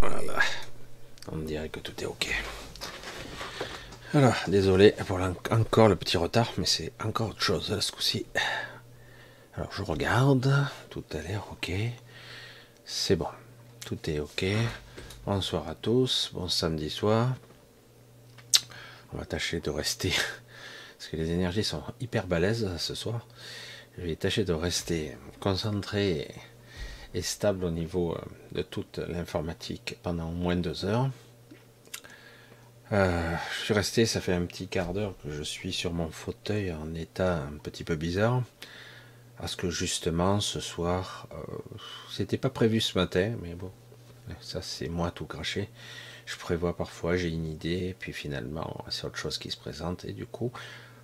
Voilà. 0.00 0.38
On 1.30 1.38
dirait 1.38 1.68
que 1.68 1.80
tout 1.80 1.92
est 2.02 2.06
ok. 2.06 2.34
Alors, 4.14 4.36
désolé 4.46 4.94
pour 5.06 5.18
encore 5.50 5.88
le 5.88 5.96
petit 5.96 6.16
retard, 6.16 6.52
mais 6.56 6.66
c'est 6.66 6.92
encore 7.04 7.30
autre 7.30 7.42
chose 7.42 7.78
ce 7.80 7.92
coup-ci. 7.92 8.26
Alors, 9.54 9.70
je 9.72 9.82
regarde. 9.82 10.66
Tout 10.88 11.04
a 11.12 11.18
l'air 11.18 11.46
ok. 11.52 11.70
C'est 12.84 13.16
bon. 13.16 13.28
Tout 13.84 13.98
est 14.08 14.20
ok. 14.20 14.46
Bonsoir 15.26 15.68
à 15.68 15.74
tous. 15.74 16.30
Bon 16.32 16.48
samedi 16.48 16.88
soir. 16.88 17.34
On 19.12 19.18
va 19.18 19.26
tâcher 19.26 19.60
de 19.60 19.70
rester. 19.70 20.10
Parce 20.98 21.10
que 21.10 21.16
les 21.16 21.30
énergies 21.30 21.64
sont 21.64 21.82
hyper 22.00 22.26
balèzes 22.26 22.76
ce 22.78 22.94
soir. 22.94 23.26
Je 23.98 24.04
vais 24.04 24.16
tâcher 24.16 24.44
de 24.44 24.52
rester 24.52 25.16
concentré 25.40 26.34
stable 27.22 27.64
au 27.64 27.70
niveau 27.70 28.12
euh, 28.12 28.20
de 28.52 28.62
toute 28.62 28.98
l'informatique 28.98 29.98
pendant 30.02 30.30
moins 30.30 30.56
de 30.56 30.62
deux 30.62 30.84
heures. 30.84 31.10
Euh, 32.92 33.34
je 33.58 33.64
suis 33.64 33.74
resté, 33.74 34.06
ça 34.06 34.20
fait 34.20 34.32
un 34.32 34.46
petit 34.46 34.66
quart 34.66 34.94
d'heure 34.94 35.14
que 35.22 35.30
je 35.30 35.42
suis 35.42 35.72
sur 35.72 35.92
mon 35.92 36.10
fauteuil 36.10 36.72
en 36.72 36.94
état 36.94 37.42
un 37.42 37.58
petit 37.62 37.84
peu 37.84 37.96
bizarre. 37.96 38.42
Parce 39.36 39.54
que 39.54 39.70
justement, 39.70 40.40
ce 40.40 40.58
soir, 40.58 41.28
euh, 41.32 41.58
c'était 42.10 42.38
pas 42.38 42.50
prévu 42.50 42.80
ce 42.80 42.98
matin, 42.98 43.34
mais 43.42 43.54
bon, 43.54 43.70
ça 44.40 44.62
c'est 44.62 44.88
moi 44.88 45.10
tout 45.10 45.26
craché. 45.26 45.68
Je 46.26 46.36
prévois 46.36 46.76
parfois, 46.76 47.16
j'ai 47.16 47.28
une 47.28 47.46
idée, 47.46 47.94
puis 47.98 48.12
finalement, 48.12 48.84
c'est 48.88 49.06
autre 49.06 49.16
chose 49.16 49.38
qui 49.38 49.50
se 49.50 49.56
présente, 49.56 50.04
et 50.04 50.12
du 50.12 50.26
coup, 50.26 50.50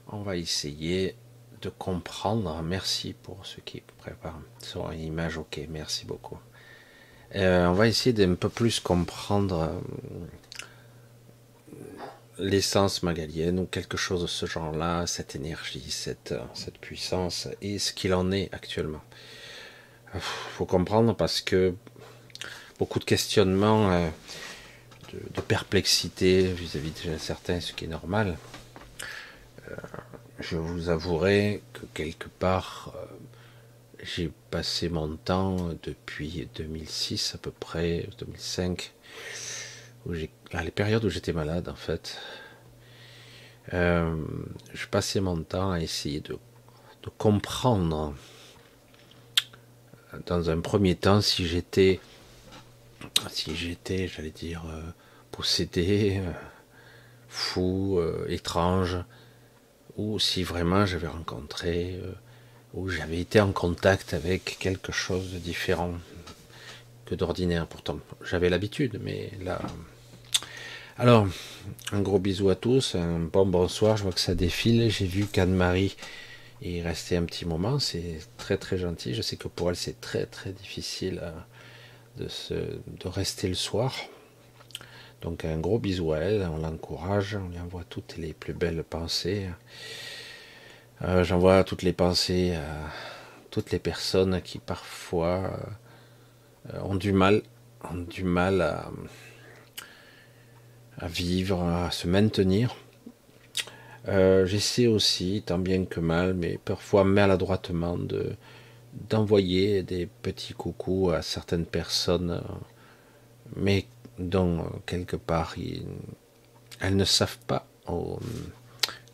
on 0.08 0.22
va 0.22 0.36
essayer 0.36 1.16
de 1.64 1.70
comprendre. 1.70 2.62
Merci 2.62 3.14
pour 3.14 3.44
ceux 3.44 3.62
qui 3.64 3.82
préparent 3.98 4.40
sur 4.60 4.90
une 4.90 5.00
image. 5.00 5.38
Ok, 5.38 5.60
merci 5.68 6.04
beaucoup. 6.04 6.38
Euh, 7.34 7.66
on 7.66 7.72
va 7.72 7.88
essayer 7.88 8.12
d'un 8.12 8.34
peu 8.34 8.48
plus 8.48 8.80
comprendre 8.80 9.80
euh, 11.72 11.76
l'essence 12.38 13.02
magalienne 13.02 13.58
ou 13.58 13.66
quelque 13.66 13.96
chose 13.96 14.22
de 14.22 14.26
ce 14.26 14.46
genre-là, 14.46 15.06
cette 15.06 15.34
énergie, 15.34 15.90
cette, 15.90 16.32
euh, 16.32 16.40
cette 16.52 16.78
puissance 16.78 17.48
et 17.62 17.78
ce 17.78 17.92
qu'il 17.92 18.14
en 18.14 18.30
est 18.30 18.50
actuellement. 18.52 19.02
Faut 20.20 20.66
comprendre 20.66 21.16
parce 21.16 21.40
que 21.40 21.74
beaucoup 22.78 23.00
de 23.00 23.04
questionnements, 23.04 23.90
de, 25.12 25.18
de, 25.34 25.40
perplexité 25.40 26.52
vis-à-vis 26.52 26.92
de 27.08 27.18
certains, 27.18 27.60
ce 27.60 27.72
qui 27.72 27.86
est 27.86 27.88
normal 27.88 28.36
je 30.40 30.56
vous 30.56 30.88
avouerai 30.88 31.62
que 31.72 31.86
quelque 31.94 32.28
part, 32.28 32.92
euh, 32.96 33.06
j'ai 34.02 34.32
passé 34.50 34.88
mon 34.88 35.16
temps 35.16 35.70
depuis 35.82 36.48
2006 36.56 37.34
à 37.34 37.38
peu 37.38 37.52
près, 37.52 38.08
2005, 38.18 38.92
où 40.06 40.12
les 40.12 40.30
périodes 40.74 41.04
où 41.04 41.10
j'étais 41.10 41.32
malade 41.32 41.68
en 41.68 41.76
fait. 41.76 42.18
Euh, 43.72 44.22
je 44.74 44.86
passais 44.88 45.20
mon 45.20 45.42
temps 45.42 45.70
à 45.70 45.80
essayer 45.80 46.20
de, 46.20 46.38
comprendre, 47.18 48.14
dans 50.26 50.50
un 50.50 50.60
premier 50.60 50.96
temps, 50.96 51.20
si 51.20 51.46
j'étais, 51.46 52.00
si 53.30 53.54
j'étais, 53.54 54.08
j'allais 54.08 54.30
dire, 54.30 54.64
euh, 54.68 54.82
possédé, 55.30 56.22
fou, 57.28 58.00
étrange, 58.28 58.98
ou 59.96 60.18
si 60.18 60.42
vraiment 60.42 60.86
j'avais 60.86 61.06
rencontré, 61.06 61.98
euh, 62.02 62.12
ou 62.74 62.88
j'avais 62.88 63.20
été 63.20 63.40
en 63.40 63.52
contact 63.52 64.14
avec 64.14 64.56
quelque 64.58 64.92
chose 64.92 65.32
de 65.32 65.38
différent 65.38 65.94
que 67.06 67.14
d'ordinaire. 67.14 67.66
Pourtant, 67.66 67.98
j'avais 68.22 68.50
l'habitude, 68.50 69.00
mais 69.02 69.30
là. 69.42 69.60
Alors, 70.96 71.26
un 71.92 72.00
gros 72.00 72.18
bisou 72.18 72.50
à 72.50 72.54
tous, 72.56 72.94
un 72.94 73.18
bon 73.20 73.46
bonsoir. 73.46 73.96
Je 73.96 74.04
vois 74.04 74.12
que 74.12 74.20
ça 74.20 74.34
défile. 74.34 74.90
J'ai 74.90 75.06
vu 75.06 75.26
qu'Anne-Marie 75.26 75.96
est 76.62 76.82
restée 76.82 77.16
un 77.16 77.24
petit 77.24 77.46
moment. 77.46 77.78
C'est 77.78 78.20
très 78.36 78.56
très 78.56 78.78
gentil. 78.78 79.14
Je 79.14 79.22
sais 79.22 79.36
que 79.36 79.48
pour 79.48 79.70
elle, 79.70 79.76
c'est 79.76 80.00
très 80.00 80.26
très 80.26 80.52
difficile 80.52 81.20
euh, 81.22 81.32
de, 82.16 82.28
se, 82.28 82.54
de 82.54 83.08
rester 83.08 83.48
le 83.48 83.54
soir. 83.54 83.94
Donc 85.24 85.46
un 85.46 85.58
gros 85.58 85.78
bisou 85.78 86.12
à 86.12 86.18
elle, 86.18 86.46
on 86.52 86.58
l'encourage, 86.58 87.34
on 87.34 87.48
lui 87.48 87.58
envoie 87.58 87.84
toutes 87.88 88.18
les 88.18 88.34
plus 88.34 88.52
belles 88.52 88.84
pensées. 88.84 89.48
Euh, 91.00 91.24
j'envoie 91.24 91.64
toutes 91.64 91.80
les 91.80 91.94
pensées 91.94 92.54
à 92.54 92.90
toutes 93.50 93.72
les 93.72 93.78
personnes 93.78 94.42
qui 94.42 94.58
parfois 94.58 95.58
euh, 96.74 96.80
ont 96.82 96.94
du 96.94 97.14
mal, 97.14 97.40
ont 97.90 97.96
du 97.96 98.22
mal 98.22 98.60
à, 98.60 98.90
vivre, 101.08 101.62
à 101.62 101.90
se 101.90 102.06
maintenir. 102.06 102.76
Euh, 104.08 104.44
j'essaie 104.44 104.88
aussi, 104.88 105.42
tant 105.46 105.58
bien 105.58 105.86
que 105.86 106.00
mal, 106.00 106.34
mais 106.34 106.58
parfois 106.62 107.04
maladroitement, 107.04 107.96
de, 107.96 108.36
d'envoyer 109.08 109.82
des 109.82 110.04
petits 110.04 110.52
coucous 110.52 111.12
à 111.12 111.22
certaines 111.22 111.64
personnes, 111.64 112.42
mais 113.56 113.86
dont 114.18 114.60
euh, 114.60 114.68
quelque 114.86 115.16
part 115.16 115.54
elles 116.80 116.96
ne 116.96 117.04
savent 117.04 117.38
pas 117.46 117.66
euh, 117.88 118.16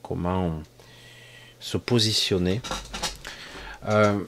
comment 0.03 0.63
se 1.59 1.77
positionner. 1.77 2.61
Euh, 3.87 4.19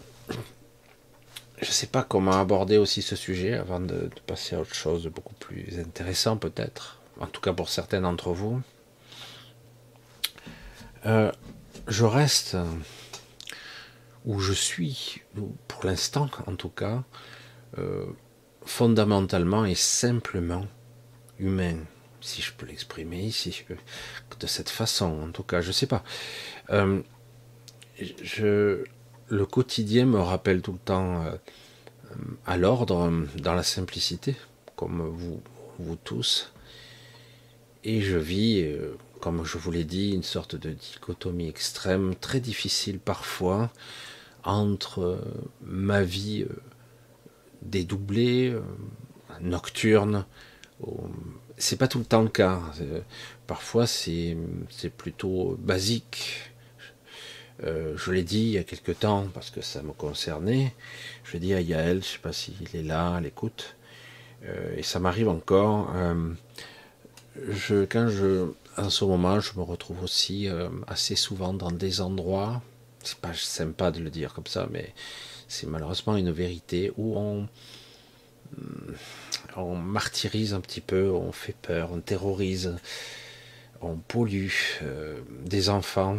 je 1.60 1.69
ne 1.69 1.72
sais 1.72 1.86
pas 1.86 2.02
comment 2.02 2.32
aborder 2.32 2.76
aussi 2.76 3.02
ce 3.02 3.16
sujet 3.16 3.54
avant 3.54 3.80
de, 3.80 4.10
passer 4.26 4.56
à 4.56 4.60
autre 4.60 4.74
chose 4.74 5.04
de 5.04 5.08
beaucoup 5.08 5.34
plus 5.34 5.78
intéressant 5.78 6.36
peut-être, 6.36 7.00
en 7.20 7.26
tout 7.26 7.40
cas 7.40 7.52
pour 7.52 7.69
certains 7.69 8.00
d'entre 8.00 8.32
vous. 8.32 8.60
je 11.04 12.04
reste 12.04 12.56
où 14.24 14.40
je 14.40 14.52
suis, 14.52 15.22
pour 15.69 15.84
l'instant 15.84 16.28
en 16.46 16.56
tout 16.56 16.69
cas, 16.69 17.04
fondamentalement 18.64 19.64
et 19.64 19.74
simplement 19.74 20.66
humain, 21.38 21.76
si 22.20 22.42
je 22.42 22.52
peux 22.52 22.66
l'exprimer 22.66 23.20
ici, 23.20 23.64
de 24.38 24.46
cette 24.46 24.70
façon, 24.70 25.20
en 25.22 25.30
tout 25.30 25.42
cas, 25.42 25.60
je 25.60 25.68
ne 25.68 25.72
sais 25.72 25.86
pas. 25.86 26.02
Euh, 26.70 27.00
je, 28.22 28.84
le 29.28 29.46
quotidien 29.46 30.06
me 30.06 30.20
rappelle 30.20 30.62
tout 30.62 30.72
le 30.72 30.78
temps 30.78 31.24
euh, 31.24 31.36
à 32.46 32.56
l'ordre, 32.56 33.10
dans 33.40 33.54
la 33.54 33.62
simplicité, 33.62 34.36
comme 34.76 35.02
vous, 35.02 35.42
vous 35.78 35.96
tous, 35.96 36.52
et 37.84 38.00
je 38.00 38.16
vis, 38.16 38.62
euh, 38.62 38.96
comme 39.20 39.44
je 39.44 39.58
vous 39.58 39.70
l'ai 39.70 39.84
dit, 39.84 40.12
une 40.12 40.22
sorte 40.22 40.54
de 40.54 40.70
dichotomie 40.70 41.48
extrême, 41.48 42.14
très 42.14 42.40
difficile 42.40 42.98
parfois, 42.98 43.70
entre 44.44 45.20
ma 45.64 46.02
vie 46.02 46.46
dédoublé, 47.64 48.50
euh, 48.50 48.60
nocturne. 49.40 50.24
C'est 51.58 51.76
pas 51.76 51.88
tout 51.88 51.98
le 51.98 52.04
temps 52.04 52.22
le 52.22 52.28
cas. 52.28 52.60
Parfois, 53.46 53.86
c'est 53.86 54.36
plutôt 54.96 55.56
basique. 55.60 56.50
Euh, 57.62 57.94
je 57.96 58.10
l'ai 58.10 58.24
dit 58.24 58.40
il 58.40 58.50
y 58.50 58.58
a 58.58 58.64
quelque 58.64 58.90
temps 58.90 59.28
parce 59.32 59.50
que 59.50 59.60
ça 59.60 59.82
me 59.82 59.92
concernait. 59.92 60.74
Je 61.24 61.36
dit 61.36 61.54
à 61.54 61.60
Yael, 61.60 62.02
je 62.02 62.08
sais 62.08 62.18
pas 62.18 62.32
s'il 62.32 62.56
est 62.74 62.82
là, 62.82 63.14
à 63.14 63.20
l'écoute. 63.20 63.76
Euh, 64.44 64.76
et 64.76 64.82
ça 64.82 64.98
m'arrive 64.98 65.28
encore. 65.28 65.92
je, 67.48 67.84
quand 67.84 68.08
je, 68.08 68.50
en 68.76 68.90
ce 68.90 69.04
moment, 69.04 69.38
je 69.38 69.56
me 69.56 69.62
retrouve 69.62 70.02
aussi 70.02 70.48
assez 70.88 71.14
souvent 71.14 71.54
dans 71.54 71.70
des 71.70 72.00
endroits. 72.00 72.60
C'est 73.04 73.18
pas 73.18 73.34
sympa 73.34 73.90
de 73.90 74.00
le 74.00 74.10
dire 74.10 74.32
comme 74.34 74.46
ça, 74.46 74.68
mais 74.70 74.92
c'est 75.52 75.66
malheureusement 75.66 76.16
une 76.16 76.31
vérité 76.31 76.93
où 76.96 77.14
on, 77.19 77.43
hmm, 78.56 78.94
on 79.56 79.75
martyrise 79.75 80.54
un 80.54 80.60
petit 80.60 80.81
peu, 80.81 81.10
on 81.10 81.31
fait 81.31 81.54
peur, 81.54 81.90
on 81.93 82.00
terrorise, 82.00 82.75
on 83.82 83.96
pollue 83.96 84.49
euh, 84.81 85.20
des 85.44 85.69
enfants, 85.69 86.16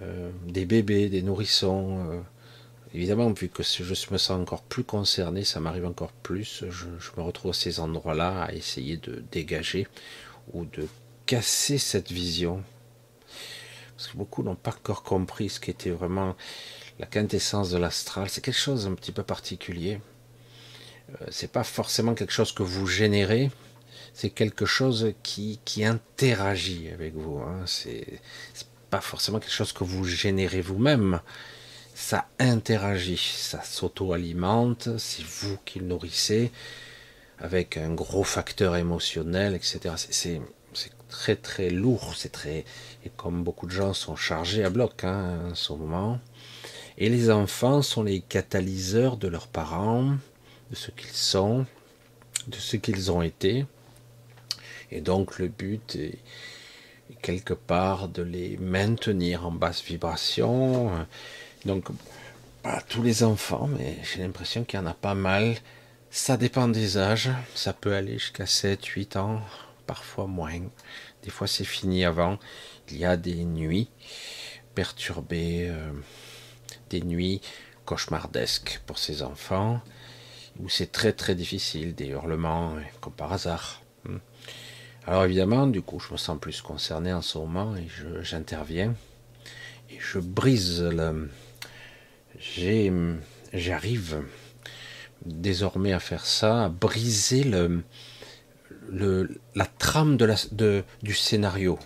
euh, 0.00 0.30
des 0.46 0.64
bébés, 0.64 1.08
des 1.08 1.22
nourrissons. 1.22 2.08
Euh. 2.08 2.20
évidemment, 2.94 3.32
vu 3.32 3.48
que 3.48 3.64
je 3.64 4.12
me 4.12 4.18
sens 4.18 4.30
encore 4.30 4.62
plus 4.62 4.84
concerné, 4.84 5.42
ça 5.42 5.58
m'arrive 5.58 5.86
encore 5.86 6.12
plus, 6.12 6.64
je, 6.70 6.86
je, 7.00 7.10
me 7.16 7.22
retrouve 7.22 7.50
à 7.50 7.54
ces 7.54 7.80
endroits-là 7.80 8.44
à 8.44 8.52
essayer 8.52 8.96
de 8.96 9.24
dégager 9.32 9.88
ou 10.52 10.64
de 10.66 10.86
casser 11.26 11.78
cette 11.78 12.12
vision. 12.12 12.62
Parce 13.96 14.08
que 14.08 14.16
beaucoup 14.16 14.44
n'ont 14.44 14.54
pas 14.54 14.70
encore 14.70 15.02
compris 15.02 15.48
ce 15.48 15.58
qui 15.58 15.70
était 15.72 15.90
vraiment 15.90 16.36
la 16.98 17.06
quintessence 17.06 17.70
de 17.70 17.78
l'astral, 17.78 18.28
c'est 18.28 18.40
quelque 18.40 18.58
chose 18.58 18.86
un 18.86 18.94
petit 18.94 19.12
peu 19.12 19.22
particulier. 19.22 20.00
Euh, 21.10 21.26
c'est 21.30 21.50
pas 21.50 21.64
forcément 21.64 22.14
quelque 22.14 22.32
chose 22.32 22.52
que 22.52 22.62
vous 22.62 22.86
générez, 22.86 23.50
c'est 24.12 24.30
quelque 24.30 24.64
chose 24.66 25.12
qui, 25.22 25.60
qui 25.64 25.84
interagit 25.84 26.88
avec 26.90 27.14
vous. 27.14 27.38
Hein. 27.38 27.62
C'est 27.66 28.20
pas 28.90 29.00
forcément 29.00 29.40
quelque 29.40 29.52
chose 29.52 29.72
que 29.72 29.84
vous 29.84 30.04
générez 30.04 30.60
vous-même. 30.60 31.20
Ça 31.94 32.26
interagit, 32.38 33.16
ça 33.16 33.62
s'auto-alimente, 33.62 34.98
c'est 34.98 35.24
vous 35.24 35.58
qui 35.64 35.78
le 35.80 35.86
nourrissez. 35.86 36.50
avec 37.38 37.76
un 37.76 37.92
gros 37.92 38.24
facteur 38.24 38.76
émotionnel, 38.76 39.54
etc. 39.54 39.94
C'est 39.96 40.40
très 41.08 41.36
très 41.36 41.70
lourd, 41.70 42.14
c'est 42.16 42.32
très 42.32 42.64
et 43.04 43.10
comme 43.16 43.44
beaucoup 43.44 43.66
de 43.66 43.70
gens 43.72 43.92
sont 43.94 44.16
chargés 44.16 44.64
à 44.64 44.70
bloc 44.70 45.04
hein, 45.04 45.50
en 45.50 45.54
ce 45.54 45.72
moment. 45.72 46.18
Et 46.96 47.08
les 47.08 47.30
enfants 47.30 47.82
sont 47.82 48.02
les 48.02 48.20
catalyseurs 48.20 49.16
de 49.16 49.28
leurs 49.28 49.48
parents, 49.48 50.16
de 50.70 50.76
ce 50.76 50.90
qu'ils 50.90 51.10
sont, 51.10 51.66
de 52.46 52.56
ce 52.56 52.76
qu'ils 52.76 53.10
ont 53.10 53.22
été. 53.22 53.66
Et 54.90 55.00
donc 55.00 55.38
le 55.38 55.48
but 55.48 55.96
est 55.96 56.18
quelque 57.20 57.54
part 57.54 58.08
de 58.08 58.22
les 58.22 58.56
maintenir 58.58 59.46
en 59.46 59.50
basse 59.50 59.82
vibration. 59.82 61.06
Donc 61.64 61.88
pas 62.62 62.80
tous 62.88 63.02
les 63.02 63.24
enfants, 63.24 63.66
mais 63.66 63.98
j'ai 64.02 64.22
l'impression 64.22 64.64
qu'il 64.64 64.78
y 64.78 64.82
en 64.82 64.86
a 64.86 64.94
pas 64.94 65.14
mal. 65.14 65.56
Ça 66.10 66.36
dépend 66.36 66.68
des 66.68 66.96
âges, 66.96 67.30
ça 67.54 67.72
peut 67.72 67.94
aller 67.94 68.18
jusqu'à 68.18 68.46
7, 68.46 68.84
8 68.84 69.16
ans, 69.16 69.42
parfois 69.86 70.26
moins. 70.26 70.60
Des 71.24 71.30
fois 71.30 71.48
c'est 71.48 71.64
fini 71.64 72.04
avant. 72.04 72.38
Il 72.88 72.98
y 72.98 73.04
a 73.04 73.16
des 73.16 73.44
nuits 73.44 73.88
perturbées, 74.74 75.68
euh, 75.68 75.90
nuits 77.00 77.40
cauchemardesques 77.84 78.80
pour 78.86 78.98
ces 78.98 79.22
enfants, 79.22 79.80
où 80.60 80.68
c'est 80.68 80.92
très 80.92 81.12
très 81.12 81.34
difficile, 81.34 81.94
des 81.94 82.06
hurlements 82.06 82.76
comme 83.00 83.12
par 83.12 83.32
hasard. 83.32 83.82
Hmm. 84.04 84.18
Alors 85.06 85.24
évidemment, 85.24 85.66
du 85.66 85.82
coup, 85.82 86.00
je 86.00 86.12
me 86.12 86.16
sens 86.16 86.38
plus 86.40 86.62
concerné 86.62 87.12
en 87.12 87.22
ce 87.22 87.36
moment 87.38 87.76
et 87.76 87.86
j'interviens 88.22 88.94
et 89.90 89.98
je 90.00 90.18
brise 90.18 90.82
le. 90.82 91.30
J'arrive 93.52 94.24
désormais 95.24 95.92
à 95.92 96.00
faire 96.00 96.26
ça, 96.26 96.64
à 96.64 96.68
briser 96.68 97.44
le, 97.44 97.84
le, 98.88 99.40
la 99.54 99.66
trame 99.66 100.16
de 100.16 100.24
la, 100.24 100.34
de, 100.52 100.84
du 101.02 101.14
scénario. 101.14 101.78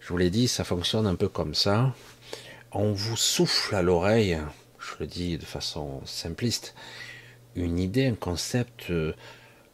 Je 0.00 0.08
vous 0.08 0.18
l'ai 0.18 0.30
dit, 0.30 0.48
ça 0.48 0.64
fonctionne 0.64 1.06
un 1.06 1.14
peu 1.14 1.28
comme 1.28 1.54
ça. 1.54 1.94
On 2.78 2.92
vous 2.92 3.16
souffle 3.16 3.74
à 3.74 3.80
l'oreille, 3.80 4.38
je 4.78 4.96
le 5.00 5.06
dis 5.06 5.38
de 5.38 5.46
façon 5.46 6.02
simpliste, 6.04 6.74
une 7.54 7.78
idée, 7.78 8.04
un 8.04 8.14
concept, 8.14 8.90
euh, 8.90 9.14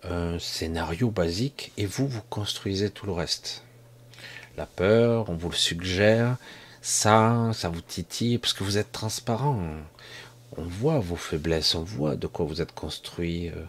un 0.04 0.38
scénario 0.38 1.10
basique, 1.10 1.72
et 1.76 1.84
vous, 1.84 2.06
vous 2.06 2.22
construisez 2.30 2.90
tout 2.90 3.06
le 3.06 3.10
reste. 3.10 3.64
La 4.56 4.66
peur, 4.66 5.30
on 5.30 5.34
vous 5.34 5.50
le 5.50 5.56
suggère, 5.56 6.36
ça, 6.80 7.50
ça 7.52 7.68
vous 7.68 7.80
titille, 7.80 8.38
parce 8.38 8.52
que 8.52 8.62
vous 8.62 8.78
êtes 8.78 8.92
transparent. 8.92 9.60
On 10.56 10.62
voit 10.62 11.00
vos 11.00 11.16
faiblesses, 11.16 11.74
on 11.74 11.82
voit 11.82 12.14
de 12.14 12.28
quoi 12.28 12.46
vous 12.46 12.62
êtes 12.62 12.72
construit, 12.72 13.48
euh, 13.48 13.64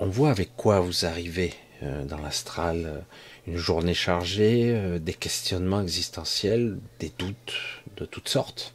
on 0.00 0.08
voit 0.08 0.30
avec 0.30 0.56
quoi 0.56 0.80
vous 0.80 1.04
arrivez 1.04 1.54
euh, 1.84 2.04
dans 2.04 2.18
l'astral. 2.18 3.04
Euh, 3.46 3.50
une 3.52 3.56
journée 3.56 3.94
chargée, 3.94 4.98
des 5.00 5.14
questionnements 5.14 5.82
existentiels, 5.82 6.78
des 6.98 7.12
doutes 7.18 7.54
de 7.96 8.04
toutes 8.04 8.28
sortes. 8.28 8.74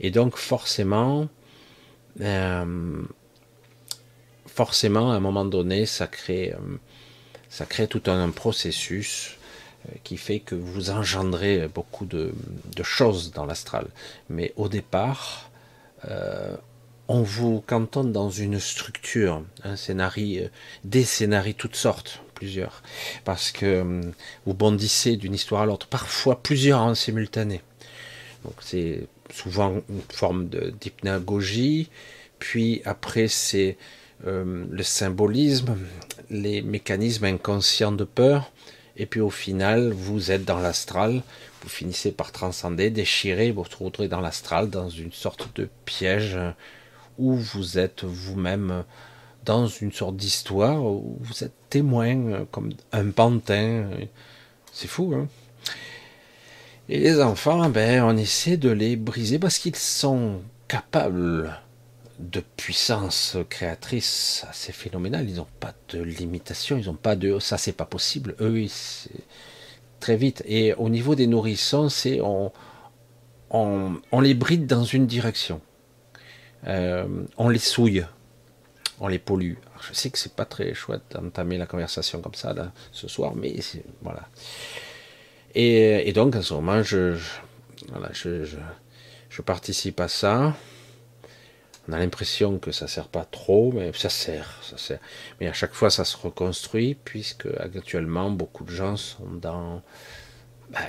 Et 0.00 0.10
donc 0.10 0.36
forcément, 0.36 1.28
forcément, 4.46 5.12
à 5.12 5.14
un 5.16 5.20
moment 5.20 5.44
donné, 5.44 5.86
ça 5.86 6.06
crée, 6.06 6.54
crée 7.68 7.86
tout 7.86 8.02
un, 8.06 8.30
processus 8.30 9.36
qui 10.04 10.16
fait 10.16 10.40
que 10.40 10.54
vous 10.54 10.90
engendrez 10.90 11.68
beaucoup 11.68 12.06
de, 12.06 12.32
de 12.76 12.82
choses 12.82 13.32
dans 13.32 13.44
l'astral. 13.44 13.88
Mais 14.28 14.52
au 14.56 14.68
départ, 14.68 15.50
euh, 16.08 16.56
on 17.08 17.22
vous 17.22 17.62
cantonne 17.66 18.12
dans 18.12 18.30
une 18.30 18.60
structure, 18.60 19.42
un 19.64 19.76
scénario, 19.76 20.44
euh, 20.44 20.48
des 20.84 21.04
scénarios 21.04 21.54
toutes 21.56 21.76
sortes, 21.76 22.22
parce 23.24 23.50
que 23.50 23.66
euh, 23.66 24.00
vous 24.46 24.54
bondissez 24.54 25.16
d'une 25.16 25.34
histoire 25.34 25.62
à 25.62 25.66
l'autre, 25.66 25.86
parfois 25.86 26.42
plusieurs 26.42 26.80
en 26.80 26.94
simultané. 26.94 27.60
Donc 28.44 28.54
c'est 28.60 29.06
souvent 29.32 29.80
une 29.88 30.02
forme 30.12 30.48
d'hypnagogie, 30.48 31.90
puis 32.38 32.82
après 32.84 33.28
c'est 33.28 33.76
le 34.22 34.82
symbolisme, 34.82 35.78
les 36.28 36.60
mécanismes 36.60 37.24
inconscients 37.24 37.92
de 37.92 38.04
peur, 38.04 38.52
et 38.96 39.06
puis 39.06 39.20
au 39.20 39.30
final 39.30 39.92
vous 39.92 40.30
êtes 40.30 40.44
dans 40.44 40.58
l'astral, 40.58 41.22
vous 41.62 41.68
finissez 41.68 42.12
par 42.12 42.32
transcender, 42.32 42.90
déchirer, 42.90 43.50
vous 43.50 43.62
retrouverez 43.62 44.08
dans 44.08 44.20
l'astral, 44.20 44.70
dans 44.70 44.88
une 44.88 45.12
sorte 45.12 45.54
de 45.56 45.68
piège 45.84 46.38
où 47.18 47.34
vous 47.34 47.78
êtes 47.78 48.04
vous-même 48.04 48.84
dans 49.44 49.66
une 49.66 49.92
sorte 49.92 50.16
d'histoire 50.16 50.82
où 50.82 51.18
vous 51.20 51.44
êtes 51.44 51.54
témoin 51.70 52.44
comme 52.50 52.72
un 52.92 53.10
pantin. 53.10 53.86
C'est 54.72 54.88
fou, 54.88 55.14
hein 55.14 55.28
Et 56.88 56.98
les 56.98 57.20
enfants, 57.20 57.70
ben, 57.70 58.02
on 58.02 58.16
essaie 58.16 58.56
de 58.56 58.70
les 58.70 58.96
briser 58.96 59.38
parce 59.38 59.58
qu'ils 59.58 59.76
sont 59.76 60.40
capables 60.68 61.50
de 62.20 62.42
puissance 62.56 63.38
créatrice 63.48 64.44
assez 64.48 64.72
phénoménale. 64.72 65.28
Ils 65.28 65.36
n'ont 65.36 65.46
pas 65.58 65.74
de 65.88 66.02
limitation, 66.02 66.76
ils 66.76 66.86
n'ont 66.86 66.94
pas 66.94 67.16
de 67.16 67.38
ça, 67.38 67.56
c'est 67.56 67.72
pas 67.72 67.86
possible. 67.86 68.34
Eux, 68.40 68.66
très 70.00 70.16
vite. 70.16 70.42
Et 70.46 70.74
au 70.74 70.88
niveau 70.88 71.14
des 71.14 71.26
nourrissons, 71.26 71.88
c'est 71.88 72.20
on, 72.20 72.52
on, 73.50 74.20
les 74.20 74.34
bride 74.34 74.66
dans 74.66 74.84
une 74.84 75.06
direction. 75.06 75.60
Euh, 76.66 77.06
on 77.38 77.48
les 77.48 77.58
souille, 77.58 78.06
on 79.00 79.08
les 79.08 79.18
pollue. 79.18 79.54
Je 79.82 79.94
sais 79.94 80.10
que 80.10 80.18
c'est 80.18 80.34
pas 80.34 80.44
très 80.44 80.74
chouette 80.74 81.02
d'entamer 81.10 81.58
la 81.58 81.66
conversation 81.66 82.20
comme 82.20 82.34
ça 82.34 82.52
là, 82.52 82.72
ce 82.92 83.08
soir, 83.08 83.34
mais 83.34 83.54
voilà. 84.02 84.28
Et, 85.54 86.12
donc 86.12 86.36
à 86.36 86.42
ce 86.42 86.54
moment, 86.54 86.82
je, 86.82 87.14
je, 87.14 88.60
participe 89.42 90.00
à 90.00 90.08
ça. 90.08 90.54
On 91.88 91.92
a 91.92 91.98
l'impression 91.98 92.58
que 92.58 92.72
ça 92.72 92.86
sert 92.86 93.08
pas 93.08 93.24
trop, 93.24 93.72
mais 93.72 93.90
ça 93.94 94.10
sert, 94.10 94.60
ça 94.62 94.76
sert. 94.76 95.00
Mais 95.40 95.48
à 95.48 95.52
chaque 95.52 95.72
fois, 95.72 95.90
ça 95.90 96.04
se 96.04 96.16
reconstruit, 96.16 96.94
puisque 96.94 97.48
actuellement, 97.58 98.30
beaucoup 98.30 98.64
de 98.64 98.70
gens 98.70 98.96
sont 98.96 99.26
dans, 99.26 99.82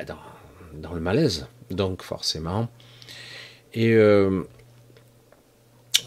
dans, 0.06 0.20
dans, 0.74 0.94
le 0.94 1.00
malaise. 1.00 1.48
Donc, 1.72 2.04
forcément. 2.04 2.70
Et 3.74 3.94
euh, 3.94 4.44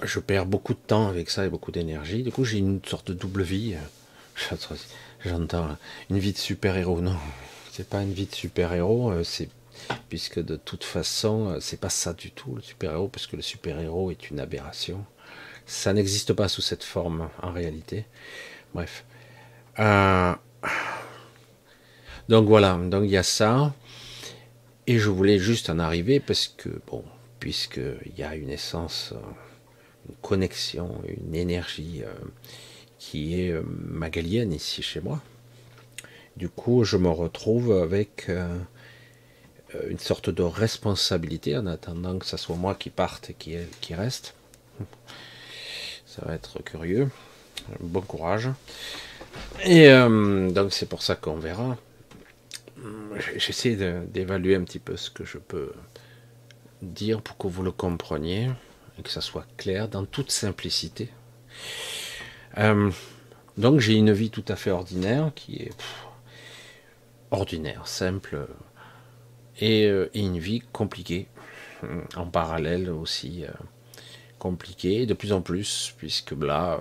je 0.02 0.18
perds 0.18 0.46
beaucoup 0.46 0.74
de 0.74 0.78
temps 0.78 1.08
avec 1.08 1.30
ça 1.30 1.44
et 1.46 1.48
beaucoup 1.48 1.72
d'énergie. 1.72 2.22
Du 2.22 2.32
coup, 2.32 2.44
j'ai 2.44 2.58
une 2.58 2.80
sorte 2.84 3.08
de 3.08 3.14
double 3.14 3.42
vie. 3.42 3.74
J'entends 5.24 5.76
une 6.10 6.18
vie 6.18 6.32
de 6.32 6.38
super-héros. 6.38 7.00
Non, 7.00 7.16
c'est 7.72 7.88
pas 7.88 8.02
une 8.02 8.12
vie 8.12 8.26
de 8.26 8.34
super-héros, 8.34 9.10
euh, 9.10 9.24
puisque 10.08 10.38
de 10.40 10.56
toute 10.56 10.84
façon, 10.84 11.48
euh, 11.48 11.60
c'est 11.60 11.80
pas 11.80 11.90
ça 11.90 12.12
du 12.12 12.30
tout 12.30 12.54
le 12.54 12.62
super-héros, 12.62 13.08
parce 13.08 13.26
que 13.26 13.36
le 13.36 13.42
super-héros 13.42 14.10
est 14.10 14.30
une 14.30 14.40
aberration. 14.40 15.04
Ça 15.66 15.92
n'existe 15.92 16.34
pas 16.34 16.48
sous 16.48 16.60
cette 16.60 16.84
forme 16.84 17.30
en 17.42 17.52
réalité. 17.52 18.04
Bref. 18.74 19.04
Euh, 19.78 20.34
donc 22.28 22.46
voilà, 22.46 22.74
donc 22.74 23.04
il 23.04 23.10
y 23.10 23.16
a 23.16 23.22
ça. 23.22 23.74
Et 24.86 24.98
je 24.98 25.08
voulais 25.08 25.38
juste 25.38 25.70
en 25.70 25.78
arriver 25.78 26.20
parce 26.20 26.46
que, 26.48 26.68
bon, 26.86 27.02
puisqu'il 27.40 28.18
y 28.18 28.22
a 28.22 28.36
une 28.36 28.50
essence, 28.50 29.14
une 30.08 30.14
connexion, 30.22 31.02
une 31.06 31.34
énergie 31.34 32.02
qui 32.98 33.40
est 33.40 33.54
magalienne 33.66 34.52
ici 34.52 34.82
chez 34.82 35.00
moi. 35.00 35.20
Du 36.36 36.48
coup, 36.48 36.84
je 36.84 36.96
me 36.96 37.08
retrouve 37.08 37.72
avec 37.72 38.28
euh, 39.74 39.88
une 39.88 39.98
sorte 39.98 40.30
de 40.30 40.42
responsabilité 40.42 41.56
en 41.56 41.66
attendant 41.66 42.18
que 42.18 42.26
ce 42.26 42.36
soit 42.36 42.56
moi 42.56 42.74
qui 42.74 42.90
parte 42.90 43.30
et 43.30 43.34
qui, 43.34 43.94
reste. 43.94 44.34
Ça 46.06 46.22
va 46.24 46.34
être 46.34 46.62
curieux. 46.62 47.08
Bon 47.80 48.00
courage. 48.00 48.50
Et 49.64 49.88
euh, 49.88 50.50
donc 50.50 50.72
c'est 50.72 50.88
pour 50.88 51.02
ça 51.02 51.14
qu'on 51.14 51.36
verra. 51.36 51.76
J'essaie 53.36 53.76
d'évaluer 54.08 54.56
un 54.56 54.64
petit 54.64 54.78
peu 54.78 54.96
ce 54.96 55.10
que 55.10 55.24
je 55.24 55.38
peux 55.38 55.72
dire 56.82 57.22
pour 57.22 57.38
que 57.38 57.46
vous 57.46 57.62
le 57.62 57.72
compreniez 57.72 58.50
que 59.02 59.10
ça 59.10 59.20
soit 59.20 59.46
clair 59.56 59.88
dans 59.88 60.04
toute 60.04 60.30
simplicité. 60.30 61.10
Euh, 62.58 62.90
donc 63.58 63.80
j'ai 63.80 63.94
une 63.94 64.12
vie 64.12 64.30
tout 64.30 64.44
à 64.48 64.56
fait 64.56 64.70
ordinaire 64.70 65.32
qui 65.34 65.56
est 65.56 65.72
ordinaire, 67.30 67.86
simple, 67.86 68.46
euh, 69.62 70.08
et, 70.14 70.20
une 70.20 70.38
vie 70.38 70.60
compliquée 70.72 71.28
euh, 71.84 72.02
en 72.16 72.26
parallèle 72.26 72.90
aussi 72.90 73.44
compliquée 74.38 75.06
de 75.06 75.14
plus 75.14 75.32
en 75.32 75.40
plus 75.40 75.94
puisque 75.96 76.32
là 76.32 76.80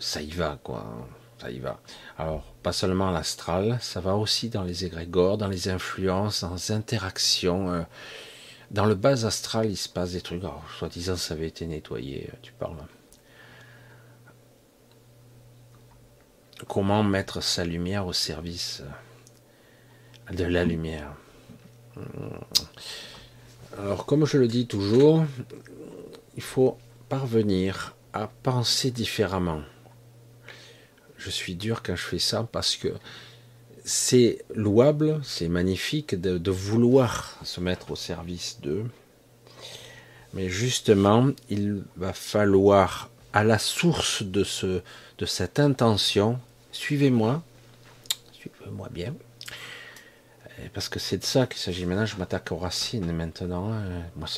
ça 0.00 0.20
y 0.20 0.30
va 0.30 0.58
quoi 0.62 1.08
ça 1.38 1.50
y 1.50 1.60
va 1.60 1.80
alors 2.18 2.42
pas 2.62 2.72
seulement 2.72 3.10
l'astral 3.10 3.78
ça 3.80 4.00
va 4.00 4.16
aussi 4.16 4.50
dans 4.50 4.64
les 4.64 4.84
égrégores 4.84 5.38
dans 5.38 5.48
les 5.48 5.68
influences 5.68 6.42
dans 6.42 6.54
les 6.54 6.72
interactions 6.72 7.86
dans 8.70 8.84
le 8.84 8.94
bas 8.94 9.26
astral 9.26 9.70
il 9.70 9.76
se 9.76 9.88
passe 9.88 10.12
des 10.12 10.20
trucs 10.20 10.42
soi-disant 10.78 11.16
ça 11.16 11.34
avait 11.34 11.48
été 11.48 11.66
nettoyé 11.66 12.30
tu 12.42 12.52
parles 12.52 12.76
comment 16.66 17.04
mettre 17.04 17.42
sa 17.42 17.64
lumière 17.64 18.06
au 18.06 18.12
service 18.12 18.82
de 20.32 20.44
la 20.44 20.64
lumière? 20.64 21.14
Alors, 23.78 24.06
comme 24.06 24.26
je 24.26 24.38
le 24.38 24.48
dis 24.48 24.66
toujours, 24.66 25.24
il 26.36 26.42
faut 26.42 26.78
parvenir 27.08 27.94
à 28.12 28.28
penser 28.42 28.90
différemment. 28.90 29.62
Je 31.16 31.30
suis 31.30 31.54
dur 31.54 31.82
quand 31.82 31.96
je 31.96 32.04
fais 32.04 32.18
ça 32.18 32.46
parce 32.50 32.76
que 32.76 32.88
c'est 33.88 34.44
louable, 34.54 35.18
c'est 35.24 35.48
magnifique 35.48 36.14
de, 36.14 36.50
vouloir 36.50 37.38
se 37.42 37.58
mettre 37.58 37.90
au 37.90 37.96
service 37.96 38.58
d'eux. 38.62 38.84
Mais 40.34 40.50
justement, 40.50 41.30
il 41.48 41.82
va 41.96 42.12
falloir 42.12 43.08
à 43.32 43.44
la 43.44 43.58
source 43.58 44.22
de, 44.22 44.44
ce, 44.44 44.82
de 45.16 45.24
cette 45.24 45.58
intention, 45.58 46.38
suivez-moi, 46.70 47.42
suivez-moi 48.32 48.90
bien, 48.90 49.14
parce 50.74 50.90
que 50.90 50.98
c'est 50.98 51.18
de 51.18 51.24
ça 51.24 51.46
qu'il 51.46 51.58
s'agit. 51.58 51.86
Maintenant, 51.86 52.04
je 52.04 52.16
m'attaque 52.16 52.52
aux 52.52 52.58
racines 52.58 53.10
maintenant. 53.12 53.72
Hein. 53.72 53.84
Moi, 54.16 54.28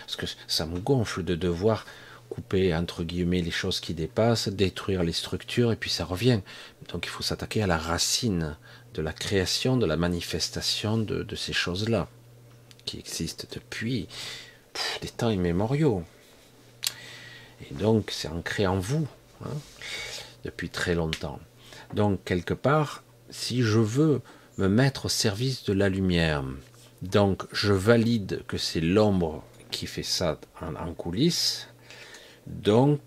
parce 0.00 0.16
que 0.16 0.26
ça 0.48 0.66
me 0.66 0.80
gonfle 0.80 1.22
de 1.22 1.36
devoir 1.36 1.84
couper 2.28 2.74
entre 2.74 3.04
guillemets 3.04 3.40
les 3.40 3.52
choses 3.52 3.78
qui 3.78 3.94
dépassent, 3.94 4.48
détruire 4.48 5.04
les 5.04 5.12
structures, 5.12 5.70
et 5.70 5.76
puis 5.76 5.90
ça 5.90 6.04
revient. 6.04 6.40
Donc 6.90 7.06
il 7.06 7.10
faut 7.10 7.22
s'attaquer 7.22 7.62
à 7.62 7.68
la 7.68 7.78
racine 7.78 8.56
de 8.96 9.02
la 9.02 9.12
création, 9.12 9.76
de 9.76 9.86
la 9.86 9.96
manifestation 9.96 10.96
de, 10.96 11.36
ces 11.36 11.52
choses-là, 11.52 12.08
qui 12.86 12.98
existent 12.98 13.46
depuis 13.52 14.08
des 15.02 15.08
temps 15.08 15.30
immémoriaux. 15.30 16.02
Et 17.70 17.74
donc, 17.74 18.10
c'est 18.10 18.28
ancré 18.28 18.66
en 18.66 18.78
vous, 18.78 19.06
hein, 19.44 19.56
depuis 20.44 20.70
très 20.70 20.94
longtemps. 20.94 21.40
Donc, 21.94 22.24
quelque 22.24 22.54
part, 22.54 23.04
si 23.28 23.62
je 23.62 23.78
veux 23.78 24.22
me 24.56 24.68
mettre 24.68 25.06
au 25.06 25.10
service 25.10 25.64
de 25.64 25.74
la 25.74 25.88
lumière, 25.88 26.42
donc 27.02 27.44
je 27.52 27.72
valide 27.72 28.42
que 28.48 28.56
c'est 28.56 28.80
l'ombre 28.80 29.44
qui 29.70 29.86
fait 29.86 30.02
ça 30.02 30.40
en, 30.62 30.74
en 30.74 30.94
coulisses, 30.94 31.68
donc, 32.46 33.00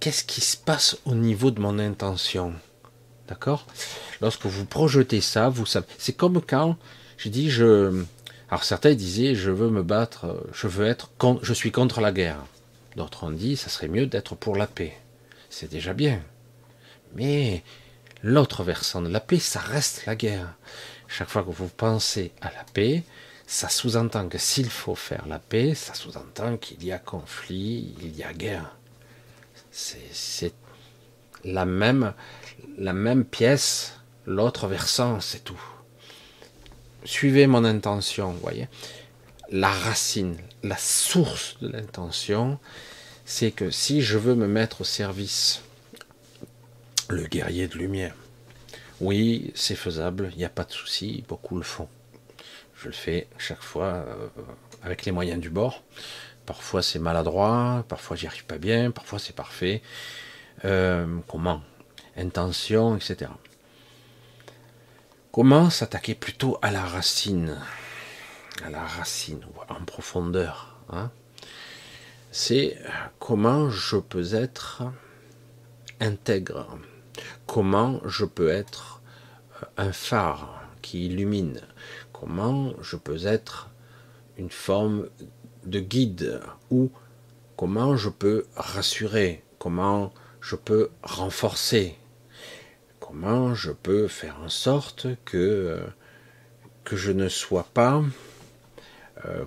qu'est-ce 0.00 0.24
qui 0.24 0.40
se 0.40 0.56
passe 0.56 0.96
au 1.04 1.14
niveau 1.14 1.50
de 1.50 1.60
mon 1.60 1.78
intention? 1.78 2.54
D'accord? 3.28 3.66
Lorsque 4.20 4.46
vous 4.46 4.66
projetez 4.66 5.20
ça, 5.20 5.48
vous 5.48 5.66
savez. 5.66 5.86
C'est 5.98 6.12
comme 6.12 6.40
quand 6.42 6.76
j'ai 7.18 7.30
dit 7.30 7.50
je. 7.50 8.04
Alors 8.50 8.64
certains 8.64 8.94
disaient 8.94 9.34
je 9.34 9.50
veux 9.50 9.70
me 9.70 9.82
battre, 9.82 10.44
je 10.52 10.66
veux 10.66 10.86
être 10.86 11.10
je 11.42 11.52
suis 11.52 11.72
contre 11.72 12.00
la 12.00 12.12
guerre. 12.12 12.44
D'autres 12.96 13.24
ont 13.24 13.30
dit 13.30 13.56
ça 13.56 13.68
serait 13.68 13.88
mieux 13.88 14.06
d'être 14.06 14.34
pour 14.34 14.56
la 14.56 14.66
paix. 14.66 14.96
C'est 15.48 15.70
déjà 15.70 15.94
bien. 15.94 16.20
Mais 17.14 17.62
l'autre 18.22 18.62
versant 18.62 19.02
de 19.02 19.08
la 19.08 19.20
paix, 19.20 19.38
ça 19.38 19.60
reste 19.60 20.06
la 20.06 20.16
guerre. 20.16 20.54
Chaque 21.08 21.28
fois 21.28 21.42
que 21.42 21.50
vous 21.50 21.68
pensez 21.68 22.32
à 22.40 22.52
la 22.52 22.64
paix, 22.72 23.02
ça 23.46 23.68
sous-entend 23.68 24.28
que 24.28 24.38
s'il 24.38 24.70
faut 24.70 24.94
faire 24.94 25.26
la 25.26 25.40
paix, 25.40 25.74
ça 25.74 25.94
sous-entend 25.94 26.56
qu'il 26.56 26.84
y 26.84 26.92
a 26.92 26.98
conflit, 26.98 27.94
il 28.00 28.16
y 28.16 28.22
a 28.22 28.32
guerre. 28.32 28.76
C'est 29.72 30.54
la 31.44 31.64
même, 31.64 32.12
la 32.78 32.92
même 32.92 33.24
pièce, 33.24 33.99
l'autre 34.26 34.66
versant, 34.66 35.20
c'est 35.20 35.44
tout. 35.44 35.60
Suivez 37.04 37.46
mon 37.46 37.64
intention, 37.64 38.32
voyez. 38.32 38.68
La 39.50 39.70
racine, 39.70 40.36
la 40.62 40.76
source 40.76 41.56
de 41.60 41.68
l'intention, 41.68 42.58
c'est 43.24 43.50
que 43.50 43.70
si 43.70 44.02
je 44.02 44.18
veux 44.18 44.34
me 44.34 44.46
mettre 44.46 44.82
au 44.82 44.84
service, 44.84 45.62
le 47.08 47.26
guerrier 47.26 47.66
de 47.66 47.76
lumière, 47.76 48.14
oui, 49.00 49.50
c'est 49.54 49.74
faisable, 49.74 50.28
il 50.32 50.38
n'y 50.38 50.44
a 50.44 50.50
pas 50.50 50.64
de 50.64 50.72
souci, 50.72 51.24
beaucoup 51.26 51.56
le 51.56 51.62
font. 51.62 51.88
Je 52.76 52.88
le 52.88 52.94
fais 52.94 53.28
chaque 53.38 53.62
fois 53.62 54.04
euh, 54.06 54.28
avec 54.82 55.04
les 55.04 55.12
moyens 55.12 55.40
du 55.40 55.50
bord. 55.50 55.82
Parfois 56.46 56.82
c'est 56.82 56.98
maladroit, 56.98 57.84
parfois 57.88 58.16
j'y 58.16 58.26
arrive 58.26 58.44
pas 58.44 58.58
bien, 58.58 58.90
parfois 58.90 59.18
c'est 59.18 59.34
parfait. 59.34 59.82
Euh, 60.64 61.06
comment 61.28 61.62
Intention, 62.16 62.96
etc. 62.96 63.30
Comment 65.32 65.70
s'attaquer 65.70 66.16
plutôt 66.16 66.58
à 66.60 66.72
la 66.72 66.84
racine. 66.84 67.56
À 68.64 68.70
la 68.70 68.84
racine, 68.84 69.46
en 69.68 69.84
profondeur. 69.84 70.76
Hein. 70.88 71.12
C'est 72.32 72.76
comment 73.20 73.70
je 73.70 73.96
peux 73.96 74.34
être 74.34 74.82
intègre, 76.00 76.76
comment 77.46 78.00
je 78.06 78.24
peux 78.24 78.48
être 78.48 79.02
euh, 79.62 79.66
un 79.76 79.92
phare 79.92 80.64
qui 80.82 81.06
illumine, 81.06 81.60
comment 82.12 82.72
je 82.80 82.96
peux 82.96 83.24
être 83.24 83.70
une 84.36 84.50
forme 84.50 85.08
de 85.64 85.78
guide 85.78 86.40
ou 86.72 86.90
comment 87.56 87.96
je 87.96 88.08
peux 88.08 88.46
rassurer, 88.56 89.44
comment 89.60 90.12
je 90.40 90.56
peux 90.56 90.90
renforcer, 91.04 91.99
je 93.54 93.70
peux 93.70 94.08
faire 94.08 94.38
en 94.44 94.48
sorte 94.48 95.06
que, 95.24 95.80
que 96.84 96.96
je 96.96 97.12
ne 97.12 97.28
sois 97.28 97.66
pas 97.74 98.02
euh, 99.26 99.44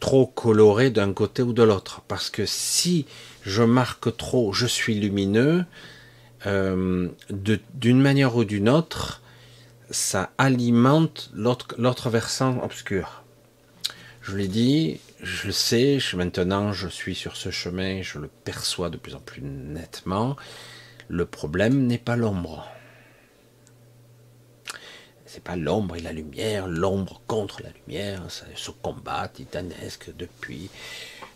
trop 0.00 0.26
coloré 0.26 0.90
d'un 0.90 1.12
côté 1.12 1.42
ou 1.42 1.52
de 1.52 1.62
l'autre. 1.62 2.02
Parce 2.08 2.30
que 2.30 2.46
si 2.46 3.06
je 3.42 3.62
marque 3.62 4.16
trop, 4.16 4.52
je 4.52 4.66
suis 4.66 4.94
lumineux, 4.94 5.64
euh, 6.46 7.08
d'une 7.30 8.00
manière 8.00 8.36
ou 8.36 8.44
d'une 8.44 8.68
autre, 8.68 9.22
ça 9.90 10.30
alimente 10.38 11.30
l'autre 11.34 12.10
versant 12.10 12.62
obscur. 12.62 13.22
Je 14.20 14.36
l'ai 14.36 14.48
dit, 14.48 15.00
je 15.22 15.46
le 15.46 15.52
sais, 15.52 15.98
maintenant 16.14 16.72
je 16.72 16.88
suis 16.88 17.14
sur 17.14 17.36
ce 17.36 17.50
chemin, 17.50 18.02
je 18.02 18.18
le 18.18 18.28
perçois 18.44 18.90
de 18.90 18.96
plus 18.96 19.14
en 19.14 19.20
plus 19.20 19.42
nettement. 19.42 20.36
Le 21.08 21.26
problème 21.26 21.86
n'est 21.86 21.98
pas 21.98 22.16
l'ombre. 22.16 22.66
C'est 25.34 25.42
pas 25.42 25.56
l'ombre 25.56 25.96
et 25.96 26.00
la 26.00 26.12
lumière, 26.12 26.68
l'ombre 26.68 27.20
contre 27.26 27.60
la 27.60 27.70
lumière, 27.70 28.22
ce 28.28 28.70
combat 28.70 29.26
titanesque 29.26 30.14
depuis, 30.16 30.70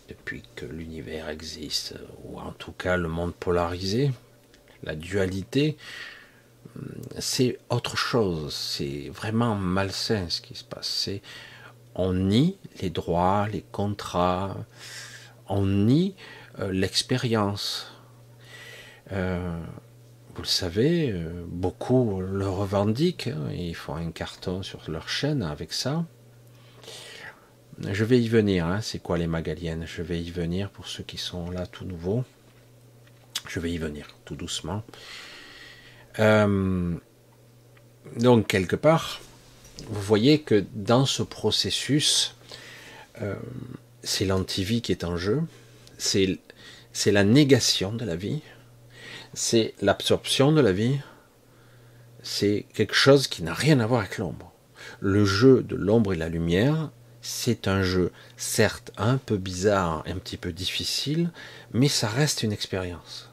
depuis 0.07 0.41
que 0.55 0.65
l'univers 0.65 1.27
existe, 1.27 1.95
ou 2.23 2.39
en 2.39 2.53
tout 2.53 2.71
cas 2.71 2.95
le 2.95 3.09
monde 3.09 3.33
polarisé, 3.35 4.11
la 4.83 4.95
dualité, 4.95 5.75
c'est 7.17 7.59
autre 7.69 7.97
chose, 7.97 8.53
c'est 8.53 9.09
vraiment 9.09 9.55
malsain 9.55 10.29
ce 10.29 10.39
qui 10.39 10.55
se 10.55 10.63
passe. 10.63 11.09
On 11.93 12.13
nie 12.13 12.57
les 12.81 12.91
droits, 12.91 13.49
les 13.51 13.65
contrats, 13.69 14.55
on 15.49 15.65
nie 15.65 16.15
euh, 16.59 16.71
l'expérience. 16.71 17.91
Euh, 19.11 19.59
vous 20.39 20.43
le 20.43 20.47
savez, 20.47 21.11
euh, 21.11 21.43
beaucoup 21.45 22.21
le 22.21 22.47
revendiquent, 22.47 23.27
hein, 23.27 23.51
ils 23.51 23.75
font 23.75 23.95
un 23.95 24.09
carton 24.09 24.63
sur 24.63 24.79
leur 24.89 25.09
chaîne 25.09 25.43
avec 25.43 25.73
ça. 25.73 26.05
Je 27.85 28.05
vais 28.05 28.21
y 28.21 28.29
venir, 28.29 28.65
hein, 28.65 28.79
c'est 28.79 28.99
quoi 28.99 29.17
les 29.17 29.27
magaliennes? 29.27 29.83
Je 29.85 30.01
vais 30.01 30.21
y 30.21 30.31
venir 30.31 30.69
pour 30.69 30.87
ceux 30.87 31.03
qui 31.03 31.17
sont 31.17 31.51
là 31.51 31.65
tout 31.65 31.83
nouveau. 31.83 32.23
Je 33.49 33.59
vais 33.59 33.69
y 33.69 33.77
venir 33.77 34.07
tout 34.23 34.37
doucement. 34.37 34.81
donc 36.17 36.87
quelque 38.47 38.77
part, 38.77 39.19
vous 39.89 40.01
voyez 40.01 40.39
que 40.39 40.63
dans 40.73 41.05
ce 41.05 41.21
processus, 41.21 42.37
euh, 43.21 43.35
c'est 44.03 44.23
l'antivie 44.23 44.81
qui 44.81 44.93
est 44.93 45.03
en 45.03 45.17
jeu, 45.17 45.41
c'est 45.97 46.39
la 47.07 47.25
négation 47.25 47.91
de 47.91 48.05
la 48.05 48.15
vie, 48.15 48.41
c'est 49.41 49.73
l'absorption 49.81 50.51
de 50.51 50.59
la 50.59 50.73
vie, 50.73 50.99
c'est 52.21 52.65
quelque 52.73 52.93
chose 52.93 53.29
qui 53.29 53.41
n'a 53.41 53.53
rien 53.53 53.79
à 53.79 53.87
voir 53.87 54.01
avec 54.01 54.17
l'ombre. 54.17 54.51
Le 54.99 55.23
jeu 55.23 55.63
de 55.63 55.77
l'ombre 55.77 56.11
et 56.11 56.17
la 56.17 56.27
lumière, 56.27 56.91
c'est 57.21 57.69
un 57.69 57.81
jeu 57.81 58.11
certes 58.35 58.91
un 58.97 59.15
peu 59.15 59.37
bizarre 59.37 60.03
un 60.07 60.15
petit 60.15 60.35
peu 60.35 60.51
difficile, 60.51 61.31
mais 61.71 61.87
ça 61.87 62.09
reste 62.09 62.43
une 62.43 62.51
expérience 62.51 63.29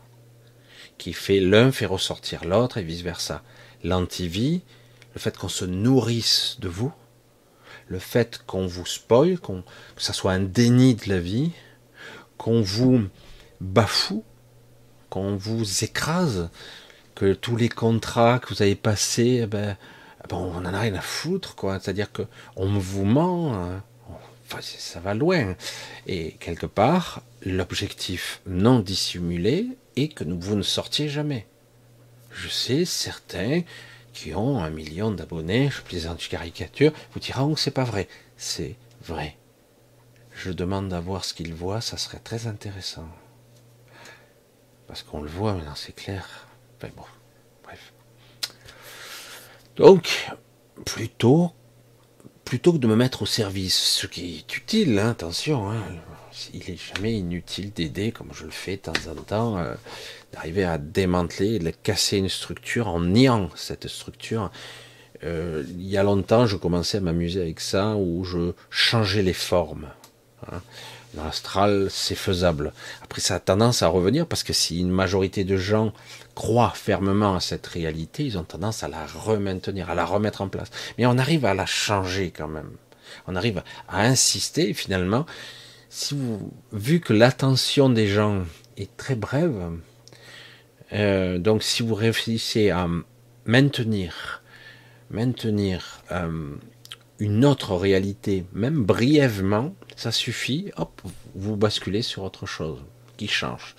qui 0.97 1.13
fait 1.13 1.41
l'un 1.41 1.73
fait 1.73 1.87
ressortir 1.87 2.45
l'autre 2.45 2.79
et 2.79 2.85
vice 2.85 3.03
versa. 3.03 3.43
L'antivie, 3.83 4.63
le 5.13 5.19
fait 5.19 5.37
qu'on 5.37 5.49
se 5.49 5.65
nourrisse 5.65 6.59
de 6.61 6.69
vous, 6.69 6.93
le 7.89 7.99
fait 7.99 8.43
qu'on 8.47 8.69
vous 8.69 8.87
spoil, 8.87 9.41
que 9.41 9.53
ça 9.97 10.13
soit 10.13 10.33
un 10.33 10.41
déni 10.41 10.95
de 10.95 11.09
la 11.09 11.19
vie, 11.19 11.51
qu'on 12.39 12.63
vous 12.63 13.09
bafoue, 13.61 14.23
qu'on 15.17 15.35
vous 15.37 15.83
écrase, 15.83 16.51
que 17.15 17.33
tous 17.33 17.57
les 17.57 17.71
contrats 17.71 18.39
que 18.39 18.53
vous 18.53 18.61
avez 18.61 18.75
passés, 18.75 19.41
eh 19.45 19.47
ben, 19.47 19.75
eh 20.23 20.29
ben, 20.29 20.37
on 20.37 20.55
en 20.55 20.65
a 20.67 20.79
rien 20.79 20.95
à 20.95 21.01
foutre, 21.01 21.55
quoi. 21.55 21.81
C'est-à-dire 21.81 22.13
que 22.13 22.21
on 22.55 22.79
vous 22.79 23.07
ment, 23.07 23.55
hein. 23.55 23.83
enfin, 24.45 24.59
ça 24.61 25.01
va 25.01 25.15
loin. 25.15 25.57
Et 26.07 26.33
quelque 26.33 26.67
part, 26.67 27.23
l'objectif 27.43 28.43
non 28.47 28.81
dissimulé 28.81 29.69
est 29.97 30.09
que 30.09 30.25
vous 30.25 30.55
ne 30.55 30.63
sortiez 30.63 31.09
jamais. 31.09 31.47
Je 32.31 32.49
sais 32.49 32.85
certains 32.85 33.63
qui 34.13 34.35
ont 34.35 34.63
un 34.63 34.69
million 34.69 35.11
d'abonnés, 35.11 35.71
je 35.71 35.81
plaisante, 35.81 36.29
caricature, 36.29 36.93
vous 37.15 37.21
diront 37.21 37.55
que 37.55 37.61
c'est 37.61 37.71
pas 37.71 37.85
vrai. 37.85 38.07
C'est 38.37 38.77
vrai. 39.03 39.35
Je 40.35 40.51
demande 40.51 40.93
à 40.93 41.01
voir 41.01 41.25
ce 41.25 41.33
qu'ils 41.33 41.55
voient, 41.55 41.81
ça 41.81 41.97
serait 41.97 42.19
très 42.19 42.47
intéressant. 42.47 43.09
Parce 44.87 45.03
qu'on 45.03 45.21
le 45.21 45.29
voit 45.29 45.55
maintenant, 45.55 45.75
c'est 45.75 45.95
clair. 45.95 46.47
Enfin 46.77 46.93
bon, 46.97 47.05
bref. 47.65 47.93
Donc, 49.77 50.31
plutôt, 50.85 51.53
plutôt 52.45 52.73
que 52.73 52.79
de 52.79 52.87
me 52.87 52.97
mettre 52.97 53.23
au 53.23 53.27
service, 53.27 53.77
ce 53.77 54.07
qui 54.07 54.37
est 54.37 54.57
utile, 54.57 54.99
hein, 54.99 55.11
attention, 55.11 55.71
hein, 55.71 55.83
il 56.53 56.71
est 56.71 56.77
jamais 56.77 57.15
inutile 57.15 57.73
d'aider, 57.73 58.13
comme 58.13 58.29
je 58.33 58.45
le 58.45 58.51
fais 58.51 58.77
de 58.77 58.83
temps 58.83 58.93
en 59.11 59.15
temps, 59.15 59.59
euh, 59.59 59.75
d'arriver 60.33 60.65
à 60.65 60.79
démanteler, 60.79 61.59
de 61.59 61.71
casser 61.71 62.19
une 62.19 62.29
structure 62.29 62.89
en 62.89 63.01
niant 63.01 63.51
cette 63.55 63.89
structure. 63.89 64.51
Euh, 65.25 65.65
il 65.69 65.87
y 65.87 65.97
a 65.97 66.03
longtemps, 66.03 66.47
je 66.47 66.57
commençais 66.57 66.99
à 66.99 67.01
m'amuser 67.01 67.41
avec 67.41 67.61
ça, 67.61 67.97
où 67.97 68.25
je 68.25 68.53
changeais 68.71 69.23
les 69.23 69.33
formes. 69.33 69.89
Hein. 70.51 70.61
L'astral, 71.17 71.89
c'est 71.91 72.15
faisable. 72.15 72.73
Après, 73.03 73.21
ça 73.21 73.37
a 73.37 73.41
tendance 73.41 73.83
à 73.83 73.89
revenir 73.89 74.27
parce 74.27 74.43
que 74.43 74.53
si 74.53 74.81
une 74.81 74.91
majorité 74.91 75.45
de 75.45 75.57
gens 75.57 75.93
croient 76.35 76.73
fermement 76.75 77.35
à 77.35 77.41
cette 77.41 77.67
réalité, 77.67 78.25
ils 78.25 78.37
ont 78.37 78.45
tendance 78.45 78.83
à 78.83 78.89
la 78.89 79.07
remaintenir, 79.07 79.89
à 79.89 79.95
la 79.95 80.05
remettre 80.05 80.43
en 80.43 80.49
place. 80.49 80.71
Mais 80.99 81.07
on 81.07 81.17
arrive 81.17 81.47
à 81.47 81.55
la 81.55 81.65
changer 81.65 82.33
quand 82.37 82.49
même. 82.49 82.71
On 83.27 83.35
arrive 83.35 83.63
à 83.89 84.03
insister 84.03 84.75
finalement, 84.75 85.25
vu 86.73 87.01
que 87.01 87.13
l'attention 87.13 87.89
des 87.89 88.07
gens 88.07 88.45
est 88.77 88.95
très 88.97 89.15
brève, 89.15 89.73
euh, 90.93 91.39
donc 91.39 91.63
si 91.63 91.83
vous 91.83 91.95
réfléchissez 91.95 92.71
à 92.71 92.89
maintenir, 93.47 94.43
maintenir 95.11 96.03
euh, 96.13 96.55
une 97.19 97.45
autre 97.45 97.75
réalité, 97.75 98.45
même 98.53 98.85
brièvement, 98.85 99.75
ça 99.97 100.13
suffit, 100.13 100.71
hop, 100.77 101.01
vous 101.35 101.57
basculez 101.57 102.03
sur 102.03 102.23
autre 102.23 102.47
chose 102.47 102.79
qui 103.17 103.29
change. 103.29 103.75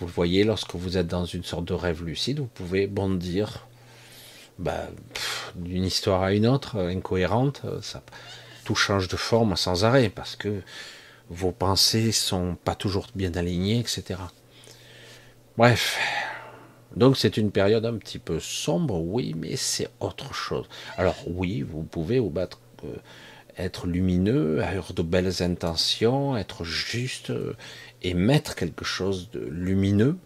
Vous 0.00 0.06
le 0.06 0.12
voyez, 0.12 0.44
lorsque 0.44 0.74
vous 0.74 0.96
êtes 0.96 1.08
dans 1.08 1.24
une 1.24 1.44
sorte 1.44 1.64
de 1.64 1.74
rêve 1.74 2.04
lucide, 2.04 2.38
vous 2.38 2.46
pouvez 2.46 2.86
bondir 2.86 3.66
bah, 4.58 4.86
d'une 5.56 5.84
histoire 5.84 6.22
à 6.22 6.32
une 6.32 6.46
autre, 6.46 6.78
incohérente, 6.78 7.62
ça, 7.82 8.02
tout 8.64 8.76
change 8.76 9.08
de 9.08 9.16
forme 9.16 9.56
sans 9.56 9.84
arrêt, 9.84 10.08
parce 10.08 10.36
que 10.36 10.62
vos 11.30 11.52
pensées 11.52 12.12
sont 12.12 12.56
pas 12.64 12.74
toujours 12.74 13.06
bien 13.14 13.34
alignées, 13.34 13.80
etc. 13.80 14.20
Bref, 15.56 15.98
donc 16.94 17.16
c'est 17.16 17.36
une 17.36 17.50
période 17.50 17.84
un 17.84 17.96
petit 17.96 18.18
peu 18.18 18.40
sombre, 18.40 19.00
oui, 19.00 19.34
mais 19.36 19.56
c'est 19.56 19.88
autre 20.00 20.32
chose. 20.34 20.66
Alors 20.96 21.16
oui, 21.26 21.62
vous 21.62 21.82
pouvez 21.82 22.18
vous 22.18 22.30
battre, 22.30 22.60
euh, 22.84 22.96
être 23.58 23.86
lumineux, 23.86 24.62
avoir 24.62 24.92
de 24.92 25.02
belles 25.02 25.42
intentions, 25.42 26.36
être 26.36 26.64
juste 26.64 27.30
euh, 27.30 27.56
et 28.02 28.14
mettre 28.14 28.54
quelque 28.54 28.84
chose 28.84 29.30
de 29.30 29.40
lumineux, 29.40 30.16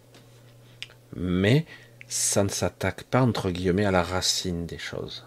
mais 1.15 1.65
ça 2.07 2.43
ne 2.43 2.49
s'attaque 2.49 3.03
pas 3.03 3.21
entre 3.21 3.49
guillemets 3.49 3.85
à 3.85 3.91
la 3.91 4.03
racine 4.03 4.65
des 4.65 4.77
choses. 4.77 5.25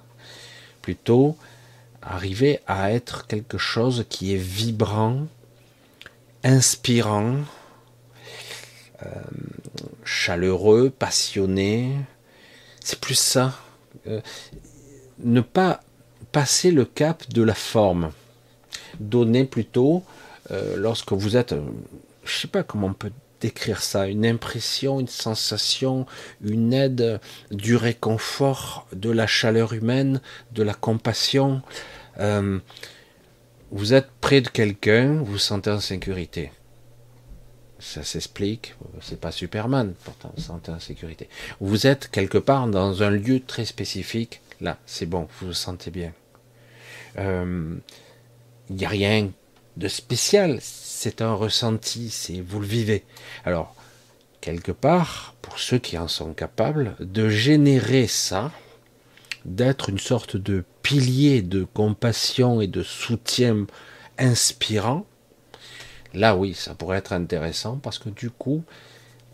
Plutôt 0.82 1.36
arriver 2.02 2.60
à 2.66 2.92
être 2.92 3.26
quelque 3.26 3.58
chose 3.58 4.06
qui 4.08 4.32
est 4.32 4.38
vibrant, 4.38 5.26
inspirant, 6.44 7.38
euh, 9.04 9.08
chaleureux, 10.04 10.90
passionné. 10.90 11.90
C'est 12.80 13.00
plus 13.00 13.18
ça. 13.18 13.58
Euh, 14.06 14.20
ne 15.18 15.40
pas 15.40 15.80
passer 16.36 16.70
le 16.70 16.84
cap 16.84 17.24
de 17.30 17.40
la 17.40 17.54
forme. 17.54 18.10
Donner 19.00 19.46
plutôt, 19.46 20.04
euh, 20.50 20.76
lorsque 20.76 21.12
vous 21.12 21.34
êtes, 21.38 21.54
je 22.24 22.34
ne 22.34 22.40
sais 22.40 22.48
pas 22.48 22.62
comment 22.62 22.88
on 22.88 22.92
peut 22.92 23.12
décrire 23.40 23.80
ça, 23.80 24.06
une 24.06 24.26
impression, 24.26 25.00
une 25.00 25.08
sensation, 25.08 26.04
une 26.44 26.74
aide, 26.74 27.20
du 27.50 27.74
réconfort, 27.76 28.86
de 28.92 29.08
la 29.10 29.26
chaleur 29.26 29.72
humaine, 29.72 30.20
de 30.52 30.62
la 30.62 30.74
compassion 30.74 31.62
vous 33.70 33.94
êtes 33.94 34.10
près 34.20 34.40
de 34.40 34.48
quelqu'un, 34.48 35.14
vous 35.14 35.32
vous 35.32 35.38
sentez 35.38 35.70
en 35.70 35.80
sécurité. 35.80 36.52
Ça 37.78 38.02
s'explique, 38.02 38.74
c'est 39.00 39.20
pas 39.20 39.32
Superman, 39.32 39.94
pourtant 40.04 40.32
vous 40.36 40.42
sentez 40.42 40.70
en 40.70 40.80
sécurité. 40.80 41.28
Vous 41.60 41.86
êtes 41.86 42.10
quelque 42.10 42.38
part 42.38 42.68
dans 42.68 43.02
un 43.02 43.10
lieu 43.10 43.40
très 43.40 43.64
spécifique, 43.64 44.40
là, 44.60 44.78
c'est 44.86 45.06
bon, 45.06 45.28
vous 45.40 45.48
vous 45.48 45.52
sentez 45.52 45.90
bien. 45.90 46.12
Il 47.16 47.22
euh, 47.22 47.76
n'y 48.70 48.84
a 48.84 48.88
rien 48.88 49.30
de 49.76 49.88
spécial, 49.88 50.58
c'est 50.60 51.22
un 51.22 51.34
ressenti, 51.34 52.10
c'est 52.10 52.40
vous 52.40 52.60
le 52.60 52.66
vivez. 52.66 53.04
Alors, 53.44 53.74
quelque 54.40 54.72
part, 54.72 55.34
pour 55.42 55.58
ceux 55.58 55.78
qui 55.78 55.98
en 55.98 56.08
sont 56.08 56.32
capables, 56.32 56.94
de 57.00 57.28
générer 57.28 58.06
ça, 58.06 58.52
d'être 59.44 59.88
une 59.88 59.98
sorte 59.98 60.36
de 60.36 60.64
pilier 60.82 61.42
de 61.42 61.64
compassion 61.64 62.60
et 62.60 62.66
de 62.66 62.82
soutien 62.82 63.66
inspirant, 64.18 65.06
là 66.14 66.36
oui, 66.36 66.54
ça 66.54 66.74
pourrait 66.74 66.98
être 66.98 67.12
intéressant 67.12 67.76
parce 67.76 67.98
que 67.98 68.08
du 68.08 68.30
coup, 68.30 68.64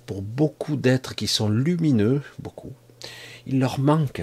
pour 0.06 0.22
beaucoup 0.22 0.76
d'êtres 0.76 1.14
qui 1.14 1.28
sont 1.28 1.48
lumineux, 1.48 2.22
beaucoup, 2.38 2.72
il 3.46 3.58
leur 3.58 3.78
manque 3.78 4.22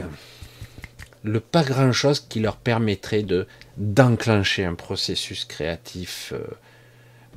le 1.23 1.39
pas 1.39 1.63
grand-chose 1.63 2.19
qui 2.21 2.39
leur 2.39 2.57
permettrait 2.57 3.23
de 3.23 3.47
d'enclencher 3.77 4.65
un 4.65 4.75
processus 4.75 5.45
créatif 5.45 6.33
euh, 6.33 6.43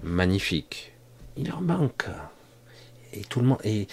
magnifique. 0.02 0.92
Il 1.36 1.48
leur 1.48 1.60
manque. 1.60 2.06
Et 3.12 3.20
tout 3.22 3.40
le 3.40 3.46
monde 3.46 3.60
et 3.64 3.86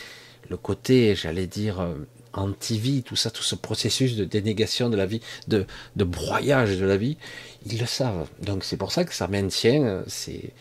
le 0.49 0.57
côté, 0.57 1.15
j'allais 1.15 1.47
dire, 1.47 1.79
euh, 1.79 1.95
anti-vie, 2.33 3.03
tout 3.03 3.15
ça, 3.15 3.31
tout 3.31 3.43
ce 3.43 3.55
processus 3.55 4.15
de 4.15 4.25
dénégation 4.25 4.89
de 4.89 4.97
la 4.97 5.05
vie, 5.05 5.21
de, 5.47 5.65
de 5.95 6.03
broyage 6.03 6.77
de 6.77 6.85
la 6.85 6.97
vie, 6.97 7.17
ils 7.65 7.79
le 7.79 7.85
savent. 7.85 8.29
Donc 8.41 8.63
c'est 8.63 8.77
pour 8.77 8.91
ça 8.91 9.03
que 9.05 9.13
ça 9.13 9.27
maintient, 9.27 10.03
c'est 10.07 10.51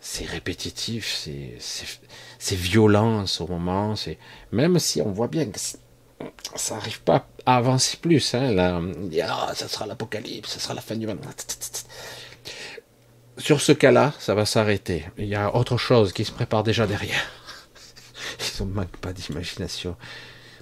c'est 0.00 0.26
répétitif, 0.26 1.14
c'est 1.14 1.56
c'est 2.38 2.56
violent 2.56 3.20
en 3.20 3.26
ce 3.26 3.42
moment, 3.42 3.96
c'est 3.96 4.18
même 4.52 4.78
si 4.78 5.00
on 5.00 5.10
voit 5.10 5.28
bien 5.28 5.46
que 5.46 5.58
ça 6.54 6.76
n'arrive 6.76 7.00
pas 7.02 7.28
à 7.46 7.56
avancer 7.56 7.96
plus, 7.96 8.34
hein, 8.34 8.52
là, 8.52 8.80
ah, 9.22 9.52
ça 9.54 9.68
sera 9.68 9.86
l'apocalypse, 9.86 10.50
ça 10.50 10.60
sera 10.60 10.74
la 10.74 10.80
fin 10.80 10.96
du 10.96 11.06
monde. 11.06 11.18
Sur 13.36 13.60
ce 13.60 13.72
cas-là, 13.72 14.12
ça 14.18 14.34
va 14.34 14.46
s'arrêter. 14.46 15.06
Il 15.18 15.26
y 15.26 15.34
a 15.34 15.54
autre 15.54 15.76
chose 15.76 16.12
qui 16.12 16.24
se 16.24 16.32
prépare 16.32 16.62
déjà 16.62 16.86
derrière. 16.86 17.26
Ils 18.60 18.66
ne 18.66 18.72
manquent 18.72 18.96
pas 18.98 19.12
d'imagination 19.12 19.96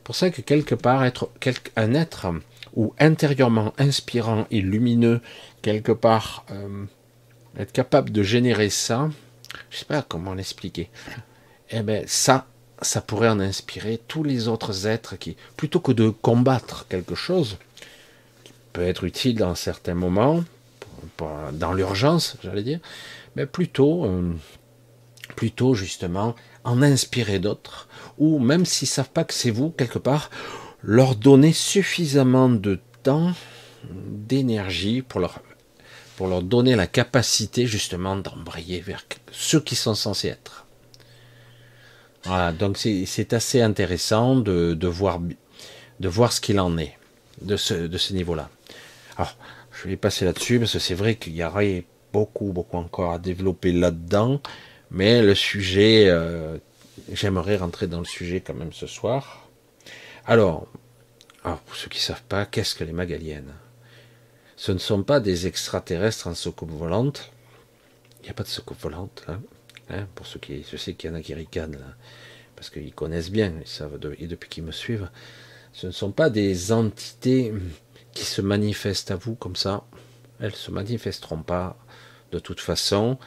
pour 0.03 0.17
ça 0.17 0.31
que 0.31 0.41
quelque 0.41 0.75
part, 0.75 1.05
être 1.05 1.31
un 1.77 1.95
être 1.95 2.27
ou 2.75 2.95
intérieurement 2.99 3.73
inspirant 3.79 4.47
et 4.51 4.61
lumineux, 4.61 5.21
quelque 5.63 5.93
part, 5.93 6.45
euh, 6.51 6.85
être 7.57 7.73
capable 7.73 8.11
de 8.11 8.23
générer 8.23 8.71
ça, 8.71 9.11
je 9.71 9.79
sais 9.79 9.85
pas 9.85 10.03
comment 10.03 10.35
l'expliquer. 10.35 10.91
Eh 11.71 11.83
ben 11.83 12.05
ça, 12.07 12.47
ça 12.83 13.01
pourrait 13.01 13.29
en 13.29 13.41
inspirer 13.41 14.01
tous 14.09 14.25
les 14.25 14.49
autres 14.49 14.87
êtres 14.87 15.17
qui, 15.17 15.37
plutôt 15.57 15.81
que 15.81 15.93
de 15.93 16.09
combattre 16.09 16.87
quelque 16.89 17.15
chose, 17.15 17.59
qui 18.45 18.53
peut 18.73 18.83
être 18.83 19.05
utile 19.05 19.37
dans 19.37 19.55
certains 19.55 19.95
moments, 19.95 20.43
dans 21.53 21.73
l'urgence, 21.73 22.37
j'allais 22.43 22.63
dire, 22.63 22.81
mais 23.37 23.47
plutôt, 23.47 24.05
euh, 24.05 24.33
plutôt 25.37 25.75
justement 25.75 26.35
en 26.65 26.83
inspirer 26.83 27.39
d'autres, 27.39 27.89
ou 28.19 28.39
même 28.39 28.65
s'ils 28.65 28.89
savent 28.89 29.11
pas 29.11 29.25
que 29.25 29.35
c'est 29.35 29.51
vous, 29.51 29.71
quelque 29.71 29.99
part, 29.99 30.31
leur 30.83 31.15
donner 31.15 31.53
suffisamment 31.53 32.49
de 32.49 32.81
temps, 33.03 33.33
d'énergie 33.91 35.03
pour 35.03 35.21
leur, 35.21 35.41
pour 36.17 36.29
leur 36.29 36.43
donner 36.43 36.77
la 36.77 36.87
capacité 36.87 37.67
justement 37.67 38.17
d'embrayer 38.17 38.81
vers 38.81 39.05
ceux 39.33 39.61
qui 39.61 39.75
sont 39.75 39.95
censés 39.95 40.29
être. 40.29 40.62
Voilà, 42.25 42.53
donc 42.53 42.79
c'est 42.79 43.33
assez 43.33 43.61
intéressant 43.61 44.37
de, 44.37 44.87
voir, 44.87 45.21
de 46.01 46.09
voir 46.09 46.33
ce 46.33 46.41
qu'il 46.41 46.61
en 46.61 46.79
est 46.79 46.97
de 47.41 47.57
ce, 47.57 48.13
niveau-là. 48.13 48.49
Alors, 49.17 49.37
je 49.73 49.89
vais 49.89 49.97
passer 49.97 50.25
là-dessus 50.25 50.61
parce 50.61 50.73
que 50.73 50.79
c'est 50.79 50.95
vrai 50.95 51.17
qu'il 51.17 51.35
y 51.35 51.43
aurait 51.43 51.85
beaucoup, 52.13 52.53
beaucoup 52.53 52.77
encore 52.77 53.13
à 53.13 53.19
développer 53.19 53.73
là-dedans. 53.73 54.41
Mais 54.91 55.23
le 55.23 55.35
sujet, 55.35 56.05
euh, 56.09 56.59
j'aimerais 57.11 57.57
rentrer 57.57 57.87
dans 57.87 57.99
le 57.99 58.05
sujet 58.05 58.41
quand 58.41 58.55
même 58.55 58.73
ce 58.73 58.87
soir. 58.87 59.49
Alors, 60.27 60.69
pour 61.43 61.75
ceux 61.75 61.89
qui 61.89 61.99
ne 61.99 62.03
savent 62.03 62.23
pas, 62.29 62.47
qu'est-ce 62.47 62.75
que 62.75 62.85
les 62.85 62.93
Magaliennes? 62.93 63.55
Ce 64.57 64.71
ne 64.71 64.79
sont 64.79 65.03
pas 65.03 65.19
des 65.19 65.49
extraterrestres 65.49 66.29
en 66.29 66.35
soucoupe 66.35 66.71
volante. 66.71 67.33
Il 68.21 68.25
n'y 68.25 68.31
a 68.31 68.35
pas 68.35 68.45
de 68.45 68.49
soucoupe 68.49 68.81
volante, 68.81 69.25
là. 69.27 69.41
Hein, 69.93 70.07
pour 70.15 70.27
ceux 70.27 70.41
qui, 70.41 70.65
je 70.71 70.77
sais 70.77 70.95
qu'il 70.95 71.11
y 71.11 71.13
en 71.13 71.17
a 71.17 71.21
qui 71.21 71.35
ricanent, 71.35 71.77
parce 72.57 72.71
qu'ils 72.71 72.95
connaissent 72.95 73.31
bien, 73.31 73.53
ils 73.61 73.69
savent, 73.69 73.99
et 74.19 74.27
depuis 74.27 74.49
qu'ils 74.49 74.65
me 74.65 74.73
suivent. 74.73 75.09
Ce 75.73 75.87
ne 75.87 75.93
sont 75.93 76.13
pas 76.13 76.31
des 76.31 76.73
entités 76.73 77.53
qui 78.13 78.25
se 78.25 78.43
manifestent 78.43 79.11
à 79.11 79.17
vous 79.17 79.35
comme 79.35 79.57
ça. 79.57 79.85
Elles 80.41 80.55
se 80.55 80.71
manifesteront 80.71 81.43
pas 81.43 81.77
de 82.31 82.39
toute 82.39 82.61
façon. 82.61 83.19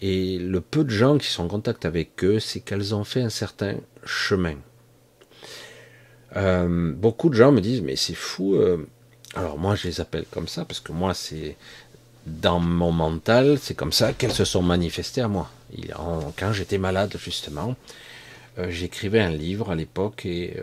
Et 0.00 0.38
le 0.38 0.60
peu 0.60 0.84
de 0.84 0.90
gens 0.90 1.18
qui 1.18 1.28
sont 1.28 1.44
en 1.44 1.48
contact 1.48 1.84
avec 1.84 2.24
eux, 2.24 2.40
c'est 2.40 2.60
qu'elles 2.60 2.94
ont 2.94 3.04
fait 3.04 3.22
un 3.22 3.30
certain 3.30 3.76
chemin. 4.04 4.56
Euh, 6.36 6.92
beaucoup 6.92 7.28
de 7.30 7.34
gens 7.34 7.52
me 7.52 7.60
disent 7.60 7.80
mais 7.80 7.96
c'est 7.96 8.14
fou. 8.14 8.54
Euh. 8.54 8.86
Alors 9.34 9.58
moi 9.58 9.76
je 9.76 9.88
les 9.88 10.00
appelle 10.00 10.26
comme 10.30 10.48
ça 10.48 10.64
parce 10.64 10.80
que 10.80 10.92
moi 10.92 11.14
c'est 11.14 11.56
dans 12.26 12.58
mon 12.58 12.92
mental, 12.92 13.58
c'est 13.60 13.74
comme 13.74 13.92
ça 13.92 14.12
qu'elles 14.12 14.32
se 14.32 14.44
sont 14.44 14.62
manifestées 14.62 15.20
à 15.20 15.28
moi. 15.28 15.50
Quand 16.38 16.52
j'étais 16.52 16.78
malade 16.78 17.16
justement, 17.18 17.76
euh, 18.58 18.70
j'écrivais 18.70 19.20
un 19.20 19.30
livre 19.30 19.70
à 19.70 19.74
l'époque 19.74 20.26
et, 20.26 20.56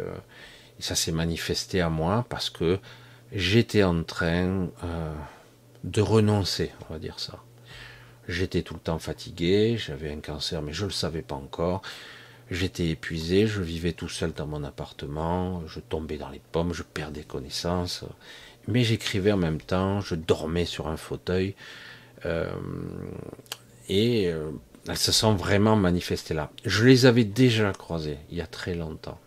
ça 0.79 0.95
s'est 0.95 1.11
manifesté 1.11 1.79
à 1.79 1.89
moi 1.89 2.25
parce 2.27 2.49
que 2.49 2.79
j'étais 3.31 3.83
en 3.83 4.01
train 4.01 4.67
de 5.83 6.01
renoncer, 6.01 6.71
on 6.89 6.93
va 6.93 6.97
dire 6.97 7.19
ça. 7.19 7.43
J'étais 8.27 8.63
tout 8.63 8.73
le 8.73 8.79
temps 8.79 8.97
fatigué, 8.97 9.77
j'avais 9.77 10.11
un 10.11 10.21
cancer, 10.21 10.61
mais 10.63 10.73
je 10.73 10.81
ne 10.81 10.87
le 10.87 10.93
savais 10.93 11.21
pas 11.21 11.35
encore. 11.35 11.83
J'étais 12.51 12.89
épuisé, 12.89 13.47
je 13.47 13.61
vivais 13.61 13.93
tout 13.93 14.09
seul 14.09 14.33
dans 14.33 14.45
mon 14.45 14.63
appartement, 14.63 15.65
je 15.67 15.79
tombais 15.79 16.17
dans 16.17 16.29
les 16.29 16.41
pommes, 16.51 16.73
je 16.73 16.83
perdais 16.83 17.23
connaissance. 17.23 18.03
Mais 18.67 18.83
j'écrivais 18.83 19.31
en 19.31 19.37
même 19.37 19.61
temps, 19.61 20.01
je 20.01 20.15
dormais 20.15 20.65
sur 20.65 20.87
un 20.87 20.97
fauteuil. 20.97 21.55
Euh, 22.25 22.51
et 23.87 24.29
euh, 24.29 24.51
elles 24.87 24.97
se 24.97 25.11
sont 25.11 25.35
vraiment 25.35 25.75
manifestées 25.75 26.33
là. 26.33 26.51
Je 26.65 26.85
les 26.85 27.05
avais 27.05 27.23
déjà 27.23 27.71
croisées 27.73 28.17
il 28.29 28.37
y 28.37 28.41
a 28.41 28.47
très 28.47 28.73
longtemps. 28.73 29.19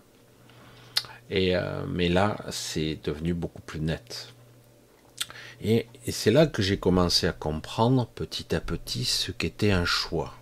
Et, 1.30 1.56
euh, 1.56 1.84
mais 1.88 2.08
là, 2.08 2.36
c'est 2.50 2.98
devenu 3.02 3.34
beaucoup 3.34 3.62
plus 3.62 3.80
net. 3.80 4.28
et 5.62 5.86
c'est 6.10 6.30
là 6.30 6.46
que 6.46 6.60
j'ai 6.60 6.78
commencé 6.78 7.26
à 7.26 7.32
comprendre 7.32 8.06
petit 8.06 8.54
à 8.54 8.60
petit 8.60 9.04
ce 9.04 9.32
qu'était 9.32 9.72
un 9.72 9.86
choix. 9.86 10.34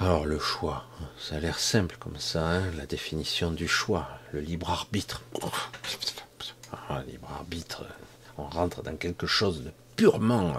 Alors 0.00 0.24
le 0.24 0.38
choix, 0.38 0.86
ça 1.18 1.36
a 1.36 1.40
l'air 1.40 1.58
simple 1.58 1.96
comme 2.00 2.18
ça, 2.18 2.48
hein, 2.48 2.62
la 2.78 2.86
définition 2.86 3.50
du 3.50 3.68
choix, 3.68 4.08
le 4.32 4.40
libre 4.40 4.70
arbitre. 4.70 5.20
Ah, 6.88 7.02
libre 7.06 7.28
arbitre, 7.30 7.84
on 8.38 8.44
rentre 8.44 8.82
dans 8.82 8.96
quelque 8.96 9.26
chose 9.26 9.62
de 9.62 9.70
purement, 9.96 10.54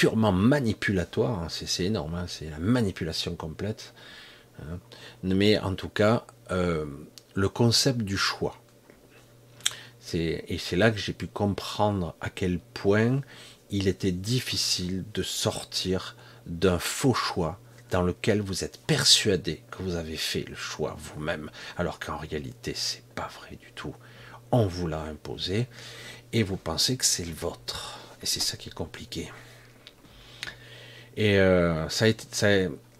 purement 0.00 0.32
manipulatoire. 0.32 1.42
Hein, 1.42 1.48
c'est 1.50 1.84
énorme, 1.84 2.14
hein, 2.14 2.24
c'est 2.26 2.48
la 2.48 2.58
manipulation 2.58 3.36
complète. 3.36 3.92
Mais 5.22 5.58
en 5.58 5.74
tout 5.74 5.90
cas, 5.90 6.24
euh, 6.50 6.86
le 7.34 7.50
concept 7.50 8.00
du 8.00 8.16
choix. 8.16 8.56
Et 10.14 10.56
c'est 10.58 10.76
là 10.76 10.90
que 10.90 10.96
j'ai 10.96 11.12
pu 11.12 11.26
comprendre 11.26 12.16
à 12.22 12.30
quel 12.30 12.60
point 12.60 13.20
il 13.68 13.88
était 13.88 14.10
difficile 14.10 15.04
de 15.12 15.22
sortir 15.22 16.16
d'un 16.46 16.78
faux 16.78 17.12
choix 17.12 17.60
dans 17.90 18.02
lequel 18.02 18.40
vous 18.40 18.64
êtes 18.64 18.78
persuadé 18.86 19.62
que 19.70 19.82
vous 19.82 19.96
avez 19.96 20.16
fait 20.16 20.46
le 20.48 20.56
choix 20.56 20.96
vous-même, 20.98 21.50
alors 21.76 22.00
qu'en 22.00 22.16
réalité 22.16 22.72
c'est 22.74 23.04
pas 23.14 23.28
vrai 23.38 23.56
du 23.56 23.70
tout. 23.74 23.94
On 24.50 24.66
vous 24.66 24.86
l'a 24.86 25.02
imposé 25.02 25.68
et 26.32 26.42
vous 26.42 26.56
pensez 26.56 26.96
que 26.96 27.04
c'est 27.04 27.26
le 27.26 27.34
vôtre. 27.34 27.98
Et 28.22 28.26
c'est 28.26 28.40
ça 28.40 28.56
qui 28.56 28.70
est 28.70 28.72
compliqué. 28.74 29.30
Et 31.16 31.38
euh, 31.38 31.88
ça, 31.88 32.06
a 32.06 32.48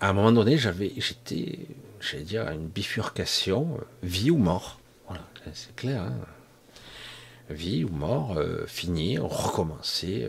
à 0.00 0.08
un 0.08 0.12
moment 0.12 0.32
donné, 0.32 0.56
j'avais, 0.58 0.92
j'étais, 0.96 1.58
j'allais 2.00 2.24
dire, 2.24 2.46
à 2.46 2.54
une 2.54 2.68
bifurcation, 2.68 3.76
euh, 3.78 3.84
vie 4.02 4.30
ou 4.30 4.38
mort. 4.38 4.80
Voilà, 5.06 5.22
c'est 5.52 5.74
clair. 5.76 6.02
Hein. 6.02 6.14
vie 7.50 7.84
ou 7.84 7.90
mort, 7.90 8.36
euh, 8.36 8.66
finir, 8.66 9.24
recommencer, 9.24 10.28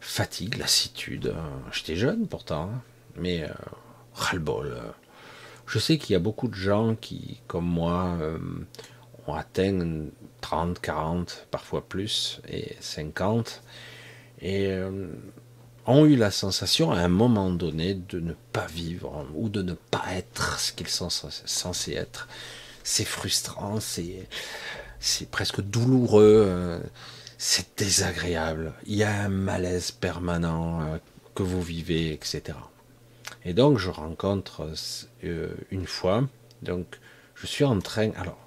fatigue, 0.00 0.58
lassitude. 0.58 1.34
J'étais 1.72 1.96
jeune 1.96 2.26
pourtant, 2.26 2.70
hein. 2.72 2.82
mais 3.16 3.48
ras-le-bol. 4.14 4.76
Je 5.66 5.78
sais 5.78 5.98
qu'il 5.98 6.12
y 6.12 6.16
a 6.16 6.20
beaucoup 6.20 6.48
de 6.48 6.54
gens 6.54 6.94
qui, 6.94 7.40
comme 7.46 7.66
moi, 7.66 8.18
ont 9.26 9.34
atteint 9.34 10.06
30, 10.42 10.78
40, 10.80 11.48
parfois 11.50 11.88
plus, 11.88 12.40
et 12.48 12.76
50, 12.80 13.62
et 14.42 14.76
ont 15.86 16.06
eu 16.06 16.16
la 16.16 16.30
sensation 16.30 16.90
à 16.92 16.98
un 16.98 17.08
moment 17.08 17.50
donné 17.50 17.94
de 17.94 18.20
ne 18.20 18.32
pas 18.52 18.66
vivre 18.66 19.26
ou 19.34 19.48
de 19.48 19.62
ne 19.62 19.74
pas 19.74 20.04
être 20.12 20.58
ce 20.58 20.72
qu'ils 20.72 20.88
sont 20.88 21.10
censés 21.10 21.92
être. 21.92 22.28
C'est 22.82 23.04
frustrant, 23.04 23.80
c'est, 23.80 24.26
presque 25.30 25.60
douloureux, 25.60 26.80
c'est 27.38 27.78
désagréable. 27.78 28.74
Il 28.86 28.94
y 28.94 29.04
a 29.04 29.24
un 29.24 29.28
malaise 29.28 29.90
permanent 29.90 30.98
que 31.34 31.42
vous 31.42 31.62
vivez, 31.62 32.12
etc. 32.12 32.58
Et 33.44 33.52
donc 33.52 33.78
je 33.78 33.90
rencontre 33.90 34.70
euh, 35.24 35.54
une 35.70 35.86
fois, 35.86 36.26
donc 36.62 36.98
je 37.34 37.46
suis 37.46 37.64
en 37.64 37.78
train, 37.80 38.10
alors 38.16 38.38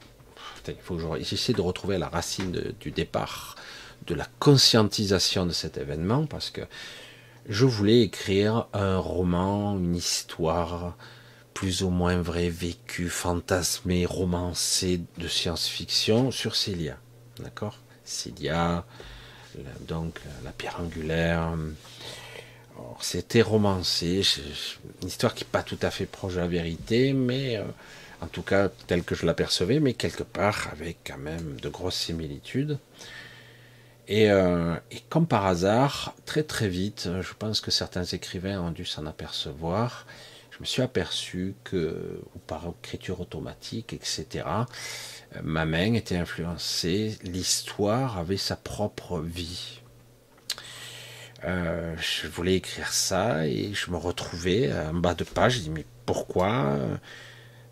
il 0.68 0.76
faut 0.82 0.96
que 0.96 1.24
j'essaie 1.24 1.54
de 1.54 1.62
retrouver 1.62 1.98
la 1.98 2.10
racine 2.10 2.74
du 2.80 2.92
départ, 2.92 3.56
de 4.06 4.16
la 4.16 4.28
conscientisation 4.40 5.46
de 5.46 5.52
cet 5.52 5.78
événement, 5.78 6.26
parce 6.26 6.50
que 6.50 6.62
je 7.48 7.66
voulais 7.66 8.02
écrire 8.02 8.68
un 8.74 8.98
roman, 8.98 9.78
une 9.78 9.96
histoire 9.96 10.96
plus 11.54 11.82
ou 11.82 11.90
moins 11.90 12.22
vraie, 12.22 12.50
vécue, 12.50 13.10
fantasmée, 13.10 14.06
romancée 14.06 15.02
de 15.18 15.28
science-fiction 15.28 16.30
sur 16.32 16.56
Célia. 16.56 16.98
D'accord? 17.40 17.78
Célia, 18.04 18.86
donc 19.88 20.20
la 20.44 20.52
pierre 20.52 20.80
angulaire, 20.80 21.58
c'était 23.00 23.42
romancé, 23.42 24.22
une 25.02 25.08
histoire 25.08 25.34
qui 25.34 25.44
n'est 25.44 25.50
pas 25.50 25.64
tout 25.64 25.80
à 25.82 25.90
fait 25.90 26.06
proche 26.06 26.36
de 26.36 26.40
la 26.40 26.48
vérité, 26.48 27.14
mais 27.14 27.58
euh, 27.58 27.64
en 28.22 28.28
tout 28.28 28.44
cas 28.44 28.70
telle 28.88 29.04
que 29.04 29.16
je 29.16 29.26
l'apercevais, 29.26 29.80
mais 29.80 29.94
quelque 29.94 30.24
part 30.24 30.70
avec 30.72 30.98
quand 31.06 31.18
même 31.18 31.60
de 31.60 31.70
grosses 31.70 31.96
similitudes. 31.96 32.78
Et, 34.08 34.32
euh, 34.32 34.76
et, 34.92 35.02
comme 35.10 35.28
par 35.28 35.46
hasard, 35.46 36.16
très 36.26 36.44
très 36.44 36.70
vite, 36.70 37.10
je 37.22 37.34
pense 37.38 37.60
que 37.62 37.72
certains 37.72 38.06
écrivains 38.06 38.62
ont 38.62 38.72
dû 38.72 38.86
s'en 38.86 39.06
apercevoir, 39.06 40.06
je 40.52 40.60
me 40.60 40.66
suis 40.66 40.82
aperçu 40.82 41.56
que, 41.64 42.22
par 42.48 42.74
écriture 42.84 43.20
automatique, 43.22 43.94
etc., 43.94 44.46
ma 45.44 45.66
main 45.66 45.94
était 45.94 46.16
influencée, 46.18 47.18
l'histoire 47.24 48.18
avait 48.18 48.38
sa 48.38 48.56
propre 48.56 49.20
vie. 49.20 49.82
Euh, 51.44 51.96
je 51.98 52.28
voulais 52.28 52.56
écrire 52.56 52.92
ça 52.92 53.46
et 53.46 53.74
je 53.74 53.92
me 53.92 53.98
retrouvais 53.98 54.72
en 54.74 54.94
bas 54.96 55.14
de 55.14 55.24
page. 55.24 55.58
Je 55.58 55.60
dis 55.60 55.70
mais 55.70 55.86
pourquoi? 56.06 56.78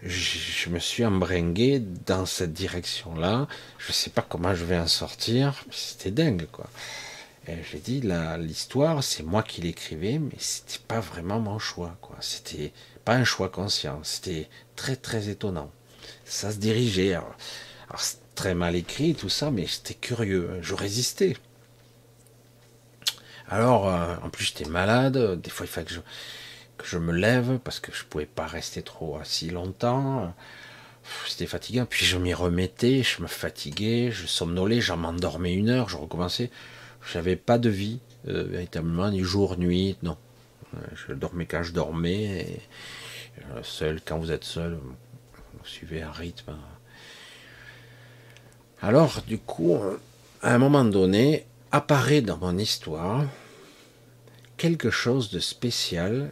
Je, 0.05 0.69
me 0.69 0.79
suis 0.79 1.03
embringué 1.03 1.79
dans 1.79 2.25
cette 2.25 2.53
direction-là. 2.53 3.47
Je 3.79 3.87
ne 3.89 3.93
sais 3.93 4.09
pas 4.11 4.21
comment 4.21 4.53
je 4.53 4.63
vais 4.63 4.77
en 4.77 4.87
sortir. 4.87 5.65
C'était 5.71 6.11
dingue 6.11 6.47
quoi. 6.51 6.69
J'ai 7.47 7.79
dit 7.79 8.01
l'histoire, 8.39 9.03
c'est 9.03 9.21
moi 9.21 9.43
qui 9.43 9.61
l'écrivais, 9.61 10.17
mais 10.17 10.35
c'était 10.39 10.83
pas 10.87 10.99
vraiment 10.99 11.39
mon 11.39 11.59
choix 11.59 11.95
quoi. 12.01 12.17
C'était 12.19 12.71
pas 13.03 13.13
un 13.13 13.23
choix 13.23 13.49
conscient. 13.49 13.99
C'était 14.03 14.49
très 14.75 14.95
très 14.95 15.29
étonnant. 15.29 15.71
Ça 16.23 16.51
se 16.51 16.57
dirigeait. 16.57 17.13
Alors, 17.13 17.35
alors 17.89 18.01
très 18.35 18.53
mal 18.53 18.75
écrit 18.75 19.15
tout 19.15 19.29
ça, 19.29 19.51
mais 19.51 19.65
j'étais 19.65 19.93
curieux. 19.93 20.59
Je 20.61 20.73
résistais. 20.75 21.35
Alors, 23.47 23.87
euh, 23.87 24.15
en 24.23 24.29
plus, 24.29 24.45
j'étais 24.45 24.65
malade. 24.69 25.39
Des 25.39 25.49
fois, 25.51 25.65
il 25.65 25.69
fallait 25.69 25.85
que 25.85 25.93
je, 25.93 25.99
je 26.85 26.97
me 26.97 27.13
lève 27.13 27.59
parce 27.59 27.79
que 27.79 27.91
je 27.93 28.03
pouvais 28.03 28.25
pas 28.25 28.45
rester 28.47 28.81
trop 28.81 29.17
assis 29.17 29.49
longtemps. 29.49 30.33
C'était 31.27 31.45
fatigant. 31.45 31.85
Puis 31.85 32.05
je 32.05 32.17
m'y 32.17 32.33
remettais, 32.33 33.03
je 33.03 33.21
me 33.21 33.27
fatiguais, 33.27 34.11
je 34.11 34.25
somnolais, 34.25 34.81
j'en 34.81 34.97
m'endormais 34.97 35.53
une 35.53 35.69
heure, 35.69 35.89
je 35.89 35.97
recommençais. 35.97 36.49
J'avais 37.11 37.35
pas 37.35 37.57
de 37.57 37.69
vie, 37.69 37.99
euh, 38.27 38.43
véritablement, 38.43 39.11
ni 39.11 39.21
jour, 39.21 39.57
nuit, 39.57 39.97
non. 40.01 40.17
Euh, 40.75 40.79
je 40.95 41.13
dormais 41.13 41.45
quand 41.45 41.61
je 41.61 41.71
dormais, 41.71 42.23
et, 42.23 42.61
seul 43.61 44.01
quand 44.03 44.17
vous 44.17 44.31
êtes 44.31 44.43
seul, 44.43 44.73
vous 44.73 45.65
suivez 45.65 46.01
un 46.01 46.11
rythme. 46.11 46.55
Alors, 48.81 49.21
du 49.27 49.37
coup, 49.37 49.77
à 50.41 50.53
un 50.53 50.57
moment 50.57 50.83
donné, 50.85 51.45
apparaît 51.71 52.21
dans 52.21 52.37
mon 52.37 52.57
histoire 52.57 53.25
quelque 54.57 54.89
chose 54.89 55.29
de 55.29 55.39
spécial, 55.39 56.31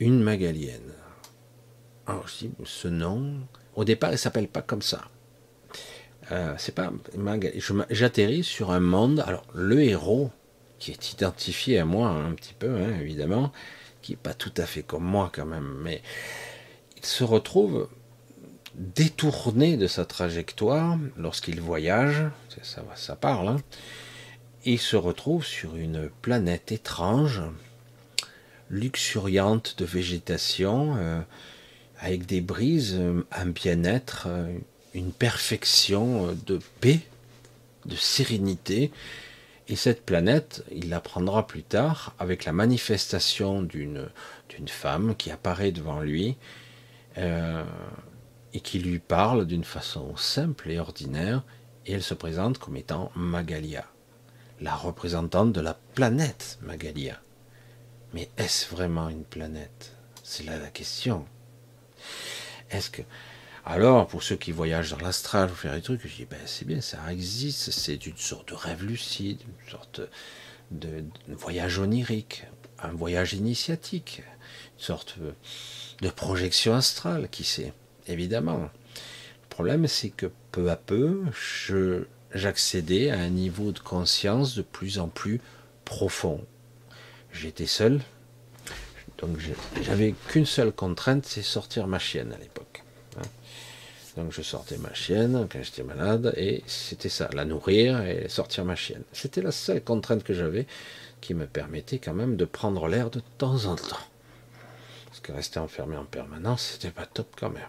une 0.00 0.22
magalienne. 0.22 0.92
Alors 2.06 2.28
je 2.28 2.46
dis, 2.46 2.50
ce 2.64 2.88
nom, 2.88 3.40
au 3.74 3.84
départ, 3.84 4.12
il 4.12 4.18
s'appelle 4.18 4.48
pas 4.48 4.62
comme 4.62 4.82
ça. 4.82 5.02
Euh, 6.32 6.54
c'est 6.58 6.74
pas 6.74 6.92
J'atterris 7.90 8.44
sur 8.44 8.70
un 8.70 8.80
monde. 8.80 9.22
Alors 9.26 9.44
le 9.54 9.82
héros 9.82 10.30
qui 10.78 10.90
est 10.90 11.12
identifié 11.12 11.78
à 11.78 11.84
moi 11.84 12.08
un 12.08 12.32
petit 12.34 12.54
peu, 12.54 12.76
hein, 12.76 12.98
évidemment, 13.00 13.52
qui 14.02 14.12
est 14.12 14.16
pas 14.16 14.34
tout 14.34 14.52
à 14.56 14.66
fait 14.66 14.82
comme 14.82 15.04
moi 15.04 15.30
quand 15.34 15.46
même, 15.46 15.78
mais 15.82 16.02
il 16.96 17.04
se 17.04 17.24
retrouve 17.24 17.88
détourné 18.74 19.76
de 19.76 19.86
sa 19.86 20.04
trajectoire 20.04 20.98
lorsqu'il 21.16 21.60
voyage, 21.60 22.24
ça, 22.62 22.84
ça 22.94 23.16
parle, 23.16 23.48
hein, 23.48 23.56
il 24.64 24.78
se 24.78 24.96
retrouve 24.96 25.44
sur 25.44 25.76
une 25.76 26.10
planète 26.22 26.72
étrange, 26.72 27.42
luxuriante 28.70 29.76
de 29.78 29.84
végétation, 29.84 30.96
euh, 30.98 31.20
avec 31.98 32.26
des 32.26 32.40
brises, 32.40 33.00
un 33.32 33.46
bien-être, 33.46 34.28
une 34.94 35.12
perfection 35.12 36.36
de 36.46 36.60
paix, 36.80 37.00
de 37.86 37.96
sérénité. 37.96 38.90
Et 39.68 39.76
cette 39.76 40.04
planète, 40.04 40.62
il 40.70 40.90
l'apprendra 40.90 41.46
plus 41.46 41.62
tard 41.62 42.14
avec 42.18 42.44
la 42.44 42.52
manifestation 42.52 43.62
d'une 43.62 44.08
femme 44.66 45.16
qui 45.16 45.30
apparaît 45.30 45.72
devant 45.72 46.00
lui 46.00 46.36
euh, 47.18 47.64
et 48.52 48.60
qui 48.60 48.78
lui 48.78 48.98
parle 48.98 49.46
d'une 49.46 49.64
façon 49.64 50.16
simple 50.16 50.70
et 50.70 50.78
ordinaire, 50.78 51.42
et 51.84 51.92
elle 51.92 52.02
se 52.02 52.14
présente 52.14 52.58
comme 52.58 52.76
étant 52.76 53.10
Magalia, 53.14 53.84
la 54.60 54.74
représentante 54.74 55.52
de 55.52 55.60
la 55.60 55.78
planète 55.94 56.58
Magalia. 56.62 57.20
Mais 58.14 58.28
est-ce 58.36 58.68
vraiment 58.74 59.08
une 59.08 59.24
planète? 59.24 59.92
C'est 60.22 60.44
là 60.44 60.58
la 60.58 60.70
question. 60.70 61.26
Est-ce 62.70 62.90
que 62.90 63.02
alors, 63.68 64.06
pour 64.06 64.22
ceux 64.22 64.36
qui 64.36 64.52
voyagent 64.52 64.92
dans 64.92 65.04
l'astral, 65.04 65.50
ou 65.50 65.54
faire 65.54 65.74
des 65.74 65.82
trucs, 65.82 66.06
je 66.06 66.14
dis, 66.14 66.24
ben, 66.24 66.38
c'est 66.46 66.64
bien, 66.64 66.80
ça 66.80 66.98
existe, 67.12 67.72
c'est 67.72 68.06
une 68.06 68.16
sorte 68.16 68.50
de 68.50 68.54
rêve 68.54 68.84
lucide, 68.84 69.40
une 69.40 69.70
sorte 69.70 70.02
de, 70.70 71.04
voyage 71.26 71.80
onirique, 71.80 72.44
un 72.78 72.92
voyage 72.92 73.32
initiatique, 73.34 74.22
une 74.78 74.84
sorte 74.84 75.16
de 76.00 76.08
projection 76.10 76.76
astrale, 76.76 77.28
qui 77.28 77.42
sait, 77.42 77.72
évidemment. 78.06 78.60
Le 78.60 79.48
problème, 79.48 79.88
c'est 79.88 80.10
que 80.10 80.30
peu 80.52 80.70
à 80.70 80.76
peu, 80.76 81.24
j'accédais 82.32 83.10
à 83.10 83.18
un 83.18 83.30
niveau 83.30 83.72
de 83.72 83.80
conscience 83.80 84.54
de 84.54 84.62
plus 84.62 85.00
en 85.00 85.08
plus 85.08 85.40
profond. 85.84 86.40
J'étais 87.38 87.66
seul, 87.66 88.00
donc 89.18 89.36
j'avais 89.82 90.14
qu'une 90.28 90.46
seule 90.46 90.72
contrainte, 90.72 91.26
c'est 91.26 91.42
sortir 91.42 91.86
ma 91.86 91.98
chienne 91.98 92.32
à 92.32 92.38
l'époque. 92.38 92.82
Donc 94.16 94.32
je 94.32 94.40
sortais 94.40 94.78
ma 94.78 94.94
chienne 94.94 95.46
quand 95.52 95.62
j'étais 95.62 95.82
malade, 95.82 96.32
et 96.36 96.62
c'était 96.66 97.10
ça, 97.10 97.28
la 97.34 97.44
nourrir 97.44 98.00
et 98.02 98.28
sortir 98.30 98.64
ma 98.64 98.74
chienne. 98.74 99.02
C'était 99.12 99.42
la 99.42 99.52
seule 99.52 99.84
contrainte 99.84 100.24
que 100.24 100.32
j'avais 100.32 100.66
qui 101.20 101.34
me 101.34 101.46
permettait 101.46 101.98
quand 101.98 102.14
même 102.14 102.36
de 102.36 102.46
prendre 102.46 102.88
l'air 102.88 103.10
de 103.10 103.20
temps 103.36 103.66
en 103.66 103.76
temps. 103.76 104.06
Parce 105.06 105.20
que 105.20 105.32
rester 105.32 105.58
enfermé 105.58 105.96
en 105.96 106.04
permanence, 106.04 106.70
c'était 106.72 106.90
pas 106.90 107.06
top 107.06 107.28
quand 107.38 107.50
même. 107.50 107.62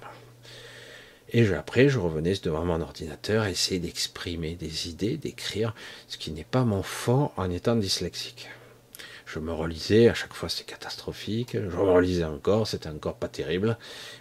Et 1.30 1.45
après, 1.53 1.89
je 1.89 1.99
revenais 1.99 2.36
devant 2.41 2.63
mon 2.63 2.80
ordinateur, 2.80 3.45
essayer 3.45 3.82
d'exprimer 3.82 4.56
des 4.56 4.88
idées, 4.88 5.17
d'écrire, 5.17 5.75
ce 6.08 6.17
qui 6.17 6.32
n'est 6.32 6.45
pas 6.45 6.63
mon 6.63 6.84
fort 6.84 7.34
en 7.36 7.49
étant 7.51 7.75
dyslexique. 7.75 8.47
Je 9.27 9.39
me 9.39 9.51
relisais, 9.51 10.07
à 10.07 10.13
chaque 10.13 10.33
fois 10.33 10.47
c'était 10.47 10.71
catastrophique, 10.71 11.57
je 11.69 11.75
relisais 11.75 12.23
encore, 12.23 12.65
c'était 12.65 12.87
encore 12.87 13.15
pas 13.15 13.27
terrible. 13.27 13.77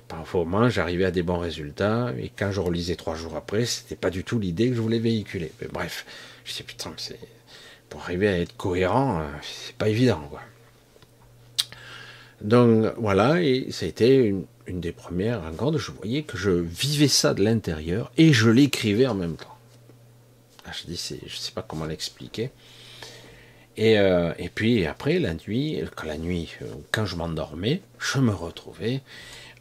Parfois 0.08 0.40
au 0.40 0.44
moins 0.44 0.68
j'arrivais 0.68 1.04
à 1.04 1.12
des 1.12 1.22
bons 1.22 1.38
résultats, 1.38 2.12
et 2.18 2.32
quand 2.36 2.50
je 2.50 2.60
relisais 2.60 2.96
trois 2.96 3.14
jours 3.14 3.36
après, 3.36 3.66
c'était 3.66 3.94
pas 3.94 4.10
du 4.10 4.24
tout 4.24 4.40
l'idée 4.40 4.68
que 4.68 4.74
je 4.74 4.80
voulais 4.80 4.98
véhiculer. 4.98 5.52
Mais 5.60 5.68
bref, 5.72 6.04
je 6.44 6.50
disais 6.50 6.64
putain, 6.64 6.92
c'est 6.96 7.20
pour 7.88 8.00
arriver 8.00 8.26
à 8.26 8.40
être 8.40 8.56
cohérent, 8.56 9.20
euh, 9.20 9.28
c'est 9.42 9.76
pas 9.76 9.88
évident 9.88 10.26
quoi. 10.28 10.40
Donc 12.40 12.92
voilà, 12.98 13.40
et 13.40 13.70
ça 13.70 13.86
a 13.86 13.88
été 13.88 14.26
une, 14.66 14.80
des 14.80 14.92
premières 14.92 15.42
rencontres, 15.42 15.78
je 15.78 15.92
voyais 15.92 16.24
que 16.24 16.36
je 16.36 16.50
vivais 16.50 17.06
ça 17.06 17.32
de 17.32 17.44
l'intérieur 17.44 18.10
et 18.16 18.32
je 18.32 18.50
l'écrivais 18.50 19.06
en 19.06 19.14
même 19.14 19.36
temps. 19.36 19.56
Ah, 20.64 20.72
je 20.72 20.90
dis, 20.90 21.20
je 21.24 21.36
sais 21.36 21.52
pas 21.52 21.62
comment 21.62 21.84
l'expliquer. 21.84 22.50
Euh, 23.78 24.32
et, 24.38 24.48
puis 24.48 24.86
après, 24.86 25.18
la 25.18 25.34
nuit, 25.34 25.82
quand 25.94 26.06
la 26.06 26.18
nuit, 26.18 26.50
euh, 26.62 26.66
quand 26.92 27.04
je 27.04 27.16
m'endormais, 27.16 27.82
je 27.98 28.18
me 28.18 28.32
retrouvais 28.32 29.02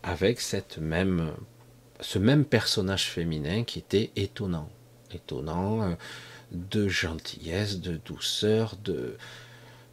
avec 0.04 0.40
cette 0.40 0.78
même, 0.78 1.34
ce 2.00 2.20
même 2.20 2.46
personnage 2.46 3.10
féminin 3.10 3.64
qui 3.64 3.80
était 3.80 4.12
étonnant, 4.16 4.70
étonnant, 5.14 5.84
euh, 5.84 5.96
de 6.52 6.88
gentillesse, 6.88 7.80
de 7.80 7.98
douceur, 7.98 8.78
de, 8.84 9.18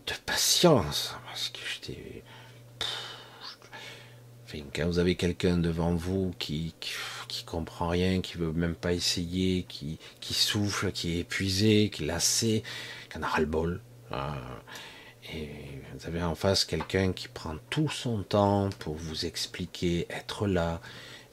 de 0.07 0.13
patience, 0.25 1.17
parce 1.27 1.49
que 1.49 1.59
j'étais, 1.73 2.23
quand 4.75 4.87
vous 4.87 4.99
avez 4.99 5.17
quelqu'un 5.17 5.57
devant 5.57 5.95
vous 5.95 6.33
qui, 6.39 6.75
qui, 6.79 7.45
comprend 7.45 7.89
rien, 7.89 8.21
qui 8.21 8.37
veut 8.37 8.53
même 8.53 8.75
pas 8.75 8.93
essayer, 8.93 9.65
qui, 9.65 9.99
qui 10.21 10.35
souffle, 10.35 10.93
qui 10.93 11.17
est 11.17 11.21
épuisé, 11.21 11.91
qui 11.91 12.05
est 12.05 12.07
lassé, 12.07 12.63
qui 13.11 13.19
en 13.19 13.23
a 13.23 13.27
ras 13.27 13.41
le 13.41 13.47
bol, 13.47 13.81
ah. 13.81 13.92
Et 15.33 15.49
vous 15.95 16.07
avez 16.07 16.23
en 16.23 16.35
face 16.35 16.65
quelqu'un 16.65 17.13
qui 17.13 17.29
prend 17.29 17.57
tout 17.71 17.89
son 17.89 18.23
temps 18.23 18.71
pour 18.79 18.95
vous 18.95 19.25
expliquer, 19.25 20.07
être 20.11 20.47
là, 20.47 20.81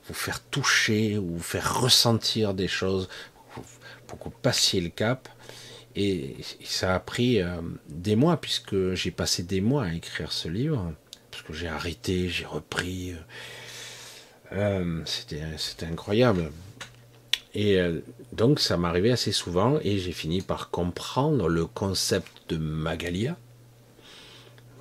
vous 0.08 0.14
faire 0.14 0.42
toucher 0.44 1.18
ou 1.18 1.36
vous 1.38 1.44
faire 1.44 1.82
ressentir 1.82 2.54
des 2.54 2.68
choses 2.68 3.10
pour 4.08 4.20
que 4.20 4.26
vous 4.26 4.36
passiez 4.42 4.82
le 4.82 4.90
cap. 4.90 5.30
Et 5.96 6.38
ça 6.64 6.96
a 6.96 7.00
pris 7.00 7.42
euh, 7.42 7.62
des 7.88 8.16
mois, 8.16 8.38
puisque 8.38 8.94
j'ai 8.94 9.12
passé 9.12 9.44
des 9.44 9.60
mois 9.60 9.86
à 9.86 9.94
écrire 9.94 10.32
ce 10.32 10.48
livre, 10.48 10.94
parce 11.32 11.44
que 11.44 11.54
j'ai 11.54 11.68
arrêté, 11.68 12.30
j'ai 12.30 12.46
repris. 12.46 13.16
Euh, 14.52 15.02
c'était 15.06 15.86
incroyable. 15.86 16.52
Et 17.54 17.80
euh, 17.80 18.02
donc 18.32 18.60
ça 18.60 18.78
m'arrivait 18.78 19.12
assez 19.12 19.32
souvent 19.32 19.80
et 19.84 19.98
j'ai 19.98 20.12
fini 20.12 20.42
par 20.42 20.70
comprendre 20.70 21.48
le 21.48 21.66
concept 21.66 22.32
de 22.50 22.58
Magalia. 22.58 23.38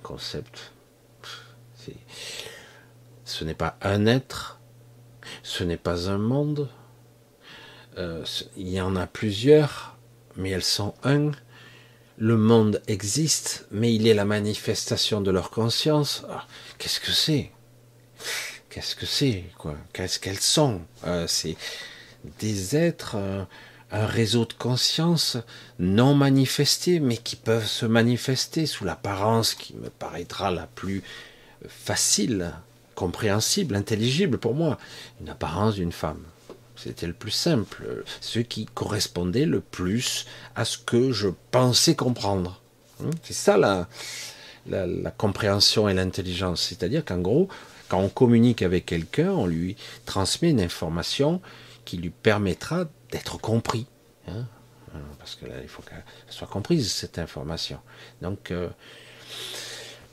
Concept. 0.03 0.73
Ce 3.25 3.45
n'est 3.45 3.55
pas 3.55 3.77
un 3.83 4.07
être, 4.07 4.59
ce 5.43 5.63
n'est 5.63 5.77
pas 5.77 6.09
un 6.11 6.19
monde. 6.19 6.69
Euh, 7.99 8.25
il 8.57 8.69
y 8.69 8.81
en 8.81 8.97
a 8.97 9.07
plusieurs, 9.07 9.97
mais 10.37 10.51
elles 10.51 10.65
sont 10.65 10.95
un. 11.05 11.33
Le 12.17 12.37
monde 12.37 12.83
existe, 12.89 13.67
mais 13.71 13.95
il 13.95 14.09
est 14.09 14.15
la 14.15 14.25
manifestation 14.25 15.21
de 15.21 15.31
leur 15.31 15.51
conscience. 15.51 16.25
Ah, 16.31 16.47
qu'est-ce 16.79 17.01
que 17.01 17.13
c'est? 17.13 17.53
Qu'est-ce 18.71 18.97
que 18.97 19.07
c'est 19.07 19.45
Qu'est-ce 19.93 20.19
qu'elles 20.19 20.41
sont? 20.41 20.81
Euh, 21.07 21.27
C'est 21.27 21.57
des 22.41 22.77
êtres, 22.77 23.17
un, 23.91 24.07
réseau 24.07 24.45
de 24.45 24.53
conscience 24.53 25.37
non 25.79 26.15
manifestés, 26.15 27.01
mais 27.01 27.17
qui 27.17 27.37
peuvent 27.37 27.67
se 27.67 27.87
manifester 27.87 28.67
sous 28.67 28.85
l'apparence 28.85 29.55
qui 29.55 29.75
me 29.75 29.91
paraîtra 29.91 30.51
la 30.51 30.67
plus 30.67 31.03
facile, 31.67 32.53
compréhensible, 32.95 33.75
intelligible 33.75 34.39
pour 34.39 34.55
moi, 34.55 34.79
une 35.21 35.29
apparence 35.29 35.75
d'une 35.75 35.93
femme. 35.93 36.23
C'était 36.77 37.09
le 37.09 37.13
plus 37.13 37.33
simple, 37.33 38.05
ce 38.21 38.39
qui 38.39 38.67
correspondait 38.67 39.47
le 39.47 39.61
plus 39.61 40.27
à 40.55 40.65
ce 40.65 40.79
que 40.79 41.11
je 41.11 41.29
pensais 41.51 41.97
comprendre. 41.97 42.61
Hein? 43.03 43.11
C'est 43.25 43.35
ça 43.35 43.57
la, 43.57 43.89
la, 44.69 45.11
compréhension 45.11 45.89
et 45.89 45.95
l'intelligence. 45.95 46.63
C'est-à-dire 46.63 47.05
qu'en 47.05 47.19
gros, 47.19 47.49
quand 47.89 47.99
on 47.99 48.09
communique 48.09 48.63
avec 48.63 48.87
quelqu'un, 48.87 49.31
on 49.31 49.47
lui 49.47 49.77
transmet 50.07 50.51
une 50.51 50.61
information 50.61 51.41
qui 51.85 51.97
lui 51.97 52.11
permettra 52.11 52.85
d'être 53.11 53.39
compris. 53.41 53.87
Hein. 54.27 54.45
parce 55.19 55.37
que 55.37 55.47
là, 55.47 55.55
il 55.63 55.69
faut 55.69 55.83
qu'elle 55.83 56.03
soit 56.29 56.47
comprise, 56.47 56.93
cette 56.93 57.19
information. 57.19 57.81
Donc, 58.21 58.51
euh, 58.51 58.69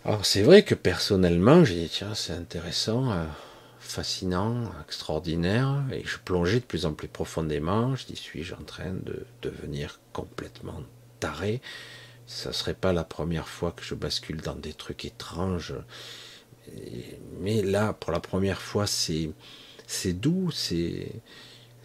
alors 0.05 0.25
c'est 0.25 0.43
vrai 0.43 0.63
que 0.63 0.75
personnellement, 0.75 1.65
j'ai 1.65 1.75
dit, 1.75 1.89
tiens, 1.89 2.13
c'est 2.15 2.33
intéressant, 2.33 3.11
euh, 3.11 3.25
fascinant, 3.79 4.71
extraordinaire, 4.83 5.83
et 5.91 6.03
je 6.05 6.17
plongeais 6.17 6.59
de 6.59 6.65
plus 6.65 6.85
en 6.85 6.93
plus 6.93 7.07
profondément. 7.07 7.95
Je 7.95 8.05
dis, 8.05 8.15
suis-je 8.15 8.53
en 8.55 8.63
train 8.63 8.93
de 8.93 9.25
devenir 9.41 9.99
complètement 10.13 10.81
taré? 11.19 11.61
Ça 12.27 12.53
serait 12.53 12.73
pas 12.73 12.93
la 12.93 13.03
première 13.03 13.47
fois 13.47 13.71
que 13.71 13.83
je 13.83 13.95
bascule 13.95 14.41
dans 14.41 14.55
des 14.55 14.73
trucs 14.73 15.05
étranges. 15.05 15.75
Mais 17.39 17.61
là, 17.61 17.93
pour 17.93 18.11
la 18.11 18.19
première 18.19 18.61
fois, 18.61 18.87
c'est 18.87 19.29
c'est 19.87 20.13
doux, 20.13 20.49
c'est 20.51 21.11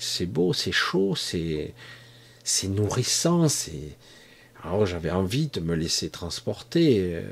c'est 0.00 0.26
beau, 0.26 0.52
c'est 0.52 0.72
chaud, 0.72 1.14
c'est 1.14 1.74
c'est 2.42 2.68
nourrissant, 2.68 3.48
c'est 3.48 3.96
alors 4.62 4.86
j'avais 4.86 5.10
envie 5.10 5.48
de 5.48 5.60
me 5.60 5.74
laisser 5.74 6.10
transporter, 6.10 7.14
euh, 7.14 7.22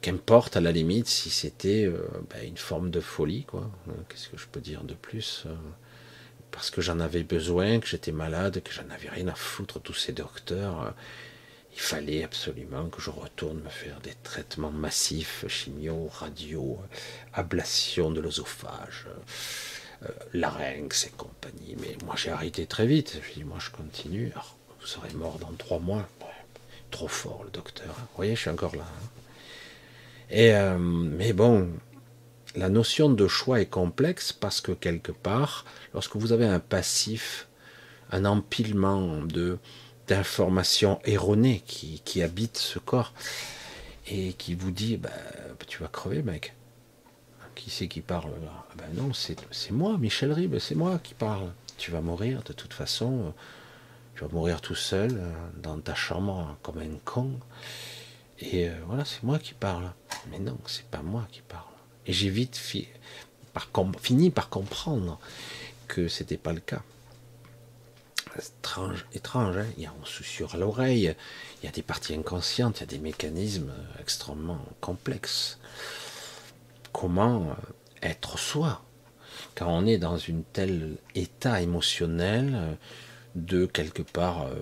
qu'importe 0.00 0.56
à 0.56 0.60
la 0.60 0.72
limite 0.72 1.06
si 1.06 1.30
c'était 1.30 1.84
euh, 1.84 2.08
ben, 2.30 2.46
une 2.46 2.56
forme 2.56 2.90
de 2.90 3.00
folie 3.00 3.44
quoi. 3.44 3.70
Qu'est-ce 4.08 4.28
que 4.28 4.38
je 4.38 4.46
peux 4.46 4.60
dire 4.60 4.82
de 4.84 4.94
plus 4.94 5.44
euh, 5.46 5.54
Parce 6.50 6.70
que 6.70 6.80
j'en 6.80 7.00
avais 7.00 7.22
besoin, 7.22 7.80
que 7.80 7.86
j'étais 7.86 8.12
malade, 8.12 8.62
que 8.62 8.72
j'en 8.72 8.88
avais 8.90 9.08
rien 9.08 9.28
à 9.28 9.34
foutre 9.34 9.80
tous 9.80 9.94
ces 9.94 10.12
docteurs. 10.12 10.94
il 11.72 11.80
fallait 11.80 12.24
absolument 12.24 12.88
que 12.88 13.00
je 13.02 13.10
retourne 13.10 13.60
me 13.60 13.68
faire 13.68 14.00
des 14.00 14.14
traitements 14.22 14.72
massifs, 14.72 15.44
chimio, 15.48 16.08
radio, 16.12 16.78
ablation 17.32 18.10
de 18.10 18.20
l'œsophage 18.20 19.06
larynx 20.32 21.06
et 21.06 21.10
compagnie. 21.10 21.76
Mais 21.80 21.96
moi, 22.04 22.14
j'ai 22.16 22.30
arrêté 22.30 22.66
très 22.66 22.86
vite. 22.86 23.20
Je 23.28 23.34
dis, 23.34 23.44
moi, 23.44 23.58
je 23.60 23.70
continue. 23.70 24.32
vous 24.80 24.86
serez 24.86 25.12
mort 25.14 25.38
dans 25.38 25.52
trois 25.58 25.78
mois. 25.78 26.08
trop 26.90 27.08
fort, 27.08 27.42
le 27.44 27.50
docteur. 27.50 27.94
Vous 27.94 28.16
voyez, 28.16 28.34
je 28.34 28.40
suis 28.40 28.50
encore 28.50 28.74
là. 28.74 28.84
Hein. 28.84 29.08
Et, 30.30 30.54
euh, 30.54 30.78
mais 30.78 31.32
bon, 31.32 31.68
la 32.56 32.68
notion 32.68 33.10
de 33.10 33.28
choix 33.28 33.60
est 33.60 33.66
complexe 33.66 34.32
parce 34.32 34.60
que 34.60 34.72
quelque 34.72 35.12
part, 35.12 35.64
lorsque 35.94 36.16
vous 36.16 36.32
avez 36.32 36.46
un 36.46 36.60
passif, 36.60 37.48
un 38.10 38.24
empilement 38.24 39.18
de 39.22 39.58
d'informations 40.08 40.98
erronées 41.04 41.62
qui, 41.64 42.02
qui 42.04 42.20
habitent 42.20 42.58
ce 42.58 42.80
corps 42.80 43.12
et 44.08 44.32
qui 44.32 44.56
vous 44.56 44.72
dit 44.72 44.96
bah, 44.96 45.10
tu 45.68 45.78
vas 45.78 45.86
crever 45.86 46.22
mec 46.22 46.52
qui 47.60 47.70
c'est 47.70 47.88
qui 47.88 48.00
parle 48.00 48.32
là? 48.42 48.64
Ah 48.70 48.74
ben 48.78 48.90
non 48.94 49.12
c'est 49.12 49.70
moi 49.70 49.98
Michel 49.98 50.32
Ribes 50.32 50.58
c'est 50.58 50.74
moi 50.74 50.98
qui 51.02 51.14
parle. 51.14 51.52
Tu 51.76 51.90
vas 51.90 52.00
mourir 52.00 52.42
de 52.42 52.54
toute 52.54 52.72
façon 52.72 53.34
tu 54.14 54.22
vas 54.24 54.30
mourir 54.32 54.60
tout 54.60 54.74
seul 54.74 55.12
euh, 55.12 55.32
dans 55.56 55.78
ta 55.78 55.94
chambre 55.94 56.56
comme 56.62 56.78
un 56.78 56.96
con. 57.04 57.38
Et 58.38 58.68
euh, 58.68 58.74
voilà 58.86 59.04
c'est 59.04 59.22
moi 59.22 59.38
qui 59.38 59.52
parle. 59.52 59.92
Mais 60.30 60.38
non 60.38 60.58
c'est 60.66 60.86
pas 60.86 61.02
moi 61.02 61.28
qui 61.30 61.42
parle. 61.42 61.74
Et 62.06 62.12
j'ai 62.12 62.30
vite 62.30 62.56
fini 62.56 64.30
par 64.30 64.48
comprendre 64.48 65.18
que 65.86 66.08
c'était 66.08 66.38
pas 66.38 66.54
le 66.54 66.60
cas. 66.60 66.82
Étrange, 68.38 69.04
étrange 69.12 69.56
hein. 69.58 69.66
Il 69.76 69.82
y 69.82 69.86
a, 69.86 69.92
on 70.00 70.04
susurre 70.04 70.54
à 70.54 70.58
l'oreille, 70.58 71.14
il 71.60 71.66
y 71.66 71.68
a 71.68 71.72
des 71.72 71.82
parties 71.82 72.14
inconscientes, 72.14 72.78
il 72.78 72.80
y 72.80 72.84
a 72.84 72.86
des 72.86 72.98
mécanismes 72.98 73.72
extrêmement 74.00 74.64
complexes. 74.80 75.58
Comment 76.92 77.50
euh, 77.50 77.54
être 78.02 78.38
soi. 78.38 78.82
Quand 79.54 79.68
on 79.68 79.86
est 79.86 79.98
dans 79.98 80.16
un 80.16 80.42
tel 80.52 80.96
état 81.14 81.60
émotionnel 81.62 82.52
euh, 82.54 82.74
de 83.34 83.66
quelque 83.66 84.02
part, 84.02 84.46
euh, 84.46 84.54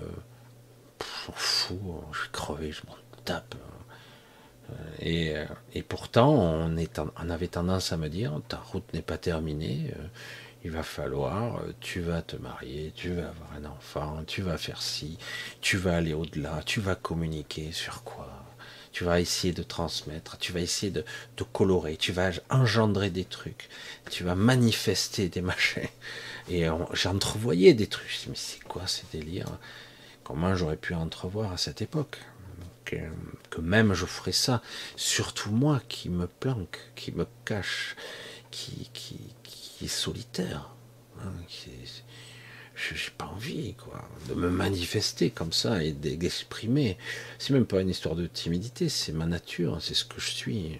fou, 0.99 1.79
je 2.11 2.19
suis 2.21 2.29
crevé, 2.31 2.71
je 2.71 2.81
m'en 2.87 2.95
tape, 3.25 3.55
euh, 5.05 5.45
et, 5.73 5.83
pourtant, 5.83 6.33
on, 6.33 6.77
est 6.77 6.99
avait 7.29 7.47
tendance 7.47 7.91
à 7.91 7.97
me 7.97 8.09
dire, 8.09 8.39
ta 8.47 8.57
route 8.57 8.93
n'est 8.93 9.01
pas 9.01 9.17
terminée, 9.17 9.91
euh, 9.97 10.03
il 10.63 10.71
va 10.71 10.83
falloir, 10.83 11.57
euh, 11.57 11.73
tu 11.79 12.01
vas 12.01 12.21
te 12.21 12.35
marier, 12.35 12.91
tu 12.95 13.13
vas 13.13 13.29
avoir 13.29 13.53
un 13.57 13.65
enfant, 13.65 14.23
tu 14.27 14.41
vas 14.41 14.57
faire 14.57 14.81
ci, 14.81 15.17
tu 15.61 15.77
vas 15.77 15.97
aller 15.97 16.13
au-delà, 16.13 16.61
tu 16.65 16.81
vas 16.81 16.95
communiquer 16.95 17.71
sur 17.71 18.03
quoi, 18.03 18.29
tu 18.91 19.03
vas 19.03 19.19
essayer 19.19 19.53
de 19.53 19.63
transmettre, 19.63 20.37
tu 20.37 20.51
vas 20.51 20.61
essayer 20.61 20.91
de, 20.91 21.03
colorer, 21.53 21.97
tu 21.97 22.11
vas 22.11 22.31
engendrer 22.49 23.09
des 23.09 23.25
trucs, 23.25 23.69
tu 24.09 24.23
vas 24.23 24.35
manifester 24.35 25.29
des 25.29 25.41
machins. 25.51 25.87
Et 26.49 26.65
j'entrevoyais 26.93 27.73
des 27.73 27.87
trucs, 27.87 28.25
mais 28.27 28.35
c'est 28.35 28.63
quoi 28.63 28.87
ces 28.87 29.05
délires 29.11 29.57
Comment 30.23 30.55
j'aurais 30.55 30.77
pu 30.77 30.93
entrevoir 30.93 31.51
à 31.53 31.57
cette 31.57 31.81
époque? 31.81 32.19
Que, 32.85 32.97
même 33.59 33.93
je 33.93 34.07
ferai 34.07 34.31
ça, 34.31 34.63
surtout 34.95 35.51
moi 35.51 35.79
qui 35.89 36.09
me 36.09 36.25
planque, 36.25 36.79
qui 36.95 37.11
me 37.11 37.27
cache, 37.45 37.95
qui, 38.49 38.89
qui, 38.93 39.19
qui 39.43 39.85
est 39.85 39.87
solitaire. 39.87 40.69
Hein, 41.21 41.31
je 42.79 42.93
n'ai 42.93 43.11
pas 43.17 43.25
envie 43.25 43.73
quoi, 43.73 44.07
de 44.29 44.33
me 44.33 44.49
manifester 44.49 45.29
comme 45.29 45.51
ça 45.51 45.83
et 45.83 45.91
d'exprimer. 45.91 46.97
C'est 47.37 47.53
même 47.53 47.65
pas 47.65 47.81
une 47.81 47.89
histoire 47.89 48.15
de 48.15 48.27
timidité, 48.27 48.89
c'est 48.89 49.11
ma 49.11 49.25
nature, 49.25 49.77
c'est 49.81 49.93
ce 49.93 50.05
que 50.05 50.19
je 50.19 50.29
suis. 50.29 50.79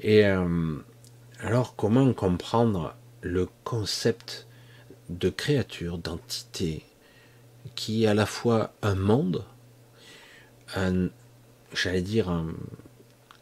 Et 0.00 0.24
euh, 0.24 0.76
alors, 1.40 1.76
comment 1.76 2.12
comprendre 2.14 2.94
le 3.20 3.48
concept 3.64 4.46
de 5.10 5.28
créature, 5.28 5.98
d'entité, 5.98 6.82
qui 7.74 8.04
est 8.04 8.06
à 8.06 8.14
la 8.14 8.26
fois 8.26 8.72
un 8.82 8.94
monde, 8.94 9.44
un, 10.74 11.08
j'allais 11.72 12.02
dire, 12.02 12.30
un, 12.30 12.54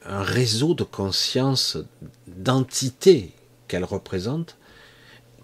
réseau 0.07 0.75
de 0.75 0.85
conscience, 0.85 1.79
d'entités 2.27 3.33
qu'elles 3.69 3.85
représentent, 3.85 4.59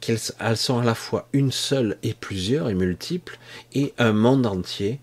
qu'elles 0.00 0.18
elles 0.38 0.56
sont 0.56 0.78
à 0.78 0.84
la 0.84 0.94
fois 0.94 1.28
une 1.32 1.52
seule 1.52 1.98
et 2.02 2.14
plusieurs 2.14 2.68
et 2.68 2.74
multiples, 2.74 3.38
et 3.72 3.94
un 3.98 4.12
monde 4.12 4.46
entier, 4.46 5.00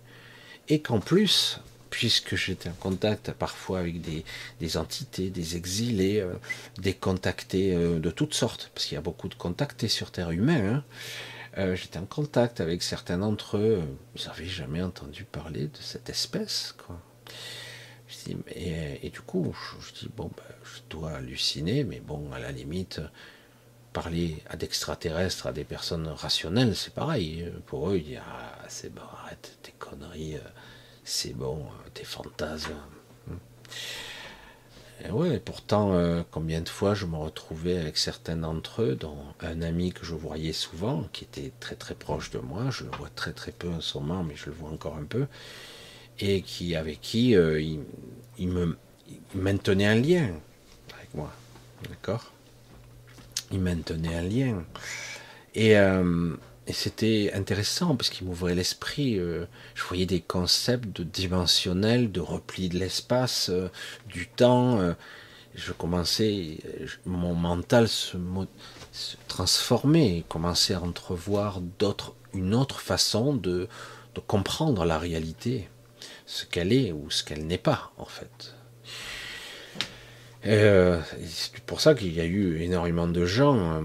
et 0.69 0.81
qu'en 0.81 0.99
plus, 0.99 1.59
puisque 1.89 2.35
j'étais 2.35 2.69
en 2.69 2.73
contact 2.73 3.31
parfois 3.31 3.79
avec 3.79 4.01
des, 4.01 4.77
entités, 4.77 5.29
des 5.29 5.55
exilés, 5.55 6.19
euh, 6.19 6.33
des 6.77 6.93
contactés 6.93 7.73
euh, 7.73 7.99
de 7.99 8.09
toutes 8.11 8.33
sortes, 8.33 8.71
parce 8.73 8.85
qu'il 8.85 8.95
y 8.95 8.97
a 8.97 9.01
beaucoup 9.01 9.29
de 9.29 9.35
contactés 9.35 9.87
sur 9.87 10.11
Terre 10.11 10.31
humaine, 10.31 10.65
hein, 10.65 10.83
euh, 11.57 11.75
j'étais 11.75 11.97
en 11.97 12.05
contact 12.05 12.61
avec 12.61 12.83
certains 12.83 13.17
d'entre 13.17 13.57
eux. 13.57 13.81
Vous 14.15 14.25
n'avez 14.25 14.45
jamais 14.45 14.81
entendu 14.81 15.23
parler 15.23 15.63
de 15.63 15.77
cette 15.79 16.09
espèce, 16.09 16.75
quoi. 16.77 16.99
et, 18.53 19.09
du 19.09 19.21
coup, 19.21 19.55
je, 19.79 19.99
dis, 19.99 20.09
bon, 20.15 20.29
ben, 20.37 20.55
je 20.63 20.81
dois 20.89 21.13
halluciner, 21.13 21.83
mais 21.83 21.99
bon, 21.99 22.31
à 22.31 22.39
la 22.39 22.51
limite, 22.51 23.01
parler 24.01 24.37
à 24.47 24.57
d'extraterrestres, 24.57 25.47
à 25.47 25.53
des 25.53 25.63
personnes 25.63 26.07
rationnelles, 26.07 26.75
c'est 26.75 26.93
pareil. 26.93 27.51
Pour 27.65 27.89
eux, 27.89 27.97
il 27.97 28.11
y 28.11 28.15
a, 28.15 28.23
ah, 28.27 28.65
c'est 28.67 28.93
bon, 28.93 29.01
arrête 29.23 29.57
tes 29.63 29.73
conneries, 29.79 30.37
c'est 31.03 31.33
bon, 31.33 31.65
tes 31.95 32.03
fantasmes. 32.03 32.75
Et 35.03 35.09
ouais, 35.09 35.39
pourtant, 35.39 35.93
euh, 35.93 36.21
combien 36.29 36.61
de 36.61 36.69
fois 36.69 36.93
je 36.93 37.07
me 37.07 37.15
retrouvais 37.15 37.79
avec 37.79 37.97
certains 37.97 38.37
d'entre 38.37 38.83
eux, 38.83 38.95
dont 38.95 39.17
un 39.41 39.63
ami 39.63 39.93
que 39.93 40.05
je 40.05 40.13
voyais 40.13 40.53
souvent, 40.53 41.05
qui 41.11 41.23
était 41.23 41.51
très 41.59 41.75
très 41.75 41.95
proche 41.95 42.29
de 42.29 42.37
moi, 42.37 42.69
je 42.69 42.83
le 42.83 42.91
vois 42.91 43.09
très 43.15 43.33
très 43.33 43.51
peu 43.51 43.69
en 43.69 43.81
ce 43.81 43.97
moment, 43.97 44.23
mais 44.23 44.35
je 44.35 44.45
le 44.45 44.51
vois 44.51 44.69
encore 44.69 44.97
un 44.97 45.05
peu, 45.05 45.25
et 46.19 46.43
qui 46.43 46.75
avec 46.75 47.01
qui 47.01 47.35
euh, 47.35 47.59
il, 48.37 48.47
me 48.47 48.77
maintenait 49.33 49.87
un 49.87 49.95
lien 49.95 50.29
avec 50.93 51.13
moi, 51.15 51.31
d'accord? 51.89 52.31
Il 53.51 53.61
maintenait 53.61 54.15
un 54.15 54.21
lien. 54.21 54.63
Et 55.55 55.77
euh, 55.77 56.35
et 56.67 56.73
c'était 56.73 57.31
intéressant 57.33 57.95
parce 57.95 58.09
qu'il 58.09 58.27
m'ouvrait 58.27 58.53
l'esprit. 58.53 59.17
Euh, 59.17 59.45
je 59.73 59.83
voyais 59.83 60.05
des 60.05 60.19
concepts 60.19 60.89
de 60.97 61.03
dimensionnel, 61.03 62.11
de 62.11 62.19
repli 62.19 62.67
de 62.67 62.77
l'espace, 62.77 63.49
euh, 63.49 63.69
du 64.09 64.27
temps. 64.27 64.79
Je 65.55 65.71
commençais, 65.71 66.59
mon 67.05 67.33
mental 67.33 67.87
se, 67.87 68.17
se 68.91 69.15
transformait, 69.27 70.25
commençait 70.27 70.73
à 70.73 70.81
entrevoir 70.81 71.61
une 72.33 72.53
autre 72.53 72.81
façon 72.81 73.33
de 73.33 73.67
comprendre 74.27 74.83
la 74.83 74.99
réalité, 74.99 75.69
ce 76.25 76.45
qu'elle 76.45 76.73
est 76.73 76.91
ou 76.91 77.09
ce 77.09 77.23
qu'elle 77.23 77.47
n'est 77.47 77.57
pas 77.57 77.91
en 77.97 78.05
fait. 78.05 78.56
C'est 80.47 81.59
pour 81.65 81.81
ça 81.81 81.93
qu'il 81.93 82.13
y 82.13 82.21
a 82.21 82.25
eu 82.25 82.61
énormément 82.61 83.07
de 83.07 83.25
gens 83.25 83.83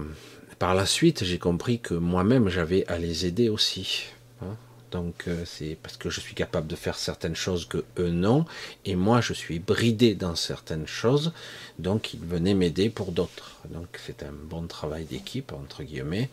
par 0.63 0.75
la 0.75 0.85
suite, 0.85 1.25
j'ai 1.25 1.39
compris 1.39 1.81
que 1.81 1.93
moi-même, 1.93 2.47
j'avais 2.47 2.87
à 2.87 2.97
les 2.97 3.25
aider 3.25 3.49
aussi. 3.49 4.05
Hein. 4.41 4.55
Donc 4.91 5.25
euh, 5.27 5.43
c'est 5.45 5.77
parce 5.83 5.97
que 5.97 6.09
je 6.09 6.21
suis 6.21 6.35
capable 6.35 6.67
de 6.67 6.77
faire 6.77 6.95
certaines 6.95 7.35
choses 7.35 7.67
que 7.67 7.83
eux 7.99 8.11
non, 8.11 8.45
et 8.85 8.95
moi 8.95 9.19
je 9.19 9.33
suis 9.33 9.59
bridé 9.59 10.15
dans 10.15 10.35
certaines 10.35 10.87
choses, 10.87 11.33
donc 11.79 12.13
ils 12.13 12.21
venaient 12.21 12.53
m'aider 12.53 12.89
pour 12.89 13.11
d'autres. 13.11 13.59
Donc 13.71 13.99
c'est 14.05 14.23
un 14.23 14.31
bon 14.31 14.65
travail 14.67 15.03
d'équipe 15.03 15.51
entre 15.51 15.83
guillemets. 15.83 16.29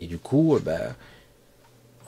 Et 0.00 0.08
du 0.08 0.18
coup, 0.18 0.56
euh, 0.56 0.58
ben, 0.58 0.96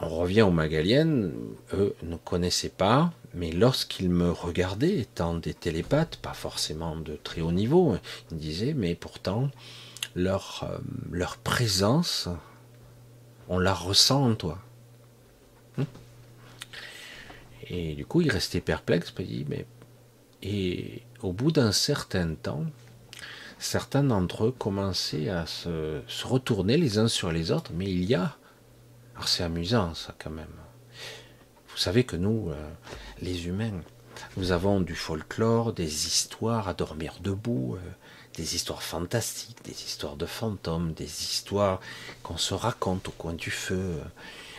on 0.00 0.08
revient 0.08 0.42
aux 0.42 0.50
Magaliennes, 0.50 1.32
eux 1.72 1.94
ne 2.02 2.16
connaissaient 2.16 2.68
pas, 2.70 3.12
mais 3.34 3.52
lorsqu'ils 3.52 4.10
me 4.10 4.30
regardaient, 4.30 4.98
étant 4.98 5.34
des 5.34 5.54
télépathes, 5.54 6.16
pas 6.16 6.34
forcément 6.34 6.96
de 6.96 7.16
très 7.22 7.40
haut 7.40 7.52
niveau, 7.52 7.96
ils 8.30 8.36
me 8.36 8.40
disaient, 8.40 8.74
mais 8.74 8.94
pourtant, 8.94 9.50
leur, 10.14 10.68
euh, 10.68 10.78
leur 11.10 11.36
présence, 11.38 12.28
on 13.48 13.58
la 13.58 13.74
ressent 13.74 14.30
en 14.30 14.34
toi. 14.34 14.58
Hmm? 15.76 15.84
et 17.68 17.94
du 17.94 18.04
coup, 18.04 18.20
il 18.20 18.30
restait 18.30 18.60
perplexe, 18.60 19.14
il 19.20 19.46
mais 19.48 19.64
et 20.42 21.02
au 21.22 21.32
bout 21.32 21.52
d'un 21.52 21.72
certain 21.72 22.34
temps, 22.34 22.64
certains 23.58 24.02
d'entre 24.02 24.46
eux 24.46 24.54
commençaient 24.56 25.28
à 25.28 25.46
se, 25.46 26.00
retourner 26.24 26.76
les 26.76 26.98
uns 26.98 27.08
sur 27.08 27.30
les 27.30 27.52
autres, 27.52 27.72
mais 27.74 27.90
il 27.90 28.04
y 28.04 28.14
a, 28.14 28.36
alors 29.14 29.28
c'est 29.28 29.44
amusant 29.44 29.94
ça 29.94 30.14
quand 30.18 30.30
même. 30.30 30.46
Vous 31.80 31.84
savez 31.84 32.04
que 32.04 32.16
nous, 32.16 32.50
euh, 32.50 32.54
les 33.22 33.46
humains, 33.46 33.80
nous 34.36 34.52
avons 34.52 34.82
du 34.82 34.94
folklore, 34.94 35.72
des 35.72 36.06
histoires 36.06 36.68
à 36.68 36.74
dormir 36.74 37.14
debout, 37.22 37.76
euh, 37.76 37.90
des 38.36 38.54
histoires 38.54 38.82
fantastiques, 38.82 39.56
des 39.64 39.72
histoires 39.72 40.16
de 40.16 40.26
fantômes, 40.26 40.92
des 40.92 41.06
histoires 41.06 41.80
qu'on 42.22 42.36
se 42.36 42.52
raconte 42.52 43.08
au 43.08 43.12
coin 43.12 43.32
du 43.32 43.50
feu, 43.50 43.80
euh, 43.80 44.04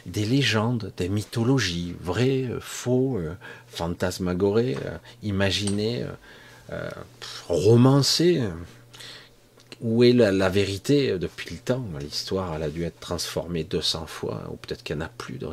des 0.08 0.26
légendes, 0.26 0.94
des 0.98 1.10
mythologies, 1.10 1.96
vraies, 2.02 2.50
faux, 2.60 3.20
fantasmagorées, 3.68 4.78
imaginées, 5.22 6.04
romancées, 7.48 8.42
où 9.80 10.04
est 10.04 10.14
la, 10.14 10.50
vérité 10.50 11.20
depuis 11.20 11.54
le 11.54 11.62
temps? 11.62 11.86
L'histoire, 12.00 12.56
elle 12.56 12.64
a 12.64 12.70
dû 12.72 12.84
être 12.84 13.00
transformée 13.00 13.64
200 13.64 14.08
fois, 14.08 14.50
ou 14.52 14.56
peut-être 14.56 14.82
qu'il 14.82 14.96
n'y 14.96 15.04
en 15.04 15.06
a 15.06 15.10
plus 15.10 15.38
de 15.38 15.46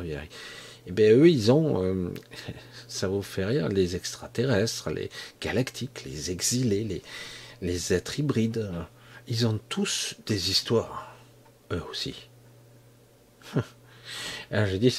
Et 0.89 0.91
eh 0.91 0.95
bien, 0.95 1.11
eux, 1.11 1.29
ils 1.29 1.51
ont, 1.51 1.83
euh, 1.83 2.11
ça 2.87 3.07
vous 3.07 3.21
fait 3.21 3.45
rire, 3.45 3.69
les 3.69 3.95
extraterrestres, 3.95 4.89
les 4.89 5.11
galactiques, 5.39 6.03
les 6.03 6.31
exilés, 6.31 6.83
les, 6.83 7.03
les 7.61 7.93
êtres 7.93 8.17
hybrides. 8.17 8.71
Ils 9.27 9.45
ont 9.45 9.59
tous 9.69 10.15
des 10.25 10.49
histoires, 10.49 11.15
eux 11.71 11.83
aussi. 11.91 12.27
Alors 14.51 14.65
j'ai 14.65 14.79
dit, 14.79 14.91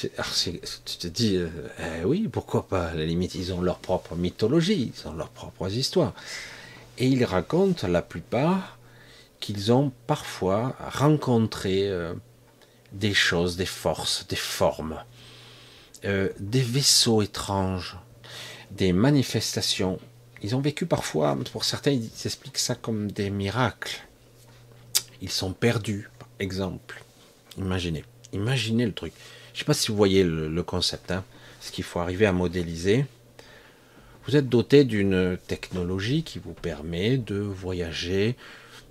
tu 0.85 0.97
te 0.97 1.07
dis, 1.07 1.35
euh, 1.35 1.49
eh 2.01 2.05
oui, 2.05 2.29
pourquoi 2.31 2.69
pas 2.69 2.85
À 2.85 2.93
la 2.93 3.05
limite, 3.05 3.35
ils 3.35 3.51
ont 3.51 3.59
leur 3.59 3.79
propre 3.79 4.15
mythologie, 4.15 4.93
ils 4.95 5.07
ont 5.09 5.13
leurs 5.13 5.27
propres 5.27 5.69
histoires. 5.73 6.13
Et 6.99 7.07
ils 7.07 7.25
racontent 7.25 7.85
la 7.85 8.01
plupart 8.01 8.79
qu'ils 9.41 9.73
ont 9.73 9.91
parfois 10.07 10.73
rencontré 10.89 11.89
euh, 11.89 12.13
des 12.93 13.13
choses, 13.13 13.57
des 13.57 13.65
forces, 13.65 14.25
des 14.29 14.37
formes, 14.37 15.03
euh, 16.05 16.29
des 16.39 16.61
vaisseaux 16.61 17.21
étranges, 17.21 17.97
des 18.71 18.91
manifestations. 18.93 19.99
Ils 20.41 20.55
ont 20.55 20.61
vécu 20.61 20.85
parfois, 20.87 21.37
pour 21.51 21.63
certains, 21.63 21.91
ils 21.91 22.09
expliquent 22.25 22.57
ça 22.57 22.73
comme 22.73 23.11
des 23.11 23.29
miracles. 23.29 24.01
Ils 25.21 25.29
sont 25.29 25.53
perdus, 25.53 26.09
par 26.17 26.29
exemple. 26.39 27.03
Imaginez, 27.57 28.03
imaginez 28.33 28.85
le 28.85 28.93
truc. 28.93 29.13
Je 29.53 29.57
ne 29.57 29.59
sais 29.59 29.65
pas 29.65 29.73
si 29.73 29.89
vous 29.89 29.97
voyez 29.97 30.23
le, 30.23 30.63
concept, 30.63 31.11
hein, 31.11 31.23
ce 31.59 31.71
qu'il 31.71 31.83
faut 31.83 31.99
arriver 31.99 32.25
à 32.25 32.31
modéliser. 32.31 33.05
Vous 34.25 34.35
êtes 34.35 34.49
doté 34.49 34.83
d'une 34.83 35.37
technologie 35.47 36.23
qui 36.23 36.39
vous 36.39 36.53
permet 36.53 37.17
de 37.17 37.35
voyager 37.35 38.35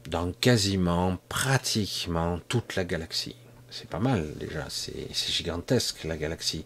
dans 0.08 0.32
quasiment, 0.32 1.18
pratiquement 1.28 2.38
toute 2.48 2.76
la 2.76 2.84
galaxie. 2.84 3.36
C'est 3.70 3.88
pas 3.88 4.00
mal 4.00 4.26
déjà, 4.36 4.66
c'est 4.68 5.32
gigantesque 5.32 6.04
la 6.04 6.16
galaxie. 6.16 6.64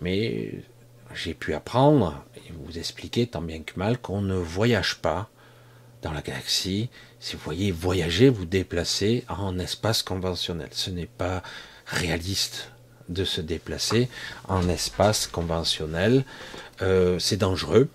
Mais 0.00 0.52
j'ai 1.14 1.34
pu 1.34 1.54
apprendre 1.54 2.24
et 2.36 2.52
vous 2.52 2.78
expliquer 2.78 3.26
tant 3.26 3.42
bien 3.42 3.62
que 3.62 3.78
mal 3.78 3.98
qu'on 3.98 4.20
ne 4.20 4.34
voyage 4.34 4.96
pas 4.96 5.30
dans 6.02 6.12
la 6.12 6.20
galaxie. 6.20 6.90
Si 7.20 7.36
vous 7.36 7.42
voyez 7.44 7.70
voyager, 7.70 8.28
vous 8.28 8.44
déplacer 8.44 9.24
en 9.28 9.58
espace 9.58 10.02
conventionnel. 10.02 10.68
Ce 10.72 10.90
n'est 10.90 11.06
pas 11.06 11.42
réaliste 11.86 12.70
de 13.08 13.24
se 13.24 13.40
déplacer 13.40 14.08
en 14.48 14.68
espace 14.68 15.26
conventionnel. 15.26 16.24
Euh, 16.82 17.18
c'est 17.18 17.36
dangereux. 17.36 17.88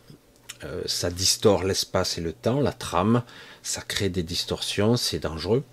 Euh, 0.64 0.82
ça 0.86 1.12
distord 1.12 1.64
l'espace 1.64 2.18
et 2.18 2.22
le 2.22 2.34
temps, 2.34 2.60
la 2.60 2.72
trame. 2.72 3.24
Ça 3.62 3.82
crée 3.82 4.10
des 4.10 4.24
distorsions, 4.24 4.98
c'est 4.98 5.20
dangereux. 5.20 5.64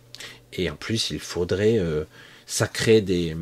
Et 0.52 0.68
en 0.70 0.76
plus, 0.76 1.10
il 1.10 1.20
faudrait. 1.20 1.78
Euh, 1.78 2.04
ça 2.46 2.66
crée 2.66 3.00
des, 3.00 3.36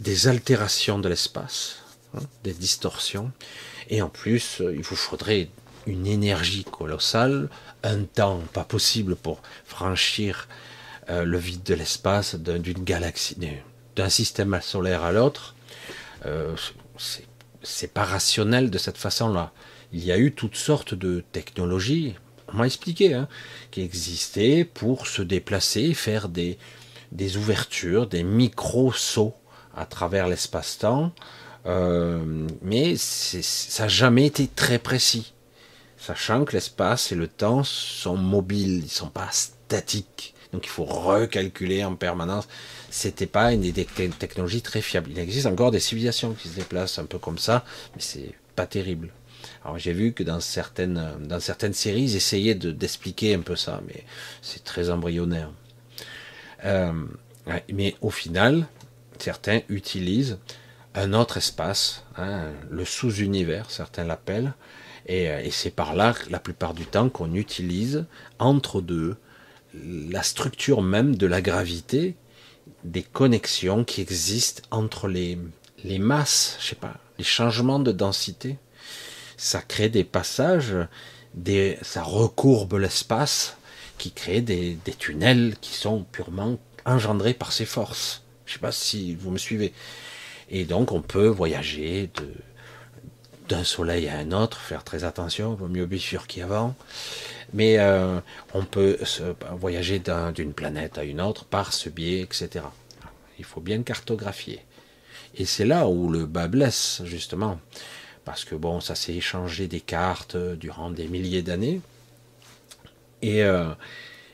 des 0.00 0.28
altérations 0.28 0.98
de 0.98 1.08
l'espace, 1.08 1.76
hein, 2.14 2.22
des 2.44 2.52
distorsions. 2.52 3.30
Et 3.88 4.02
en 4.02 4.08
plus, 4.08 4.60
il 4.60 4.82
vous 4.82 4.96
faudrait 4.96 5.48
une 5.86 6.06
énergie 6.06 6.64
colossale, 6.64 7.48
un 7.82 8.04
temps 8.04 8.40
pas 8.52 8.64
possible 8.64 9.16
pour 9.16 9.42
franchir 9.66 10.48
le 11.08 11.36
vide 11.36 11.64
de 11.64 11.74
l'espace 11.74 12.36
d'une 12.36 12.84
galaxie, 12.84 13.36
d'un 13.96 14.08
système 14.08 14.58
solaire 14.62 15.02
à 15.02 15.12
l'autre, 15.12 15.54
euh, 16.26 16.54
c'est 17.62 17.92
pas 17.92 18.04
rationnel 18.04 18.70
de 18.70 18.78
cette 18.78 18.98
façon-là. 18.98 19.52
Il 19.92 20.04
y 20.04 20.12
a 20.12 20.18
eu 20.18 20.32
toutes 20.32 20.56
sortes 20.56 20.94
de 20.94 21.22
technologies, 21.32 22.14
on 22.48 22.56
m'a 22.56 22.66
expliqué, 22.66 23.14
hein, 23.14 23.28
qui 23.70 23.82
existaient 23.82 24.64
pour 24.64 25.06
se 25.06 25.22
déplacer, 25.22 25.94
faire 25.94 26.28
des, 26.28 26.58
des 27.12 27.36
ouvertures, 27.36 28.06
des 28.06 28.22
micro-sauts 28.22 29.34
à 29.76 29.86
travers 29.86 30.28
l'espace-temps, 30.28 31.12
euh, 31.66 32.46
mais 32.62 32.96
ça 32.96 33.84
n'a 33.84 33.88
jamais 33.88 34.26
été 34.26 34.48
très 34.48 34.78
précis, 34.78 35.32
sachant 35.96 36.44
que 36.44 36.52
l'espace 36.52 37.12
et 37.12 37.14
le 37.14 37.28
temps 37.28 37.62
sont 37.62 38.16
mobiles, 38.16 38.78
ils 38.78 38.84
ne 38.84 38.88
sont 38.88 39.10
pas 39.10 39.28
statiques. 39.30 40.34
Donc 40.52 40.66
il 40.66 40.70
faut 40.70 40.84
recalculer 40.84 41.84
en 41.84 41.94
permanence 41.94 42.46
c'était 42.92 43.26
pas 43.26 43.52
une 43.54 43.72
technologie 43.72 44.60
très 44.60 44.82
fiable. 44.82 45.10
Il 45.10 45.18
existe 45.18 45.46
encore 45.46 45.70
des 45.70 45.80
civilisations 45.80 46.34
qui 46.34 46.48
se 46.48 46.54
déplacent 46.54 46.98
un 46.98 47.06
peu 47.06 47.18
comme 47.18 47.38
ça, 47.38 47.64
mais 47.94 48.02
c'est 48.02 48.34
pas 48.54 48.66
terrible. 48.66 49.12
Alors 49.64 49.78
j'ai 49.78 49.94
vu 49.94 50.12
que 50.12 50.22
dans 50.22 50.40
certaines, 50.40 51.02
dans 51.20 51.40
certaines 51.40 51.72
séries, 51.72 52.02
ils 52.02 52.16
essayaient 52.16 52.54
d'expliquer 52.54 53.34
un 53.34 53.40
peu 53.40 53.56
ça, 53.56 53.80
mais 53.88 54.04
c'est 54.42 54.62
très 54.62 54.90
embryonnaire. 54.90 55.50
Euh, 56.64 56.92
mais 57.72 57.96
au 58.00 58.10
final, 58.10 58.66
certains 59.18 59.60
utilisent 59.68 60.38
un 60.94 61.12
autre 61.12 61.38
espace, 61.38 62.04
hein, 62.16 62.50
le 62.70 62.84
sous-univers, 62.84 63.70
certains 63.70 64.04
l'appellent, 64.04 64.52
et, 65.06 65.24
et 65.24 65.50
c'est 65.50 65.70
par 65.70 65.94
là, 65.94 66.14
la 66.30 66.38
plupart 66.38 66.74
du 66.74 66.86
temps, 66.86 67.08
qu'on 67.08 67.34
utilise 67.34 68.04
entre 68.38 68.80
deux 68.80 69.16
la 69.74 70.22
structure 70.22 70.82
même 70.82 71.16
de 71.16 71.26
la 71.26 71.40
gravité 71.40 72.16
des 72.84 73.02
connexions 73.02 73.84
qui 73.84 74.00
existent 74.00 74.62
entre 74.70 75.08
les, 75.08 75.38
masses, 75.98 76.56
je 76.60 76.68
sais 76.68 76.74
pas, 76.74 76.96
les 77.18 77.24
changements 77.24 77.78
de 77.78 77.92
densité. 77.92 78.58
Ça 79.36 79.60
crée 79.60 79.88
des 79.88 80.04
passages, 80.04 80.76
ça 81.82 82.02
recourbe 82.02 82.74
l'espace, 82.74 83.56
qui 84.02 84.10
crée 84.10 84.40
des, 84.40 84.76
tunnels 84.98 85.54
qui 85.60 85.74
sont 85.74 86.02
purement 86.10 86.58
engendrés 86.84 87.34
par 87.34 87.52
ces 87.52 87.64
forces. 87.64 88.24
Je 88.46 88.54
sais 88.54 88.58
pas 88.58 88.72
si 88.72 89.14
vous 89.14 89.30
me 89.30 89.38
suivez. 89.38 89.72
Et 90.50 90.64
donc 90.64 90.90
on 90.90 91.00
peut 91.00 91.28
voyager 91.28 92.10
d'un 93.48 93.62
soleil 93.62 94.08
à 94.08 94.18
un 94.18 94.32
autre, 94.32 94.58
faire 94.58 94.82
très 94.82 95.04
attention, 95.04 95.54
vaut 95.54 95.68
mieux 95.68 95.86
bifurquer 95.86 96.42
avant. 96.42 96.74
Mais 97.52 97.78
euh, 97.78 98.18
on 98.54 98.64
peut 98.64 98.98
se, 99.04 99.22
voyager 99.52 100.02
d'une 100.34 100.52
planète 100.52 100.98
à 100.98 101.04
une 101.04 101.20
autre 101.20 101.44
par 101.44 101.72
ce 101.72 101.88
biais, 101.88 102.22
etc. 102.22 102.64
Il 103.38 103.44
faut 103.44 103.60
bien 103.60 103.84
cartographier. 103.84 104.64
Et 105.36 105.44
c'est 105.44 105.64
là 105.64 105.86
où 105.86 106.10
le 106.10 106.26
bas 106.26 106.48
blesse, 106.48 107.02
justement. 107.04 107.60
Parce 108.24 108.44
que 108.44 108.56
bon, 108.56 108.80
ça 108.80 108.96
s'est 108.96 109.14
échangé 109.14 109.68
des 109.68 109.80
cartes 109.80 110.36
durant 110.36 110.90
des 110.90 111.06
milliers 111.06 111.42
d'années. 111.42 111.80
Et, 113.22 113.42
euh, 113.42 113.72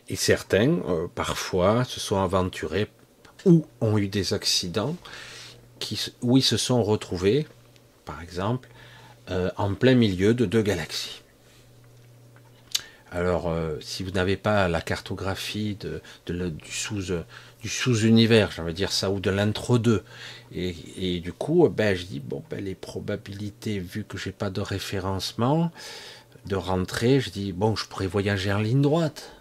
et, 0.09 0.17
certains, 0.17 0.81
euh, 0.89 1.07
parfois, 1.15 1.85
se 1.85 2.01
sont 2.01 2.19
aventurés 2.19 2.89
ou 3.45 3.67
ont 3.81 3.99
eu 3.99 4.09
des 4.09 4.35
accidents 4.35 4.97
qui, 5.79 6.13
où 6.23 6.37
ils 6.37 6.43
se 6.43 6.57
sont 6.57 6.83
retrouvés, 6.83 7.47
par 8.05 8.21
exemple, 8.23 8.69
en 9.59 9.75
plein 9.75 9.95
milieu 9.95 10.33
de 10.33 10.47
deux 10.47 10.63
galaxies. 10.63 11.21
Alors, 13.11 13.49
euh, 13.49 13.77
si 13.81 14.03
vous 14.03 14.11
n'avez 14.11 14.37
pas 14.37 14.69
la 14.69 14.83
cartographie 14.83 15.77
de, 15.81 16.03
du 16.27 16.71
sous 16.71 17.11
euh, 17.11 17.25
du 17.63 17.69
sous-univers, 17.69 18.51
j'allais 18.53 18.75
dire 18.75 18.93
ça, 18.93 19.11
ou 19.11 19.19
de 19.19 19.31
l'intro-deux, 19.31 20.05
et, 20.55 21.19
du 21.21 21.33
coup, 21.33 21.69
ben, 21.69 21.97
je 21.97 22.05
dis, 22.05 22.21
bon, 22.21 22.43
ben, 22.51 22.65
les 22.65 22.75
probabilités, 22.77 23.81
vu 23.81 24.05
que 24.05 24.17
j'ai 24.17 24.31
pas 24.31 24.51
de 24.51 24.61
référencement, 24.61 25.73
de 26.49 26.57
rentrer, 26.57 27.21
je 27.21 27.31
dis, 27.31 27.53
bon, 27.53 27.77
je 27.77 27.87
pourrais 27.87 28.07
voyager 28.07 28.53
en 28.53 28.59
ligne 28.59 28.83
droite, 28.83 29.33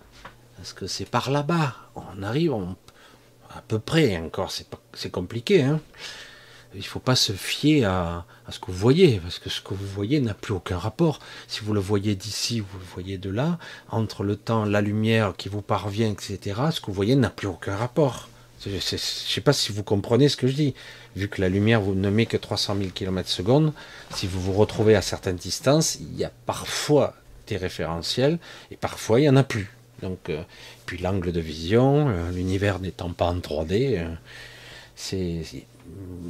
parce 0.57 0.73
que 0.73 0.87
c'est 0.87 1.05
par 1.05 1.31
là-bas, 1.31 1.75
on 1.95 2.21
arrive, 2.21 2.53
à 3.49 3.61
peu 3.67 3.79
près, 3.79 4.17
encore, 4.17 4.51
c'est 4.93 5.11
compliqué, 5.11 5.63
hein 5.63 5.79
il 6.75 6.85
faut 6.85 6.99
pas 6.99 7.15
se 7.15 7.33
fier 7.33 7.85
à, 7.85 8.25
ce 8.49 8.59
que 8.59 8.67
vous 8.67 8.77
voyez, 8.77 9.19
parce 9.19 9.39
que 9.39 9.49
ce 9.49 9.61
que 9.61 9.73
vous 9.73 9.87
voyez 9.87 10.19
n'a 10.19 10.33
plus 10.33 10.53
aucun 10.53 10.77
rapport. 10.77 11.19
Si 11.47 11.61
vous 11.61 11.73
le 11.73 11.79
voyez 11.79 12.15
d'ici, 12.15 12.59
vous 12.59 12.77
le 12.77 12.85
voyez 12.85 13.17
de 13.17 13.29
là, 13.29 13.57
entre 13.89 14.23
le 14.23 14.35
temps, 14.35 14.65
la 14.65 14.81
lumière 14.81 15.33
qui 15.35 15.49
vous 15.49 15.61
parvient, 15.61 16.09
etc., 16.09 16.61
ce 16.71 16.81
que 16.81 16.87
vous 16.87 16.93
voyez 16.93 17.15
n'a 17.15 17.29
plus 17.29 17.47
aucun 17.47 17.75
rapport. 17.75 18.29
Je 18.65 18.71
ne 18.71 18.79
sais 18.79 19.41
pas 19.41 19.53
si 19.53 19.71
vous 19.71 19.83
comprenez 19.83 20.29
ce 20.29 20.37
que 20.37 20.47
je 20.47 20.53
dis. 20.53 20.73
Vu 21.15 21.27
que 21.27 21.41
la 21.41 21.49
lumière 21.49 21.81
vous 21.81 21.95
ne 21.95 22.09
met 22.09 22.25
que 22.25 22.37
300 22.37 22.75
000 22.77 22.89
km 22.89 23.29
secondes, 23.29 23.73
si 24.15 24.27
vous 24.27 24.41
vous 24.41 24.53
retrouvez 24.53 24.95
à 24.95 25.01
certaines 25.01 25.35
distances, 25.35 25.95
il 25.99 26.17
y 26.17 26.23
a 26.23 26.31
parfois 26.45 27.15
des 27.47 27.57
référentiels 27.57 28.39
et 28.71 28.75
parfois 28.75 29.19
il 29.19 29.23
n'y 29.23 29.29
en 29.29 29.35
a 29.35 29.43
plus. 29.43 29.71
Donc, 30.01 30.29
euh, 30.29 30.43
puis 30.85 30.97
l'angle 30.97 31.31
de 31.31 31.39
vision, 31.39 32.09
euh, 32.09 32.31
l'univers 32.31 32.79
n'étant 32.79 33.11
pas 33.11 33.25
en 33.25 33.39
3D, 33.39 33.97
euh, 33.97 34.13
c'est 34.95 35.43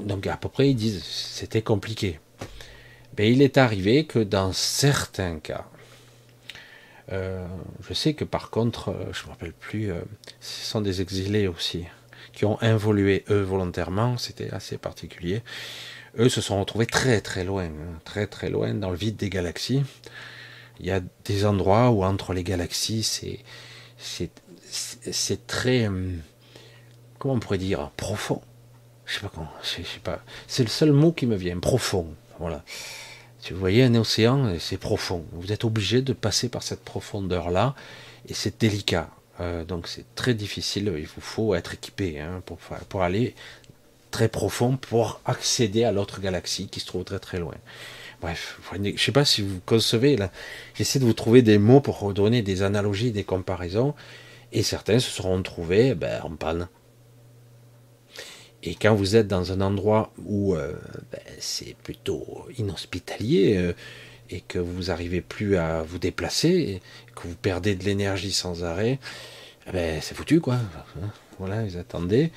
donc 0.05 0.27
à 0.27 0.37
peu 0.37 0.49
près 0.49 0.69
ils 0.69 0.75
disent 0.75 1.03
c'était 1.03 1.61
compliqué. 1.61 2.19
Mais 3.17 3.31
il 3.31 3.41
est 3.41 3.57
arrivé 3.57 4.05
que 4.05 4.19
dans 4.19 4.53
certains 4.53 5.39
cas, 5.39 5.65
je 7.09 7.93
sais 7.93 8.13
que 8.13 8.25
par 8.25 8.49
contre, 8.49 8.93
je 9.11 9.21
ne 9.21 9.25
me 9.25 9.29
rappelle 9.31 9.53
plus, 9.53 9.91
ce 10.39 10.65
sont 10.65 10.81
des 10.81 11.01
exilés 11.01 11.47
aussi, 11.47 11.85
qui 12.37 12.45
ont 12.45 12.61
évolué 12.61 13.25
eux 13.31 13.41
volontairement, 13.41 14.19
c'était 14.19 14.51
assez 14.51 14.77
particulier. 14.77 15.41
Eux 16.19 16.29
se 16.29 16.39
sont 16.39 16.59
retrouvés 16.59 16.85
très 16.85 17.19
très 17.19 17.43
loin, 17.43 17.65
hein, 17.65 17.99
très 18.05 18.27
très 18.27 18.51
loin 18.51 18.75
dans 18.75 18.91
le 18.91 18.95
vide 18.95 19.15
des 19.15 19.31
galaxies. 19.31 19.81
Il 20.79 20.85
y 20.85 20.91
a 20.91 21.01
des 21.25 21.47
endroits 21.47 21.89
où 21.89 22.03
entre 22.03 22.33
les 22.33 22.43
galaxies, 22.43 23.01
c'est 23.01 23.39
c'est 24.69 25.47
très, 25.47 25.87
hum, 25.87 26.21
comment 27.17 27.33
on 27.33 27.39
pourrait 27.39 27.57
dire, 27.57 27.89
profond. 27.97 28.43
Je 29.07 29.15
sais 29.15 29.21
pas 29.21 29.31
comment, 29.33 29.49
pas. 30.03 30.19
C'est 30.47 30.63
le 30.63 30.69
seul 30.69 30.91
mot 30.91 31.11
qui 31.11 31.25
me 31.25 31.35
vient, 31.35 31.57
profond. 31.57 32.13
Voilà. 32.37 32.63
Si 33.39 33.51
vous 33.51 33.59
voyez 33.59 33.83
un 33.83 33.95
océan, 33.95 34.59
c'est 34.59 34.77
profond. 34.77 35.25
Vous 35.31 35.51
êtes 35.51 35.63
obligé 35.63 36.03
de 36.03 36.13
passer 36.13 36.49
par 36.49 36.61
cette 36.61 36.83
profondeur-là, 36.85 37.73
et 38.27 38.35
c'est 38.35 38.61
délicat. 38.61 39.09
Euh, 39.39 39.63
donc 39.63 39.87
c'est 39.87 40.05
très 40.15 40.33
difficile. 40.33 40.93
Il 40.97 41.07
vous 41.07 41.21
faut 41.21 41.55
être 41.55 41.73
équipé 41.73 42.19
hein, 42.19 42.41
pour, 42.45 42.57
pour 42.57 43.03
aller 43.03 43.35
très 44.11 44.29
profond 44.29 44.77
pour 44.77 45.21
accéder 45.25 45.83
à 45.83 45.91
l'autre 45.91 46.21
galaxie 46.21 46.67
qui 46.67 46.79
se 46.79 46.85
trouve 46.85 47.03
très 47.03 47.19
très 47.19 47.39
loin. 47.39 47.55
Bref, 48.21 48.59
je 48.73 48.77
ne 48.79 48.97
sais 48.97 49.11
pas 49.11 49.25
si 49.25 49.41
vous 49.41 49.59
concevez, 49.65 50.17
j'essaie 50.73 50.97
de 50.99 51.05
vous 51.05 51.13
trouver 51.13 51.43
des 51.43 51.59
mots 51.59 51.81
pour 51.81 52.13
donner 52.13 52.41
des 52.41 52.63
analogies, 52.63 53.11
des 53.11 53.23
comparaisons, 53.23 53.93
et 54.51 54.63
certains 54.63 54.99
se 54.99 55.11
seront 55.11 55.41
trouvés 55.43 55.93
ben, 55.93 56.21
en 56.23 56.35
panne. 56.35 56.67
Et 58.63 58.73
quand 58.73 58.95
vous 58.95 59.15
êtes 59.15 59.27
dans 59.27 59.51
un 59.51 59.61
endroit 59.61 60.11
où 60.25 60.55
euh, 60.55 60.73
ben, 61.11 61.21
c'est 61.37 61.75
plutôt 61.83 62.47
inhospitalier 62.57 63.55
euh, 63.57 63.73
et 64.29 64.41
que 64.41 64.59
vous 64.59 64.83
n'arrivez 64.83 65.21
plus 65.21 65.57
à 65.57 65.83
vous 65.83 65.99
déplacer, 65.99 66.49
et 66.49 66.81
que 67.15 67.27
vous 67.27 67.35
perdez 67.35 67.75
de 67.75 67.83
l'énergie 67.83 68.31
sans 68.31 68.63
arrêt, 68.63 68.99
ben, 69.71 69.99
c'est 70.01 70.15
foutu 70.15 70.39
quoi. 70.39 70.57
Voilà, 71.39 71.63
ils 71.63 71.77
attendaient. 71.77 72.31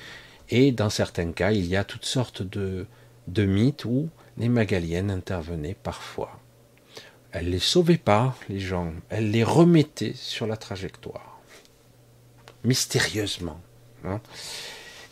Et 0.49 0.71
dans 0.71 0.89
certains 0.89 1.31
cas, 1.31 1.51
il 1.51 1.65
y 1.65 1.75
a 1.75 1.83
toutes 1.83 2.05
sortes 2.05 2.43
de, 2.43 2.85
de 3.27 3.45
mythes 3.45 3.85
où 3.85 4.09
les 4.37 4.49
Magaliennes 4.49 5.11
intervenaient 5.11 5.77
parfois. 5.81 6.39
Elles 7.31 7.45
ne 7.45 7.51
les 7.51 7.59
sauvaient 7.59 7.97
pas, 7.97 8.35
les 8.49 8.59
gens, 8.59 8.91
elles 9.09 9.31
les 9.31 9.43
remettaient 9.43 10.13
sur 10.13 10.47
la 10.47 10.57
trajectoire. 10.57 11.39
Mystérieusement. 12.65 13.61
Hein. 14.03 14.19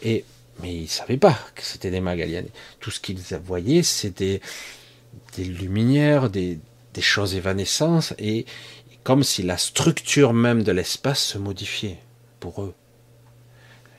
Et, 0.04 0.26
mais 0.62 0.76
ils 0.76 0.84
ne 0.84 0.88
savaient 0.88 1.18
pas 1.18 1.40
que 1.56 1.64
c'était 1.64 1.92
des 1.92 2.02
Magaliennes. 2.02 2.50
Tout 2.82 2.92
ce 2.92 3.00
qu'ils 3.00 3.22
voyaient, 3.38 3.84
c'était 3.84 4.42
des 5.38 5.46
luminaires, 5.46 6.30
des, 6.30 6.60
des 6.94 7.02
choses 7.02 7.36
évanescentes, 7.36 8.14
et 8.18 8.46
comme 9.04 9.24
si 9.24 9.44
la 9.44 9.58
structure 9.58 10.34
même 10.34 10.64
de 10.64 10.72
l'espace 10.72 11.24
se 11.24 11.38
modifiait 11.38 12.00
pour 12.40 12.62
eux. 12.64 12.74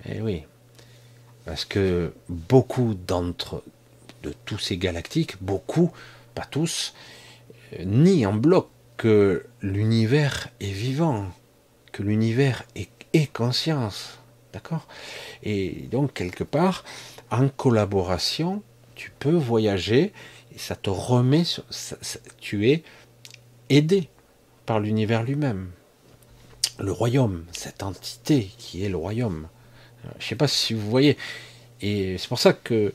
Eh 0.08 0.20
oui. 0.20 0.44
Parce 1.44 1.64
que 1.64 2.12
beaucoup 2.28 2.94
d'entre 2.94 3.62
de 4.22 4.32
tous 4.44 4.58
ces 4.58 4.76
galactiques, 4.76 5.42
beaucoup, 5.42 5.90
pas 6.34 6.44
tous, 6.44 6.94
euh, 7.78 7.84
nient 7.84 8.26
en 8.26 8.34
bloc 8.34 8.68
que 8.96 9.46
l'univers 9.62 10.48
est 10.60 10.70
vivant, 10.70 11.26
que 11.92 12.02
l'univers 12.02 12.64
est, 12.76 12.88
conscience. 13.32 14.18
D'accord? 14.52 14.86
Et 15.42 15.88
donc, 15.90 16.12
quelque 16.12 16.44
part, 16.44 16.84
en 17.30 17.48
collaboration, 17.48 18.62
tu 18.94 19.10
peux 19.18 19.34
voyager 19.34 20.12
et 20.54 20.58
ça 20.58 20.76
te 20.76 20.90
remet 20.90 21.44
sur. 21.44 21.64
tu 22.40 22.68
es 22.70 22.82
aidé 23.68 24.08
par 24.66 24.80
l'univers 24.80 25.22
lui-même. 25.22 25.70
Le 26.78 26.92
royaume, 26.92 27.44
cette 27.52 27.82
entité 27.82 28.50
qui 28.58 28.84
est 28.84 28.88
le 28.88 28.96
royaume. 28.96 29.48
Je 30.18 30.24
ne 30.24 30.28
sais 30.28 30.36
pas 30.36 30.48
si 30.48 30.74
vous 30.74 30.88
voyez. 30.88 31.16
Et 31.82 32.16
c'est 32.18 32.28
pour 32.28 32.38
ça 32.38 32.52
que 32.52 32.92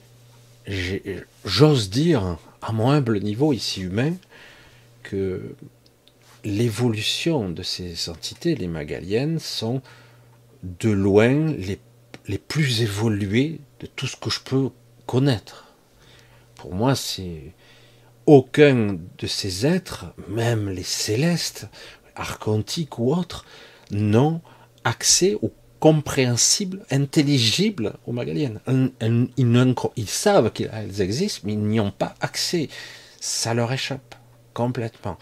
j'ose 1.45 1.89
dire, 1.89 2.37
à 2.61 2.71
mon 2.71 2.89
humble 2.89 3.19
niveau 3.19 3.53
ici 3.53 3.81
humain, 3.81 4.13
que 5.03 5.55
l'évolution 6.43 7.49
de 7.49 7.63
ces 7.63 8.09
entités, 8.09 8.55
les 8.55 8.67
magaliennes, 8.67 9.39
sont 9.39 9.81
de 10.63 10.89
loin 10.89 11.51
les, 11.51 11.79
les 12.27 12.37
plus 12.37 12.81
évoluées 12.81 13.59
de 13.79 13.87
tout 13.87 14.07
ce 14.07 14.15
que 14.15 14.29
je 14.29 14.39
peux 14.39 14.69
connaître. 15.05 15.64
Pour 16.65 16.73
moi, 16.73 16.95
c'est 16.95 17.53
aucun 18.25 18.97
de 19.19 19.27
ces 19.27 19.67
êtres, 19.67 20.05
même 20.27 20.67
les 20.67 20.81
célestes, 20.81 21.67
archontiques 22.15 22.97
ou 22.97 23.13
autres, 23.13 23.45
n'ont 23.91 24.41
accès 24.83 25.35
au 25.43 25.53
compréhensible, 25.79 26.83
intelligible 26.89 27.93
aux 28.07 28.13
Magaliennes. 28.13 28.61
Ils, 28.97 30.09
savent 30.09 30.51
qu'elles 30.51 31.01
existent, 31.01 31.41
mais 31.43 31.53
ils 31.53 31.61
n'y 31.61 31.79
ont 31.79 31.91
pas 31.91 32.15
accès. 32.19 32.69
Ça 33.19 33.53
leur 33.53 33.71
échappe 33.71 34.15
complètement. 34.55 35.19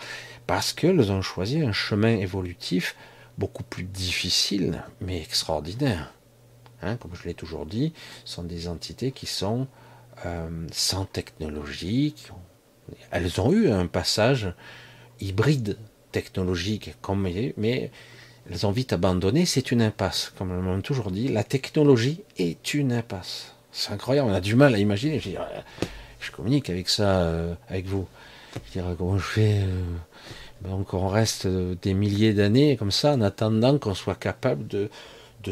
Parce 0.48 0.72
qu'elles 0.72 1.12
ont 1.12 1.22
choisi 1.22 1.60
un 1.60 1.74
chemin 1.74 2.16
évolutif 2.16 2.96
beaucoup 3.38 3.64
plus 3.64 3.84
difficile, 3.84 4.82
mais 5.02 5.22
extraordinaire. 5.22 6.14
Hein, 6.82 6.96
comme 6.96 7.16
je 7.16 7.28
l'ai 7.28 7.34
toujours 7.34 7.66
dit, 7.66 7.92
ce 8.24 8.36
sont 8.36 8.44
des 8.44 8.70
entités 8.70 9.12
qui 9.12 9.26
sont 9.26 9.68
euh, 10.26 10.50
sans 10.72 11.06
technologie. 11.06 12.16
Elles 13.12 13.40
ont 13.40 13.52
eu 13.52 13.70
un 13.70 13.88
passage 13.88 14.54
hybride 15.20 15.78
technologique, 16.12 16.96
mais 17.58 17.92
elles 18.50 18.66
ont 18.66 18.72
vite 18.72 18.94
abandonné, 18.94 19.46
c'est 19.46 19.72
une 19.72 19.82
impasse. 19.82 20.34
Comme 20.38 20.52
on 20.52 20.62
m'a 20.62 20.82
toujours 20.82 21.12
dit, 21.12 21.28
la 21.28 21.44
technologie 21.44 22.22
est 22.38 22.74
une 22.74 22.92
impasse. 22.92 23.54
C'est 23.72 23.92
incroyable, 23.92 24.30
on 24.30 24.34
a 24.34 24.42
du 24.42 24.56
mal 24.56 24.76
à 24.76 24.78
imaginer. 24.78 25.20
Je, 25.20 25.32
je 26.20 26.32
communique 26.32 26.70
avec 26.70 26.90
ça, 26.90 27.22
euh, 27.22 27.54
avec 27.70 27.86
vous. 27.86 28.08
Je 28.68 28.72
dirais, 28.74 28.96
comment 28.98 29.18
je 29.18 29.24
fais 29.24 29.62
euh, 29.62 30.68
Donc 30.70 30.94
on 30.94 31.08
reste 31.08 31.48
des 31.48 31.94
milliers 31.94 32.34
d'années 32.34 32.78
comme 32.78 32.92
ça, 32.92 33.14
en 33.14 33.22
attendant 33.22 33.78
qu'on 33.78 33.96
soit 33.96 34.16
capable 34.16 34.68
de, 34.68 34.90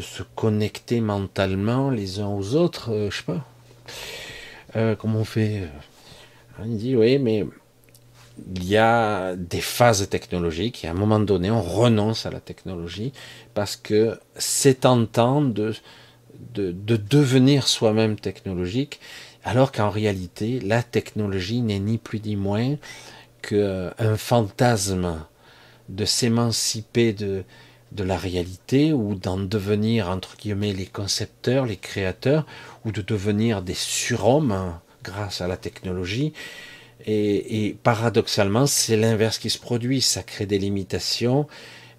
se 0.00 0.22
connecter 0.22 1.00
mentalement 1.00 1.90
les 1.90 2.20
uns 2.20 2.28
aux 2.28 2.54
autres, 2.54 2.92
euh, 2.92 3.10
je 3.10 3.18
sais 3.18 3.24
pas. 3.24 3.44
Comment 4.72 5.20
on 5.20 5.24
fait 5.24 5.68
Il 6.64 6.76
dit, 6.76 6.96
oui, 6.96 7.18
mais 7.18 7.44
il 8.54 8.64
y 8.64 8.76
a 8.76 9.36
des 9.36 9.60
phases 9.60 10.08
technologiques 10.08 10.84
et 10.84 10.88
à 10.88 10.92
un 10.92 10.94
moment 10.94 11.20
donné, 11.20 11.50
on 11.50 11.62
renonce 11.62 12.26
à 12.26 12.30
la 12.30 12.40
technologie 12.40 13.12
parce 13.54 13.76
que 13.76 14.18
c'est 14.36 14.80
tentant 14.80 15.42
de, 15.42 15.74
de, 16.54 16.96
devenir 16.96 17.68
soi-même 17.68 18.16
technologique, 18.16 19.00
alors 19.44 19.72
qu'en 19.72 19.90
réalité, 19.90 20.60
la 20.60 20.82
technologie 20.82 21.60
n'est 21.60 21.78
ni 21.78 21.98
plus 21.98 22.20
ni 22.20 22.36
moins 22.36 22.76
qu'un 23.42 24.16
fantasme 24.16 25.24
de 25.88 26.04
s'émanciper 26.04 27.12
de, 27.12 27.44
de 27.94 28.04
la 28.04 28.16
réalité 28.16 28.92
ou 28.92 29.14
d'en 29.14 29.38
devenir, 29.38 30.08
entre 30.08 30.36
guillemets, 30.36 30.72
les 30.72 30.86
concepteurs, 30.86 31.66
les 31.66 31.76
créateurs, 31.76 32.46
ou 32.84 32.92
de 32.92 33.02
devenir 33.02 33.62
des 33.62 33.74
surhommes 33.74 34.74
grâce 35.02 35.40
à 35.40 35.48
la 35.48 35.56
technologie 35.56 36.32
et, 37.06 37.76
paradoxalement, 37.82 38.66
c'est 38.66 38.96
l'inverse 38.96 39.38
qui 39.38 39.50
se 39.50 39.58
produit. 39.58 40.00
Ça 40.00 40.22
crée 40.22 40.46
des 40.46 40.58
limitations, 40.58 41.46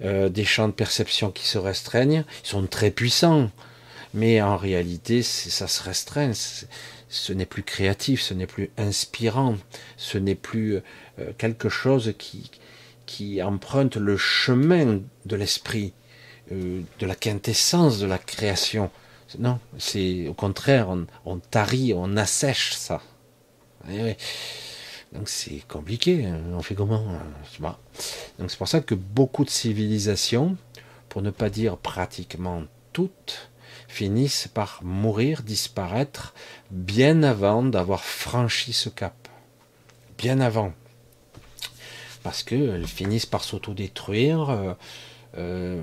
euh, 0.03 0.29
des 0.29 0.45
champs 0.45 0.67
de 0.67 0.73
perception 0.73 1.31
qui 1.31 1.45
se 1.45 1.57
restreignent. 1.57 2.25
Ils 2.43 2.47
sont 2.47 2.65
très 2.67 2.91
puissants, 2.91 3.49
mais 4.13 4.41
en 4.41 4.57
réalité, 4.57 5.21
ça 5.23 5.67
se 5.67 5.83
restreint. 5.83 6.31
Ce 7.09 7.33
n'est 7.33 7.45
plus 7.45 7.63
créatif, 7.63 8.21
ce 8.21 8.33
n'est 8.33 8.47
plus 8.47 8.71
inspirant, 8.77 9.57
ce 9.97 10.17
n'est 10.17 10.35
plus 10.35 10.77
euh, 11.19 11.31
quelque 11.37 11.69
chose 11.69 12.13
qui, 12.17 12.49
qui 13.13 13.43
emprunte 13.43 13.95
le 13.95 14.17
chemin 14.17 15.01
de 15.27 15.35
l'esprit, 15.35 15.93
euh, 16.51 16.81
de 16.97 17.05
la 17.05 17.13
quintessence 17.13 17.99
de 17.99 18.07
la 18.07 18.17
création. 18.17 18.89
Non, 19.37 19.59
c'est 19.77 20.27
au 20.27 20.33
contraire, 20.33 20.89
on, 21.25 21.37
tarit, 21.37 21.93
on 21.95 22.17
assèche 22.17 22.73
ça. 22.73 23.01
Eh 23.87 24.17
donc 25.11 25.29
c'est 25.29 25.61
compliqué, 25.67 26.25
hein. 26.25 26.41
on 26.53 26.63
fait 26.63 26.73
comment 26.73 27.05
hein, 27.07 27.75
Donc 28.39 28.49
c'est 28.49 28.57
pour 28.57 28.67
ça 28.67 28.81
que 28.81 28.95
beaucoup 28.95 29.45
de 29.45 29.51
civilisations, 29.51 30.57
pour 31.07 31.21
ne 31.21 31.29
pas 31.29 31.51
dire 31.51 31.77
pratiquement 31.77 32.63
toutes, 32.93 33.51
finissent 33.87 34.47
par 34.47 34.79
mourir, 34.81 35.43
disparaître, 35.43 36.33
bien 36.71 37.21
avant 37.21 37.61
d'avoir 37.61 38.03
franchi 38.03 38.73
ce 38.73 38.89
cap. 38.89 39.27
Bien 40.17 40.39
avant. 40.39 40.73
Parce 42.23 42.43
qu'elles 42.43 42.87
finissent 42.87 43.25
par 43.25 43.43
s'autodétruire. 43.43 44.49
Euh, 44.49 44.73
euh, 45.37 45.81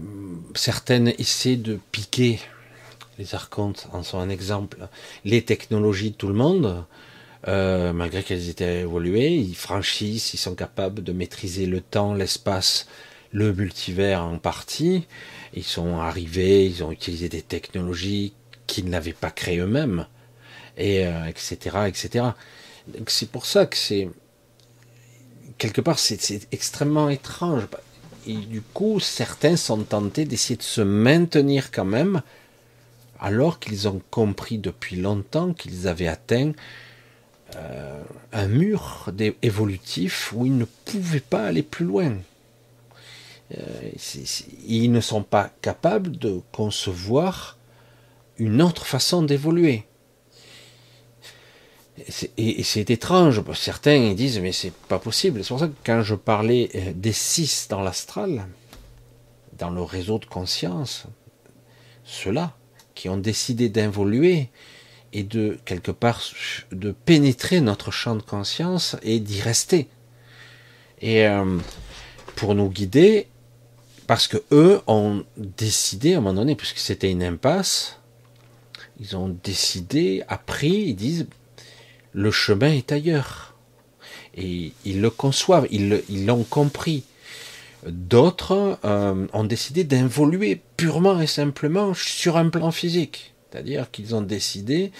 certaines 0.55 1.09
essaient 1.19 1.57
de 1.57 1.79
piquer, 1.93 2.41
les 3.19 3.35
archontes 3.35 3.89
en 3.93 4.03
sont 4.03 4.19
un 4.19 4.29
exemple, 4.29 4.89
les 5.25 5.43
technologies 5.43 6.13
de 6.13 6.17
tout 6.17 6.29
le 6.29 6.35
monde. 6.35 6.85
Euh, 7.49 7.93
malgré 7.95 8.23
qu'elles 8.23 8.51
étaient 8.51 8.81
évoluées, 8.81 9.35
ils 9.35 9.57
franchissent, 9.57 10.35
ils 10.35 10.39
sont 10.39 10.55
capables 10.55 11.03
de 11.03 11.13
maîtriser 11.13 11.67
le 11.67 11.81
temps, 11.81 12.15
l'espace, 12.15 12.87
le 13.33 13.53
multivers 13.55 14.23
en 14.23 14.39
partie. 14.39 15.07
Ils 15.55 15.65
sont 15.65 15.99
arrivés, 15.99 16.67
ils 16.67 16.85
ont 16.85 16.93
utilisé 16.93 17.29
des 17.29 17.43
technologies 17.43 18.35
qu'ils 18.67 18.89
n'avaient 18.91 19.13
pas 19.13 19.31
créées 19.31 19.59
eux-mêmes, 19.59 20.07
et 20.77 21.07
euh, 21.07 21.25
etc., 21.27 21.57
etc. 21.89 22.27
c'est 23.07 23.31
pour 23.31 23.47
ça 23.47 23.67
que 23.67 23.77
c'est 23.77 24.09
quelque 25.61 25.81
part 25.81 26.01
c'est 26.01 26.49
extrêmement 26.51 27.09
étrange. 27.09 27.69
Et 28.27 28.35
du 28.35 28.61
coup, 28.61 28.99
certains 29.01 29.57
sont 29.57 29.83
tentés 29.85 30.25
d'essayer 30.25 30.57
de 30.57 30.63
se 30.63 30.81
maintenir 30.81 31.71
quand 31.71 31.85
même, 31.85 32.23
alors 33.21 33.61
qu'ils 33.61 33.87
ont 33.87 34.01
compris 34.11 34.59
depuis 34.59 34.97
longtemps 34.97 35.53
qu'ils 35.53 35.87
avaient 35.87 36.09
atteint 36.09 36.53
euh, 37.57 38.03
un 38.33 38.47
mur 38.47 39.11
évolutif 39.43 40.33
où 40.33 40.47
ils 40.47 40.57
ne 40.57 40.65
pouvaient 40.65 41.21
pas 41.21 41.45
aller 41.45 41.63
plus 41.63 41.85
loin. 41.85 42.17
Euh, 43.57 43.91
ils 44.67 44.93
ne 44.93 45.01
sont 45.01 45.23
pas 45.23 45.51
capables 45.61 46.17
de 46.17 46.41
concevoir 46.53 47.59
une 48.39 48.63
autre 48.63 48.87
façon 48.87 49.23
d'évoluer. 49.23 49.85
Et 52.37 52.63
c'est 52.63 52.91
étrange, 52.91 53.43
certains 53.55 54.15
disent 54.15 54.41
mais 54.41 54.53
c'est 54.53 54.73
pas 54.73 54.99
possible. 54.99 55.43
C'est 55.43 55.49
pour 55.49 55.61
ça 55.61 55.69
que 55.69 55.75
quand 55.85 56.03
je 56.03 56.15
parlais 56.15 56.71
euh, 56.75 56.93
des 56.95 57.13
six 57.13 57.67
dans 57.69 57.83
l'astral, 57.83 58.47
dans 59.59 59.71
le 59.71 59.83
réseau 59.83 60.19
de 60.19 60.25
conscience, 60.25 61.05
ceux-là 62.05 62.57
qui 62.95 63.09
ont 63.09 63.19
décidé 63.19 63.69
d'évoluer 63.69 64.49
et 65.13 65.23
de 65.23 65.59
quelque 65.65 65.91
part 65.91 66.23
de 66.73 66.93
pénétrer 66.93 67.61
notre 67.61 67.91
champ 67.91 68.15
de 68.15 68.23
conscience 68.23 68.97
et 69.03 69.21
d'y 69.21 69.41
rester. 69.41 69.89
Et 71.01 71.27
euh, 71.27 71.59
pour 72.37 72.55
nous 72.55 72.69
guider, 72.69 73.29
parce 74.07 74.29
que 74.29 74.39
eux 74.53 74.81
ont 74.87 75.25
décidé 75.37 76.15
à 76.15 76.19
un 76.19 76.21
moment 76.21 76.35
donné, 76.35 76.55
puisque 76.57 76.79
c'était 76.79 77.11
une 77.11 77.23
impasse, 77.23 77.99
ils 78.99 79.17
ont 79.17 79.29
décidé, 79.43 80.23
appris, 80.29 80.89
ils 80.89 80.95
disent, 80.95 81.27
le 82.13 82.31
chemin 82.31 82.73
est 82.73 82.93
ailleurs. 82.93 83.55
Et 84.37 84.73
ils 84.85 85.01
le 85.01 85.11
conçoivent, 85.11 85.67
ils 85.71 86.27
l'ont 86.27 86.45
compris. 86.45 87.05
D'autres 87.87 88.79
euh, 88.85 89.27
ont 89.33 89.45
décidé 89.45 89.85
d'involuer 89.85 90.61
purement 90.77 91.21
et 91.21 91.27
simplement 91.27 91.95
sur 91.95 92.37
un 92.37 92.49
plan 92.51 92.71
physique. 92.71 93.33
C'est-à-dire 93.51 93.91
qu'ils 93.91 94.15
ont 94.15 94.21
décidé, 94.21 94.93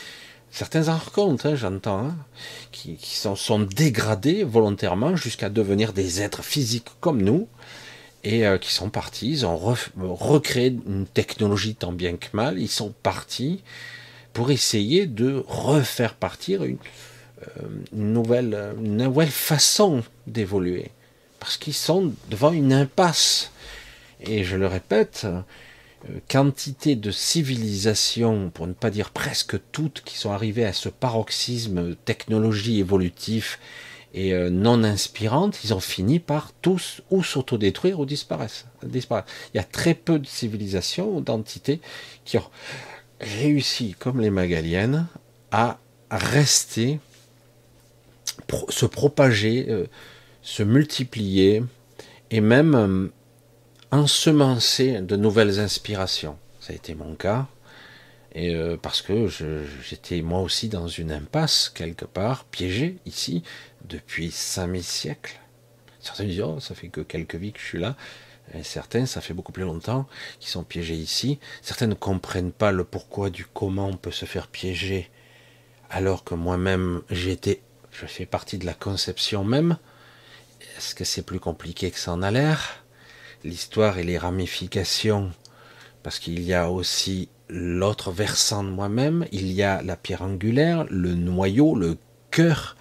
certains 0.51 0.89
en 0.89 0.99
compte, 0.99 1.45
hein, 1.45 1.55
j'entends, 1.55 2.07
hein, 2.07 2.17
qui, 2.73 2.99
sont, 3.03 3.61
dégradés 3.61 4.45
volontairement 4.45 5.15
jusqu'à 5.15 5.51
devenir 5.51 5.93
des 5.93 6.23
êtres 6.23 6.43
physiques 6.43 6.89
comme 7.01 7.23
nous, 7.23 7.49
et 8.25 8.47
euh, 8.47 8.59
qui 8.59 8.73
sont 8.73 8.91
partis, 8.91 9.31
ils 9.31 9.47
ont 9.47 9.57
recréé 9.57 10.77
une 10.87 11.07
technologie 11.07 11.75
tant 11.75 11.93
bien 11.93 12.17
que 12.17 12.29
mal, 12.33 12.59
ils 12.59 12.69
sont 12.69 12.93
partis 13.03 13.63
pour 14.33 14.51
essayer 14.51 15.07
de 15.07 15.43
refaire 15.47 16.15
partir 16.15 16.65
une, 16.65 16.79
euh, 17.43 17.63
nouvelle, 17.93 18.75
une 18.79 18.97
nouvelle 18.99 19.31
façon 19.31 20.03
d'évoluer. 20.27 20.91
Parce 21.39 21.57
qu'ils 21.57 21.75
sont 21.75 22.13
devant 22.29 22.53
une 22.53 22.73
impasse. 22.73 23.51
Et 24.21 24.45
je 24.45 24.57
le 24.57 24.67
répète, 24.67 25.27
euh, 26.09 26.19
quantité 26.29 26.97
de 26.97 27.11
civilisations, 27.11 28.51
pour 28.51 28.67
ne 28.67 28.73
pas 28.73 28.91
dire 28.91 29.11
presque 29.11 29.57
toutes, 29.73 30.03
qui 30.05 30.19
sont 30.19 30.31
arrivées 30.31 30.67
à 30.67 30.73
ce 30.73 30.89
paroxysme 30.89 31.95
technologie 32.05 32.79
évolutif 32.79 33.59
et 34.13 34.35
euh, 34.35 34.51
non 34.51 34.83
inspirante, 34.83 35.63
ils 35.63 35.73
ont 35.73 35.81
fini 35.81 36.19
par 36.19 36.53
tous 36.63 37.01
ou 37.11 37.23
s'autodétruire 37.23 38.01
ou 38.01 38.07
disparaître. 38.07 38.67
disparaître. 38.83 39.29
Il 39.55 39.59
y 39.59 39.61
a 39.61 39.65
très 39.65 39.95
peu 39.95 40.19
de 40.19 40.27
civilisations 40.27 41.17
ou 41.17 41.21
d'entités 41.21 41.81
qui 42.25 42.39
ont 42.39 42.51
réussi, 43.21 43.95
comme 43.99 44.21
les 44.21 44.31
Magaliennes, 44.31 45.07
à 45.51 45.79
rester, 46.11 47.01
se 48.69 48.87
propager, 48.87 49.67
euh, 49.69 49.87
se 50.43 50.63
multiplier 50.63 51.63
et 52.31 52.41
même 52.41 52.75
euh, 52.75 53.09
ensemencer 53.91 55.01
de 55.01 55.17
nouvelles 55.17 55.61
inspirations. 55.61 56.39
Ça 56.61 56.73
a 56.73 56.77
été 56.77 56.95
mon 56.95 57.15
cas. 57.15 57.47
Euh, 58.37 58.77
parce 58.81 59.03
que 59.03 59.27
j'étais 59.83 60.23
moi 60.23 60.41
aussi 60.41 60.69
dans 60.69 60.87
une 60.87 61.11
impasse 61.11 61.69
quelque 61.69 62.05
part, 62.05 62.45
piégé 62.45 62.99
ici, 63.05 63.43
depuis 63.89 64.31
5000 64.31 64.85
siècles. 64.85 65.41
Certains 66.01 66.25
disent, 66.25 66.43
oh, 66.43 66.61
ça 66.61 66.77
fait 66.77 66.89
que 66.89 67.01
quelques 67.01 67.35
vies 67.35 67.53
que 67.53 67.59
je 67.59 67.65
suis 67.65 67.81
là. 67.81 67.97
Et 68.55 68.65
certains, 68.65 69.07
ça 69.07 69.21
fait 69.21 69.35
beaucoup 69.35 69.53
plus 69.53 69.63
longtemps, 69.65 70.07
qui 70.41 70.51
sont 70.51 70.65
piégés 70.65 70.97
ici. 70.97 71.39
Certains 71.63 71.87
ne 71.87 71.95
comprennent 71.95 72.53
pas 72.53 72.73
le 72.73 72.85
pourquoi 72.85 73.31
du 73.31 73.47
comment 73.47 73.87
on 73.87 73.97
peut 73.97 74.11
se 74.11 74.25
faire 74.25 74.49
piéger, 74.49 75.11
alors 75.89 76.25
que 76.25 76.35
moi-même, 76.35 77.03
j'étais, 77.11 77.63
je 77.93 78.07
fais 78.07 78.27
partie 78.27 78.59
de 78.59 78.67
la 78.67 78.75
conception 78.75 79.45
même. 79.45 79.79
Est-ce 80.77 80.95
que 80.95 81.05
c'est 81.05 81.23
plus 81.23 81.41
compliqué 81.41 81.91
que 81.91 81.99
ça 81.99 82.13
en 82.13 82.23
a 82.23 82.31
l'air? 82.31 82.83
L'histoire 83.45 83.99
et 83.99 84.05
les 84.05 84.19
ramifications, 84.19 85.31
parce 86.03 86.19
qu'il 86.19 86.43
y 86.43 86.53
a 86.53 86.71
aussi 86.71 87.29
l'autre 87.49 88.11
versant 88.11 88.65
de 88.65 88.71
moi-même, 88.71 89.27
il 89.33 89.53
y 89.53 89.63
a 89.63 89.83
la 89.83 89.97
pierre 89.97 90.23
angulaire, 90.23 90.87
le 90.91 91.15
noyau, 91.15 91.75
le 91.75 91.99
cœur 92.31 92.77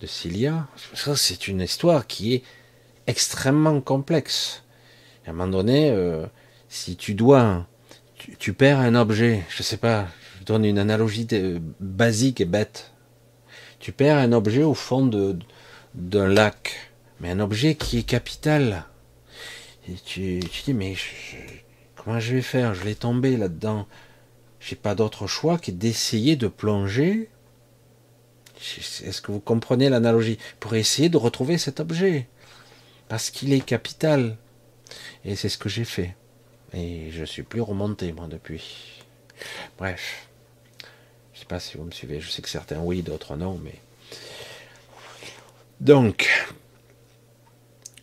de 0.00 0.06
Cilia. 0.06 0.66
Ça, 0.94 1.16
c'est 1.16 1.48
une 1.48 1.60
histoire 1.60 2.06
qui 2.06 2.34
est 2.34 2.42
extrêmement 3.06 3.80
complexe 3.80 4.62
à 5.28 5.30
un 5.30 5.34
moment 5.34 5.58
donné, 5.58 5.90
euh, 5.90 6.24
si 6.70 6.96
tu 6.96 7.12
dois, 7.12 7.66
tu, 8.38 8.54
perds 8.54 8.80
un 8.80 8.94
objet, 8.94 9.44
je 9.50 9.62
sais 9.62 9.76
pas, 9.76 10.08
je 10.40 10.44
donne 10.46 10.64
une 10.64 10.78
analogie 10.78 11.26
basique 11.80 12.40
et 12.40 12.46
bête. 12.46 12.92
Tu 13.78 13.92
perds 13.92 14.16
un 14.16 14.32
objet 14.32 14.62
au 14.62 14.72
fond 14.72 15.06
d'un 15.94 16.28
lac, 16.28 16.92
mais 17.20 17.30
un 17.30 17.40
objet 17.40 17.74
qui 17.74 17.98
est 17.98 18.02
capital. 18.04 18.86
Tu, 20.06 20.40
dis, 20.40 20.72
mais 20.72 20.94
comment 21.94 22.18
je 22.20 22.36
vais 22.36 22.42
faire? 22.42 22.74
Je 22.74 22.82
vais 22.84 22.94
tomber 22.94 23.36
là-dedans. 23.36 23.86
J'ai 24.60 24.76
pas 24.76 24.94
d'autre 24.94 25.26
choix 25.26 25.58
que 25.58 25.70
d'essayer 25.70 26.36
de 26.36 26.48
plonger. 26.48 27.28
Est-ce 29.04 29.20
que 29.20 29.30
vous 29.30 29.40
comprenez 29.40 29.90
l'analogie? 29.90 30.38
Pour 30.58 30.74
essayer 30.74 31.10
de 31.10 31.18
retrouver 31.18 31.58
cet 31.58 31.80
objet. 31.80 32.28
Parce 33.08 33.28
qu'il 33.28 33.52
est 33.52 33.60
capital. 33.60 34.38
Et 35.24 35.36
c'est 35.36 35.48
ce 35.48 35.58
que 35.58 35.68
j'ai 35.68 35.84
fait. 35.84 36.14
Et 36.72 37.10
je 37.10 37.24
suis 37.24 37.42
plus 37.42 37.60
remonté, 37.60 38.12
moi, 38.12 38.26
depuis. 38.28 39.04
Bref. 39.78 40.28
Je 41.32 41.40
sais 41.40 41.46
pas 41.46 41.60
si 41.60 41.76
vous 41.76 41.84
me 41.84 41.90
suivez. 41.90 42.20
Je 42.20 42.30
sais 42.30 42.42
que 42.42 42.48
certains 42.48 42.80
oui, 42.80 43.02
d'autres 43.02 43.36
non, 43.36 43.60
mais. 43.62 43.80
Donc, 45.80 46.28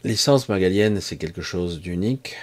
l'essence 0.04 0.48
magalienne, 0.48 1.02
c'est 1.02 1.18
quelque 1.18 1.42
chose 1.42 1.82
d'unique. 1.82 2.36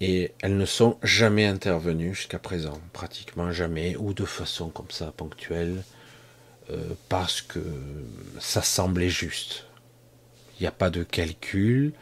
Et 0.00 0.32
elles 0.42 0.56
ne 0.56 0.66
sont 0.66 0.98
jamais 1.02 1.46
intervenues 1.46 2.14
jusqu'à 2.14 2.38
présent, 2.38 2.78
pratiquement 2.92 3.52
jamais, 3.52 3.96
ou 3.96 4.12
de 4.12 4.24
façon 4.24 4.68
comme 4.68 4.90
ça, 4.90 5.12
ponctuelle, 5.16 5.82
euh, 6.70 6.94
parce 7.08 7.40
que 7.40 7.60
ça 8.38 8.60
semblait 8.60 9.08
juste. 9.08 9.66
Il 10.58 10.64
n'y 10.64 10.66
a 10.66 10.72
pas 10.72 10.90
de 10.90 11.04
calcul, 11.04 11.92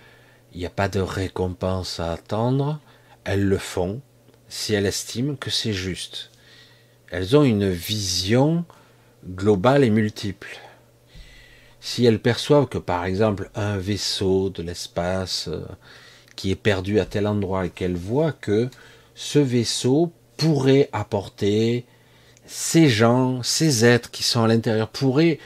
il 0.52 0.58
n'y 0.58 0.66
a 0.66 0.70
pas 0.70 0.88
de 0.88 1.00
récompense 1.00 2.00
à 2.00 2.12
attendre, 2.12 2.78
elles 3.24 3.44
le 3.44 3.58
font 3.58 4.00
si 4.48 4.74
elles 4.74 4.86
estiment 4.86 5.34
que 5.34 5.50
c'est 5.50 5.72
juste. 5.72 6.30
Elles 7.10 7.36
ont 7.36 7.44
une 7.44 7.70
vision 7.70 8.64
globale 9.26 9.84
et 9.84 9.90
multiple. 9.90 10.58
Si 11.80 12.04
elles 12.04 12.20
perçoivent 12.20 12.68
que 12.68 12.78
par 12.78 13.04
exemple 13.04 13.50
un 13.54 13.76
vaisseau 13.78 14.50
de 14.50 14.62
l'espace 14.62 15.48
euh, 15.48 15.64
qui 16.36 16.50
est 16.50 16.56
perdu 16.56 17.00
à 17.00 17.06
tel 17.06 17.26
endroit 17.26 17.66
et 17.66 17.70
qu'elles 17.70 17.96
voient 17.96 18.32
que 18.32 18.68
ce 19.14 19.38
vaisseau 19.38 20.12
pourrait 20.36 20.88
apporter 20.92 21.84
ces 22.46 22.88
gens, 22.88 23.42
ces 23.42 23.84
êtres 23.84 24.10
qui 24.10 24.22
sont 24.22 24.44
à 24.44 24.48
l'intérieur, 24.48 24.88
pourraient 24.88 25.38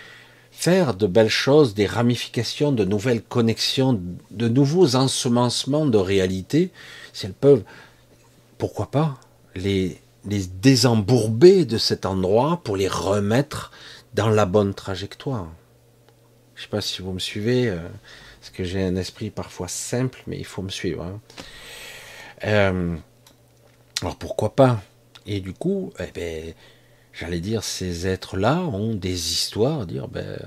faire 0.56 0.94
de 0.94 1.06
belles 1.06 1.28
choses, 1.28 1.74
des 1.74 1.86
ramifications, 1.86 2.72
de 2.72 2.84
nouvelles 2.84 3.22
connexions, 3.22 4.00
de 4.30 4.48
nouveaux 4.48 4.96
ensemencements 4.96 5.84
de 5.84 5.98
réalité, 5.98 6.70
si 7.12 7.26
elles 7.26 7.34
peuvent, 7.34 7.62
pourquoi 8.56 8.90
pas, 8.90 9.20
les, 9.54 9.98
les 10.24 10.46
désembourber 10.46 11.66
de 11.66 11.76
cet 11.76 12.06
endroit 12.06 12.62
pour 12.64 12.76
les 12.76 12.88
remettre 12.88 13.70
dans 14.14 14.30
la 14.30 14.46
bonne 14.46 14.72
trajectoire. 14.72 15.46
Je 16.54 16.62
ne 16.62 16.64
sais 16.64 16.70
pas 16.70 16.80
si 16.80 17.02
vous 17.02 17.12
me 17.12 17.18
suivez, 17.18 17.68
euh, 17.68 17.76
parce 18.40 18.50
que 18.50 18.64
j'ai 18.64 18.82
un 18.82 18.96
esprit 18.96 19.28
parfois 19.28 19.68
simple, 19.68 20.22
mais 20.26 20.38
il 20.38 20.46
faut 20.46 20.62
me 20.62 20.70
suivre. 20.70 21.04
Hein. 21.04 21.20
Euh, 22.44 22.96
alors 24.00 24.16
pourquoi 24.16 24.56
pas? 24.56 24.80
Et 25.26 25.40
du 25.40 25.52
coup, 25.52 25.92
eh 26.00 26.10
ben, 26.14 26.54
j'allais 27.16 27.40
dire, 27.40 27.64
ces 27.64 28.06
êtres-là 28.06 28.60
ont 28.60 28.94
des 28.94 29.32
histoires, 29.32 29.86
dire, 29.86 30.08
ben, 30.08 30.38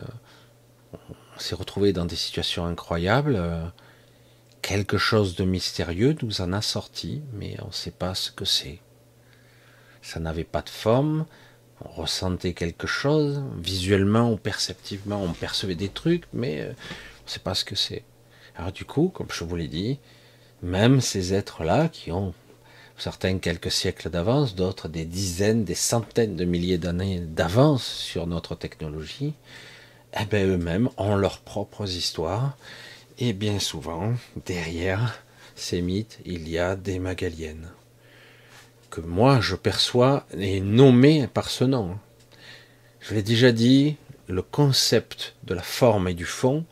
on 0.94 1.40
s'est 1.40 1.56
retrouvé 1.56 1.94
dans 1.94 2.06
des 2.06 2.16
situations 2.16 2.66
incroyables, 2.66 3.36
euh, 3.36 3.66
quelque 4.62 4.98
chose 4.98 5.36
de 5.36 5.44
mystérieux 5.44 6.16
nous 6.22 6.42
en 6.42 6.54
a 6.54 6.62
sorti, 6.62 7.22
mais 7.34 7.58
on 7.64 7.68
ne 7.68 7.74
sait 7.74 7.92
pas 7.92 8.14
ce 8.14 8.32
que 8.32 8.46
c'est. 8.46 8.80
Ça 10.02 10.20
n'avait 10.20 10.44
pas 10.44 10.62
de 10.62 10.70
forme, 10.70 11.26
on 11.84 11.90
ressentait 11.90 12.54
quelque 12.54 12.88
chose, 12.88 13.42
visuellement 13.58 14.32
ou 14.32 14.38
perceptivement, 14.38 15.24
on 15.24 15.34
percevait 15.34 15.76
des 15.76 15.90
trucs, 15.90 16.26
mais 16.34 16.62
euh, 16.62 16.70
on 17.22 17.26
ne 17.26 17.30
sait 17.30 17.40
pas 17.40 17.56
ce 17.56 17.66
que 17.66 17.76
c'est. 17.76 18.04
Alors 18.56 18.72
du 18.72 18.86
coup, 18.86 19.10
comme 19.10 19.32
je 19.32 19.44
vous 19.44 19.56
l'ai 19.56 19.68
dit, 19.68 20.00
même 20.62 21.02
ces 21.02 21.34
êtres-là 21.34 21.90
qui 21.90 22.12
ont 22.12 22.34
certains 23.00 23.40
quelques 23.40 23.72
siècles 23.72 24.10
d'avance, 24.10 24.56
d'autres 24.56 24.88
des 24.88 25.06
dizaines, 25.06 25.64
des 25.64 25.76
centaines 25.76 26.36
de 26.36 26.46
milliers 26.46 26.78
d'années 26.78 27.20
d'avance 27.20 27.86
sur 27.86 28.28
notre 28.28 28.56
technologie, 28.56 29.34
eh 30.20 30.26
ben 30.26 30.48
eux-mêmes 30.48 30.90
ont 30.98 31.16
leurs 31.16 31.40
propres 31.40 31.90
histoires. 31.90 32.58
Et 33.18 33.34
bien 33.34 33.60
souvent, 33.60 34.14
derrière 34.46 35.22
ces 35.56 35.82
mythes, 35.82 36.20
il 36.26 36.48
y 36.48 36.58
a 36.58 36.76
des 36.76 37.00
magaliennes. 37.00 37.70
Que 38.90 39.02
moi, 39.02 39.40
je 39.42 39.56
perçois 39.56 40.26
et 40.38 40.62
nommées 40.62 41.28
par 41.28 41.50
ce 41.50 41.64
nom. 41.64 41.98
Je 43.02 43.14
l'ai 43.14 43.24
déjà 43.24 43.52
dit, 43.52 43.98
le 44.28 44.42
concept 44.42 45.36
de 45.44 45.54
la 45.54 45.62
forme 45.62 46.08
et 46.08 46.14
du 46.14 46.26
fond, 46.26 46.66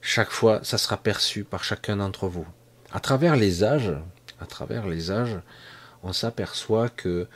chaque 0.00 0.30
fois, 0.30 0.60
ça 0.62 0.78
sera 0.78 0.96
perçu 0.96 1.44
par 1.44 1.64
chacun 1.64 1.96
d'entre 1.96 2.28
vous. 2.28 2.46
À 2.92 3.00
travers 3.00 3.36
les 3.36 3.64
âges, 3.64 3.92
à 4.40 4.46
travers 4.46 4.86
les 4.86 5.10
âges, 5.10 5.38
on 6.02 6.12
s'aperçoit 6.12 6.88
que 6.88 7.26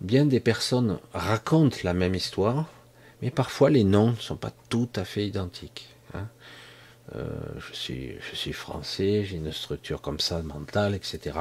bien 0.00 0.24
des 0.26 0.40
personnes 0.40 0.98
racontent 1.12 1.76
la 1.84 1.94
même 1.94 2.14
histoire, 2.14 2.66
mais 3.22 3.30
parfois 3.30 3.70
les 3.70 3.84
noms 3.84 4.12
ne 4.12 4.16
sont 4.16 4.36
pas 4.36 4.52
tout 4.68 4.88
à 4.96 5.04
fait 5.04 5.26
identiques. 5.26 5.88
Hein. 6.14 6.26
Euh, 7.16 7.26
je, 7.72 7.76
suis, 8.36 8.52
français, 8.52 9.24
j'ai 9.24 9.36
une 9.36 9.52
structure 9.52 10.00
comme 10.00 10.20
ça 10.20 10.42
mentale, 10.42 10.94
etc. 10.94 11.36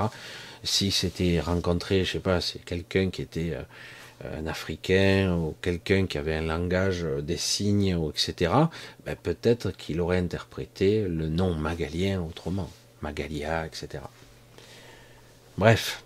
Si 0.64 0.92
c'était 0.92 1.40
rencontré, 1.40 2.04
je 2.06 2.14
sais 2.14 2.20
pas, 2.20 2.42
c'est 2.42 2.60
quelqu'un 2.60 3.12
qui 3.12 3.22
était 3.22 3.54
euh, 3.54 4.40
un 4.40 4.48
Africain 4.48 5.36
ou 5.36 5.56
quelqu'un 5.62 6.08
qui 6.08 6.18
avait 6.18 6.36
un 6.36 6.42
langage 6.42 7.06
des 7.22 7.38
signes, 7.38 7.98
etc. 8.10 8.52
Ben 9.06 9.16
peut-être 9.16 9.72
qu'il 9.72 10.02
aurait 10.02 10.18
interprété 10.18 11.04
le 11.08 11.30
nom 11.30 11.54
magalien 11.54 12.22
autrement. 12.22 12.70
Magalia, 13.02 13.66
etc. 13.66 14.04
Bref. 15.60 16.06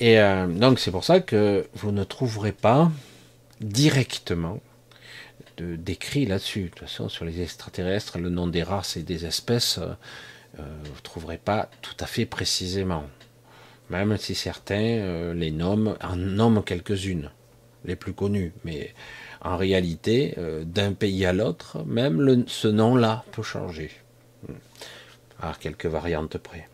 Et 0.00 0.18
euh, 0.18 0.48
donc 0.48 0.80
c'est 0.80 0.90
pour 0.90 1.04
ça 1.04 1.20
que 1.20 1.64
vous 1.74 1.92
ne 1.92 2.02
trouverez 2.02 2.50
pas 2.50 2.90
directement 3.60 4.58
d'écrit 5.56 6.26
là-dessus. 6.26 6.62
De 6.62 6.68
toute 6.70 6.80
façon, 6.80 7.08
sur 7.08 7.24
les 7.24 7.40
extraterrestres, 7.40 8.18
le 8.18 8.30
nom 8.30 8.48
des 8.48 8.64
races 8.64 8.96
et 8.96 9.04
des 9.04 9.26
espèces, 9.26 9.78
euh, 9.78 9.92
euh, 10.58 10.62
vous 10.82 10.96
ne 10.96 11.02
trouverez 11.04 11.38
pas 11.38 11.70
tout 11.82 11.94
à 12.00 12.06
fait 12.06 12.26
précisément. 12.26 13.04
Même 13.90 14.16
si 14.16 14.34
certains 14.34 15.34
les 15.34 15.52
nomment, 15.52 15.96
en 16.02 16.16
nomment 16.16 16.64
quelques-unes, 16.64 17.30
les 17.84 17.94
plus 17.94 18.12
connues. 18.12 18.52
Mais 18.64 18.92
en 19.40 19.56
réalité, 19.56 20.34
d'un 20.64 20.94
pays 20.94 21.26
à 21.26 21.34
l'autre, 21.34 21.84
même 21.84 22.44
ce 22.48 22.66
nom-là 22.66 23.24
peut 23.30 23.42
changer 23.42 23.90
à 25.40 25.52
quelques 25.60 25.86
variantes 25.86 26.38
près. 26.38 26.66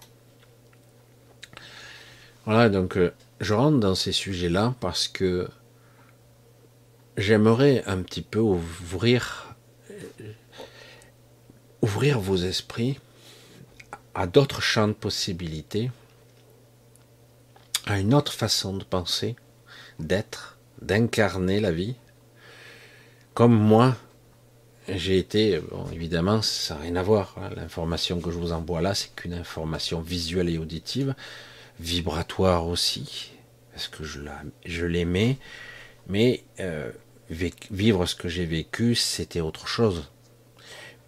Voilà, 2.52 2.68
donc 2.68 2.96
euh, 2.96 3.14
je 3.40 3.54
rentre 3.54 3.78
dans 3.78 3.94
ces 3.94 4.10
sujets-là 4.10 4.74
parce 4.80 5.06
que 5.06 5.48
j'aimerais 7.16 7.84
un 7.86 8.02
petit 8.02 8.22
peu 8.22 8.40
ouvrir, 8.40 9.54
euh, 9.88 10.32
ouvrir 11.80 12.18
vos 12.18 12.34
esprits 12.34 12.98
à 14.16 14.26
d'autres 14.26 14.62
champs 14.62 14.88
de 14.88 14.94
possibilités, 14.94 15.92
à 17.86 18.00
une 18.00 18.14
autre 18.14 18.32
façon 18.32 18.76
de 18.76 18.82
penser, 18.82 19.36
d'être, 20.00 20.58
d'incarner 20.82 21.60
la 21.60 21.70
vie, 21.70 21.94
comme 23.32 23.54
moi 23.54 23.94
j'ai 24.88 25.18
été, 25.18 25.60
bon, 25.60 25.86
évidemment, 25.92 26.42
ça 26.42 26.74
n'a 26.74 26.80
rien 26.80 26.96
à 26.96 27.02
voir. 27.04 27.36
Hein. 27.36 27.50
L'information 27.54 28.20
que 28.20 28.32
je 28.32 28.38
vous 28.38 28.50
envoie 28.50 28.80
là, 28.80 28.92
c'est 28.96 29.14
qu'une 29.14 29.34
information 29.34 30.00
visuelle 30.00 30.48
et 30.48 30.58
auditive, 30.58 31.14
vibratoire 31.80 32.66
aussi, 32.66 33.32
parce 33.72 33.88
que 33.88 34.04
je, 34.04 34.20
je 34.64 34.86
l'aimais, 34.86 35.38
mais 36.06 36.44
euh, 36.60 36.90
vivre 37.30 38.06
ce 38.06 38.14
que 38.14 38.28
j'ai 38.28 38.44
vécu, 38.44 38.94
c'était 38.94 39.40
autre 39.40 39.66
chose. 39.66 40.10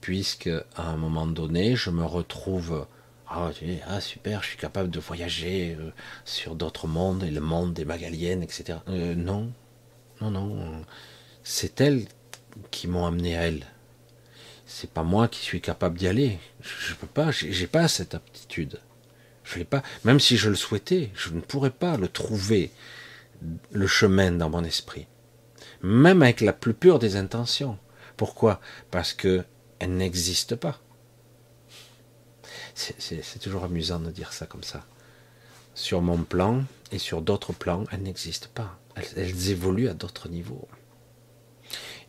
Puisque 0.01 0.51
à 0.75 0.83
un 0.89 0.97
moment 0.97 1.27
donné, 1.27 1.77
je 1.77 1.91
me 1.91 2.05
retrouve 2.05 2.87
ah, 3.29 3.51
ah 3.87 4.01
super, 4.01 4.43
je 4.43 4.49
suis 4.49 4.59
capable 4.59 4.91
de 4.91 5.01
voyager 5.01 5.77
euh, 5.79 5.91
sur 6.25 6.55
d'autres 6.55 6.87
mondes 6.87 7.23
et 7.23 7.31
le 7.31 7.41
monde 7.41 7.73
des 7.73 7.87
Magaliennes, 7.87 8.43
etc. 8.43 8.81
Euh, 8.89 9.14
non, 9.14 9.51
non, 10.20 10.31
non. 10.31 10.85
C'est 11.43 11.81
elle 11.81 12.07
qui 12.70 12.89
m'ont 12.89 13.07
amené 13.07 13.37
à 13.37 13.47
elle. 13.47 13.64
C'est 14.66 14.91
pas 14.91 15.03
moi 15.03 15.29
qui 15.29 15.41
suis 15.41 15.62
capable 15.62 15.99
d'y 15.99 16.09
aller. 16.09 16.39
Je, 16.61 16.93
ne 16.93 16.97
peux 16.97 17.07
pas, 17.07 17.31
j'ai 17.31 17.66
pas 17.66 17.89
cette 17.89 18.14
aptitude. 18.14 18.81
Je 19.45 19.59
l'ai 19.59 19.64
pas. 19.64 19.82
Même 20.05 20.20
si 20.20 20.36
je 20.36 20.49
le 20.49 20.57
souhaitais, 20.57 21.11
je 21.14 21.30
ne 21.30 21.40
pourrais 21.40 21.70
pas 21.70 21.97
le 21.97 22.09
trouver 22.09 22.70
le 23.72 23.86
chemin 23.86 24.32
dans 24.32 24.51
mon 24.51 24.64
esprit. 24.64 25.07
Même 25.82 26.22
avec 26.22 26.40
la 26.40 26.53
plus 26.53 26.74
pure 26.74 26.99
des 26.99 27.16
intentions. 27.16 27.78
Pourquoi? 28.16 28.61
Parce 28.90 29.12
que 29.12 29.45
elle 29.78 29.97
n'existe 29.97 30.55
pas. 30.55 30.80
C'est 32.74 33.40
toujours 33.40 33.64
amusant 33.64 33.99
de 33.99 34.11
dire 34.11 34.32
ça 34.32 34.47
comme 34.47 34.62
ça. 34.62 34.86
Sur 35.74 36.03
mon 36.03 36.22
plan 36.22 36.62
et 36.93 36.99
sur 36.99 37.20
d'autres 37.20 37.53
plans, 37.53 37.84
elles 37.90 38.03
n'existent 38.03 38.49
pas. 38.55 38.78
elles 39.16 39.51
évoluent 39.51 39.88
à 39.88 39.95
d'autres 39.95 40.28
niveaux. 40.28 40.68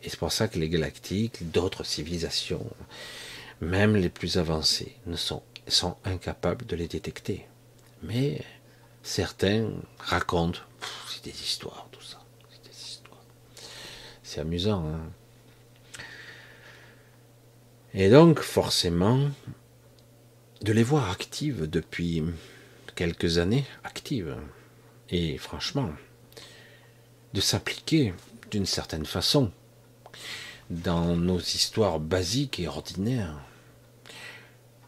Et 0.02 0.10
c'est 0.10 0.18
pour 0.18 0.32
ça 0.32 0.48
que 0.48 0.58
les 0.58 0.68
galactiques, 0.68 1.50
d'autres 1.50 1.82
civilisations, 1.82 2.66
même 3.60 3.96
les 3.96 4.10
plus 4.10 4.36
avancées, 4.36 4.94
ne 5.06 5.16
sont, 5.16 5.42
sont 5.66 5.96
incapables 6.04 6.66
de 6.66 6.76
les 6.76 6.88
détecter. 6.88 7.46
Mais 8.02 8.42
certains 9.02 9.70
racontent, 9.98 10.60
c'est 11.08 11.24
des 11.24 11.30
histoires, 11.30 11.88
tout 11.90 12.02
ça. 12.02 12.22
C'est 12.50 12.70
des 12.70 12.76
histoires. 12.76 13.22
C'est 14.22 14.40
amusant. 14.40 14.86
Hein 14.86 15.10
et 17.94 18.10
donc, 18.10 18.40
forcément, 18.40 19.30
de 20.62 20.72
les 20.72 20.82
voir 20.82 21.10
actives 21.10 21.70
depuis 21.70 22.24
quelques 22.96 23.38
années, 23.38 23.64
actives, 23.84 24.36
et 25.10 25.38
franchement, 25.38 25.90
de 27.34 27.40
s'appliquer 27.40 28.12
d'une 28.50 28.66
certaine 28.66 29.06
façon 29.06 29.52
dans 30.70 31.16
nos 31.16 31.38
histoires 31.38 32.00
basiques 32.00 32.58
et 32.58 32.66
ordinaires. 32.66 33.38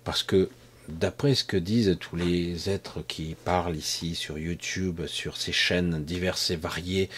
Parce 0.03 0.23
que 0.23 0.51
d'après 0.89 1.35
ce 1.35 1.45
que 1.45 1.57
disent 1.57 1.97
tous 1.99 2.17
les 2.17 2.71
êtres 2.71 3.03
qui 3.07 3.37
parlent 3.45 3.77
ici 3.77 4.15
sur 4.15 4.39
YouTube, 4.39 5.07
sur 5.07 5.37
ces 5.37 5.53
chaînes 5.53 6.05
diverses 6.05 6.51
et 6.51 6.57
variées 6.57 7.11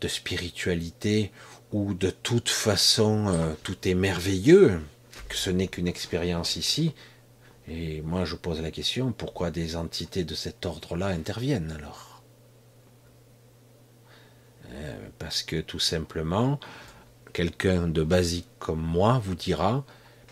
de 0.00 0.08
spiritualité, 0.08 1.32
où 1.72 1.94
de 1.94 2.10
toute 2.10 2.48
façon 2.48 3.28
euh, 3.28 3.54
tout 3.62 3.88
est 3.88 3.94
merveilleux, 3.94 4.80
que 5.28 5.36
ce 5.36 5.50
n'est 5.50 5.68
qu'une 5.68 5.88
expérience 5.88 6.56
ici, 6.56 6.94
et 7.68 8.00
moi 8.02 8.24
je 8.24 8.36
pose 8.36 8.60
la 8.60 8.70
question, 8.70 9.12
pourquoi 9.12 9.50
des 9.50 9.76
entités 9.76 10.24
de 10.24 10.34
cet 10.34 10.66
ordre-là 10.66 11.06
interviennent 11.08 11.72
alors? 11.72 12.22
Euh, 14.70 15.08
Parce 15.18 15.42
que 15.42 15.60
tout 15.60 15.78
simplement, 15.78 16.60
quelqu'un 17.32 17.88
de 17.88 18.02
basique 18.02 18.48
comme 18.58 18.80
moi 18.82 19.20
vous 19.22 19.34
dira, 19.34 19.84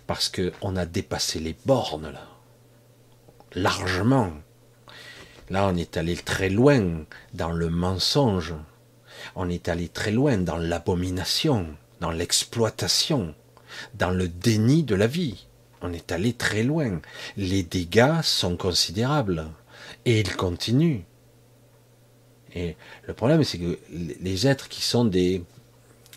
parce 0.06 0.28
qu'on 0.28 0.76
a 0.76 0.86
dépassé 0.86 1.40
les 1.40 1.56
bornes 1.64 2.10
là, 2.10 2.33
largement. 3.54 4.32
Là, 5.50 5.68
on 5.68 5.76
est 5.76 5.96
allé 5.96 6.16
très 6.16 6.48
loin 6.48 7.04
dans 7.34 7.52
le 7.52 7.68
mensonge, 7.68 8.54
on 9.36 9.48
est 9.48 9.68
allé 9.68 9.88
très 9.88 10.10
loin 10.10 10.38
dans 10.38 10.56
l'abomination, 10.56 11.66
dans 12.00 12.10
l'exploitation, 12.10 13.34
dans 13.94 14.10
le 14.10 14.28
déni 14.28 14.82
de 14.82 14.94
la 14.94 15.06
vie. 15.06 15.46
On 15.82 15.92
est 15.92 16.12
allé 16.12 16.32
très 16.32 16.62
loin. 16.62 17.00
Les 17.36 17.62
dégâts 17.62 18.22
sont 18.22 18.56
considérables 18.56 19.44
et 20.06 20.20
ils 20.20 20.36
continuent. 20.36 21.02
Et 22.54 22.76
le 23.06 23.14
problème, 23.14 23.44
c'est 23.44 23.58
que 23.58 23.78
les 23.90 24.46
êtres 24.46 24.68
qui 24.68 24.82
sont 24.82 25.04
des 25.04 25.42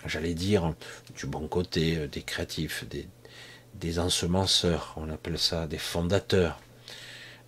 j'allais 0.08 0.34
dire, 0.34 0.74
du 1.16 1.26
bon 1.26 1.48
côté, 1.48 1.98
euh, 1.98 2.08
des 2.08 2.22
créatifs, 2.22 2.88
des, 2.90 3.08
des 3.76 4.00
ensemenceurs, 4.00 4.94
on 4.98 5.10
appelle 5.10 5.38
ça 5.38 5.68
des 5.68 5.78
fondateurs, 5.78 6.60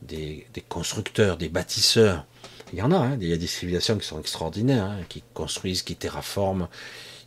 des, 0.02 0.48
constructeurs, 0.68 1.38
des 1.38 1.50
bâtisseurs. 1.50 2.26
Il 2.74 2.80
y 2.80 2.82
en 2.82 2.92
a, 2.92 2.98
hein, 2.98 3.18
il 3.20 3.28
y 3.28 3.34
a 3.34 3.38
des 3.38 3.48
civilisations 3.48 3.98
qui 3.98 4.08
sont 4.08 4.20
extraordinaires, 4.20 4.86
hein, 4.86 5.00
qui 5.10 5.24
construisent, 5.34 5.82
qui 5.82 5.96
terraforment, 5.96 6.68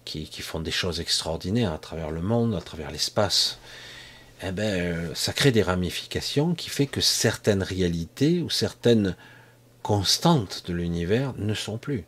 qui, 0.05 0.27
font 0.43 0.61
des 0.61 0.71
choses 0.71 1.01
extraordinaires 1.01 1.73
à 1.73 1.79
travers 1.79 2.11
le 2.11 2.23
monde, 2.23 2.55
à 2.55 2.61
travers 2.61 2.91
l'espace. 2.91 3.59
Eh 4.43 4.51
ben, 4.51 5.15
ça 5.15 5.33
crée 5.33 5.53
des 5.53 5.63
ramifications 5.63 6.55
qui 6.55 6.69
fait 6.69 6.87
que 6.87 7.01
certaines 7.01 7.63
réalités 7.63 8.41
ou 8.41 8.51
certaines 8.51 9.17
constantes 9.83 10.65
de 10.67 10.73
l'univers 10.73 11.35
ne 11.39 11.55
sont 11.55 11.79
plus. 11.79 12.05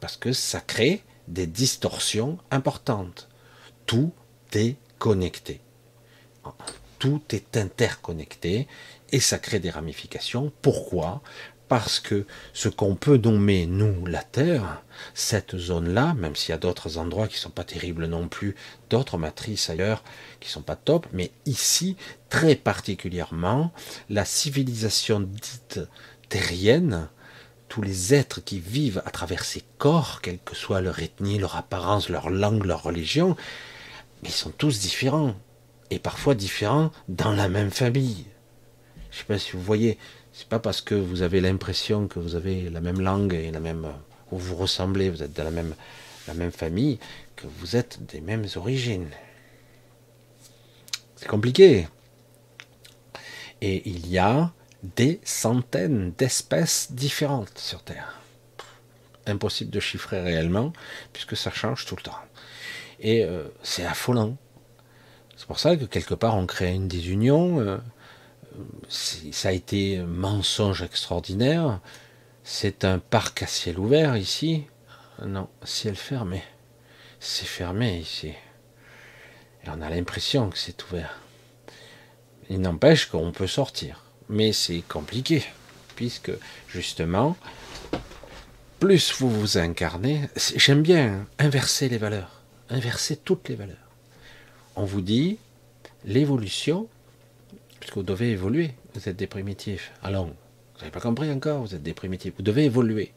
Parce 0.00 0.16
que 0.16 0.32
ça 0.32 0.60
crée 0.60 1.02
des 1.26 1.46
distorsions 1.46 2.38
importantes. 2.50 3.28
Tout 3.86 4.12
est 4.52 4.76
connecté. 4.98 5.60
Tout 6.98 7.22
est 7.30 7.56
interconnecté 7.56 8.66
et 9.12 9.20
ça 9.20 9.38
crée 9.38 9.60
des 9.60 9.70
ramifications. 9.70 10.52
Pourquoi? 10.62 11.22
Parce 11.68 12.00
que 12.00 12.24
ce 12.54 12.70
qu'on 12.70 12.94
peut 12.94 13.18
nommer, 13.18 13.66
nous, 13.66 14.06
la 14.06 14.22
Terre, 14.22 14.82
cette 15.12 15.56
zone-là, 15.56 16.14
même 16.14 16.34
s'il 16.34 16.50
y 16.50 16.54
a 16.54 16.58
d'autres 16.58 16.96
endroits 16.96 17.28
qui 17.28 17.34
ne 17.34 17.40
sont 17.40 17.50
pas 17.50 17.64
terribles 17.64 18.06
non 18.06 18.26
plus, 18.26 18.56
d'autres 18.88 19.18
matrices 19.18 19.68
ailleurs 19.68 20.02
qui 20.40 20.48
ne 20.48 20.52
sont 20.52 20.62
pas 20.62 20.76
top, 20.76 21.06
mais 21.12 21.30
ici, 21.44 21.96
très 22.30 22.54
particulièrement, 22.54 23.70
la 24.08 24.24
civilisation 24.24 25.20
dite 25.20 25.80
terrienne, 26.30 27.08
tous 27.68 27.82
les 27.82 28.14
êtres 28.14 28.42
qui 28.42 28.60
vivent 28.60 29.02
à 29.04 29.10
travers 29.10 29.44
ces 29.44 29.62
corps, 29.76 30.20
quelle 30.22 30.38
que 30.38 30.56
soit 30.56 30.80
leur 30.80 31.00
ethnie, 31.00 31.38
leur 31.38 31.56
apparence, 31.56 32.08
leur 32.08 32.30
langue, 32.30 32.64
leur 32.64 32.82
religion, 32.82 33.36
ils 34.22 34.30
sont 34.30 34.50
tous 34.50 34.80
différents. 34.80 35.34
Et 35.90 35.98
parfois 35.98 36.34
différents 36.34 36.90
dans 37.08 37.32
la 37.32 37.48
même 37.48 37.70
famille. 37.70 38.26
Je 39.18 39.24
sais 39.24 39.26
pas 39.26 39.38
si 39.40 39.52
vous 39.52 39.62
voyez, 39.62 39.98
c'est 40.32 40.46
pas 40.46 40.60
parce 40.60 40.80
que 40.80 40.94
vous 40.94 41.22
avez 41.22 41.40
l'impression 41.40 42.06
que 42.06 42.20
vous 42.20 42.36
avez 42.36 42.70
la 42.70 42.80
même 42.80 43.00
langue 43.00 43.34
et 43.34 43.50
la 43.50 43.58
même 43.58 43.84
où 44.30 44.38
vous 44.38 44.54
ressemblez, 44.54 45.10
vous 45.10 45.24
êtes 45.24 45.36
de 45.36 45.42
la 45.42 45.50
même, 45.50 45.74
la 46.28 46.34
même 46.34 46.52
famille, 46.52 47.00
que 47.34 47.48
vous 47.58 47.74
êtes 47.74 47.98
des 48.06 48.20
mêmes 48.20 48.46
origines. 48.54 49.08
C'est 51.16 51.26
compliqué. 51.26 51.88
Et 53.60 53.88
il 53.88 54.06
y 54.06 54.18
a 54.18 54.52
des 54.84 55.18
centaines 55.24 56.12
d'espèces 56.16 56.92
différentes 56.92 57.58
sur 57.58 57.82
Terre. 57.82 58.20
Impossible 59.26 59.72
de 59.72 59.80
chiffrer 59.80 60.20
réellement, 60.20 60.72
puisque 61.12 61.36
ça 61.36 61.50
change 61.50 61.86
tout 61.86 61.96
le 61.96 62.02
temps. 62.02 62.20
Et 63.00 63.24
euh, 63.24 63.48
c'est 63.64 63.84
affolant. 63.84 64.36
C'est 65.36 65.48
pour 65.48 65.58
ça 65.58 65.76
que 65.76 65.86
quelque 65.86 66.14
part 66.14 66.36
on 66.36 66.46
crée 66.46 66.72
une 66.72 66.86
désunion. 66.86 67.58
Euh, 67.58 67.78
ça 68.88 69.48
a 69.48 69.52
été 69.52 69.98
un 69.98 70.06
mensonge 70.06 70.82
extraordinaire. 70.82 71.80
C'est 72.44 72.84
un 72.84 72.98
parc 72.98 73.42
à 73.42 73.46
ciel 73.46 73.78
ouvert 73.78 74.16
ici. 74.16 74.64
Non, 75.24 75.48
ciel 75.64 75.96
fermé. 75.96 76.42
C'est 77.20 77.46
fermé 77.46 77.98
ici. 77.98 78.28
Et 79.64 79.68
on 79.68 79.82
a 79.82 79.90
l'impression 79.90 80.48
que 80.50 80.58
c'est 80.58 80.82
ouvert. 80.84 81.20
Il 82.48 82.60
n'empêche 82.60 83.06
qu'on 83.06 83.32
peut 83.32 83.46
sortir. 83.46 84.04
Mais 84.28 84.52
c'est 84.52 84.82
compliqué. 84.82 85.44
Puisque, 85.96 86.32
justement, 86.68 87.36
plus 88.78 89.12
vous 89.18 89.30
vous 89.30 89.58
incarnez, 89.58 90.28
j'aime 90.56 90.82
bien 90.82 91.26
inverser 91.38 91.88
les 91.88 91.98
valeurs. 91.98 92.42
Inverser 92.70 93.16
toutes 93.16 93.48
les 93.48 93.56
valeurs. 93.56 93.76
On 94.76 94.84
vous 94.84 95.00
dit, 95.00 95.38
l'évolution, 96.04 96.88
puisque 97.80 97.96
vous 97.96 98.02
devez 98.02 98.30
évoluer, 98.30 98.72
vous 98.94 99.08
êtes 99.08 99.16
des 99.16 99.26
primitifs. 99.26 99.92
Alors, 100.02 100.26
vous 100.26 100.78
n'avez 100.80 100.90
pas 100.90 101.00
compris 101.00 101.30
encore, 101.30 101.60
vous 101.60 101.74
êtes 101.74 101.82
des 101.82 101.94
primitifs. 101.94 102.34
Vous 102.36 102.42
devez 102.42 102.64
évoluer. 102.64 103.12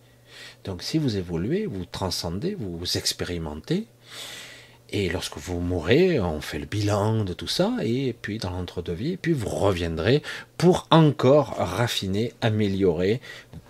Donc 0.64 0.84
si 0.84 0.98
vous 0.98 1.18
évoluez, 1.18 1.66
vous 1.66 1.86
transcendez, 1.86 2.56
vous 2.56 2.98
expérimentez. 2.98 3.88
Et 4.94 5.10
lorsque 5.10 5.38
vous 5.38 5.62
mourrez, 5.62 6.20
on 6.20 6.42
fait 6.42 6.60
le 6.60 6.66
bilan 6.66 7.24
de 7.24 7.34
tout 7.34 7.48
ça, 7.48 7.78
et 7.82 8.14
puis 8.14 8.40
dans 8.40 8.50
l'entre-deux-vie, 8.50 9.16
puis 9.16 9.32
vous 9.32 9.48
reviendrez 9.48 10.22
pour 10.58 10.88
encore 10.92 11.56
raffiner, 11.58 12.34
améliorer, 12.42 13.22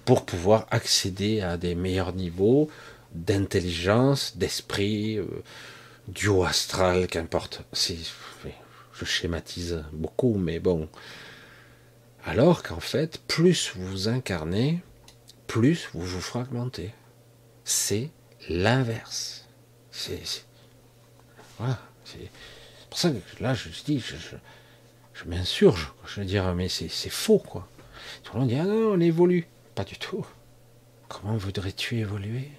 pour 0.05 0.25
pouvoir 0.25 0.65
accéder 0.71 1.41
à 1.41 1.57
des 1.57 1.75
meilleurs 1.75 2.13
niveaux 2.13 2.69
d'intelligence, 3.13 4.37
d'esprit, 4.37 5.17
euh, 5.17 5.25
du 6.07 6.27
haut 6.27 6.43
astral, 6.43 7.07
qu'importe. 7.07 7.63
Schématise 9.05 9.83
beaucoup, 9.91 10.35
mais 10.37 10.59
bon, 10.59 10.89
alors 12.25 12.61
qu'en 12.61 12.79
fait, 12.79 13.19
plus 13.27 13.71
vous 13.75 13.85
vous 13.87 14.07
incarnez, 14.07 14.81
plus 15.47 15.89
vous 15.93 16.01
vous 16.01 16.21
fragmentez. 16.21 16.91
C'est 17.63 18.09
l'inverse. 18.49 19.47
C'est, 19.91 20.45
voilà. 21.57 21.79
C'est 22.05 22.29
pour 22.89 22.99
ça 22.99 23.09
que 23.09 23.43
là, 23.43 23.53
je 23.53 23.69
dis, 23.85 23.99
je, 23.99 24.15
je, 25.13 25.25
m'insurge. 25.25 25.93
Je 26.05 26.19
veux 26.19 26.25
dire, 26.25 26.53
mais 26.53 26.69
c'est, 26.69 26.87
faux, 27.09 27.39
quoi. 27.39 27.67
Tout 28.23 28.33
le 28.33 28.39
monde 28.39 28.49
dit, 28.49 28.55
ah 28.55 28.65
non, 28.65 28.93
on 28.93 28.99
évolue. 28.99 29.47
Pas 29.75 29.83
du 29.83 29.97
tout. 29.97 30.25
Comment 31.07 31.37
voudrais-tu 31.37 31.97
évoluer? 31.99 32.49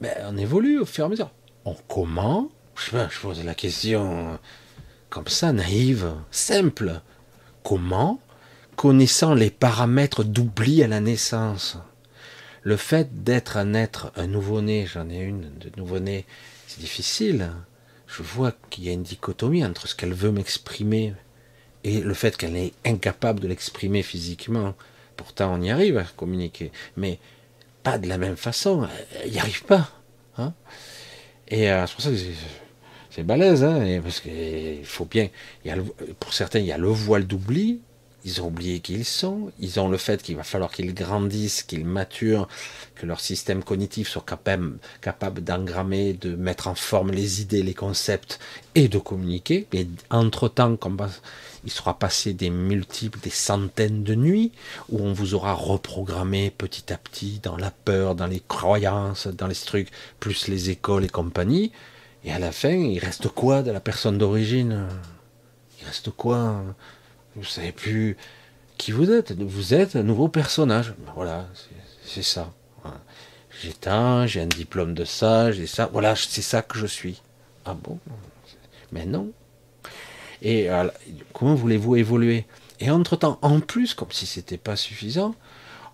Ben, 0.00 0.14
On 0.28 0.36
évolue 0.36 0.78
au 0.78 0.86
fur 0.86 1.04
et 1.04 1.06
à 1.06 1.08
mesure. 1.08 1.30
On 1.64 1.74
comment 1.88 2.50
Je 2.76 2.96
je 3.10 3.20
pose 3.20 3.44
la 3.44 3.54
question 3.54 4.38
comme 5.16 5.28
ça, 5.28 5.50
naïve, 5.50 6.12
simple. 6.30 7.00
Comment 7.64 8.20
connaissant 8.76 9.32
les 9.32 9.48
paramètres 9.48 10.24
d'oubli 10.24 10.82
à 10.82 10.88
la 10.88 11.00
naissance. 11.00 11.78
Le 12.62 12.76
fait 12.76 13.24
d'être 13.24 13.56
un 13.56 13.72
être, 13.72 14.12
un 14.16 14.26
nouveau-né, 14.26 14.86
j'en 14.86 15.08
ai 15.08 15.20
une 15.20 15.56
de 15.58 15.70
nouveau-né, 15.78 16.26
c'est 16.66 16.80
difficile. 16.80 17.50
Je 18.06 18.22
vois 18.22 18.52
qu'il 18.68 18.84
y 18.84 18.90
a 18.90 18.92
une 18.92 19.04
dichotomie 19.04 19.64
entre 19.64 19.88
ce 19.88 19.94
qu'elle 19.94 20.12
veut 20.12 20.32
m'exprimer 20.32 21.14
et 21.82 22.02
le 22.02 22.12
fait 22.12 22.36
qu'elle 22.36 22.54
est 22.54 22.74
incapable 22.84 23.40
de 23.40 23.48
l'exprimer 23.48 24.02
physiquement. 24.02 24.74
Pourtant, 25.16 25.54
on 25.54 25.62
y 25.62 25.70
arrive 25.70 25.96
à 25.96 26.04
communiquer, 26.04 26.72
mais 26.98 27.18
pas 27.82 27.96
de 27.96 28.06
la 28.06 28.18
même 28.18 28.36
façon. 28.36 28.86
Elle 29.22 29.30
n'y 29.30 29.38
arrive 29.38 29.64
pas. 29.64 29.88
Hein. 30.36 30.52
et 31.48 31.72
euh, 31.72 31.86
c'est 31.86 31.94
pour 31.94 32.02
ça 32.02 32.10
que 32.10 32.16
c'est 33.16 33.22
balèze, 33.22 33.64
hein, 33.64 34.00
parce 34.02 34.20
qu'il 34.20 34.84
faut 34.84 35.06
bien. 35.06 35.28
Pour 36.20 36.34
certains, 36.34 36.58
il 36.58 36.66
y 36.66 36.72
a 36.72 36.76
le 36.76 36.88
voile 36.88 37.26
d'oubli, 37.26 37.80
ils 38.26 38.42
ont 38.42 38.48
oublié 38.48 38.80
qui 38.80 38.92
ils 38.92 39.04
sont, 39.06 39.50
ils 39.58 39.80
ont 39.80 39.88
le 39.88 39.96
fait 39.96 40.22
qu'il 40.22 40.36
va 40.36 40.42
falloir 40.42 40.70
qu'ils 40.70 40.92
grandissent, 40.92 41.62
qu'ils 41.62 41.86
maturent, 41.86 42.46
que 42.94 43.06
leur 43.06 43.20
système 43.20 43.64
cognitif 43.64 44.10
soit 44.10 44.24
capable, 44.26 44.76
capable 45.00 45.42
d'engrammer, 45.42 46.12
de 46.12 46.36
mettre 46.36 46.68
en 46.68 46.74
forme 46.74 47.10
les 47.10 47.40
idées, 47.40 47.62
les 47.62 47.72
concepts 47.72 48.38
et 48.74 48.88
de 48.88 48.98
communiquer. 48.98 49.66
Et 49.72 49.86
entre-temps, 50.10 50.76
il 51.64 51.70
sera 51.70 51.98
passé 51.98 52.34
des 52.34 52.50
multiples, 52.50 53.18
des 53.20 53.30
centaines 53.30 54.02
de 54.02 54.14
nuits 54.14 54.52
où 54.90 55.00
on 55.00 55.14
vous 55.14 55.32
aura 55.32 55.54
reprogrammé 55.54 56.50
petit 56.50 56.92
à 56.92 56.98
petit 56.98 57.40
dans 57.42 57.56
la 57.56 57.70
peur, 57.70 58.14
dans 58.14 58.26
les 58.26 58.42
croyances, 58.46 59.26
dans 59.26 59.46
les 59.46 59.54
trucs, 59.54 59.88
plus 60.20 60.48
les 60.48 60.68
écoles 60.68 61.06
et 61.06 61.08
compagnie. 61.08 61.72
Et 62.26 62.32
à 62.32 62.40
la 62.40 62.50
fin, 62.50 62.70
il 62.70 62.98
reste 62.98 63.28
quoi 63.28 63.62
de 63.62 63.70
la 63.70 63.78
personne 63.78 64.18
d'origine? 64.18 64.88
Il 65.80 65.86
reste 65.86 66.10
quoi? 66.10 66.64
Vous 67.36 67.44
savez 67.44 67.70
plus 67.70 68.16
qui 68.76 68.90
vous 68.90 69.12
êtes. 69.12 69.30
Vous 69.32 69.74
êtes 69.74 69.94
un 69.94 70.02
nouveau 70.02 70.26
personnage. 70.26 70.92
Voilà, 71.14 71.46
c'est 72.04 72.24
ça. 72.24 72.52
J'ai 73.62 73.72
un, 73.86 74.26
j'ai 74.26 74.40
un 74.40 74.46
diplôme 74.46 74.92
de 74.92 75.04
ça, 75.04 75.52
j'ai 75.52 75.68
ça. 75.68 75.88
Voilà, 75.92 76.16
c'est 76.16 76.42
ça 76.42 76.62
que 76.62 76.76
je 76.78 76.86
suis. 76.86 77.22
Ah 77.64 77.74
bon? 77.74 77.98
Mais 78.90 79.06
non. 79.06 79.30
Et 80.42 80.68
comment 81.32 81.54
voulez-vous 81.54 81.94
évoluer? 81.94 82.44
Et 82.80 82.90
entre-temps, 82.90 83.38
en 83.40 83.60
plus, 83.60 83.94
comme 83.94 84.10
si 84.10 84.26
c'était 84.26 84.58
pas 84.58 84.74
suffisant, 84.74 85.36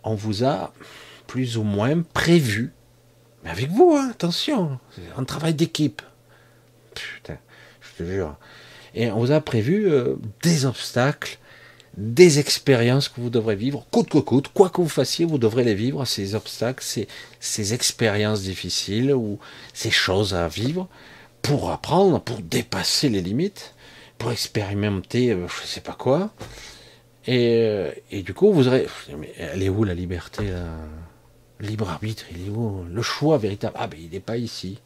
on 0.03 0.14
vous 0.14 0.45
a 0.45 0.72
plus 1.26 1.59
ou 1.59 1.62
moins 1.62 2.01
prévu, 2.03 2.72
mais 3.45 3.51
avec 3.51 3.70
vous, 3.70 3.95
hein, 3.97 4.09
attention, 4.11 4.78
c'est 4.95 5.03
un 5.16 5.24
travail 5.24 5.55
d'équipe. 5.55 6.01
Putain, 6.95 7.38
je 7.80 8.03
te 8.03 8.09
jure, 8.09 8.36
et 8.95 9.11
on 9.11 9.18
vous 9.18 9.32
a 9.32 9.40
prévu 9.40 9.90
euh, 9.90 10.16
des 10.43 10.66
obstacles, 10.66 11.38
des 11.97 12.38
expériences 12.38 13.09
que 13.09 13.20
vous 13.20 13.30
devrez 13.30 13.57
vivre, 13.57 13.86
coûte 13.90 14.09
que 14.09 14.18
coûte, 14.18 14.49
quoi 14.49 14.70
que 14.70 14.80
vous 14.80 14.88
fassiez, 14.88 15.24
vous 15.24 15.38
devrez 15.38 15.64
les 15.64 15.74
vivre, 15.74 16.05
ces 16.05 16.34
obstacles, 16.34 16.82
ces, 16.82 17.09
ces 17.40 17.74
expériences 17.74 18.43
difficiles 18.43 19.12
ou 19.12 19.38
ces 19.74 19.90
choses 19.90 20.34
à 20.34 20.49
vivre 20.49 20.88
pour 21.43 21.70
apprendre, 21.70 22.20
pour 22.20 22.38
dépasser 22.40 23.09
les 23.09 23.20
limites, 23.20 23.74
pour 24.18 24.32
expérimenter 24.32 25.32
euh, 25.32 25.49
je 25.49 25.62
ne 25.62 25.66
sais 25.66 25.80
pas 25.80 25.95
quoi. 25.95 26.32
Et, 27.26 27.62
euh, 27.62 27.93
et, 28.11 28.22
du 28.22 28.34
coup, 28.34 28.53
vous 28.53 28.66
aurez... 28.66 28.86
Mais 29.16 29.32
elle 29.38 29.62
est 29.62 29.68
où 29.68 29.84
la 29.84 29.95
liberté 29.95 30.51
Libre 31.62 31.88
arbitre, 31.90 32.24
il 32.32 32.49
est 32.49 32.51
où? 32.51 32.84
Le 32.90 33.03
choix 33.03 33.38
véritable. 33.38 33.76
Ah 33.78 33.86
ben 33.86 33.99
il 34.03 34.11
n'est 34.11 34.18
pas 34.18 34.36
ici. 34.36 34.80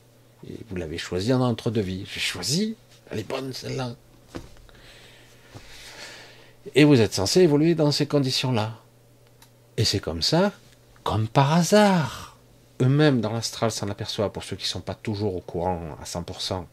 Vous 0.69 0.77
l'avez 0.77 0.99
choisi 0.99 1.33
en 1.33 1.41
entre-deux 1.41 1.81
vies. 1.81 2.05
J'ai 2.13 2.21
choisi 2.21 2.77
elle 3.11 3.21
est 3.21 3.29
bonne 3.29 3.53
celle-là. 3.53 3.95
Et 6.75 6.85
vous 6.85 7.01
êtes 7.01 7.15
censé 7.15 7.41
évoluer 7.41 7.75
dans 7.75 7.93
ces 7.93 8.07
conditions-là. 8.07 8.81
Et 9.77 9.85
c'est 9.85 10.01
comme 10.01 10.23
ça, 10.23 10.53
comme 11.05 11.29
par 11.29 11.53
hasard. 11.53 12.37
Eux-mêmes 12.83 13.21
dans 13.21 13.33
l'astral 13.33 13.71
s'en 13.71 13.89
aperçoivent 13.89 14.33
pour 14.33 14.45
ceux 14.45 14.57
qui 14.57 14.65
ne 14.65 14.69
sont 14.69 14.81
pas 14.81 14.95
toujours 14.95 15.37
au 15.37 15.41
courant 15.41 15.97
à 16.01 16.05
100%. 16.05 16.65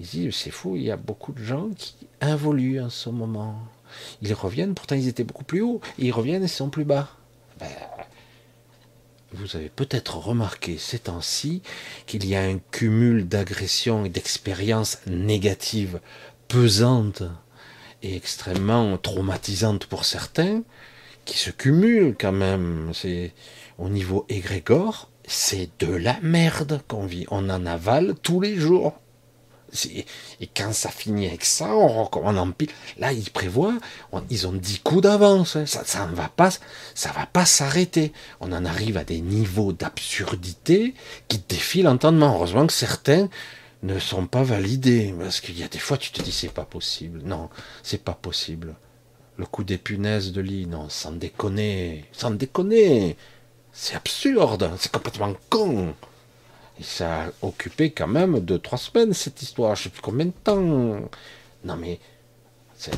Ils 0.00 0.06
disent, 0.06 0.34
c'est 0.34 0.50
fou, 0.50 0.76
il 0.76 0.82
y 0.82 0.90
a 0.90 0.96
beaucoup 0.96 1.32
de 1.32 1.42
gens 1.42 1.68
qui 1.76 1.94
évoluent 2.20 2.80
en 2.80 2.90
ce 2.90 3.08
moment. 3.10 3.56
Ils 4.22 4.34
reviennent, 4.34 4.74
pourtant 4.74 4.96
ils 4.96 5.08
étaient 5.08 5.24
beaucoup 5.24 5.44
plus 5.44 5.62
hauts. 5.62 5.80
ils 5.98 6.10
reviennent 6.10 6.42
et 6.42 6.48
sont 6.48 6.70
plus 6.70 6.84
bas. 6.84 7.08
Ben, 7.60 7.68
vous 9.38 9.56
avez 9.56 9.68
peut-être 9.68 10.16
remarqué 10.16 10.78
ces 10.78 10.98
temps-ci 10.98 11.62
qu'il 12.06 12.26
y 12.26 12.34
a 12.34 12.42
un 12.42 12.58
cumul 12.70 13.28
d'agressions 13.28 14.04
et 14.04 14.08
d'expériences 14.08 14.98
négatives 15.06 16.00
pesante 16.48 17.22
et 18.02 18.16
extrêmement 18.16 18.96
traumatisante 18.98 19.86
pour 19.86 20.04
certains, 20.04 20.62
qui 21.24 21.38
se 21.38 21.50
cumulent 21.50 22.14
quand 22.18 22.32
même. 22.32 22.92
Au 23.78 23.88
niveau 23.88 24.24
égrégore, 24.28 25.10
c'est 25.26 25.68
de 25.80 25.92
la 25.92 26.18
merde 26.22 26.80
qu'on 26.88 27.04
vit. 27.04 27.26
On 27.30 27.50
en 27.50 27.66
avale 27.66 28.14
tous 28.22 28.40
les 28.40 28.56
jours. 28.56 28.94
Et 30.40 30.46
quand 30.46 30.72
ça 30.72 30.90
finit 30.90 31.26
avec 31.26 31.44
ça, 31.44 31.74
on, 31.74 32.08
on 32.12 32.36
empile. 32.36 32.70
Là, 32.98 33.12
ils 33.12 33.30
prévoient, 33.30 33.78
ils 34.30 34.46
ont 34.46 34.52
10 34.52 34.80
coups 34.80 35.02
d'avance. 35.02 35.56
Hein. 35.56 35.66
Ça, 35.66 36.06
ne 36.06 36.14
va 36.14 36.28
pas, 36.28 36.50
ça 36.94 37.12
va 37.12 37.26
pas 37.26 37.44
s'arrêter. 37.44 38.12
On 38.40 38.52
en 38.52 38.64
arrive 38.64 38.96
à 38.96 39.04
des 39.04 39.20
niveaux 39.20 39.72
d'absurdité 39.72 40.94
qui 41.28 41.42
défient 41.48 41.82
l'entendement. 41.82 42.34
Heureusement 42.34 42.66
que 42.66 42.72
certains 42.72 43.28
ne 43.82 43.98
sont 43.98 44.26
pas 44.26 44.42
validés. 44.42 45.14
Parce 45.18 45.40
qu'il 45.40 45.58
y 45.58 45.64
a 45.64 45.68
des 45.68 45.78
fois, 45.78 45.98
tu 45.98 46.10
te 46.10 46.22
dis, 46.22 46.32
c'est 46.32 46.52
pas 46.52 46.64
possible. 46.64 47.22
Non, 47.24 47.50
c'est 47.82 48.02
pas 48.02 48.14
possible. 48.14 48.74
Le 49.36 49.44
coup 49.46 49.64
des 49.64 49.78
punaises 49.78 50.32
de 50.32 50.40
lit, 50.40 50.66
non, 50.66 50.88
sans 50.88 51.12
déconner. 51.12 52.04
Sans 52.12 52.30
déconner. 52.30 53.16
C'est 53.72 53.94
absurde. 53.94 54.70
C'est 54.78 54.92
complètement 54.92 55.34
con. 55.50 55.94
Ça 56.80 57.22
a 57.22 57.26
occupé 57.42 57.90
quand 57.90 58.06
même 58.06 58.40
deux, 58.40 58.58
trois 58.58 58.78
semaines, 58.78 59.14
cette 59.14 59.42
histoire. 59.42 59.76
Je 59.76 59.84
sais 59.84 59.88
plus 59.88 60.02
combien 60.02 60.26
de 60.26 60.32
temps. 60.44 60.60
Non, 61.64 61.76
mais 61.76 61.98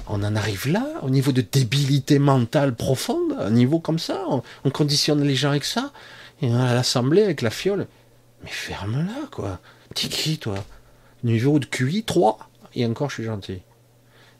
on 0.08 0.22
en 0.24 0.36
arrive 0.36 0.68
là, 0.68 0.84
au 1.02 1.10
niveau 1.10 1.32
de 1.32 1.40
débilité 1.40 2.18
mentale 2.18 2.74
profonde, 2.74 3.36
un 3.38 3.50
niveau 3.50 3.78
comme 3.78 3.98
ça. 3.98 4.24
On, 4.64 4.70
conditionne 4.70 5.22
les 5.22 5.36
gens 5.36 5.50
avec 5.50 5.64
ça. 5.64 5.92
Et 6.42 6.52
à 6.52 6.74
l'assemblée, 6.74 7.22
avec 7.22 7.42
la 7.42 7.50
fiole. 7.50 7.86
Mais 8.42 8.50
ferme-la, 8.50 9.26
quoi. 9.30 9.60
T'es 9.94 10.08
qui, 10.08 10.38
toi 10.38 10.56
Niveau 11.24 11.58
de 11.58 11.64
QI, 11.64 12.04
3. 12.04 12.38
Et 12.74 12.86
encore, 12.86 13.10
je 13.10 13.14
suis 13.14 13.24
gentil. 13.24 13.60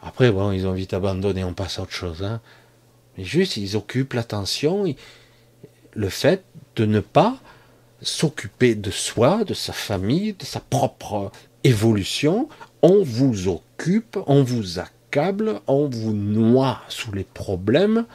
Après, 0.03 0.31
bon, 0.31 0.53
ils 0.53 0.67
ont 0.67 0.73
vite 0.73 0.95
abandonné, 0.95 1.43
on 1.43 1.55
passe 1.55 1.79
à 1.79 1.83
autre 1.83 1.93
chose. 1.93 2.23
Hein. 2.23 2.41
Mais 3.17 3.25
juste, 3.25 3.57
ils 3.57 3.77
occupent 3.77 4.13
l'attention. 4.13 4.85
Le 5.95 6.09
fait 6.09 6.45
de 6.77 6.85
ne 6.85 7.01
pas 7.01 7.39
s'occuper 8.03 8.75
de 8.75 8.91
soi, 8.91 9.45
de 9.45 9.55
sa 9.55 9.73
famille, 9.73 10.35
de 10.35 10.45
sa 10.45 10.61
propre 10.61 11.31
évolution. 11.65 12.49
On 12.83 13.03
vous 13.03 13.49
occupe, 13.49 14.19
on 14.27 14.43
vous 14.43 14.79
accable, 14.79 15.61
on 15.67 15.89
vous 15.89 16.13
noie 16.13 16.81
sous 16.89 17.13
les 17.13 17.25
problèmes. 17.25 18.07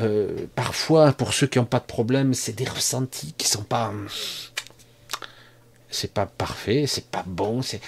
Euh, 0.00 0.46
parfois, 0.54 1.12
pour 1.12 1.34
ceux 1.34 1.46
qui 1.46 1.58
n'ont 1.58 1.64
pas 1.64 1.80
de 1.80 1.84
problème, 1.84 2.34
c'est 2.34 2.52
des 2.52 2.64
ressentis 2.64 3.34
qui 3.36 3.48
sont 3.48 3.64
pas, 3.64 3.92
c'est 5.90 6.12
pas 6.12 6.26
parfait, 6.26 6.86
c'est 6.86 7.06
pas 7.06 7.24
bon, 7.26 7.62
c'est, 7.62 7.80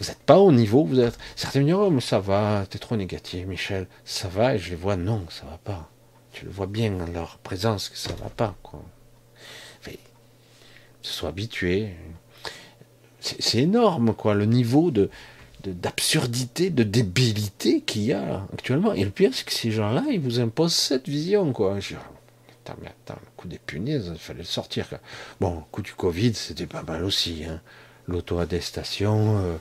vous 0.00 0.06
n'êtes 0.06 0.18
pas 0.20 0.38
au 0.38 0.50
niveau, 0.50 0.84
vous 0.84 1.00
êtes. 1.00 1.18
Certains 1.36 1.60
me 1.60 1.64
disent, 1.66 1.74
oh, 1.74 1.90
mais 1.90 2.00
ça 2.00 2.18
va, 2.20 2.64
t'es 2.68 2.78
trop 2.78 2.96
négatif, 2.96 3.46
Michel, 3.46 3.86
ça 4.04 4.28
va, 4.28 4.54
et 4.54 4.58
je 4.58 4.70
les 4.70 4.76
vois, 4.76 4.96
non, 4.96 5.26
ça 5.28 5.44
va 5.44 5.58
pas. 5.58 5.90
Tu 6.32 6.46
le 6.46 6.50
vois 6.50 6.66
bien 6.66 6.90
dans 6.92 7.06
leur 7.06 7.38
présence 7.38 7.90
que 7.90 7.98
ça 7.98 8.14
va 8.14 8.30
pas, 8.30 8.54
quoi 8.62 8.82
se 11.02 11.12
soit 11.12 11.28
habitué. 11.28 11.90
C'est 13.20 13.58
énorme, 13.58 14.14
quoi, 14.14 14.34
le 14.34 14.46
niveau 14.46 14.90
de 14.90 15.10
d'absurdité, 15.70 16.70
de, 16.70 16.82
débilité 16.82 17.82
qu'il 17.82 18.02
y 18.02 18.12
a 18.12 18.46
actuellement. 18.52 18.92
Et 18.92 19.04
le 19.04 19.10
pire, 19.10 19.30
c'est 19.32 19.44
que 19.44 19.52
ces 19.52 19.70
gens-là, 19.70 20.04
ils 20.10 20.20
vous 20.20 20.40
imposent 20.40 20.74
cette 20.74 21.08
vision, 21.08 21.52
quoi. 21.52 21.76
attends, 21.76 22.76
mais 22.82 22.88
attends, 22.88 23.20
le 23.20 23.30
coup 23.36 23.48
des 23.48 23.58
punaises, 23.58 24.10
il 24.12 24.18
fallait 24.18 24.40
le 24.40 24.44
sortir. 24.44 24.88
Bon, 25.40 25.56
le 25.56 25.62
coup 25.70 25.82
du 25.82 25.94
Covid, 25.94 26.34
c'était 26.34 26.66
pas 26.66 26.82
mal 26.82 27.04
aussi. 27.04 27.44
Hein. 27.48 27.60
L'auto-attestation, 28.08 29.38
euh, 29.38 29.56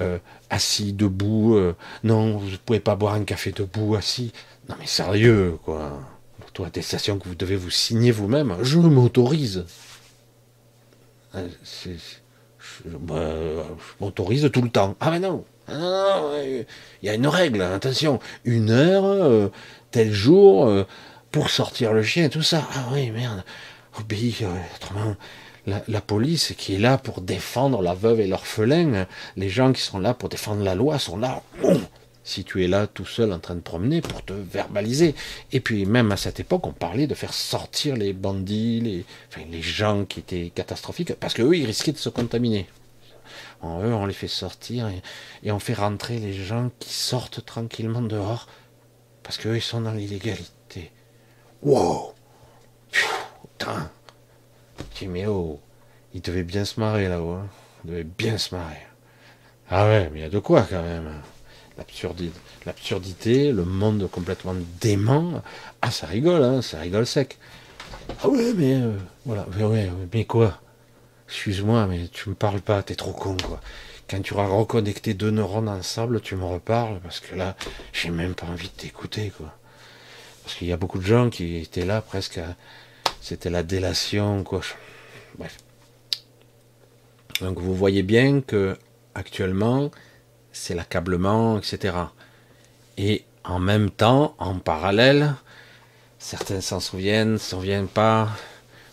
euh, 0.00 0.18
assis, 0.48 0.92
debout. 0.92 1.56
Euh, 1.56 1.74
non, 2.04 2.38
vous 2.38 2.50
ne 2.50 2.56
pouvez 2.56 2.80
pas 2.80 2.96
boire 2.96 3.14
un 3.14 3.24
café 3.24 3.52
debout, 3.52 3.96
assis. 3.96 4.32
Non, 4.68 4.76
mais 4.78 4.86
sérieux, 4.86 5.58
quoi. 5.64 6.00
L'auto-attestation 6.40 7.18
que 7.18 7.28
vous 7.28 7.34
devez 7.34 7.56
vous 7.56 7.70
signer 7.70 8.12
vous-même. 8.12 8.56
Je 8.62 8.78
m'autorise. 8.78 9.66
Euh, 11.38 11.48
je, 12.84 12.90
m'autorise 14.00 14.50
tout 14.52 14.62
le 14.62 14.70
temps. 14.70 14.96
Ah 15.00 15.10
mais 15.10 15.20
non, 15.20 15.44
il 15.68 16.64
y 17.02 17.08
a 17.08 17.14
une 17.14 17.26
règle, 17.26 17.62
attention, 17.62 18.20
une 18.44 18.70
heure, 18.70 19.04
euh, 19.04 19.50
tel 19.90 20.12
jour, 20.12 20.66
euh, 20.66 20.86
pour 21.30 21.50
sortir 21.50 21.92
le 21.92 22.02
chien, 22.02 22.28
tout 22.28 22.42
ça. 22.42 22.66
Ah 22.74 22.86
oui, 22.92 23.10
merde, 23.10 23.44
obéis, 23.98 24.44
autrement, 24.76 25.16
la, 25.66 25.82
la, 25.88 26.00
police 26.00 26.54
qui 26.56 26.74
est 26.74 26.78
là 26.78 26.98
pour 26.98 27.20
défendre 27.20 27.82
la 27.82 27.94
veuve 27.94 28.20
et 28.20 28.26
l'orphelin, 28.26 29.06
les 29.36 29.48
gens 29.48 29.72
qui 29.72 29.82
sont 29.82 29.98
là 29.98 30.14
pour 30.14 30.28
défendre 30.28 30.62
la 30.62 30.74
loi 30.74 30.98
sont 30.98 31.16
là, 31.16 31.42
si 32.28 32.44
tu 32.44 32.62
es 32.62 32.68
là 32.68 32.86
tout 32.86 33.06
seul 33.06 33.32
en 33.32 33.38
train 33.38 33.54
de 33.54 33.60
promener 33.60 34.02
pour 34.02 34.22
te 34.22 34.34
verbaliser. 34.34 35.14
Et 35.50 35.60
puis 35.60 35.86
même 35.86 36.12
à 36.12 36.18
cette 36.18 36.40
époque, 36.40 36.66
on 36.66 36.72
parlait 36.72 37.06
de 37.06 37.14
faire 37.14 37.32
sortir 37.32 37.96
les 37.96 38.12
bandits, 38.12 38.80
les, 38.80 39.04
enfin, 39.28 39.40
les 39.50 39.62
gens 39.62 40.04
qui 40.04 40.20
étaient 40.20 40.52
catastrophiques, 40.54 41.14
parce 41.14 41.32
qu'eux, 41.32 41.56
ils 41.56 41.64
risquaient 41.64 41.92
de 41.92 41.96
se 41.96 42.10
contaminer. 42.10 42.66
En 43.62 43.82
eux, 43.82 43.94
on 43.94 44.04
les 44.04 44.12
fait 44.12 44.28
sortir 44.28 44.90
et, 45.42 45.50
on 45.50 45.58
fait 45.58 45.72
rentrer 45.72 46.18
les 46.18 46.34
gens 46.34 46.70
qui 46.78 46.92
sortent 46.92 47.44
tranquillement 47.46 48.02
dehors, 48.02 48.46
parce 49.22 49.38
qu'eux, 49.38 49.56
ils 49.56 49.62
sont 49.62 49.80
dans 49.80 49.92
l'illégalité. 49.92 50.92
Wow 51.62 52.12
Putain 53.58 53.90
mais 55.06 55.26
oh, 55.26 55.60
ils 56.12 56.20
devaient 56.20 56.42
bien 56.42 56.64
se 56.64 56.78
marrer 56.78 57.08
là-haut, 57.08 57.32
hein. 57.32 57.48
ils 57.84 57.90
devaient 57.90 58.04
bien 58.04 58.36
se 58.36 58.54
marrer. 58.54 58.82
Ah 59.70 59.86
ouais, 59.86 60.10
mais 60.12 60.20
il 60.20 60.22
y 60.22 60.26
a 60.26 60.30
de 60.30 60.38
quoi 60.38 60.66
quand 60.68 60.82
même 60.82 61.20
l'absurdité, 62.66 63.52
le 63.52 63.64
monde 63.64 64.08
complètement 64.10 64.54
dément. 64.80 65.42
Ah, 65.80 65.90
ça 65.90 66.06
rigole, 66.06 66.42
hein, 66.42 66.62
ça 66.62 66.80
rigole 66.80 67.06
sec. 67.06 67.38
Ah 68.22 68.28
ouais, 68.28 68.52
mais 68.54 68.74
euh, 68.74 68.96
voilà, 69.24 69.46
mais, 69.56 69.64
ouais, 69.64 69.90
mais 70.12 70.24
quoi? 70.24 70.60
Excuse-moi, 71.28 71.86
mais 71.86 72.08
tu 72.08 72.30
me 72.30 72.34
parles 72.34 72.60
pas, 72.60 72.82
t'es 72.82 72.94
trop 72.94 73.12
con, 73.12 73.36
quoi. 73.36 73.60
Quand 74.08 74.20
tu 74.22 74.32
auras 74.34 74.46
reconnecté 74.46 75.12
deux 75.14 75.30
neurones 75.30 75.68
ensemble, 75.68 76.20
tu 76.20 76.34
me 76.34 76.44
reparles, 76.44 76.98
parce 77.00 77.20
que 77.20 77.34
là, 77.34 77.56
j'ai 77.92 78.10
même 78.10 78.34
pas 78.34 78.46
envie 78.46 78.68
de 78.68 78.72
t'écouter. 78.72 79.30
Parce 80.42 80.54
qu'il 80.56 80.66
y 80.68 80.72
a 80.72 80.78
beaucoup 80.78 80.98
de 80.98 81.04
gens 81.04 81.28
qui 81.28 81.56
étaient 81.56 81.84
là 81.84 82.00
presque 82.00 82.40
C'était 83.20 83.50
la 83.50 83.62
délation, 83.62 84.44
quoi. 84.44 84.62
Bref. 85.36 85.58
Donc 87.40 87.58
vous 87.58 87.74
voyez 87.74 88.02
bien 88.02 88.40
que 88.40 88.76
actuellement, 89.14 89.90
c'est 90.58 90.74
l'accablement, 90.74 91.58
etc. 91.58 91.94
Et 92.96 93.24
en 93.44 93.58
même 93.58 93.90
temps, 93.90 94.34
en 94.38 94.58
parallèle, 94.58 95.34
certains 96.18 96.60
s'en 96.60 96.80
souviennent, 96.80 97.38
s'en 97.38 97.58
souviennent 97.58 97.88
pas. 97.88 98.28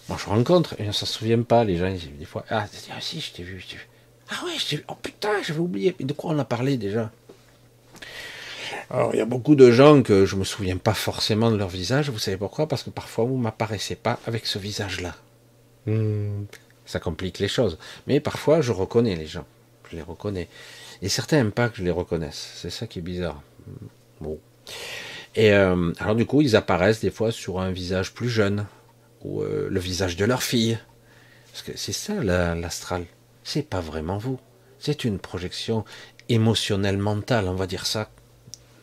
Moi, 0.08 0.18
je 0.22 0.30
rencontre 0.30 0.76
et 0.80 0.88
on 0.88 0.92
s'en 0.92 1.08
souvient 1.08 1.42
pas. 1.42 1.64
Les 1.64 1.78
gens, 1.78 1.92
des 1.92 2.26
fois, 2.26 2.46
ah, 2.50 2.66
ah 2.92 3.02
si, 3.02 3.20
je 3.20 3.34
t'ai 3.34 3.44
vu, 3.44 3.60
je 3.60 3.68
t'ai 3.68 3.76
vu. 3.78 3.88
Ah 4.30 4.46
ouais, 4.46 4.52
je 4.58 4.68
t'ai 4.68 4.76
vu. 4.78 4.86
Oh 4.88 4.96
putain, 5.02 5.42
j'avais 5.42 5.60
oublié. 5.60 5.96
De 6.00 6.14
quoi 6.14 6.32
on 6.32 6.40
a 6.40 6.46
parlé 6.46 6.78
déjà? 6.78 7.12
Alors, 8.92 9.14
il 9.14 9.18
y 9.18 9.22
a 9.22 9.26
beaucoup 9.26 9.56
de 9.56 9.72
gens 9.72 10.04
que 10.04 10.26
je 10.26 10.36
me 10.36 10.44
souviens 10.44 10.78
pas 10.78 10.94
forcément 10.94 11.52
de 11.52 11.58
leur 11.58 11.70
visage. 11.70 12.10
Vous 12.12 12.20
savez 12.20 12.38
pourquoi? 12.38 12.68
Parce 12.68 12.84
que 12.84 12.92
parfois, 12.92 13.26
vous 13.26 13.38
m'apparaissez 13.38 13.96
pas 13.96 14.20
avec 14.28 14.46
ce 14.46 14.60
visage-là. 14.60 15.16
Hmm, 15.88 16.46
ça 16.86 17.00
complique 17.00 17.40
les 17.40 17.48
choses. 17.48 17.80
Mais 18.06 18.20
parfois, 18.20 18.62
je 18.62 18.72
reconnais 18.72 19.16
les 19.16 19.26
gens. 19.26 19.46
Je 19.90 19.96
les 19.96 20.04
reconnais. 20.04 20.48
Et 21.02 21.10
certains 21.10 21.38
n'aiment 21.38 21.52
pas 21.52 21.70
que 21.70 21.78
je 21.78 21.84
les 21.84 21.92
reconnaisse. 21.92 22.52
C'est 22.56 22.70
ça 22.70 22.88
qui 22.88 23.00
est 23.00 23.02
bizarre. 23.02 23.42
Bon. 24.22 24.40
Et 25.36 25.52
euh, 25.52 25.92
alors 26.00 26.16
du 26.16 26.26
coup, 26.26 26.42
ils 26.42 26.56
apparaissent 26.56 27.02
des 27.02 27.12
fois 27.12 27.32
sur 27.32 27.60
un 27.60 27.72
visage 27.72 28.14
plus 28.14 28.30
jeune, 28.30 28.66
ou 29.24 29.42
euh, 29.42 29.68
le 29.70 29.80
visage 29.80 30.16
de 30.16 30.26
leur 30.26 30.44
fille. 30.44 30.78
Parce 31.52 31.64
que 31.64 31.72
c'est 31.76 31.94
ça 31.94 32.14
l'astral. 32.24 33.06
c'est 33.44 33.68
pas 33.68 33.82
vraiment 33.82 34.18
vous. 34.18 34.40
C'est 34.80 35.04
une 35.04 35.20
projection 35.20 35.86
émotionnelle 36.30 36.98
mentale, 36.98 37.48
on 37.48 37.56
va 37.56 37.68
dire 37.68 37.86
ça, 37.86 38.10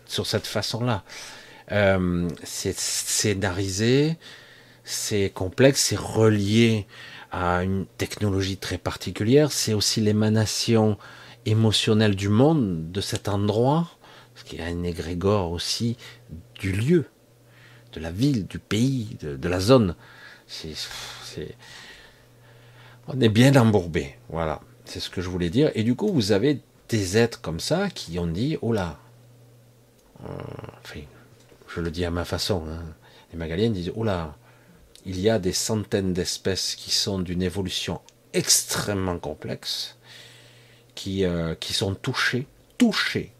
sur 0.07 0.27
cette 0.27 0.47
façon-là. 0.47 1.05
Euh, 1.71 2.29
c'est 2.45 2.77
scénarisé, 2.77 4.17
c'est 4.85 5.31
complexe, 5.31 5.83
c'est 5.83 5.99
relié 5.99 6.87
à 7.31 7.63
une 7.63 7.87
technologie 7.99 8.57
très 8.57 8.79
particulière. 8.79 9.53
C'est 9.53 9.75
aussi 9.75 10.01
l'émanation 10.01 10.99
émotionnel 11.47 12.17
du 12.17 12.29
monde, 12.29 12.91
de 12.93 13.01
cet 13.01 13.29
endroit, 13.29 13.91
parce 14.35 14.47
qu'il 14.47 14.59
y 14.59 14.63
a 14.63 14.67
un 14.67 14.83
égrégore 14.83 15.51
aussi 15.51 15.97
du 16.59 16.73
lieu, 16.73 17.07
de 17.93 18.01
la 18.01 18.11
ville, 18.11 18.47
du 18.47 18.59
pays, 18.59 19.17
de, 19.21 19.49
la 19.49 19.61
zone. 19.61 19.95
On 23.09 23.21
est 23.21 23.29
bien 23.29 23.55
embourbé, 23.57 24.17
voilà. 24.29 24.61
C'est 24.85 25.01
ce 25.01 25.11
que 25.11 25.21
je 25.21 25.29
voulais 25.29 25.51
dire. 25.51 25.71
Et 25.75 25.85
du 25.85 25.95
coup, 25.95 26.13
vous 26.13 26.33
avez 26.33 26.61
des 26.89 27.17
êtres 27.17 27.41
comme 27.41 27.61
ça 27.61 27.89
qui 27.89 28.19
ont 28.19 28.27
dit, 28.27 28.59
oh 28.63 28.73
là, 28.73 28.99
euh, 30.25 31.01
je 31.75 31.81
le 31.81 31.91
dis 31.91 32.05
à 32.05 32.11
ma 32.11 32.25
façon, 32.25 32.65
hein. 32.69 32.83
les 33.33 33.39
Magaliens 33.39 33.71
disent, 33.71 33.93
oh 33.95 34.05
là, 34.05 34.37
il 35.05 35.19
y 35.19 35.31
a 35.31 35.39
des 35.39 35.53
centaines 35.53 36.13
d'espèces 36.13 36.75
qui 36.75 36.91
sont 36.91 37.19
d'une 37.19 37.43
évolution 37.43 38.01
extrêmement 38.33 39.19
complexe, 39.19 39.97
qui, 40.95 41.25
euh, 41.25 41.55
qui 41.55 41.73
sont 41.73 41.95
touchés, 41.95 42.47
touchés 42.79 43.33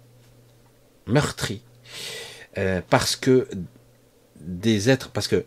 meurtri, 1.07 1.63
euh, 2.59 2.81
parce 2.89 3.17
que 3.17 3.49
des 4.41 4.91
êtres, 4.91 5.11
parce 5.11 5.29
que 5.29 5.45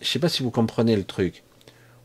je 0.00 0.04
ne 0.04 0.08
sais 0.08 0.18
pas 0.18 0.28
si 0.28 0.42
vous 0.42 0.50
comprenez 0.50 0.96
le 0.96 1.04
truc, 1.04 1.42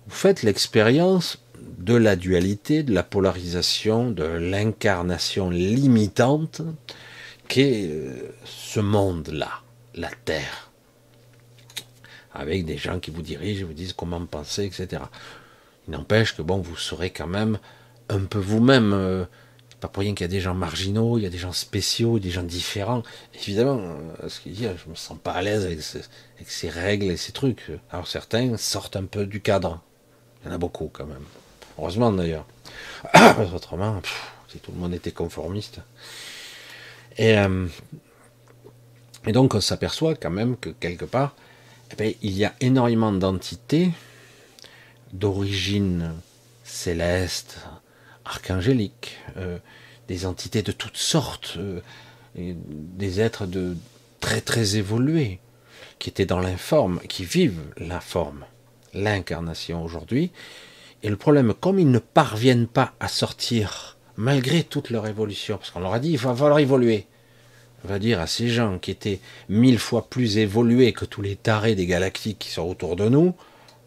vous 0.07 0.15
faites 0.15 0.43
l'expérience 0.43 1.39
de 1.77 1.95
la 1.95 2.15
dualité, 2.15 2.83
de 2.83 2.93
la 2.93 3.03
polarisation, 3.03 4.11
de 4.11 4.23
l'incarnation 4.23 5.49
limitante 5.49 6.61
qu'est 7.47 7.87
euh, 7.89 8.33
ce 8.45 8.79
monde-là, 8.79 9.61
la 9.95 10.09
Terre, 10.25 10.71
avec 12.33 12.65
des 12.65 12.77
gens 12.77 12.99
qui 12.99 13.11
vous 13.11 13.21
dirigent, 13.21 13.65
vous 13.65 13.73
disent 13.73 13.93
comment 13.93 14.25
penser, 14.25 14.65
etc. 14.65 15.03
Il 15.87 15.91
n'empêche 15.91 16.35
que 16.35 16.41
bon, 16.41 16.57
vous 16.57 16.77
serez 16.77 17.11
quand 17.11 17.27
même 17.27 17.59
un 18.09 18.25
peu 18.25 18.39
vous-même. 18.39 19.27
Pour 19.87 20.01
rien 20.01 20.13
qu'il 20.13 20.23
y 20.23 20.29
a 20.29 20.29
des 20.29 20.39
gens 20.39 20.53
marginaux, 20.53 21.17
il 21.17 21.23
y 21.23 21.25
a 21.25 21.29
des 21.29 21.37
gens 21.37 21.51
spéciaux, 21.51 22.19
des 22.19 22.29
gens 22.29 22.43
différents. 22.43 23.03
Évidemment, 23.35 23.79
euh, 23.79 24.29
ce 24.29 24.39
qu'il 24.39 24.53
dit, 24.53 24.63
je 24.63 24.89
me 24.89 24.95
sens 24.95 25.17
pas 25.21 25.33
à 25.33 25.41
l'aise 25.41 25.65
avec, 25.65 25.79
ces 26.47 26.69
règles 26.69 27.05
et 27.11 27.17
ces 27.17 27.31
trucs. 27.31 27.71
Alors 27.91 28.07
certains 28.07 28.57
sortent 28.57 28.95
un 28.95 29.05
peu 29.05 29.25
du 29.25 29.41
cadre. 29.41 29.81
Il 30.43 30.47
y 30.47 30.51
en 30.51 30.55
a 30.55 30.57
beaucoup 30.57 30.89
quand 30.91 31.05
même. 31.05 31.23
Heureusement 31.77 32.11
d'ailleurs. 32.11 32.45
Autrement, 33.55 34.01
si 34.47 34.59
tout 34.59 34.71
le 34.71 34.79
monde 34.79 34.93
était 34.93 35.11
conformiste. 35.11 35.79
Et, 37.17 37.37
euh, 37.37 37.67
et 39.25 39.31
donc 39.31 39.53
on 39.53 39.61
s'aperçoit 39.61 40.15
quand 40.15 40.31
même 40.31 40.57
que 40.57 40.69
quelque 40.69 41.05
part, 41.05 41.35
eh 41.91 41.95
bien, 41.95 42.13
il 42.21 42.35
y 42.35 42.45
a 42.45 42.53
énormément 42.59 43.11
d'entités 43.11 43.91
d'origine 45.13 46.13
céleste, 46.63 47.59
archangélique, 48.25 49.17
euh, 49.37 49.57
des 50.07 50.25
entités 50.25 50.61
de 50.61 50.71
toutes 50.71 50.97
sortes, 50.97 51.57
euh, 51.57 51.81
des 52.35 53.21
êtres 53.21 53.45
de 53.45 53.75
très 54.19 54.41
très 54.41 54.75
évolués, 54.75 55.39
qui 55.99 56.09
étaient 56.09 56.25
dans 56.25 56.39
l'informe, 56.39 56.99
qui 57.07 57.23
vivent 57.23 57.61
l'informe, 57.77 58.45
l'incarnation 58.93 59.83
aujourd'hui. 59.83 60.31
Et 61.01 61.09
le 61.09 61.15
problème, 61.15 61.53
comme 61.53 61.79
ils 61.79 61.91
ne 61.91 61.99
parviennent 61.99 62.67
pas 62.67 62.93
à 62.99 63.07
sortir, 63.07 63.97
malgré 64.17 64.63
toute 64.63 64.89
leur 64.89 65.07
évolution, 65.07 65.57
parce 65.57 65.71
qu'on 65.71 65.79
leur 65.79 65.93
a 65.93 65.99
dit, 65.99 66.11
il 66.11 66.17
va 66.17 66.35
falloir 66.35 66.59
évoluer, 66.59 67.07
on 67.83 67.87
va 67.87 67.99
dire 67.99 68.19
à 68.19 68.27
ces 68.27 68.49
gens 68.49 68.79
qui 68.79 68.91
étaient 68.91 69.19
mille 69.49 69.79
fois 69.79 70.09
plus 70.09 70.37
évolués 70.37 70.93
que 70.93 71.05
tous 71.05 71.21
les 71.21 71.35
tarés 71.35 71.75
des 71.75 71.85
galactiques 71.85 72.39
qui 72.39 72.49
sont 72.49 72.63
autour 72.63 72.95
de 72.95 73.09
nous, 73.09 73.35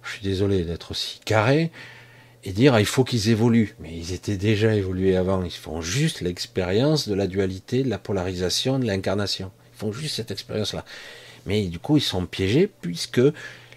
je 0.03 0.13
suis 0.13 0.23
désolé 0.23 0.65
d'être 0.65 0.93
aussi 0.93 1.21
carré, 1.25 1.71
et 2.47 2.53
dire 2.53 2.75
ah, 2.75 2.81
il 2.81 2.87
faut 2.87 3.05
qu'ils 3.05 3.29
évoluent. 3.29 3.75
Mais 3.81 3.95
ils 3.95 4.13
étaient 4.13 4.37
déjà 4.37 4.75
évolués 4.75 5.17
avant, 5.17 5.43
ils 5.43 5.51
font 5.51 5.83
juste 5.83 6.21
l'expérience 6.21 7.09
de 7.09 7.15
la 7.15 7.27
dualité, 7.27 7.83
de 7.83 7.91
la 7.91 7.99
polarisation, 7.99 8.79
de 8.79 8.87
l'incarnation. 8.87 9.51
Ils 9.75 9.79
font 9.79 9.93
juste 9.93 10.15
cette 10.15 10.31
expérience-là. 10.31 10.85
Mais 11.45 11.67
du 11.67 11.81
coup, 11.81 11.97
ils 11.97 12.03
sont 12.03 12.25
piégés 12.25 12.71
puisque 12.81 13.21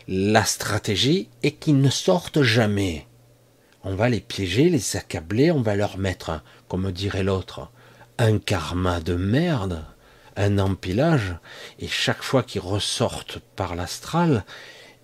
la 0.07 0.45
stratégie 0.45 1.29
est 1.41 1.53
qu'ils 1.53 1.81
ne 1.81 1.89
sortent 1.89 2.43
jamais. 2.43 3.07
On 3.83 3.95
va 3.95 4.07
les 4.07 4.19
piéger, 4.19 4.69
les 4.69 4.95
accabler, 4.95 5.51
on 5.51 5.61
va 5.61 5.75
leur 5.75 5.97
mettre, 5.97 6.43
comme 6.67 6.91
dirait 6.91 7.23
l'autre, 7.23 7.71
un 8.19 8.37
karma 8.37 8.99
de 8.99 9.15
merde, 9.15 9.83
un 10.35 10.59
empilage, 10.59 11.35
et 11.79 11.87
chaque 11.87 12.21
fois 12.21 12.43
qu'ils 12.43 12.61
ressortent 12.61 13.39
par 13.55 13.75
l'astral, 13.75 14.45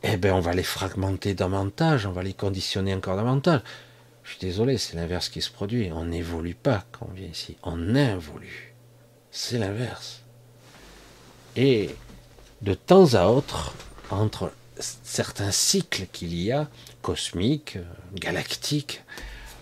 eh 0.08 0.18
ben 0.18 0.34
on 0.34 0.40
va 0.40 0.54
les 0.54 0.64
fragmenter 0.64 1.34
davantage, 1.34 2.06
on 2.06 2.12
va 2.12 2.22
les 2.22 2.34
conditionner 2.34 2.94
encore 2.94 3.16
davantage. 3.16 3.62
Je 4.24 4.32
suis 4.32 4.40
désolé, 4.40 4.78
c'est 4.78 4.96
l'inverse 4.96 5.30
qui 5.30 5.42
se 5.42 5.52
produit. 5.52 5.92
On 5.92 6.06
n'évolue 6.06 6.56
pas 6.56 6.86
quand 6.92 7.08
on 7.10 7.14
vient 7.14 7.28
ici, 7.28 7.58
on 7.64 7.96
involue. 7.96 8.74
C'est 9.32 9.58
l'inverse. 9.58 10.22
Et 11.56 11.96
de 12.62 12.74
temps 12.74 13.14
à 13.14 13.28
autre, 13.28 13.74
entre 14.10 14.52
certains 14.80 15.52
cycles 15.52 16.08
qu'il 16.12 16.36
y 16.36 16.52
a, 16.52 16.68
cosmiques, 17.02 17.78
galactiques, 18.14 19.04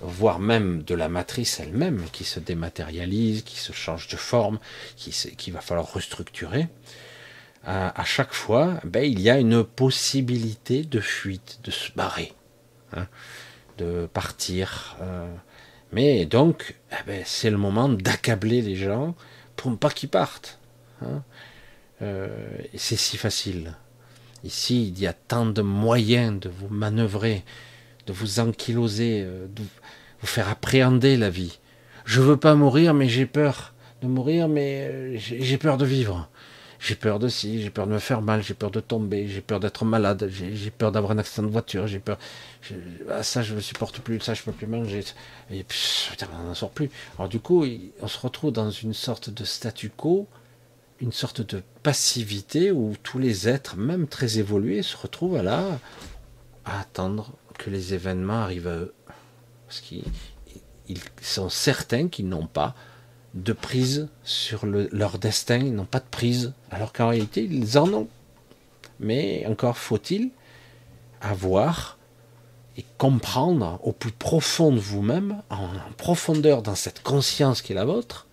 voire 0.02 0.40
même 0.40 0.84
de 0.84 0.96
la 0.96 1.08
matrice 1.08 1.60
elle-même, 1.60 2.06
qui 2.12 2.24
se 2.24 2.40
dématérialise, 2.40 3.44
qui 3.44 3.58
se 3.58 3.72
change 3.72 4.08
de 4.08 4.18
forme, 4.18 4.60
qui, 4.96 5.12
qui 5.12 5.52
va 5.52 5.62
falloir 5.62 5.94
restructurer, 5.94 6.68
à, 7.66 8.04
chaque 8.04 8.34
fois, 8.34 8.80
ben, 8.84 9.04
il 9.04 9.22
y 9.22 9.30
a 9.30 9.40
une 9.40 9.64
possibilité 9.64 10.84
de 10.84 11.00
fuite, 11.00 11.60
de 11.64 11.72
se 11.72 11.92
barrer, 11.94 12.34
hein, 12.96 13.08
de 13.78 14.08
partir. 14.14 14.98
Euh. 15.02 15.34
mais 15.92 16.26
donc, 16.26 16.76
eh 16.92 17.04
ben, 17.08 17.24
c'est 17.26 17.50
le 17.50 17.58
moment 17.58 17.88
d'accabler 17.88 18.62
les 18.62 18.76
gens 18.76 19.16
pour 19.56 19.72
ne 19.72 19.78
pas 19.78 19.90
qu'ils 19.90 20.10
partent. 20.10 20.60
Hein. 21.02 21.24
Euh, 22.02 22.28
c'est 22.76 22.98
si 22.98 23.16
facile. 23.16 23.76
Ici, 24.44 24.90
il 24.90 25.00
y 25.00 25.08
a 25.08 25.14
tant 25.14 25.46
de 25.46 25.62
moyens 25.62 26.38
de 26.38 26.50
vous 26.50 26.68
manœuvrer, 26.68 27.46
de 28.08 28.14
vous 28.14 28.42
ankyloser, 28.42 29.24
euh, 29.26 29.48
de 29.48 29.62
vous 29.62 30.28
faire 30.28 30.50
appréhender 30.50 31.16
la 31.16 31.30
vie. 31.30 31.60
Je 32.04 32.20
veux 32.20 32.36
pas 32.36 32.56
mourir, 32.56 32.94
mais 32.94 33.08
j'ai 33.08 33.26
peur 33.26 33.74
de 34.02 34.08
mourir, 34.08 34.50
mais 34.50 35.18
j'ai 35.18 35.58
peur 35.58 35.78
de 35.78 35.86
vivre 35.86 36.30
j'ai 36.84 36.96
peur 36.96 37.18
de 37.18 37.30
ci, 37.30 37.62
j'ai 37.62 37.70
peur 37.70 37.88
de 37.88 37.94
me 37.94 38.00
faire 38.00 38.22
mal, 38.22 38.44
j'ai 38.44 38.54
peur 38.54 38.70
de 38.70 38.82
tomber, 38.82 39.30
j'ai 39.30 39.40
peur 39.40 39.62
d'être 39.62 39.86
malade, 39.86 40.30
j'ai 40.30 40.70
peur 40.70 40.92
d'avoir 40.92 41.14
un 41.14 41.18
accident 41.18 41.48
de 41.48 41.52
voiture, 41.52 41.88
j'ai 41.88 42.00
peur. 42.00 42.18
Ah, 43.10 43.24
ça, 43.24 43.42
je 43.42 43.56
ne 43.56 43.62
supporte 43.62 44.00
plus, 44.00 44.20
ça, 44.20 44.34
je 44.34 44.44
peux 44.44 44.52
plus 44.52 44.68
manger. 44.68 45.02
Et 45.50 45.64
puis, 45.64 46.10
on 46.38 46.44
n'en 46.44 46.54
sort 46.54 46.72
plus. 46.72 46.90
Alors, 47.18 47.30
du 47.30 47.40
coup, 47.40 47.66
on 48.02 48.08
se 48.10 48.20
retrouve 48.20 48.52
dans 48.52 48.70
une 48.70 48.94
sorte 48.94 49.30
de 49.30 49.46
statu 49.46 49.90
quo, 49.96 50.28
une 51.00 51.14
sorte 51.14 51.40
de 51.40 51.64
passivité 51.84 52.74
où 52.74 52.96
tous 53.02 53.18
les 53.18 53.48
êtres, 53.48 53.78
même 53.78 54.06
très 54.06 54.40
évolués, 54.40 54.84
se 54.84 54.98
retrouvent 54.98 55.42
là 55.42 55.80
à 56.66 56.82
attendre 56.82 57.32
que 57.58 57.70
les 57.70 57.94
événements 57.94 58.42
arrivent 58.42 58.68
à 58.68 58.76
eux. 58.76 58.94
Parce 59.68 59.80
qu'ils 59.80 60.04
sont 61.22 61.48
certains 61.48 62.10
qu'ils 62.10 62.28
n'ont 62.28 62.48
pas 62.48 62.76
de 63.34 63.54
prise 63.54 64.10
sur 64.24 64.66
leur 64.66 65.18
destin, 65.18 65.58
ils 65.58 65.74
n'ont 65.74 65.86
pas 65.86 66.00
de 66.00 66.10
prise, 66.10 66.54
alors 66.72 66.94
qu'en 66.94 67.10
réalité, 67.10 67.44
ils 67.44 67.78
en 67.78 67.92
ont. 67.94 68.08
Mais 69.00 69.46
encore 69.48 69.78
faut-il 69.78 70.32
avoir 71.22 71.98
et 72.78 72.86
comprendre 72.98 73.80
au 73.84 73.92
plus 73.92 74.12
profond 74.12 74.72
de 74.72 74.80
vous-même, 74.80 75.42
en 75.50 75.70
profondeur 75.98 76.62
dans 76.62 76.76
cette 76.76 77.02
conscience 77.04 77.62
qui 77.62 77.72
est 77.72 77.76
la 77.76 77.86
vôtre, 77.86 78.28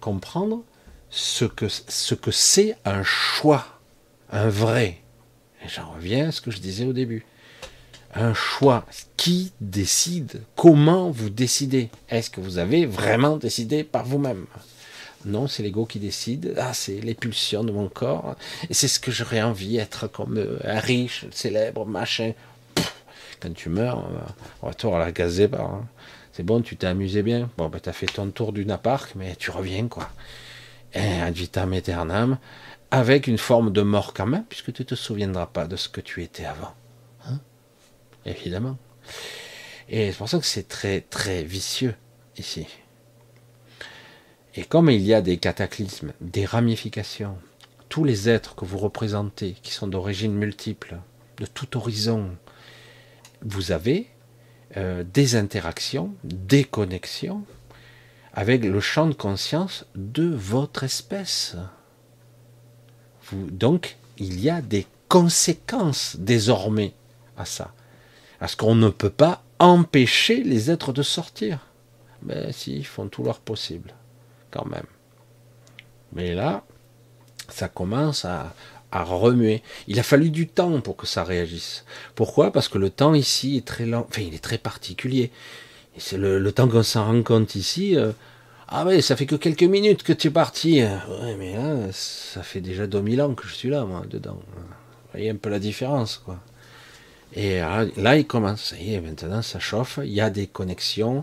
comprendre 0.00 0.62
ce 1.10 1.44
que 1.44 1.68
ce 1.68 2.14
que 2.14 2.30
c'est 2.30 2.76
un 2.84 3.02
choix, 3.02 3.66
un 4.30 4.48
vrai. 4.48 5.02
Et 5.64 5.68
j'en 5.68 5.92
reviens 5.92 6.28
à 6.28 6.32
ce 6.32 6.40
que 6.40 6.50
je 6.50 6.58
disais 6.58 6.84
au 6.84 6.92
début 6.92 7.24
un 8.16 8.34
choix. 8.34 8.84
Qui 9.16 9.52
décide? 9.60 10.42
Comment 10.56 11.10
vous 11.10 11.30
décidez? 11.30 11.90
Est-ce 12.08 12.30
que 12.30 12.40
vous 12.40 12.58
avez 12.58 12.86
vraiment 12.86 13.36
décidé 13.36 13.84
par 13.84 14.04
vous-même? 14.04 14.46
Non, 15.24 15.48
c'est 15.48 15.62
l'ego 15.62 15.86
qui 15.86 15.98
décide. 15.98 16.54
Ah, 16.56 16.72
c'est 16.72 17.00
les 17.00 17.14
pulsions 17.14 17.64
de 17.64 17.72
mon 17.72 17.88
corps. 17.88 18.36
Et 18.70 18.74
c'est 18.74 18.88
ce 18.88 19.00
que 19.00 19.10
j'aurais 19.10 19.42
envie, 19.42 19.76
être 19.76 20.06
comme 20.06 20.58
un 20.64 20.80
riche, 20.80 21.26
célèbre, 21.30 21.84
machin. 21.86 22.32
quand 23.40 23.52
tu 23.52 23.68
meurs, 23.68 24.04
on 24.62 24.68
va 24.68 24.74
te 24.74 24.86
la 24.86 25.12
gazer 25.12 25.48
par. 25.48 25.82
C'est 26.32 26.42
bon, 26.42 26.60
tu 26.60 26.76
t'es 26.76 26.86
amusé 26.86 27.22
bien? 27.22 27.50
Bon, 27.56 27.68
ben, 27.68 27.80
tu 27.80 27.88
as 27.88 27.92
fait 27.92 28.06
ton 28.06 28.30
tour 28.30 28.52
du 28.52 28.66
napark, 28.66 29.14
mais 29.16 29.34
tu 29.36 29.50
reviens, 29.50 29.88
quoi. 29.88 30.08
Et 30.94 31.20
ad 31.20 31.34
vitam 31.34 31.74
avec 32.90 33.26
une 33.26 33.38
forme 33.38 33.72
de 33.72 33.82
mort 33.82 34.14
quand 34.14 34.26
même, 34.26 34.44
puisque 34.48 34.72
tu 34.72 34.84
te 34.84 34.94
souviendras 34.94 35.46
pas 35.46 35.66
de 35.66 35.76
ce 35.76 35.88
que 35.88 36.00
tu 36.00 36.22
étais 36.22 36.44
avant 36.44 36.72
évidemment. 38.26 38.76
Et 39.88 40.10
c'est 40.10 40.18
pour 40.18 40.28
ça 40.28 40.38
que 40.38 40.46
c'est 40.46 40.68
très 40.68 41.00
très 41.00 41.42
vicieux 41.42 41.94
ici. 42.36 42.66
Et 44.54 44.64
comme 44.64 44.90
il 44.90 45.02
y 45.02 45.14
a 45.14 45.20
des 45.20 45.36
cataclysmes, 45.36 46.12
des 46.20 46.44
ramifications, 46.44 47.36
tous 47.88 48.04
les 48.04 48.28
êtres 48.28 48.54
que 48.54 48.64
vous 48.64 48.78
représentez, 48.78 49.54
qui 49.62 49.72
sont 49.72 49.86
d'origine 49.86 50.34
multiple, 50.34 50.98
de 51.38 51.46
tout 51.46 51.76
horizon, 51.76 52.36
vous 53.42 53.70
avez 53.70 54.08
euh, 54.76 55.04
des 55.04 55.36
interactions, 55.36 56.14
des 56.24 56.64
connexions 56.64 57.44
avec 58.32 58.64
le 58.64 58.80
champ 58.80 59.06
de 59.06 59.14
conscience 59.14 59.86
de 59.94 60.26
votre 60.26 60.84
espèce. 60.84 61.56
Donc, 63.32 63.96
il 64.18 64.40
y 64.40 64.50
a 64.50 64.60
des 64.60 64.86
conséquences 65.08 66.16
désormais 66.18 66.92
à 67.36 67.44
ça. 67.44 67.72
Parce 68.38 68.54
qu'on 68.54 68.74
ne 68.74 68.88
peut 68.88 69.10
pas 69.10 69.42
empêcher 69.58 70.42
les 70.42 70.70
êtres 70.70 70.92
de 70.92 71.02
sortir. 71.02 71.60
Mais 72.22 72.52
si, 72.52 72.76
ils 72.76 72.86
font 72.86 73.08
tout 73.08 73.22
leur 73.22 73.40
possible, 73.40 73.94
quand 74.50 74.66
même. 74.66 74.86
Mais 76.12 76.34
là, 76.34 76.64
ça 77.48 77.68
commence 77.68 78.24
à, 78.24 78.52
remuer. 78.92 79.62
Il 79.88 79.98
a 79.98 80.02
fallu 80.02 80.30
du 80.30 80.48
temps 80.48 80.80
pour 80.80 80.96
que 80.96 81.06
ça 81.06 81.22
réagisse. 81.22 81.84
Pourquoi? 82.14 82.50
Parce 82.50 82.68
que 82.68 82.78
le 82.78 82.88
temps 82.88 83.12
ici 83.12 83.58
est 83.58 83.66
très 83.66 83.84
lent, 83.84 84.06
enfin 84.08 84.22
il 84.22 84.34
est 84.34 84.42
très 84.42 84.56
particulier. 84.56 85.30
C'est 85.98 86.16
le, 86.16 86.50
temps 86.50 86.66
qu'on 86.66 86.82
s'en 86.82 87.04
rend 87.04 87.22
compte 87.22 87.56
ici, 87.56 87.94
euh, 87.94 88.12
Ah 88.68 88.86
ouais, 88.86 89.02
ça 89.02 89.14
fait 89.14 89.26
que 89.26 89.36
quelques 89.36 89.64
minutes 89.64 90.02
que 90.02 90.14
tu 90.14 90.28
es 90.28 90.30
parti. 90.30 90.82
Ouais, 90.82 91.36
mais 91.38 91.54
là, 91.56 91.92
ça 91.92 92.42
fait 92.42 92.62
déjà 92.62 92.86
2000 92.86 93.20
ans 93.20 93.34
que 93.34 93.46
je 93.46 93.54
suis 93.54 93.68
là, 93.68 93.84
moi, 93.84 94.02
dedans. 94.08 94.40
Vous 94.54 94.62
voyez 95.12 95.28
un 95.28 95.36
peu 95.36 95.50
la 95.50 95.58
différence, 95.58 96.16
quoi. 96.16 96.38
Et 97.36 97.60
là, 97.60 98.16
il 98.16 98.26
commence. 98.26 98.62
Ça 98.62 98.76
y 98.76 98.94
est, 98.94 99.00
maintenant, 99.00 99.42
ça 99.42 99.60
chauffe. 99.60 100.00
Il 100.02 100.12
y 100.12 100.22
a 100.22 100.30
des 100.30 100.46
connexions. 100.46 101.22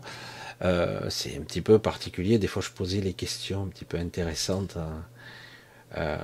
Euh, 0.64 1.10
c'est 1.10 1.38
un 1.38 1.42
petit 1.42 1.62
peu 1.62 1.80
particulier. 1.80 2.38
Des 2.38 2.48
fois, 2.48 2.62
je 2.62 2.70
posais 2.70 3.02
les 3.02 3.14
questions 3.14 3.64
un 3.64 3.68
petit 3.68 3.86
peu 3.86 3.98
intéressantes 3.98 4.78
à, 4.78 6.00
euh, 6.00 6.18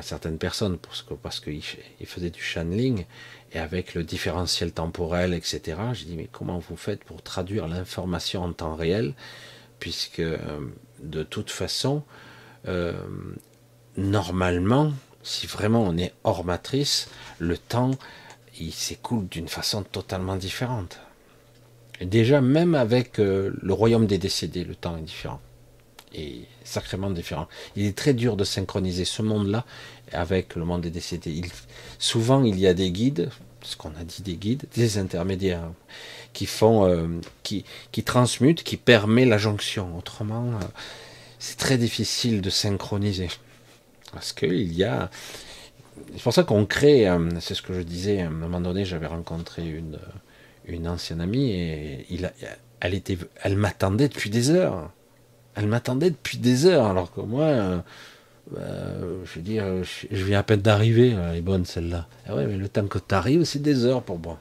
certaines 0.00 0.38
personnes 0.38 0.78
parce 0.78 1.02
que 1.02 1.14
parce 1.14 1.40
qu'ils 1.40 1.62
faisaient 2.06 2.30
du 2.30 2.42
channeling 2.42 3.04
et 3.52 3.58
avec 3.58 3.94
le 3.94 4.02
différentiel 4.02 4.72
temporel, 4.72 5.34
etc. 5.34 5.78
Je 5.92 6.04
dis 6.04 6.16
mais 6.16 6.28
comment 6.30 6.58
vous 6.58 6.76
faites 6.76 7.04
pour 7.04 7.22
traduire 7.22 7.68
l'information 7.68 8.42
en 8.42 8.52
temps 8.52 8.74
réel? 8.74 9.14
Puisque 9.78 10.20
euh, 10.20 10.38
de 11.02 11.22
toute 11.22 11.50
façon, 11.50 12.02
normalement, 13.96 14.92
si 15.22 15.46
vraiment 15.46 15.82
on 15.84 15.96
est 15.98 16.12
hors 16.24 16.44
matrice, 16.44 17.08
le 17.38 17.56
temps 17.58 17.92
il 18.60 18.72
s'écoule 18.72 19.28
d'une 19.28 19.48
façon 19.48 19.82
totalement 19.82 20.36
différente. 20.36 20.98
Déjà, 22.00 22.40
même 22.40 22.74
avec 22.74 23.18
euh, 23.18 23.52
le 23.62 23.72
royaume 23.72 24.06
des 24.06 24.18
décédés, 24.18 24.64
le 24.64 24.74
temps 24.74 24.96
est 24.96 25.02
différent. 25.02 25.40
Et 26.14 26.42
sacrément 26.64 27.10
différent. 27.10 27.48
Il 27.74 27.84
est 27.84 27.96
très 27.96 28.14
dur 28.14 28.36
de 28.36 28.44
synchroniser 28.44 29.04
ce 29.04 29.22
monde-là 29.22 29.64
avec 30.12 30.54
le 30.54 30.64
monde 30.64 30.82
des 30.82 30.90
décédés. 30.90 31.42
souvent, 31.98 32.42
il 32.44 32.58
y 32.58 32.66
a 32.66 32.74
des 32.74 32.90
guides, 32.90 33.30
ce 33.62 33.76
qu'on 33.76 33.94
a 34.00 34.04
dit 34.04 34.22
des 34.22 34.36
guides, 34.36 34.64
des 34.74 34.98
intermédiaires, 34.98 35.70
qui 36.32 36.46
font, 36.46 36.86
euh, 36.86 37.08
qui, 37.42 37.64
transmutent, 38.04 38.62
qui 38.62 38.76
permettent 38.76 39.28
la 39.28 39.38
jonction. 39.38 39.96
Autrement, 39.96 40.46
euh, 40.46 40.64
c'est 41.38 41.58
très 41.58 41.78
difficile 41.78 42.40
de 42.40 42.50
synchroniser. 42.50 43.28
Parce 44.12 44.32
qu'il 44.32 44.72
y 44.72 44.84
a, 44.84 45.10
c'est 46.14 46.22
pour 46.22 46.32
ça 46.32 46.44
qu'on 46.44 46.66
crée, 46.66 47.08
euh, 47.08 47.28
c'est 47.40 47.54
ce 47.54 47.62
que 47.62 47.72
je 47.72 47.80
disais, 47.80 48.22
à 48.22 48.26
un 48.26 48.30
moment 48.30 48.60
donné, 48.60 48.84
j'avais 48.84 49.06
rencontré 49.06 49.68
une, 49.68 49.98
une 50.66 50.88
ancienne 50.88 51.20
amie 51.20 51.50
et 51.50 52.06
elle, 52.80 53.56
m'attendait 53.56 54.08
depuis 54.08 54.30
des 54.30 54.50
heures. 54.50 54.90
Elle 55.54 55.66
m'attendait 55.66 56.10
depuis 56.10 56.38
des 56.38 56.66
heures, 56.66 56.86
alors 56.86 57.12
que 57.12 57.20
moi, 57.20 57.44
euh, 57.44 57.78
bah, 58.50 58.60
je 59.24 59.34
veux 59.34 59.42
dire, 59.42 59.64
je, 59.82 60.24
viens 60.24 60.40
à 60.40 60.42
peine 60.42 60.60
d'arriver, 60.60 61.10
elle 61.10 61.36
est 61.36 61.42
bonne 61.42 61.64
celle-là. 61.64 62.06
Ah 62.26 62.34
ouais, 62.34 62.46
mais 62.46 62.56
le 62.56 62.68
temps 62.68 62.86
que 62.86 62.98
tu 62.98 63.14
arrives, 63.14 63.44
c'est 63.44 63.62
des 63.62 63.84
heures 63.84 64.02
pour 64.02 64.18
moi. 64.18 64.38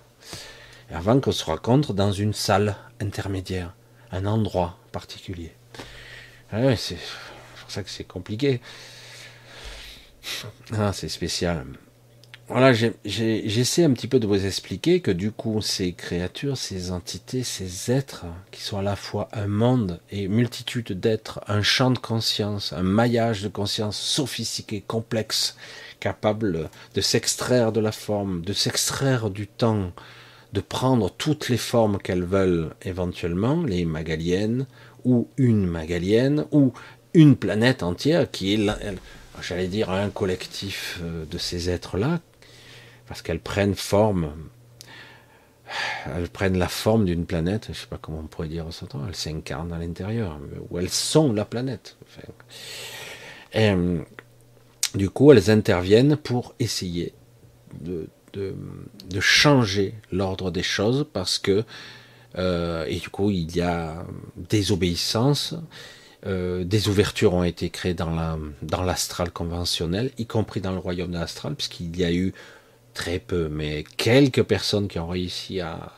Avant 0.91 1.19
qu'on 1.19 1.32
se 1.32 1.45
rencontre 1.45 1.94
dans 1.94 2.11
une 2.11 2.34
salle 2.34 2.76
intermédiaire, 3.02 3.73
un 4.11 4.26
endroit 4.26 4.77
particulier. 4.91 5.52
Ah 6.52 6.76
c'est 6.76 6.98
pour 7.60 7.72
ça 7.72 7.82
que 7.82 7.90
c'est 7.90 8.03
compliqué. 8.03 8.61
Ah, 10.73 10.91
c'est 10.93 11.10
spécial. 11.10 11.65
Voilà, 12.47 12.73
j'essaie 12.73 13.84
un 13.84 13.93
petit 13.93 14.07
peu 14.07 14.19
de 14.19 14.27
vous 14.27 14.45
expliquer 14.45 14.99
que 14.99 15.10
du 15.10 15.31
coup, 15.31 15.61
ces 15.61 15.93
créatures, 15.93 16.57
ces 16.57 16.91
entités, 16.91 17.43
ces 17.43 17.91
êtres, 17.91 18.26
qui 18.52 18.61
sont 18.61 18.77
à 18.77 18.84
la 18.84 18.95
fois 18.95 19.30
un 19.34 19.47
monde 19.47 19.99
et 20.11 20.27
multitude 20.27 20.91
d'êtres, 20.91 21.41
un 21.47 21.64
champ 21.64 21.89
de 21.89 21.97
conscience, 21.97 22.72
un 22.72 22.84
maillage 22.84 23.41
de 23.41 23.47
conscience 23.47 23.97
sophistiqué, 23.97 24.84
complexe, 24.85 25.57
capable 25.99 26.69
de 26.93 27.02
s'extraire 27.02 27.72
de 27.72 27.80
la 27.80 27.91
forme, 27.91 28.41
de 28.43 28.53
s'extraire 28.53 29.31
du 29.31 29.47
temps, 29.47 29.91
de 30.53 30.61
prendre 30.61 31.10
toutes 31.10 31.49
les 31.49 31.57
formes 31.57 31.97
qu'elles 31.97 32.26
veulent 32.26 32.76
éventuellement, 32.84 33.64
les 33.64 33.85
magaliennes, 33.85 34.68
ou 35.03 35.27
une 35.38 35.65
magalienne, 35.65 36.45
ou 36.52 36.73
une 37.15 37.38
planète 37.38 37.81
entière 37.81 38.30
qui 38.30 38.53
est 38.53 38.69
j'allais 39.41 39.68
dire, 39.68 39.90
un 39.90 40.10
collectif 40.10 40.99
euh, 41.02 41.26
de 41.26 41.38
ces 41.38 41.70
êtres-là, 41.70 42.20
parce 43.07 43.22
qu'elles 43.22 43.40
prennent 43.40 43.76
forme, 43.76 44.32
elles 46.16 46.30
prennent 46.30 46.57
la 46.57 46.68
forme 46.68 47.06
d'une 47.06 47.26
planète, 47.26 47.66
je 47.66 47.72
ne 47.72 47.76
sais 47.76 47.88
pas 47.88 47.98
comment 47.99 48.20
on 48.20 48.28
pourrait 48.28 48.48
dire 48.48 48.66
ça, 48.72 48.86
elles 49.07 49.16
s'incarnent 49.16 49.74
à 49.74 49.80
l'intérieur, 49.80 50.40
ou 50.70 50.80
elles 50.80 50.90
sont 50.90 51.34
la 51.34 51.45
planète. 51.45 51.98
et, 53.53 53.70
euh, 53.70 53.99
du 54.94 55.10
coup, 55.10 55.32
elles 55.32 55.52
interviennent 55.52 56.16
pour 56.16 56.56
essayer 56.60 57.14
de, 57.82 58.07
de, 58.34 59.20
changer 59.20 59.95
l'ordre 60.12 60.52
des 60.52 60.64
choses, 60.64 61.06
parce 61.12 61.40
que, 61.40 61.64
euh, 62.38 62.86
et 62.86 62.98
du 62.98 63.10
coup, 63.10 63.30
il 63.32 63.56
y 63.56 63.62
a 63.62 64.06
désobéissance, 64.36 65.56
euh, 66.26 66.64
des 66.64 66.89
ouvertures 66.89 67.34
ont 67.34 67.43
été 67.43 67.69
créées 67.69 67.93
dans 67.93 68.10
la 68.10 68.38
dans 68.61 68.84
l'astral 68.84 69.31
conventionnel, 69.31 70.11
y 70.18 70.26
compris 70.26 70.61
dans 70.61 70.72
le 70.72 70.80
royaume 70.80 71.11
de 71.11 71.19
l'astral, 71.19 71.56
puisqu'il 71.56 71.95
y 71.97 72.03
a 72.03 72.11
eu 72.11 72.34
très 72.93 73.19
peu, 73.19 73.49
mais 73.49 73.84
quelques 73.97 74.43
personnes 74.43 74.88
qui 74.88 74.99
ont 74.99 75.07
réussi 75.07 75.61
à, 75.61 75.91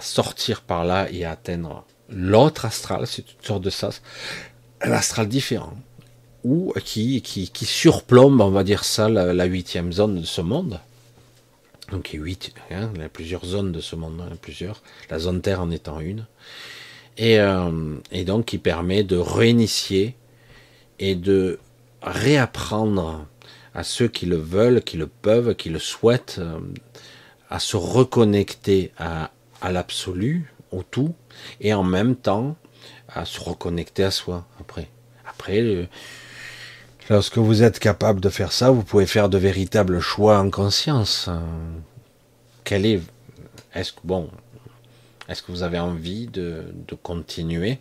sortir 0.00 0.62
par 0.62 0.84
là 0.84 1.10
et 1.10 1.24
à 1.26 1.32
atteindre 1.32 1.84
l'autre 2.08 2.64
astral, 2.64 3.06
c'est 3.06 3.22
une 3.32 3.44
sorte 3.44 3.62
de 3.62 3.70
ça, 3.70 3.90
un 4.80 4.92
astral 4.92 5.28
différent, 5.28 5.74
ou 6.42 6.72
qui 6.82 7.50
surplombe, 7.54 8.40
on 8.40 8.50
va 8.50 8.64
dire 8.64 8.84
ça, 8.84 9.08
la 9.10 9.44
huitième 9.44 9.92
zone 9.92 10.20
de 10.20 10.26
ce 10.26 10.40
monde. 10.40 10.80
Donc 11.90 12.12
il 12.12 12.16
y 12.16 12.18
a 12.18 12.22
huit, 12.22 12.52
hein, 12.70 12.90
il 12.94 13.00
y 13.00 13.04
a 13.04 13.08
plusieurs 13.08 13.44
zones 13.44 13.72
de 13.72 13.80
ce 13.80 13.96
monde, 13.96 14.20
hein, 14.20 14.36
plusieurs, 14.40 14.82
la 15.10 15.18
zone 15.18 15.40
Terre 15.40 15.62
en 15.62 15.70
étant 15.70 16.00
une. 16.00 16.26
Euh, 17.20 17.96
et, 18.12 18.24
donc 18.24 18.46
qui 18.46 18.58
permet 18.58 19.02
de 19.02 19.16
réinitier 19.16 20.14
et 21.00 21.16
de 21.16 21.58
réapprendre 22.02 23.26
à 23.74 23.82
ceux 23.82 24.08
qui 24.08 24.26
le 24.26 24.36
veulent, 24.36 24.82
qui 24.82 24.96
le 24.96 25.08
peuvent, 25.08 25.54
qui 25.56 25.68
le 25.68 25.80
souhaitent, 25.80 26.36
euh, 26.38 26.60
à 27.50 27.58
se 27.58 27.76
reconnecter 27.76 28.92
à, 28.98 29.30
l'absolu, 29.68 30.52
au 30.70 30.82
tout, 30.82 31.14
et 31.60 31.74
en 31.74 31.82
même 31.82 32.14
temps 32.14 32.56
à 33.08 33.24
se 33.24 33.40
reconnecter 33.40 34.04
à 34.04 34.10
soi 34.10 34.46
après. 34.60 34.88
Après, 35.26 35.88
lorsque 37.10 37.38
vous 37.38 37.62
êtes 37.62 37.78
capable 37.78 38.20
de 38.20 38.28
faire 38.28 38.52
ça, 38.52 38.70
vous 38.70 38.82
pouvez 38.82 39.06
faire 39.06 39.28
de 39.28 39.38
véritables 39.38 39.98
choix 39.98 40.38
en 40.38 40.50
conscience. 40.50 41.30
Quel 42.64 42.86
est, 42.86 43.00
est-ce 43.74 43.92
que 43.92 44.00
bon, 44.04 44.30
est-ce 45.28 45.42
que 45.42 45.52
vous 45.52 45.62
avez 45.62 45.78
envie 45.78 46.26
de, 46.26 46.64
continuer 47.02 47.78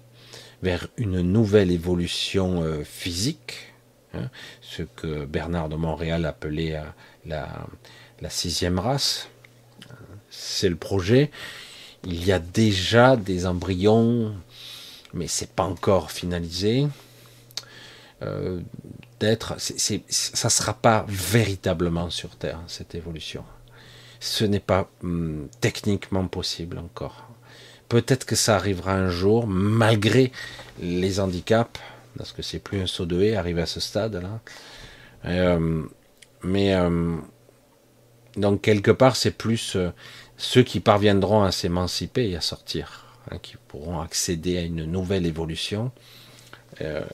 vers 0.61 0.87
une 0.97 1.21
nouvelle 1.21 1.71
évolution 1.71 2.61
euh, 2.61 2.83
physique, 2.83 3.73
hein, 4.13 4.29
ce 4.61 4.83
que 4.83 5.25
Bernard 5.25 5.69
de 5.69 5.75
Montréal 5.75 6.25
appelait 6.25 6.75
euh, 6.75 6.83
la, 8.21 8.29
sixième 8.29 8.79
race? 8.79 9.29
C'est 10.29 10.69
le 10.69 10.75
projet. 10.75 11.31
Il 12.03 12.25
y 12.25 12.31
a 12.31 12.39
déjà 12.39 13.15
des 13.15 13.45
embryons, 13.45 14.35
mais 15.13 15.27
c'est 15.27 15.51
pas 15.51 15.63
encore 15.63 16.11
finalisé. 16.11 16.87
Euh, 18.23 18.59
d'être, 19.19 19.55
sera 19.59 20.73
pas 20.73 21.05
véritablement 21.07 22.09
sur 22.09 22.35
Terre 22.35 22.59
cette 22.67 22.95
évolution. 22.95 23.43
Ce 24.19 24.43
n'est 24.43 24.59
pas 24.59 24.89
hum, 25.03 25.47
techniquement 25.61 26.27
possible 26.27 26.79
encore. 26.79 27.26
Peut-être 27.89 28.25
que 28.25 28.35
ça 28.35 28.55
arrivera 28.55 28.93
un 28.93 29.09
jour, 29.09 29.47
malgré 29.47 30.31
les 30.79 31.19
handicaps, 31.19 31.79
parce 32.17 32.33
que 32.33 32.41
c'est 32.41 32.59
plus 32.59 32.81
un 32.81 32.87
saut 32.87 33.05
de 33.05 33.21
haie 33.21 33.35
arrivé 33.35 33.61
à 33.61 33.65
ce 33.65 33.79
stade-là. 33.79 34.41
Euh, 35.25 35.83
mais 36.43 36.73
euh, 36.73 37.15
donc 38.35 38.61
quelque 38.61 38.91
part, 38.91 39.15
c'est 39.15 39.31
plus 39.31 39.75
euh, 39.75 39.91
ceux 40.37 40.63
qui 40.63 40.79
parviendront 40.79 41.43
à 41.43 41.51
s'émanciper 41.51 42.29
et 42.29 42.35
à 42.35 42.41
sortir, 42.41 43.05
hein, 43.31 43.37
qui 43.41 43.55
pourront 43.67 44.01
accéder 44.01 44.57
à 44.57 44.61
une 44.61 44.85
nouvelle 44.85 45.25
évolution, 45.25 45.91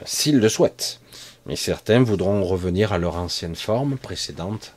s'ils 0.04 0.40
le 0.40 0.50
souhaitent. 0.50 1.00
Mais 1.46 1.56
certains 1.56 2.04
voudront 2.04 2.44
revenir 2.44 2.92
à 2.92 2.98
leur 2.98 3.16
ancienne 3.16 3.56
forme 3.56 3.98
précédente, 3.98 4.74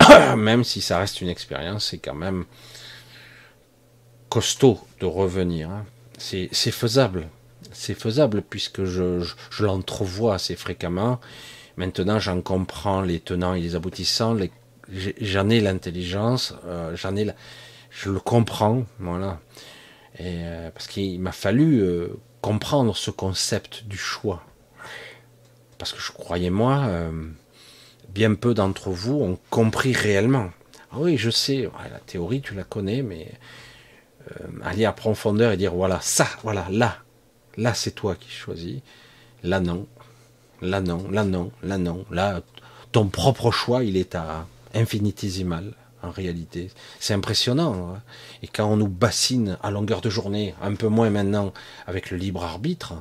même 0.36 0.64
si 0.64 0.80
ça 0.80 0.98
reste 0.98 1.20
une 1.20 1.28
expérience, 1.28 1.90
c'est 1.90 1.98
quand 1.98 2.14
même 2.14 2.46
costaud 4.34 4.80
de 4.98 5.06
revenir. 5.06 5.70
Hein. 5.70 5.84
C'est 6.18 6.48
faisable. 6.72 7.28
C'est 7.70 7.94
faisable 7.94 8.42
puisque 8.42 8.82
je, 8.82 9.24
l'entrevois 9.60 10.34
assez 10.34 10.56
fréquemment. 10.56 11.20
Maintenant, 11.76 12.18
j'en 12.18 12.40
comprends 12.40 13.00
les 13.00 13.20
tenants 13.20 13.54
et 13.54 13.60
les 13.60 13.76
aboutissants. 13.76 14.36
J'en 15.20 15.48
ai 15.50 15.60
l'intelligence, 15.60 16.52
euh, 16.66 16.96
j'en 16.96 17.14
ai, 17.14 17.30
je 17.90 18.10
le 18.10 18.18
comprends, 18.18 18.84
voilà. 18.98 19.38
Et, 20.18 20.42
euh, 20.42 20.70
parce 20.72 20.88
qu'il 20.88 21.20
m'a 21.20 21.32
fallu 21.32 21.80
euh, 21.82 22.08
comprendre 22.40 22.96
ce 22.96 23.12
concept 23.12 23.84
du 23.84 23.96
choix. 23.96 24.42
Parce 25.78 25.92
que 25.92 26.00
je 26.00 26.10
croyais 26.10 26.50
moi, 26.50 26.90
bien 28.08 28.34
peu 28.34 28.52
d'entre 28.52 28.90
vous 28.90 29.20
ont 29.20 29.38
compris 29.50 29.92
réellement. 29.92 30.50
Ah 30.90 30.96
oui, 30.98 31.18
je 31.18 31.30
sais, 31.30 31.68
la 31.90 32.00
théorie 32.00 32.40
tu 32.40 32.54
la 32.54 32.64
connais, 32.64 33.02
mais 33.02 33.28
aller 34.62 34.84
à 34.84 34.92
profondeur 34.92 35.52
et 35.52 35.56
dire 35.56 35.74
voilà, 35.74 36.00
ça, 36.00 36.26
voilà, 36.42 36.66
là, 36.70 36.98
Là, 37.56 37.74
c'est 37.74 37.92
toi 37.92 38.16
qui 38.16 38.30
choisis. 38.30 38.80
Là, 39.42 39.60
non. 39.60 39.86
Là, 40.62 40.80
non. 40.80 41.06
Là, 41.10 41.24
non. 41.24 41.52
Là, 41.62 41.78
non. 41.78 42.04
Là, 42.10 42.42
ton 42.92 43.08
propre 43.08 43.50
choix, 43.50 43.84
il 43.84 43.96
est 43.96 44.14
à 44.14 44.46
infinitésimal, 44.74 45.72
en 46.02 46.10
réalité. 46.10 46.70
C'est 46.98 47.14
impressionnant. 47.14 47.94
Hein. 47.94 48.02
Et 48.42 48.48
quand 48.48 48.66
on 48.66 48.76
nous 48.76 48.88
bassine 48.88 49.56
à 49.62 49.70
longueur 49.70 50.00
de 50.00 50.10
journée, 50.10 50.54
un 50.62 50.74
peu 50.74 50.88
moins 50.88 51.10
maintenant 51.10 51.52
avec 51.86 52.10
le 52.10 52.16
libre 52.16 52.44
arbitre, 52.44 52.94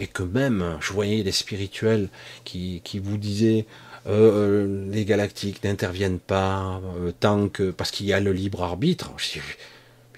et 0.00 0.08
que 0.08 0.24
même, 0.24 0.76
je 0.80 0.92
voyais 0.92 1.22
des 1.22 1.32
spirituels 1.32 2.08
qui, 2.44 2.80
qui 2.82 2.98
vous 2.98 3.16
disaient, 3.16 3.64
euh, 4.06 4.66
euh, 4.66 4.90
les 4.90 5.04
galactiques 5.04 5.62
n'interviennent 5.62 6.18
pas 6.18 6.80
euh, 6.98 7.12
tant 7.18 7.48
que 7.48 7.70
parce 7.70 7.90
qu'il 7.90 8.06
y 8.06 8.12
a 8.12 8.18
le 8.18 8.32
libre 8.32 8.64
arbitre. 8.64 9.12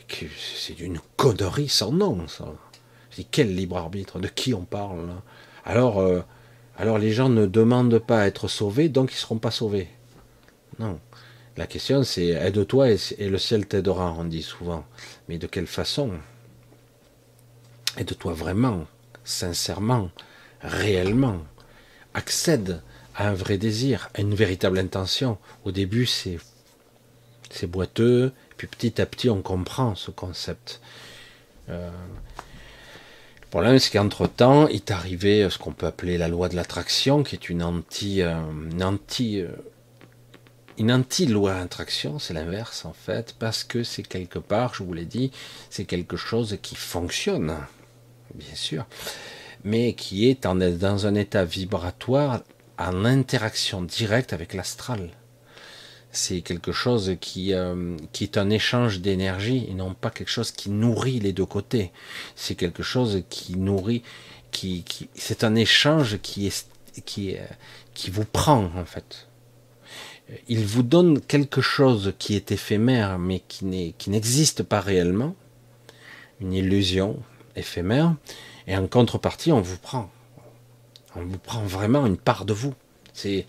C'est 0.08 0.78
une 0.80 1.00
connerie 1.16 1.68
sans 1.68 1.92
nom, 1.92 2.26
ça. 2.28 2.46
Je 3.10 3.16
dis, 3.16 3.28
quel 3.30 3.54
libre 3.54 3.76
arbitre 3.76 4.18
De 4.18 4.28
qui 4.28 4.54
on 4.54 4.64
parle 4.64 5.10
Alors, 5.64 6.24
alors 6.78 6.98
les 6.98 7.12
gens 7.12 7.28
ne 7.28 7.46
demandent 7.46 7.98
pas 7.98 8.20
à 8.20 8.26
être 8.26 8.48
sauvés, 8.48 8.88
donc 8.88 9.10
ils 9.10 9.16
ne 9.16 9.20
seront 9.20 9.38
pas 9.38 9.50
sauvés. 9.50 9.88
Non. 10.78 11.00
La 11.56 11.66
question 11.66 12.02
c'est 12.02 12.26
aide-toi 12.26 12.90
et, 12.90 12.98
et, 13.18 13.30
le 13.30 13.38
ciel 13.38 13.66
t'aidera, 13.66 14.14
on 14.18 14.24
dit 14.24 14.42
souvent. 14.42 14.84
Mais 15.28 15.38
de 15.38 15.46
quelle 15.46 15.66
façon? 15.66 16.10
Aide-toi 17.96 18.34
vraiment, 18.34 18.86
sincèrement, 19.24 20.10
réellement. 20.60 21.38
Accède 22.12 22.82
à 23.14 23.28
un 23.28 23.34
vrai 23.34 23.56
désir, 23.56 24.10
à 24.14 24.20
une 24.20 24.34
véritable 24.34 24.78
intention. 24.78 25.38
Au 25.64 25.72
début, 25.72 26.04
c'est 26.04 26.38
c'est 27.50 27.66
boiteux, 27.66 28.32
puis 28.56 28.66
petit 28.66 29.00
à 29.00 29.06
petit, 29.06 29.28
on 29.30 29.42
comprend 29.42 29.94
ce 29.94 30.10
concept. 30.10 30.80
Euh, 31.68 31.90
le 33.42 33.46
problème, 33.50 33.78
c'est 33.78 33.90
qu'entre-temps, 33.90 34.68
est 34.68 34.90
arrivé 34.90 35.48
ce 35.50 35.58
qu'on 35.58 35.72
peut 35.72 35.86
appeler 35.86 36.18
la 36.18 36.28
loi 36.28 36.48
de 36.48 36.56
l'attraction, 36.56 37.22
qui 37.22 37.36
est 37.36 37.48
une 37.48 37.62
anti, 37.62 38.22
euh, 38.22 38.34
une 38.70 38.82
anti, 38.82 39.40
euh, 39.40 40.92
anti-loi 40.92 41.54
d'attraction, 41.54 42.18
c'est 42.18 42.34
l'inverse 42.34 42.84
en 42.84 42.92
fait, 42.92 43.34
parce 43.38 43.64
que 43.64 43.82
c'est 43.82 44.02
quelque 44.02 44.38
part, 44.38 44.74
je 44.74 44.82
vous 44.82 44.92
l'ai 44.92 45.04
dit, 45.04 45.30
c'est 45.70 45.84
quelque 45.84 46.16
chose 46.16 46.58
qui 46.60 46.76
fonctionne, 46.76 47.56
bien 48.34 48.54
sûr, 48.54 48.84
mais 49.64 49.94
qui 49.94 50.28
est 50.28 50.42
dans 50.42 51.06
un 51.06 51.14
état 51.14 51.44
vibratoire 51.44 52.42
en 52.78 53.04
interaction 53.04 53.82
directe 53.82 54.32
avec 54.32 54.54
l'astral. 54.54 55.10
C'est 56.16 56.40
quelque 56.40 56.72
chose 56.72 57.18
qui, 57.20 57.52
euh, 57.52 57.94
qui 58.12 58.24
est 58.24 58.38
un 58.38 58.48
échange 58.48 59.00
d'énergie 59.00 59.66
et 59.68 59.74
non 59.74 59.92
pas 59.92 60.08
quelque 60.08 60.30
chose 60.30 60.50
qui 60.50 60.70
nourrit 60.70 61.20
les 61.20 61.34
deux 61.34 61.44
côtés. 61.44 61.92
C'est 62.36 62.54
quelque 62.54 62.82
chose 62.82 63.22
qui 63.28 63.58
nourrit, 63.58 64.02
qui, 64.50 64.82
qui 64.84 65.10
c'est 65.14 65.44
un 65.44 65.54
échange 65.54 66.18
qui, 66.22 66.46
est, 66.46 66.66
qui, 67.04 67.36
qui 67.92 68.10
vous 68.10 68.24
prend 68.24 68.64
en 68.64 68.86
fait. 68.86 69.28
Il 70.48 70.64
vous 70.64 70.82
donne 70.82 71.20
quelque 71.20 71.60
chose 71.60 72.14
qui 72.18 72.34
est 72.34 72.50
éphémère 72.50 73.18
mais 73.18 73.42
qui 73.46 73.66
n'existe 74.08 74.62
pas 74.62 74.80
réellement, 74.80 75.36
une 76.40 76.54
illusion 76.54 77.22
éphémère, 77.56 78.16
et 78.66 78.74
en 78.74 78.86
contrepartie 78.86 79.52
on 79.52 79.60
vous 79.60 79.76
prend. 79.76 80.10
On 81.14 81.26
vous 81.26 81.38
prend 81.38 81.60
vraiment 81.60 82.06
une 82.06 82.16
part 82.16 82.46
de 82.46 82.54
vous. 82.54 82.72
C'est, 83.12 83.44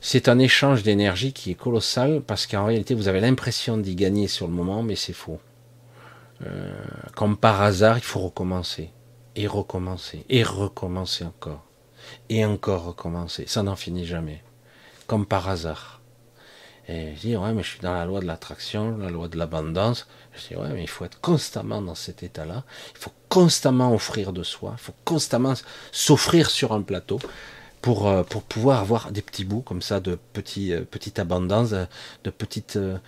c'est 0.00 0.28
un 0.28 0.38
échange 0.38 0.82
d'énergie 0.82 1.32
qui 1.32 1.50
est 1.50 1.54
colossal 1.54 2.22
parce 2.26 2.46
qu'en 2.46 2.64
réalité, 2.64 2.94
vous 2.94 3.08
avez 3.08 3.20
l'impression 3.20 3.76
d'y 3.76 3.94
gagner 3.94 4.28
sur 4.28 4.46
le 4.46 4.52
moment, 4.54 4.82
mais 4.82 4.96
c'est 4.96 5.12
faux. 5.12 5.40
Euh, 6.46 6.72
comme 7.14 7.36
par 7.36 7.60
hasard, 7.60 7.98
il 7.98 8.04
faut 8.04 8.20
recommencer. 8.20 8.90
Et 9.36 9.46
recommencer. 9.46 10.24
Et 10.30 10.42
recommencer 10.42 11.24
encore. 11.24 11.64
Et 12.30 12.44
encore 12.44 12.84
recommencer. 12.84 13.44
Ça 13.46 13.62
n'en 13.62 13.76
finit 13.76 14.06
jamais. 14.06 14.42
Comme 15.06 15.26
par 15.26 15.48
hasard. 15.48 16.00
Et 16.88 17.14
je 17.14 17.20
dis, 17.20 17.36
ouais, 17.36 17.52
mais 17.52 17.62
je 17.62 17.68
suis 17.68 17.80
dans 17.80 17.92
la 17.92 18.06
loi 18.06 18.20
de 18.20 18.26
l'attraction, 18.26 18.96
la 18.96 19.10
loi 19.10 19.28
de 19.28 19.36
l'abondance. 19.36 20.08
Je 20.32 20.48
dis, 20.48 20.56
ouais, 20.56 20.70
mais 20.70 20.82
il 20.82 20.88
faut 20.88 21.04
être 21.04 21.20
constamment 21.20 21.82
dans 21.82 21.94
cet 21.94 22.22
état-là. 22.22 22.64
Il 22.94 22.98
faut 22.98 23.12
constamment 23.28 23.94
offrir 23.94 24.32
de 24.32 24.42
soi. 24.42 24.74
Il 24.78 24.82
faut 24.82 24.94
constamment 25.04 25.52
s'offrir 25.92 26.50
sur 26.50 26.72
un 26.72 26.80
plateau 26.80 27.20
pour, 27.82 28.08
euh, 28.08 28.22
pour 28.22 28.42
pouvoir 28.42 28.80
avoir 28.80 29.12
des 29.12 29.22
petits 29.22 29.44
bouts 29.44 29.62
comme 29.62 29.82
ça 29.82 30.00
de 30.00 30.18
petits, 30.32 30.72
euh, 30.72 30.82
petite 30.82 31.18
abondance, 31.18 31.70
de 31.70 32.30
petite 32.30 32.76
euh, 32.76 32.98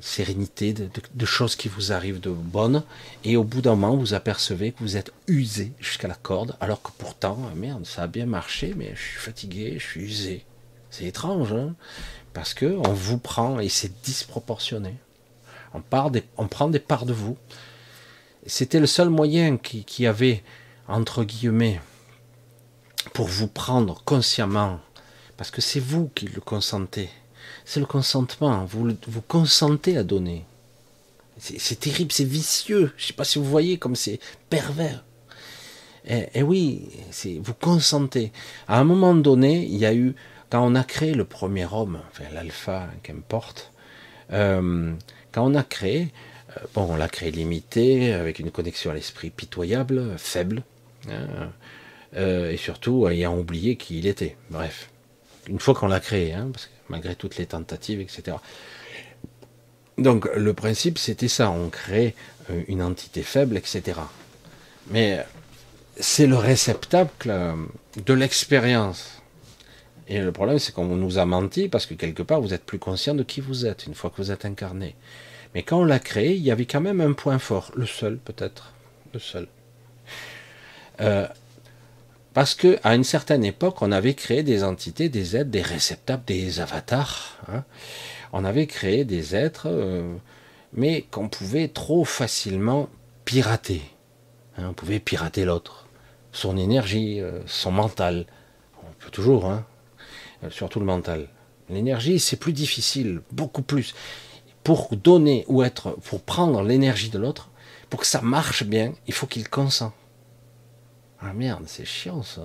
sérénité, 0.00 0.72
de, 0.72 1.26
choses 1.26 1.56
qui 1.56 1.68
vous 1.68 1.92
arrivent 1.92 2.20
de 2.20 2.30
bonnes. 2.30 2.82
Et 3.24 3.36
au 3.36 3.44
bout 3.44 3.60
d'un 3.60 3.74
moment, 3.74 3.96
vous 3.96 4.14
apercevez 4.14 4.72
que 4.72 4.80
vous 4.80 4.96
êtes 4.96 5.12
usé 5.26 5.72
jusqu'à 5.78 6.08
la 6.08 6.14
corde, 6.14 6.56
alors 6.60 6.82
que 6.82 6.90
pourtant, 6.96 7.38
merde, 7.54 7.84
ça 7.84 8.04
a 8.04 8.06
bien 8.06 8.26
marché, 8.26 8.74
mais 8.76 8.92
je 8.94 9.00
suis 9.00 9.18
fatigué, 9.18 9.76
je 9.78 9.86
suis 9.86 10.02
usé. 10.02 10.44
C'est 10.90 11.04
étrange, 11.04 11.52
hein 11.52 11.74
parce 12.32 12.54
que 12.54 12.66
on 12.66 12.92
vous 12.92 13.18
prend 13.18 13.58
et 13.58 13.68
c'est 13.68 14.02
disproportionné. 14.02 14.94
On 15.74 15.80
prend 15.80 16.68
des 16.68 16.78
parts 16.78 17.06
de 17.06 17.12
vous. 17.12 17.36
C'était 18.46 18.80
le 18.80 18.86
seul 18.86 19.08
moyen 19.08 19.56
qui, 19.56 19.84
qui 19.84 20.06
avait, 20.06 20.42
entre 20.88 21.24
guillemets, 21.24 21.80
pour 23.12 23.26
vous 23.26 23.48
prendre 23.48 24.02
consciemment, 24.04 24.80
parce 25.36 25.50
que 25.50 25.60
c'est 25.60 25.80
vous 25.80 26.10
qui 26.14 26.26
le 26.26 26.40
consentez. 26.40 27.10
C'est 27.64 27.80
le 27.80 27.86
consentement. 27.86 28.64
Vous, 28.64 28.88
vous 29.06 29.22
consentez 29.22 29.96
à 29.96 30.02
donner. 30.02 30.44
C'est 31.38 31.80
terrible, 31.80 32.12
c'est 32.12 32.24
vicieux. 32.24 32.92
Je 32.96 33.04
ne 33.04 33.06
sais 33.08 33.12
pas 33.14 33.24
si 33.24 33.38
vous 33.38 33.44
voyez 33.46 33.78
comme 33.78 33.96
c'est 33.96 34.20
pervers. 34.50 35.04
Et, 36.06 36.18
eh, 36.18 36.28
eh 36.34 36.42
oui, 36.42 36.88
vous 37.42 37.54
consentez. 37.54 38.32
À 38.68 38.78
un 38.78 38.84
moment 38.84 39.14
donné, 39.14 39.64
il 39.64 39.76
y 39.76 39.86
a 39.86 39.94
eu 39.94 40.14
quand 40.50 40.66
on 40.66 40.74
a 40.74 40.84
créé 40.84 41.14
le 41.14 41.24
premier 41.24 41.66
homme, 41.70 42.00
enfin 42.10 42.24
l'alpha, 42.34 42.88
qu'importe, 43.02 43.72
euh, 44.32 44.92
quand 45.32 45.46
on 45.46 45.54
a 45.54 45.62
créé, 45.62 46.08
euh, 46.56 46.60
bon, 46.74 46.88
on 46.90 46.96
l'a 46.96 47.08
créé 47.08 47.30
limité, 47.30 48.12
avec 48.12 48.40
une 48.40 48.50
connexion 48.50 48.90
à 48.90 48.94
l'esprit 48.94 49.30
pitoyable, 49.30 50.14
faible, 50.18 50.64
hein, 51.08 51.50
euh, 52.16 52.50
et 52.50 52.56
surtout 52.56 53.08
ayant 53.08 53.36
oublié 53.38 53.76
qui 53.76 53.98
il 53.98 54.06
était. 54.06 54.36
Bref, 54.50 54.90
une 55.48 55.60
fois 55.60 55.74
qu'on 55.74 55.88
l'a 55.88 56.00
créé, 56.00 56.32
hein, 56.32 56.50
parce 56.52 56.66
que 56.66 56.72
malgré 56.88 57.14
toutes 57.14 57.36
les 57.36 57.46
tentatives, 57.46 58.00
etc. 58.00 58.36
Donc 59.98 60.28
le 60.34 60.54
principe 60.54 60.98
c'était 60.98 61.28
ça, 61.28 61.50
on 61.50 61.68
crée 61.68 62.14
une 62.68 62.82
entité 62.82 63.22
faible, 63.22 63.56
etc. 63.56 64.00
Mais 64.88 65.24
c'est 65.98 66.26
le 66.26 66.36
réceptacle 66.36 67.32
de 68.04 68.14
l'expérience. 68.14 69.20
Et 70.08 70.18
le 70.20 70.32
problème, 70.32 70.58
c'est 70.58 70.74
qu'on 70.74 70.86
nous 70.86 71.18
a 71.18 71.24
menti 71.24 71.68
parce 71.68 71.86
que 71.86 71.94
quelque 71.94 72.22
part, 72.24 72.40
vous 72.40 72.52
êtes 72.52 72.64
plus 72.64 72.80
conscient 72.80 73.14
de 73.14 73.22
qui 73.22 73.40
vous 73.40 73.64
êtes 73.64 73.86
une 73.86 73.94
fois 73.94 74.10
que 74.10 74.16
vous 74.16 74.32
êtes 74.32 74.44
incarné. 74.44 74.96
Mais 75.54 75.62
quand 75.62 75.78
on 75.80 75.84
l'a 75.84 76.00
créé, 76.00 76.34
il 76.34 76.42
y 76.42 76.50
avait 76.50 76.66
quand 76.66 76.80
même 76.80 77.00
un 77.00 77.12
point 77.12 77.38
fort, 77.38 77.70
le 77.76 77.86
seul 77.86 78.18
peut-être, 78.18 78.72
le 79.14 79.20
seul. 79.20 79.46
Euh, 81.00 81.26
parce 82.32 82.54
que 82.54 82.78
à 82.84 82.94
une 82.94 83.04
certaine 83.04 83.44
époque, 83.44 83.82
on 83.82 83.92
avait 83.92 84.14
créé 84.14 84.42
des 84.42 84.62
entités, 84.62 85.08
des 85.08 85.36
êtres, 85.36 85.50
des 85.50 85.62
réceptacles, 85.62 86.24
des 86.26 86.60
avatars. 86.60 87.38
Hein. 87.48 87.64
On 88.32 88.44
avait 88.44 88.66
créé 88.66 89.04
des 89.04 89.34
êtres, 89.34 89.66
euh, 89.66 90.14
mais 90.72 91.02
qu'on 91.10 91.28
pouvait 91.28 91.68
trop 91.68 92.04
facilement 92.04 92.88
pirater. 93.24 93.82
Hein. 94.56 94.68
on 94.70 94.72
pouvait 94.72 95.00
pirater 95.00 95.44
l'autre, 95.44 95.88
son 96.32 96.56
énergie, 96.56 97.20
euh, 97.20 97.40
son 97.46 97.72
mental. 97.72 98.26
On 98.82 98.92
peut 98.98 99.10
toujours, 99.10 99.46
hein, 99.46 99.66
euh, 100.44 100.50
surtout 100.50 100.78
le 100.78 100.86
mental. 100.86 101.28
L'énergie, 101.68 102.20
c'est 102.20 102.36
plus 102.36 102.52
difficile, 102.52 103.22
beaucoup 103.32 103.62
plus. 103.62 103.94
Pour 104.62 104.94
donner 104.94 105.44
ou 105.48 105.62
être, 105.62 105.90
pour 106.02 106.22
prendre 106.22 106.62
l'énergie 106.62 107.10
de 107.10 107.18
l'autre, 107.18 107.50
pour 107.88 108.00
que 108.00 108.06
ça 108.06 108.20
marche 108.20 108.64
bien, 108.64 108.92
il 109.08 109.14
faut 109.14 109.26
qu'il 109.26 109.48
consent. 109.48 109.92
Ah 111.22 111.32
merde, 111.32 111.64
c'est 111.66 111.84
chiant 111.84 112.22
ça. 112.22 112.42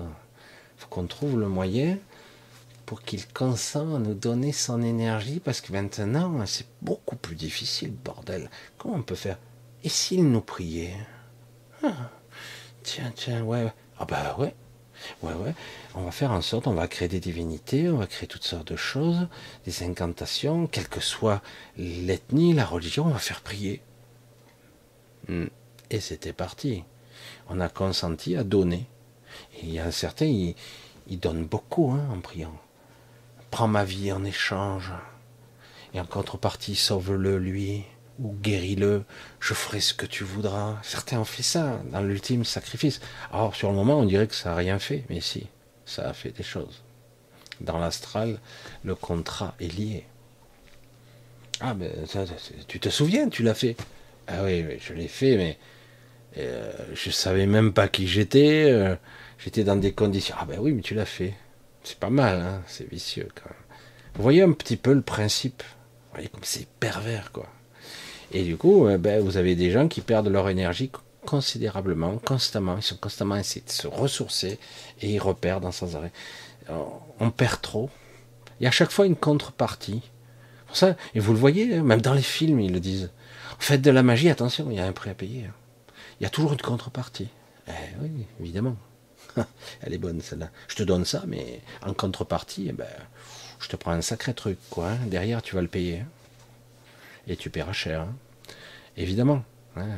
Faut 0.76 0.88
qu'on 0.88 1.06
trouve 1.06 1.38
le 1.38 1.48
moyen 1.48 1.98
pour 2.84 3.02
qu'il 3.02 3.26
consent 3.26 3.96
à 3.96 3.98
nous 3.98 4.14
donner 4.14 4.52
son 4.52 4.82
énergie, 4.82 5.40
parce 5.40 5.60
que 5.60 5.72
maintenant, 5.72 6.44
c'est 6.46 6.68
beaucoup 6.82 7.16
plus 7.16 7.34
difficile, 7.34 7.92
bordel. 7.92 8.48
Comment 8.78 8.96
on 8.96 9.02
peut 9.02 9.14
faire? 9.16 9.38
Et 9.82 9.88
s'il 9.88 10.30
nous 10.30 10.40
priait? 10.40 10.96
Ah, 11.82 12.10
Tiens, 12.86 13.12
tiens, 13.16 13.42
ouais. 13.42 13.66
Ah 13.98 14.04
bah 14.04 14.36
ouais. 14.38 14.54
Ouais, 15.22 15.34
ouais. 15.34 15.54
On 15.96 16.02
va 16.02 16.12
faire 16.12 16.30
en 16.30 16.40
sorte, 16.40 16.68
on 16.68 16.74
va 16.74 16.86
créer 16.86 17.08
des 17.08 17.18
divinités, 17.18 17.88
on 17.88 17.96
va 17.96 18.06
créer 18.06 18.28
toutes 18.28 18.44
sortes 18.44 18.70
de 18.70 18.76
choses, 18.76 19.26
des 19.64 19.82
incantations, 19.82 20.68
quelle 20.68 20.88
que 20.88 21.00
soit 21.00 21.42
l'ethnie, 21.76 22.52
la 22.52 22.64
religion, 22.64 23.06
on 23.06 23.10
va 23.10 23.18
faire 23.18 23.40
prier. 23.40 23.82
Hmm. 25.28 25.46
Et 25.90 25.98
c'était 25.98 26.32
parti. 26.32 26.84
On 27.48 27.60
a 27.60 27.68
consenti 27.68 28.36
à 28.36 28.44
donner. 28.44 28.86
Et 29.56 29.64
il 29.64 29.72
y 29.72 29.78
a 29.78 29.90
certains, 29.92 30.26
ils, 30.26 31.20
donnent 31.20 31.44
beaucoup 31.44 31.92
hein, 31.92 32.06
en 32.12 32.20
priant. 32.20 32.56
Prends 33.50 33.68
ma 33.68 33.84
vie 33.84 34.12
en 34.12 34.24
échange. 34.24 34.92
Et 35.94 36.00
en 36.00 36.04
contrepartie, 36.04 36.74
sauve-le 36.74 37.38
lui. 37.38 37.84
ou 38.18 38.34
guéris-le, 38.42 39.04
je 39.40 39.54
ferai 39.54 39.80
ce 39.80 39.94
que 39.94 40.06
tu 40.06 40.24
voudras. 40.24 40.76
Certains 40.82 41.20
ont 41.20 41.24
fait 41.24 41.42
ça 41.42 41.80
dans 41.90 42.00
l'ultime 42.00 42.44
sacrifice. 42.44 43.00
Alors 43.32 43.54
sur 43.54 43.70
le 43.70 43.76
moment, 43.76 43.98
on 43.98 44.06
dirait 44.06 44.26
que 44.26 44.34
ça 44.34 44.50
n'a 44.50 44.56
rien 44.56 44.78
fait, 44.78 45.04
mais 45.10 45.20
si, 45.20 45.46
ça 45.84 46.08
a 46.08 46.12
fait 46.12 46.30
des 46.30 46.42
choses. 46.42 46.82
Dans 47.60 47.78
l'astral, 47.78 48.40
le 48.84 48.94
contrat 48.94 49.54
est 49.60 49.72
lié. 49.72 50.06
Ah, 51.60 51.74
mais 51.74 51.90
tu 52.68 52.80
te 52.80 52.88
souviens, 52.88 53.28
tu 53.28 53.42
l'as 53.42 53.54
fait 53.54 53.76
Ah 54.26 54.44
oui, 54.44 54.64
je 54.80 54.92
l'ai 54.92 55.08
fait, 55.08 55.36
mais 55.36 55.58
euh, 56.38 56.72
je 56.94 57.10
savais 57.10 57.46
même 57.46 57.72
pas 57.72 57.88
qui 57.88 58.06
j'étais. 58.06 58.70
Euh, 58.70 58.94
j'étais 59.38 59.64
dans 59.64 59.76
des 59.76 59.92
conditions. 59.92 60.34
Ah 60.38 60.44
ben 60.44 60.58
oui, 60.60 60.72
mais 60.72 60.82
tu 60.82 60.94
l'as 60.94 61.06
fait. 61.06 61.34
C'est 61.82 61.98
pas 61.98 62.10
mal, 62.10 62.40
hein 62.40 62.62
c'est 62.66 62.88
vicieux 62.88 63.28
quand 63.34 63.48
même. 63.48 63.78
Vous 64.14 64.22
voyez 64.22 64.42
un 64.42 64.52
petit 64.52 64.76
peu 64.76 64.92
le 64.92 65.02
principe. 65.02 65.62
Vous 65.62 66.14
voyez 66.14 66.28
comme 66.28 66.42
c'est 66.42 66.66
pervers, 66.80 67.32
quoi. 67.32 67.46
Et 68.32 68.42
du 68.42 68.56
coup, 68.56 68.86
euh, 68.86 68.98
ben, 68.98 69.22
vous 69.22 69.36
avez 69.36 69.54
des 69.54 69.70
gens 69.70 69.88
qui 69.88 70.00
perdent 70.00 70.28
leur 70.28 70.48
énergie 70.48 70.90
considérablement, 71.24 72.18
constamment. 72.18 72.76
Ils 72.76 72.82
sont 72.82 72.96
constamment 72.96 73.36
essayés 73.36 73.64
de 73.64 73.70
se 73.70 73.86
ressourcer 73.86 74.58
et 75.00 75.10
ils 75.10 75.18
reperdent 75.18 75.70
sans 75.72 75.96
arrêt. 75.96 76.12
On 77.20 77.30
perd 77.30 77.60
trop. 77.60 77.90
Il 78.58 78.64
y 78.64 78.66
a 78.66 78.70
à 78.70 78.72
chaque 78.72 78.90
fois 78.90 79.06
une 79.06 79.16
contrepartie. 79.16 80.02
Pour 80.66 80.76
ça, 80.76 80.96
et 81.14 81.20
vous 81.20 81.32
le 81.32 81.38
voyez, 81.38 81.76
hein, 81.76 81.82
même 81.82 82.00
dans 82.00 82.14
les 82.14 82.22
films, 82.22 82.60
ils 82.60 82.72
le 82.72 82.80
disent. 82.80 83.10
Faites 83.58 83.82
de 83.82 83.90
la 83.90 84.02
magie, 84.02 84.28
attention, 84.28 84.66
il 84.70 84.76
y 84.76 84.80
a 84.80 84.86
un 84.86 84.92
prix 84.92 85.10
à 85.10 85.14
payer. 85.14 85.46
Hein. 86.16 86.20
Il 86.20 86.24
y 86.24 86.26
a 86.26 86.30
toujours 86.30 86.52
une 86.52 86.60
contrepartie. 86.60 87.28
Eh 87.68 87.72
oui, 88.00 88.26
évidemment. 88.40 88.76
Elle 89.82 89.94
est 89.94 89.98
bonne 89.98 90.20
celle-là. 90.20 90.50
Je 90.68 90.76
te 90.76 90.82
donne 90.82 91.04
ça, 91.04 91.24
mais 91.26 91.60
en 91.82 91.94
contrepartie, 91.94 92.72
ben, 92.72 92.86
je 93.60 93.68
te 93.68 93.76
prends 93.76 93.92
un 93.92 94.02
sacré 94.02 94.34
truc, 94.34 94.58
quoi. 94.70 94.90
Hein. 94.90 94.98
Derrière, 95.06 95.42
tu 95.42 95.54
vas 95.54 95.62
le 95.62 95.68
payer. 95.68 96.04
Et 97.26 97.36
tu 97.36 97.50
paieras 97.50 97.72
cher. 97.72 98.06
Évidemment, 98.96 99.44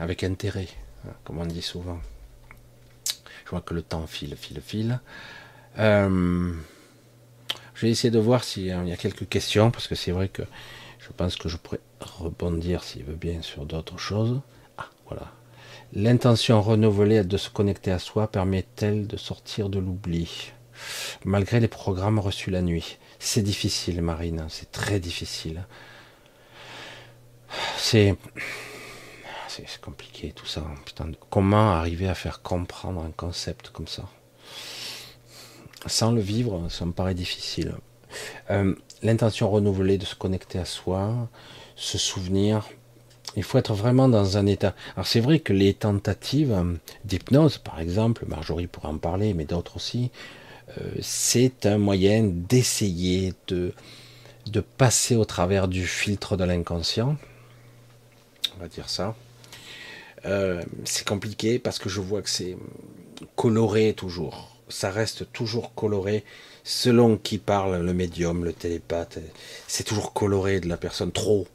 avec 0.01 0.25
intérêt, 0.25 0.69
comme 1.25 1.39
on 1.39 1.47
dit 1.47 1.63
souvent. 1.63 2.01
Je 3.45 3.51
vois 3.51 3.61
que 3.61 3.75
le 3.75 3.83
temps 3.83 4.07
file, 4.07 4.37
file, 4.37 4.61
file. 4.61 5.01
Euh, 5.79 6.53
je 7.75 7.87
vais 7.87 7.91
essayer 7.91 8.11
de 8.11 8.19
voir 8.19 8.43
s'il 8.45 8.67
y 8.67 8.73
a 8.73 8.97
quelques 8.97 9.29
questions, 9.29 9.71
parce 9.71 9.87
que 9.87 9.95
c'est 9.95 10.11
vrai 10.11 10.29
que 10.29 10.43
je 10.99 11.09
pense 11.17 11.37
que 11.37 11.49
je 11.49 11.57
pourrais 11.57 11.81
rebondir, 12.01 12.83
s'il 12.83 13.05
veut 13.05 13.15
bien, 13.15 13.41
sur 13.43 13.67
d'autres 13.67 13.99
choses. 13.99 14.41
Ah, 14.79 14.89
voilà. 15.07 15.33
L'intention 15.95 16.61
renouvelée 16.61 17.25
de 17.25 17.37
se 17.39 17.49
connecter 17.49 17.91
à 17.91 17.99
soi 17.99 18.27
permet-elle 18.31 19.07
de 19.07 19.17
sortir 19.17 19.71
de 19.71 19.79
l'oubli, 19.79 20.53
malgré 21.25 21.61
les 21.61 21.69
programmes 21.69 22.19
reçus 22.19 22.51
la 22.51 22.61
nuit 22.61 22.99
C'est 23.19 23.43
difficile, 23.43 24.03
Marine, 24.03 24.47
c'est 24.51 24.71
très 24.71 25.01
difficile. 25.01 25.67
C'est 27.79 28.17
c'est 29.49 29.81
compliqué 29.81 30.33
tout 30.33 30.47
ça. 30.47 30.63
Putain, 30.85 31.11
comment 31.31 31.73
arriver 31.73 32.09
à 32.09 32.15
faire 32.15 32.43
comprendre 32.43 33.03
un 33.03 33.11
concept 33.11 33.71
comme 33.71 33.89
ça? 33.89 34.05
Sans 35.87 36.13
le 36.13 36.21
vivre, 36.21 36.69
ça 36.69 36.85
me 36.85 36.93
paraît 36.93 37.15
difficile. 37.15 37.75
Euh, 38.51 38.75
l'intention 39.03 39.51
renouvelée 39.51 39.99
de 39.99 40.05
se 40.05 40.15
connecter 40.15 40.59
à 40.59 40.65
soi, 40.65 41.29
se 41.77 41.99
souvenir, 41.99 42.69
il 43.37 43.43
faut 43.43 43.59
être 43.59 43.75
vraiment 43.75 44.09
dans 44.09 44.37
un 44.37 44.47
état. 44.47 44.75
Alors 44.95 45.07
c'est 45.07 45.21
vrai 45.21 45.41
que 45.41 45.53
les 45.53 45.75
tentatives 45.75 46.57
d'hypnose, 47.05 47.59
par 47.59 47.81
exemple, 47.81 48.25
Marjorie 48.27 48.67
pourra 48.67 48.89
en 48.89 48.99
parler, 48.99 49.35
mais 49.35 49.45
d'autres 49.45 49.77
aussi, 49.77 50.11
euh, 50.79 50.91
c'est 51.01 51.67
un 51.67 51.79
moyen 51.79 52.25
d'essayer 52.25 53.35
de, 53.49 53.73
de 54.47 54.61
passer 54.61 55.17
au 55.17 55.25
travers 55.25 55.69
du 55.69 55.87
filtre 55.87 56.37
de 56.37 56.45
l'inconscient. 56.45 57.17
On 58.57 58.61
va 58.61 58.69
dire 58.69 58.89
ça. 58.89 59.15
Euh, 60.25 60.63
c'est 60.85 61.07
compliqué 61.07 61.59
parce 61.59 61.79
que 61.79 61.89
je 61.89 62.01
vois 62.01 62.23
que 62.23 62.31
c'est 62.31 62.57
coloré 63.37 63.95
toujours 63.95 64.59
ça 64.69 64.91
reste 64.91 65.31
toujours 65.33 65.75
coloré 65.75 66.25
selon 66.65 67.17
qui 67.17 67.39
parle, 67.39 67.81
le 67.85 67.95
médium, 67.95 68.45
le 68.45 68.53
télépathe. 68.53 69.19
C'est 69.67 69.85
toujours 69.85 70.13
coloré 70.13 70.61
de 70.61 70.69
la 70.69 70.77
personne, 70.77 71.13
trop. 71.13 71.47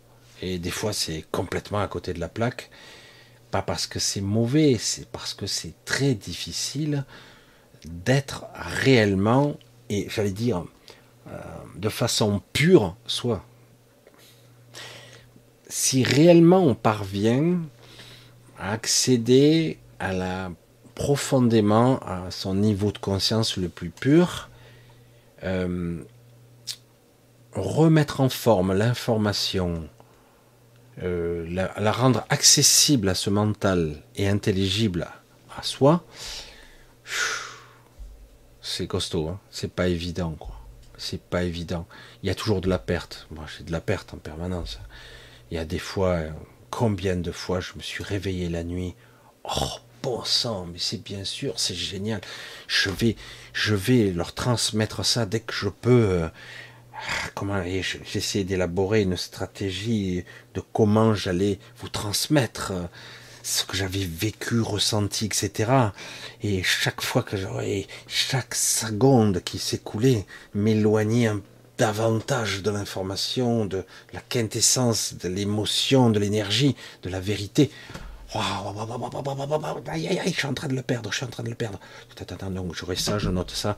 Et 0.45 0.59
des 0.59 0.71
fois, 0.71 0.91
c'est 0.91 1.23
complètement 1.31 1.79
à 1.79 1.87
côté 1.87 2.13
de 2.13 2.19
la 2.19 2.27
plaque. 2.27 2.69
Pas 3.49 3.61
parce 3.61 3.87
que 3.87 3.97
c'est 3.97 4.19
mauvais, 4.19 4.75
c'est 4.77 5.07
parce 5.07 5.33
que 5.33 5.47
c'est 5.47 5.73
très 5.85 6.15
difficile 6.15 7.05
d'être 7.85 8.43
réellement, 8.53 9.55
et 9.89 10.09
j'allais 10.09 10.31
dire, 10.31 10.65
euh, 11.29 11.39
de 11.77 11.87
façon 11.87 12.41
pure, 12.51 12.97
soi. 13.07 13.45
Si 15.69 16.03
réellement 16.03 16.59
on 16.59 16.75
parvient 16.75 17.61
à 18.59 18.73
accéder 18.73 19.79
à 19.99 20.11
la 20.11 20.51
profondément 20.93 21.99
à 21.99 22.31
son 22.31 22.53
niveau 22.53 22.91
de 22.91 22.97
conscience 22.97 23.55
le 23.55 23.69
plus 23.69 23.91
pur, 23.91 24.49
euh, 25.43 26.03
remettre 27.53 28.19
en 28.19 28.29
forme 28.29 28.73
l'information, 28.73 29.87
euh, 31.01 31.45
la, 31.49 31.91
rendre 31.91 32.25
accessible 32.29 33.09
à 33.09 33.15
ce 33.15 33.29
mental 33.29 34.03
et 34.15 34.27
intelligible 34.27 35.07
à 35.57 35.63
soi, 35.63 36.03
c'est 38.61 38.87
costaud, 38.87 39.29
hein. 39.29 39.39
c'est 39.49 39.71
pas 39.71 39.87
évident, 39.87 40.31
quoi. 40.31 40.59
C'est 40.97 41.21
pas 41.21 41.43
évident. 41.43 41.87
Il 42.21 42.27
y 42.27 42.29
a 42.29 42.35
toujours 42.35 42.61
de 42.61 42.69
la 42.69 42.79
perte. 42.79 43.27
Moi, 43.31 43.45
j'ai 43.57 43.63
de 43.63 43.71
la 43.71 43.81
perte 43.81 44.13
en 44.13 44.17
permanence. 44.17 44.79
Il 45.51 45.55
y 45.55 45.57
a 45.57 45.65
des 45.65 45.79
fois, 45.79 46.19
combien 46.69 47.15
de 47.15 47.31
fois 47.31 47.59
je 47.59 47.73
me 47.75 47.81
suis 47.81 48.03
réveillé 48.03 48.47
la 48.47 48.63
nuit. 48.63 48.95
Oh, 49.43 49.79
bon 50.01 50.23
sang, 50.23 50.67
mais 50.71 50.79
c'est 50.79 51.03
bien 51.03 51.25
sûr, 51.25 51.59
c'est 51.59 51.75
génial. 51.75 52.21
Je 52.67 52.89
vais, 52.89 53.15
je 53.53 53.73
vais 53.73 54.11
leur 54.11 54.33
transmettre 54.33 55.03
ça 55.03 55.25
dès 55.25 55.39
que 55.39 55.53
je 55.53 55.69
peux. 55.69 56.29
Ah, 57.05 57.29
comment 57.35 57.61
j'essaie 58.05 58.43
d'élaborer 58.43 59.01
une 59.01 59.17
stratégie 59.17 60.23
de 60.53 60.61
comment 60.73 61.13
j'allais 61.13 61.59
vous 61.77 61.89
transmettre 61.89 62.71
euh, 62.71 62.83
ce 63.43 63.65
que 63.65 63.75
j'avais 63.75 64.05
vécu, 64.05 64.61
ressenti, 64.61 65.25
etc. 65.25 65.71
Et 66.41 66.63
chaque 66.63 67.01
fois 67.01 67.23
que 67.23 67.35
j'aurais, 67.35 67.87
chaque 68.07 68.55
seconde 68.55 69.41
qui 69.43 69.59
s'écoulait, 69.59 70.25
m'éloignait 70.53 71.31
davantage 71.77 72.61
de 72.61 72.71
l'information, 72.71 73.65
de 73.65 73.83
la 74.13 74.21
quintessence, 74.21 75.15
de 75.15 75.27
l'émotion, 75.27 76.09
de 76.09 76.19
l'énergie, 76.19 76.75
de 77.01 77.09
la 77.09 77.19
vérité. 77.19 77.69
Je 78.33 78.39
suis 80.31 80.47
en 80.47 80.53
train 80.53 80.67
de 80.67 80.75
le 80.75 80.81
perdre, 80.81 81.11
je 81.11 81.17
suis 81.17 81.25
en 81.25 81.29
train 81.29 81.43
de 81.43 81.49
le 81.49 81.55
perdre. 81.55 81.79
Donc 82.49 82.73
j'aurai 82.73 82.95
ça, 82.95 83.19
je 83.19 83.29
note 83.29 83.51
ça. 83.51 83.75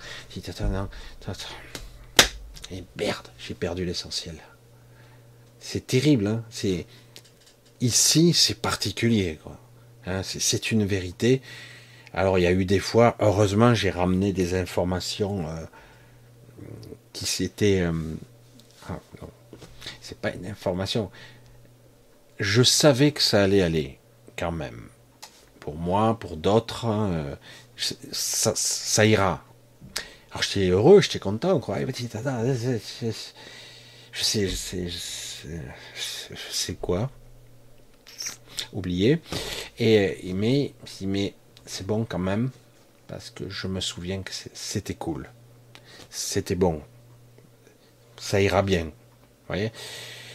Et 2.72 2.84
merde, 2.98 3.28
j'ai 3.38 3.54
perdu 3.54 3.86
l'essentiel. 3.86 4.36
C'est 5.60 5.88
terrible, 5.88 6.28
hein 6.28 6.44
c'est 6.50 6.86
ici, 7.82 8.34
c'est 8.34 8.60
particulier, 8.62 9.40
quoi. 9.44 9.58
Hein, 10.08 10.22
c'est 10.24 10.72
une 10.72 10.86
vérité. 10.86 11.42
Alors 12.14 12.38
il 12.38 12.44
y 12.44 12.48
a 12.48 12.52
eu 12.52 12.66
des 12.66 12.80
fois, 12.80 13.16
heureusement, 13.20 13.74
j'ai 13.74 13.90
ramené 13.90 14.34
des 14.34 14.54
informations 14.54 15.48
euh, 15.48 15.66
qui 17.12 17.26
s'étaient. 17.26 17.82
Euh, 17.82 17.92
ah, 18.90 19.00
c'est 20.02 20.18
pas 20.18 20.34
une 20.34 20.46
information. 20.46 21.12
Je 22.40 22.64
savais 22.64 23.12
que 23.12 23.22
ça 23.22 23.44
allait 23.44 23.62
aller 23.62 23.98
quand 24.38 24.52
même. 24.52 24.90
Pour 25.60 25.76
moi, 25.76 26.20
pour 26.20 26.38
d'autres, 26.38 26.86
hein, 26.86 27.12
euh, 27.12 27.36
ça, 28.12 29.06
ira. 29.06 29.44
Alors 30.36 30.44
j'étais 30.44 30.68
heureux, 30.68 31.00
j'étais 31.00 31.20
content, 31.20 31.62
quoi. 31.62 31.78
Je 31.80 31.86
sais, 34.22 34.50
je 34.50 34.56
sais, 34.56 34.90
je 34.90 36.36
sais, 36.52 36.74
quoi. 36.74 37.10
Oublié. 38.74 39.22
Et, 39.80 40.34
mais, 40.34 40.74
mais 41.04 41.34
c'est 41.66 41.88
bon 41.88 42.04
quand 42.04 42.20
même, 42.20 42.52
parce 43.08 43.30
que 43.30 43.48
je 43.48 43.68
me 43.68 43.80
souviens 43.80 44.24
que 44.24 44.34
c'était 44.54 44.96
cool. 44.96 45.30
C'était 46.10 46.56
bon. 46.56 46.82
Ça 48.18 48.42
ira 48.42 48.62
bien. 48.62 48.88
Vous 48.88 48.92
voyez? 49.48 49.72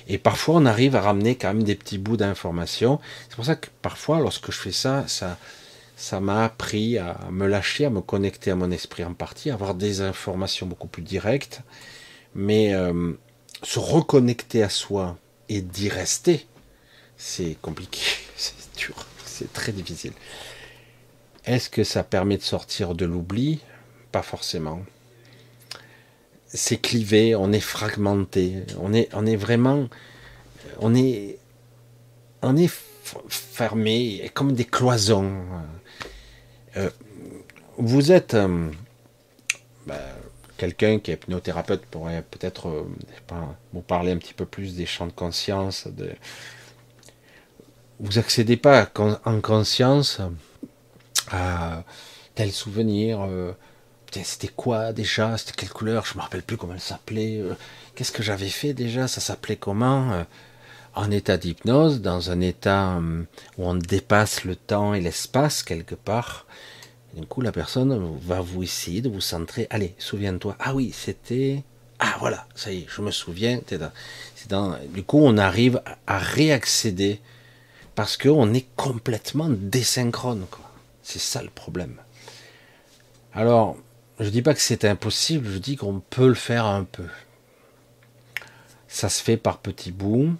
Et 0.09 0.17
parfois, 0.17 0.55
on 0.55 0.65
arrive 0.65 0.97
à 0.97 1.03
ramener 1.03 1.37
quand 1.37 1.49
même 1.49 1.63
des 1.63 1.75
petits 1.75 1.99
bouts 1.99 2.17
d'informations. 2.17 3.01
C'est 3.29 3.37
pour 3.37 3.45
ça 3.45 3.55
que 3.55 3.69
parfois, 3.83 4.21
lorsque 4.21 4.51
je 4.51 4.59
fais 4.59 4.73
ça, 4.73 5.07
ça, 5.09 5.37
ça 6.01 6.19
m'a 6.19 6.45
appris 6.45 6.97
à 6.97 7.29
me 7.31 7.47
lâcher, 7.47 7.85
à 7.85 7.91
me 7.91 8.01
connecter 8.01 8.51
à 8.51 8.57
mon 8.57 8.71
esprit 8.71 9.05
en 9.05 9.13
partie, 9.13 9.51
à 9.51 9.55
avoir 9.55 9.75
des 9.75 10.01
informations 10.01 10.67
beaucoup 10.67 10.89
plus 10.89 11.03
directes. 11.03 11.61
Mais 12.35 12.73
euh, 12.75 13.13
se 13.63 13.79
reconnecter 13.79 14.63
à 14.63 14.71
soi 14.71 15.19
et 15.51 15.61
d'y 15.61 15.91
rester, 15.91 16.47
c'est 17.19 17.57
compliqué, 17.61 18.01
c'est 18.37 18.55
dur, 18.79 18.95
c'est 19.27 19.53
très 19.53 19.73
difficile. 19.73 20.13
Est-ce 21.45 21.69
que 21.69 21.85
ça 21.85 22.03
permet 22.03 22.39
de 22.39 22.43
sortir 22.43 22.95
de 22.95 23.05
l'oubli? 23.05 23.61
Pas 24.11 24.23
forcément 24.23 24.81
c'est 26.53 26.79
clivé, 26.79 27.37
on 27.37 27.53
est 27.53 27.61
fragmenté, 27.61 28.65
on 28.81 28.93
est, 28.93 29.09
on 29.13 29.25
est 29.25 29.37
vraiment, 29.37 29.89
on 30.81 30.97
est, 30.97 31.39
on 32.43 32.57
est 32.57 32.69
fermé 33.29 34.29
comme 34.35 34.53
des 34.53 34.65
cloisons. 34.65 35.33
Euh, 36.77 36.91
vous 37.79 38.13
êtes 38.13 38.35
euh, 38.35 38.71
ben, 39.87 39.99
quelqu'un 40.57 40.99
qui 40.99 41.11
est 41.11 41.15
hypnothérapeute 41.15 41.87
pourrait 41.87 42.25
peut-être 42.31 42.69
euh, 42.69 42.85
vous 43.73 43.81
parler 43.81 44.13
un 44.13 44.19
petit 44.19 44.35
peu 44.35 44.45
plus 44.45 44.77
des 44.77 44.87
champs 44.87 45.07
de 45.07 45.13
conscience. 45.13 45.89
Vous 47.99 48.19
accédez 48.19 48.57
pas 48.57 48.91
en 49.25 49.41
conscience 49.41 50.21
à 51.31 51.85
tel 52.35 52.51
souvenir. 52.51 53.29
C'était 54.13 54.49
quoi 54.49 54.93
déjà 54.93 55.37
C'était 55.37 55.53
quelle 55.53 55.71
couleur 55.71 56.07
Je 56.07 56.17
me 56.17 56.23
rappelle 56.23 56.43
plus 56.43 56.57
comment 56.57 56.75
elle 56.75 56.81
s'appelait. 56.81 57.43
Qu'est-ce 57.95 58.13
que 58.13 58.23
j'avais 58.23 58.49
fait 58.49 58.73
déjà 58.73 59.07
Ça 59.07 59.21
s'appelait 59.21 59.57
comment 59.57 60.25
en 60.95 61.11
état 61.11 61.37
d'hypnose, 61.37 62.01
dans 62.01 62.31
un 62.31 62.41
état 62.41 62.97
euh, 62.97 63.23
où 63.59 63.69
on 63.69 63.75
dépasse 63.75 64.45
le 64.45 64.57
temps 64.57 64.95
et 64.95 65.01
l'espace 65.01 65.63
quelque 65.63 65.95
part. 65.95 66.47
du 67.15 67.27
coup, 67.27 67.41
la 67.41 67.53
personne 67.53 68.19
va 68.23 68.41
vous 68.41 68.63
essayer 68.63 69.01
de 69.01 69.09
vous 69.09 69.21
centrer. 69.21 69.67
Allez, 69.71 69.95
souviens-toi. 69.99 70.57
Ah 70.59 70.75
oui, 70.75 70.93
c'était. 70.93 71.63
Ah 71.99 72.17
voilà, 72.19 72.47
ça 72.55 72.73
y 72.73 72.79
est, 72.79 72.87
je 72.89 73.03
me 73.03 73.11
souviens. 73.11 73.61
Dans... 74.49 74.77
Du 74.89 75.03
coup, 75.03 75.21
on 75.23 75.37
arrive 75.37 75.83
à 76.07 76.19
réaccéder 76.19 77.21
parce 77.95 78.17
qu'on 78.17 78.55
est 78.55 78.67
complètement 78.77 79.49
désynchrone. 79.51 80.47
C'est 81.03 81.19
ça 81.19 81.43
le 81.43 81.51
problème. 81.51 81.97
Alors, 83.35 83.77
je 84.19 84.29
dis 84.29 84.43
pas 84.43 84.55
que 84.55 84.61
c'est 84.61 84.85
impossible, 84.85 85.49
je 85.51 85.59
dis 85.59 85.77
qu'on 85.77 86.01
peut 86.01 86.29
le 86.29 86.35
faire 86.35 86.67
un 86.67 86.85
peu. 86.85 87.05
Ça 88.89 89.09
se 89.09 89.23
fait 89.23 89.37
par 89.37 89.59
petits 89.59 89.93
bouts 89.93 90.35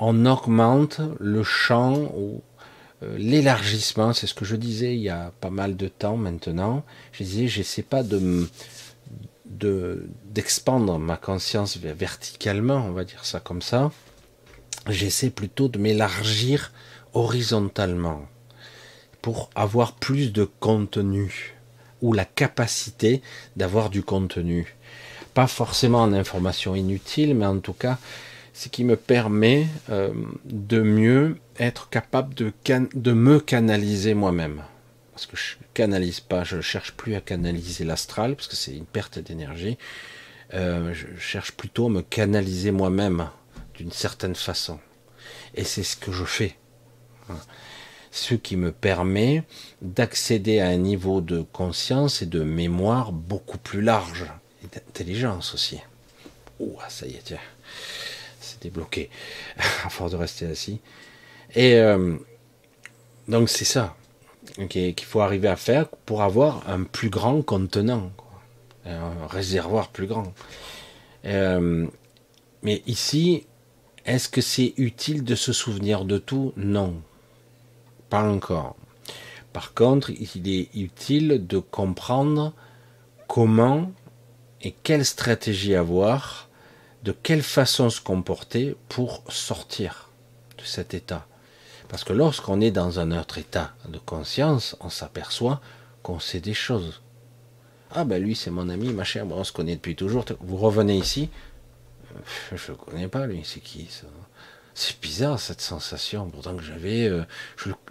on 0.00 0.24
augmente 0.26 1.00
le 1.20 1.44
champ 1.44 1.94
ou 2.16 2.42
euh, 3.02 3.16
l'élargissement, 3.18 4.12
c'est 4.12 4.26
ce 4.26 4.34
que 4.34 4.46
je 4.46 4.56
disais 4.56 4.94
il 4.94 5.02
y 5.02 5.10
a 5.10 5.32
pas 5.40 5.50
mal 5.50 5.76
de 5.76 5.88
temps 5.88 6.16
maintenant. 6.16 6.84
Je 7.12 7.22
disais, 7.22 7.46
j'essaie 7.46 7.82
pas 7.82 8.02
de 8.02 8.48
d'expandre 9.44 10.98
ma 10.98 11.18
conscience 11.18 11.76
verticalement, 11.76 12.76
on 12.76 12.92
va 12.92 13.04
dire 13.04 13.26
ça 13.26 13.40
comme 13.40 13.60
ça. 13.60 13.90
J'essaie 14.88 15.28
plutôt 15.28 15.68
de 15.68 15.78
m'élargir 15.78 16.72
horizontalement 17.12 18.22
pour 19.20 19.50
avoir 19.54 19.96
plus 19.96 20.32
de 20.32 20.44
contenu 20.44 21.58
ou 22.00 22.14
la 22.14 22.24
capacité 22.24 23.20
d'avoir 23.56 23.90
du 23.90 24.02
contenu. 24.02 24.76
Pas 25.34 25.46
forcément 25.46 26.02
en 26.02 26.14
information 26.14 26.74
inutile, 26.74 27.34
mais 27.34 27.44
en 27.44 27.58
tout 27.58 27.74
cas 27.74 27.98
ce 28.52 28.68
qui 28.68 28.84
me 28.84 28.96
permet 28.96 29.66
euh, 29.90 30.12
de 30.44 30.80
mieux 30.82 31.38
être 31.58 31.88
capable 31.88 32.34
de, 32.34 33.12
me 33.12 33.38
canaliser 33.38 34.14
moi-même. 34.14 34.62
Parce 35.12 35.26
que 35.26 35.36
je 35.36 35.56
canalise 35.74 36.20
pas, 36.20 36.44
je 36.44 36.60
cherche 36.60 36.92
plus 36.92 37.14
à 37.14 37.20
canaliser 37.20 37.84
l'astral, 37.84 38.36
parce 38.36 38.48
que 38.48 38.56
c'est 38.56 38.74
une 38.74 38.86
perte 38.86 39.18
d'énergie. 39.18 39.76
Euh, 40.54 40.92
je 40.94 41.06
cherche 41.18 41.52
plutôt 41.52 41.86
à 41.86 41.90
me 41.90 42.02
canaliser 42.02 42.70
moi-même 42.70 43.28
d'une 43.74 43.92
certaine 43.92 44.34
façon. 44.34 44.78
Et 45.54 45.64
c'est 45.64 45.82
ce 45.82 45.96
que 45.96 46.12
je 46.12 46.24
fais. 46.24 46.56
Ce 48.10 48.34
qui 48.34 48.56
me 48.56 48.72
permet 48.72 49.44
d'accéder 49.82 50.58
à 50.60 50.68
un 50.68 50.76
niveau 50.76 51.20
de 51.20 51.42
conscience 51.42 52.22
et 52.22 52.26
de 52.26 52.42
mémoire 52.42 53.12
beaucoup 53.12 53.58
plus 53.58 53.82
large. 53.82 54.26
Et 54.64 54.66
d'intelligence 54.66 55.54
aussi. 55.54 55.78
Ouh, 56.58 56.76
ça 56.88 57.06
y 57.06 57.10
est, 57.10 57.22
tiens 57.24 57.38
débloqué 58.60 59.10
à 59.84 59.88
force 59.88 60.12
de 60.12 60.16
rester 60.16 60.46
assis. 60.46 60.80
Et 61.54 61.74
euh, 61.74 62.16
donc 63.28 63.48
c'est 63.48 63.64
ça 63.64 63.96
qu'il 64.68 64.94
faut 65.04 65.20
arriver 65.20 65.48
à 65.48 65.56
faire 65.56 65.88
pour 65.88 66.22
avoir 66.22 66.68
un 66.68 66.82
plus 66.82 67.10
grand 67.10 67.42
contenant, 67.42 68.10
un 68.84 69.26
réservoir 69.28 69.88
plus 69.88 70.06
grand. 70.06 70.32
Euh, 71.24 71.86
mais 72.62 72.82
ici, 72.86 73.46
est-ce 74.04 74.28
que 74.28 74.40
c'est 74.40 74.74
utile 74.76 75.24
de 75.24 75.34
se 75.34 75.52
souvenir 75.52 76.04
de 76.04 76.18
tout? 76.18 76.52
Non, 76.56 76.94
pas 78.08 78.22
encore. 78.22 78.76
Par 79.52 79.74
contre, 79.74 80.10
il 80.10 80.48
est 80.48 80.68
utile 80.74 81.46
de 81.46 81.58
comprendre 81.58 82.52
comment 83.28 83.90
et 84.62 84.72
quelle 84.82 85.04
stratégie 85.04 85.74
avoir 85.74 86.49
de 87.02 87.12
quelle 87.12 87.42
façon 87.42 87.90
se 87.90 88.00
comporter 88.00 88.76
pour 88.88 89.22
sortir 89.28 90.10
de 90.58 90.64
cet 90.64 90.94
état. 90.94 91.26
Parce 91.88 92.04
que 92.04 92.12
lorsqu'on 92.12 92.60
est 92.60 92.70
dans 92.70 93.00
un 93.00 93.10
autre 93.18 93.38
état 93.38 93.74
de 93.88 93.98
conscience, 93.98 94.76
on 94.80 94.90
s'aperçoit 94.90 95.60
qu'on 96.02 96.20
sait 96.20 96.40
des 96.40 96.54
choses. 96.54 97.02
Ah 97.90 98.04
ben 98.04 98.22
lui 98.22 98.36
c'est 98.36 98.50
mon 98.50 98.68
ami, 98.68 98.92
machin, 98.92 99.24
bon, 99.24 99.36
on 99.36 99.44
se 99.44 99.52
connaît 99.52 99.74
depuis 99.74 99.96
toujours. 99.96 100.24
Vous 100.40 100.56
revenez 100.56 100.96
ici, 100.96 101.30
je 102.54 102.72
ne 102.72 102.76
connais 102.76 103.08
pas 103.08 103.26
lui, 103.26 103.42
c'est 103.44 103.60
qui 103.60 103.86
ça? 103.86 104.06
C'est 104.74 105.00
bizarre 105.00 105.40
cette 105.40 105.60
sensation, 105.60 106.30
pourtant 106.30 106.56
que 106.56 106.62
j'avais, 106.62 107.06
euh, 107.08 107.24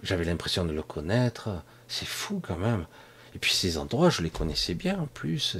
j'avais 0.02 0.24
l'impression 0.24 0.64
de 0.64 0.72
le 0.72 0.82
connaître. 0.82 1.50
C'est 1.88 2.08
fou 2.08 2.40
quand 2.44 2.56
même. 2.56 2.86
Et 3.34 3.38
puis 3.38 3.52
ces 3.52 3.78
endroits, 3.78 4.10
je 4.10 4.22
les 4.22 4.30
connaissais 4.30 4.74
bien 4.74 4.98
en 4.98 5.06
plus. 5.06 5.56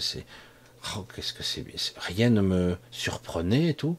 Oh, 0.97 1.07
qu'est-ce 1.15 1.33
que 1.33 1.43
c'est 1.43 1.65
Rien 1.97 2.31
ne 2.31 2.41
me 2.41 2.77
surprenait 2.91 3.69
et 3.69 3.75
tout. 3.75 3.97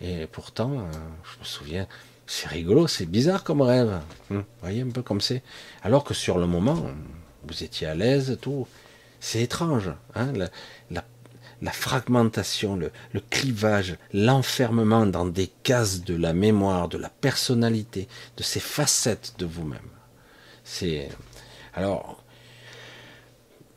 Et 0.00 0.26
pourtant, 0.26 0.72
euh, 0.72 0.92
je 1.22 1.40
me 1.40 1.44
souviens, 1.44 1.86
c'est 2.26 2.48
rigolo, 2.48 2.86
c'est 2.86 3.06
bizarre 3.06 3.44
comme 3.44 3.62
rêve. 3.62 4.00
Hum, 4.30 4.38
vous 4.38 4.44
voyez 4.60 4.82
un 4.82 4.90
peu 4.90 5.02
comme 5.02 5.20
c'est. 5.20 5.42
Alors 5.82 6.04
que 6.04 6.14
sur 6.14 6.38
le 6.38 6.46
moment, 6.46 6.90
vous 7.44 7.62
étiez 7.62 7.86
à 7.86 7.94
l'aise, 7.94 8.38
tout. 8.40 8.66
C'est 9.20 9.42
étrange, 9.42 9.90
hein, 10.16 10.32
la, 10.90 11.70
fragmentation, 11.70 12.74
le, 12.74 12.90
le 13.12 13.20
clivage, 13.20 13.96
l'enfermement 14.12 15.06
dans 15.06 15.26
des 15.26 15.46
cases 15.62 16.02
de 16.02 16.16
la 16.16 16.32
mémoire, 16.32 16.88
de 16.88 16.98
la 16.98 17.08
personnalité, 17.08 18.08
de 18.36 18.42
ces 18.42 18.58
facettes 18.58 19.34
de 19.38 19.46
vous-même. 19.46 19.78
C'est 20.64 21.08
alors, 21.74 22.22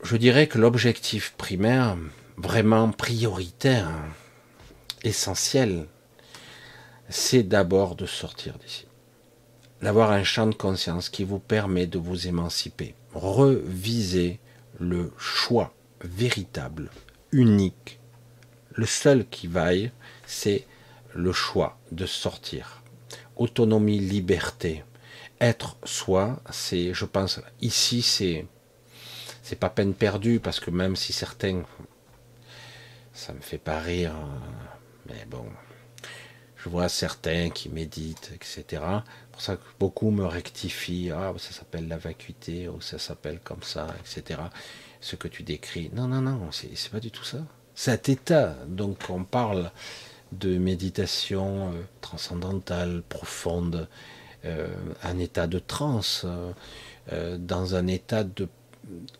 je 0.02 0.16
dirais 0.16 0.46
que 0.46 0.58
l'objectif 0.58 1.32
primaire, 1.38 1.96
vraiment 2.36 2.90
prioritaire, 2.90 3.90
essentiel, 5.02 5.86
c'est 7.08 7.42
d'abord 7.42 7.94
de 7.94 8.06
sortir 8.06 8.58
d'ici. 8.58 8.86
D'avoir 9.82 10.10
un 10.10 10.24
champ 10.24 10.46
de 10.46 10.54
conscience 10.54 11.08
qui 11.08 11.24
vous 11.24 11.38
permet 11.38 11.86
de 11.86 11.98
vous 11.98 12.26
émanciper. 12.26 12.94
Reviser 13.14 14.40
le 14.80 15.12
choix 15.18 15.72
véritable, 16.02 16.90
unique. 17.32 17.98
Le 18.72 18.86
seul 18.86 19.26
qui 19.28 19.46
vaille, 19.46 19.90
c'est 20.26 20.66
le 21.14 21.32
choix 21.32 21.78
de 21.92 22.06
sortir. 22.06 22.82
Autonomie, 23.36 23.98
liberté. 23.98 24.84
Être 25.40 25.76
soi, 25.84 26.40
c'est, 26.50 26.94
je 26.94 27.04
pense, 27.04 27.40
ici, 27.60 28.02
c'est, 28.02 28.46
c'est 29.42 29.58
pas 29.58 29.70
peine 29.70 29.94
perdue 29.94 30.40
parce 30.40 30.60
que 30.60 30.70
même 30.70 30.96
si 30.96 31.12
certains 31.12 31.62
ça 33.16 33.32
me 33.32 33.40
fait 33.40 33.58
pas 33.58 33.80
rire, 33.80 34.14
hein. 34.14 34.40
mais 35.08 35.24
bon, 35.28 35.46
je 36.56 36.68
vois 36.68 36.88
certains 36.88 37.48
qui 37.48 37.70
méditent, 37.70 38.30
etc. 38.34 38.82
Pour 39.32 39.40
ça 39.40 39.56
que 39.56 39.62
beaucoup 39.80 40.10
me 40.10 40.26
rectifient, 40.26 41.10
ah, 41.12 41.32
ça 41.38 41.52
s'appelle 41.52 41.88
la 41.88 41.96
vacuité, 41.96 42.68
ou 42.68 42.80
ça 42.80 42.98
s'appelle 42.98 43.40
comme 43.42 43.62
ça, 43.62 43.88
etc. 44.00 44.40
Ce 45.00 45.16
que 45.16 45.28
tu 45.28 45.42
décris. 45.42 45.90
Non, 45.94 46.08
non, 46.08 46.20
non, 46.20 46.50
c'est 46.52 46.90
pas 46.90 47.00
du 47.00 47.10
tout 47.10 47.24
ça. 47.24 47.38
Cet 47.74 48.08
état, 48.08 48.54
donc 48.68 48.98
on 49.08 49.24
parle 49.24 49.70
de 50.32 50.58
méditation 50.58 51.72
euh, 51.72 51.82
transcendantale, 52.00 53.02
profonde, 53.08 53.88
euh, 54.44 54.68
un 55.02 55.18
état 55.18 55.46
de 55.46 55.58
transe, 55.58 56.26
euh, 57.12 57.38
dans 57.38 57.76
un 57.76 57.86
état 57.86 58.24
de, 58.24 58.48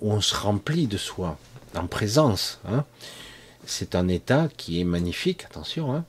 où 0.00 0.12
on 0.12 0.20
se 0.20 0.34
remplit 0.34 0.86
de 0.86 0.98
soi, 0.98 1.38
en 1.74 1.86
présence. 1.86 2.60
Hein 2.66 2.84
c'est 3.66 3.94
un 3.94 4.08
état 4.08 4.48
qui 4.56 4.80
est 4.80 4.84
magnifique, 4.84 5.44
attention, 5.44 5.94
hein. 5.94 6.04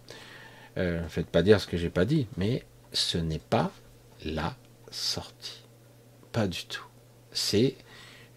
Euh, 0.78 1.02
faites 1.10 1.28
pas 1.28 1.42
dire 1.42 1.60
ce 1.60 1.66
que 1.68 1.76
j'ai 1.76 1.90
pas 1.90 2.06
dit, 2.06 2.28
mais 2.38 2.64
ce 2.94 3.18
n'est 3.18 3.40
pas 3.40 3.72
la 4.24 4.56
sortie. 4.92 5.64
Pas 6.32 6.48
du 6.48 6.66
tout. 6.66 6.86
C'est 7.32 7.76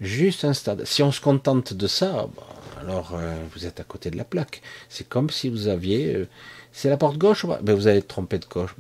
juste 0.01 0.45
un 0.45 0.55
stade. 0.55 0.87
Si 0.87 1.03
on 1.03 1.13
se 1.13 1.21
contente 1.21 1.75
de 1.75 1.87
ça, 1.87 2.29
bah, 2.35 2.47
alors 2.81 3.15
euh, 3.15 3.35
vous 3.55 3.67
êtes 3.67 3.79
à 3.79 3.85
côté 3.85 4.11
de 4.11 4.17
la 4.17 4.25
plaque. 4.25 4.63
C'est 4.89 5.07
comme 5.07 5.29
si 5.29 5.51
vous 5.51 5.69
aviez. 5.69 6.15
Euh, 6.15 6.29
c'est 6.73 6.89
la 6.89 6.97
porte 6.97 7.19
gauche, 7.19 7.45
ben, 7.63 7.75
vous 7.75 7.89
allez 7.89 8.03
tromper 8.03 8.39
de 8.39 8.47
gauche. 8.47 8.75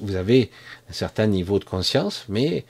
Vous 0.00 0.16
avez 0.16 0.50
un 0.90 0.92
certain 0.92 1.26
niveau 1.26 1.58
de 1.58 1.64
conscience, 1.64 2.24
mais 2.28 2.64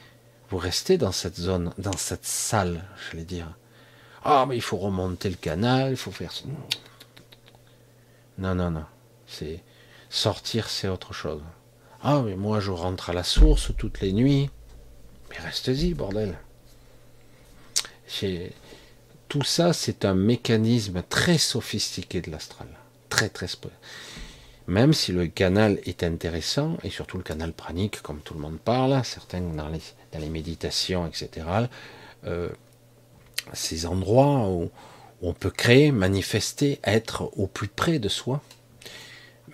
vous 0.50 0.58
restez 0.58 0.98
dans 0.98 1.12
cette 1.12 1.36
zone, 1.36 1.72
dans 1.78 1.96
cette 1.96 2.24
salle, 2.24 2.84
je 3.10 3.16
vais 3.16 3.24
dire. 3.24 3.48
Ah, 4.24 4.44
mais 4.48 4.56
il 4.56 4.62
faut 4.62 4.76
remonter 4.76 5.30
le 5.30 5.36
canal, 5.36 5.92
il 5.92 5.96
faut 5.96 6.10
faire. 6.10 6.32
Non, 8.38 8.54
non, 8.54 8.70
non. 8.70 8.84
C'est 9.26 9.62
sortir, 10.10 10.68
c'est 10.68 10.88
autre 10.88 11.12
chose. 11.12 11.42
Ah, 12.02 12.22
mais 12.24 12.36
moi 12.36 12.60
je 12.60 12.70
rentre 12.70 13.10
à 13.10 13.12
la 13.12 13.24
source 13.24 13.72
toutes 13.76 14.00
les 14.00 14.12
nuits. 14.12 14.50
Mais 15.30 15.38
reste-y, 15.38 15.94
bordel. 15.94 16.38
Tout 19.28 19.42
ça, 19.42 19.72
c'est 19.72 20.04
un 20.04 20.14
mécanisme 20.14 21.02
très 21.08 21.38
sophistiqué 21.38 22.20
de 22.20 22.30
l'astral. 22.30 22.68
Très, 23.08 23.28
très. 23.28 23.48
Même 24.68 24.92
si 24.92 25.12
le 25.12 25.26
canal 25.26 25.80
est 25.84 26.02
intéressant, 26.02 26.76
et 26.82 26.90
surtout 26.90 27.16
le 27.16 27.22
canal 27.22 27.52
pranique, 27.52 28.02
comme 28.02 28.20
tout 28.20 28.34
le 28.34 28.40
monde 28.40 28.58
parle, 28.58 29.04
certains 29.04 29.40
dans 29.40 29.68
les, 29.68 29.80
dans 30.12 30.18
les 30.20 30.28
méditations, 30.28 31.06
etc., 31.06 31.46
euh, 32.24 32.48
ces 33.52 33.86
endroits 33.86 34.48
où, 34.48 34.70
on 35.22 35.32
peut 35.32 35.50
créer, 35.50 35.92
manifester, 35.92 36.80
être 36.84 37.30
au 37.36 37.46
plus 37.46 37.68
près 37.68 37.98
de 37.98 38.08
soi. 38.08 38.42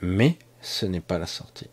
Mais 0.00 0.36
ce 0.60 0.86
n'est 0.86 1.00
pas 1.00 1.18
la 1.18 1.26
sortie. 1.26 1.68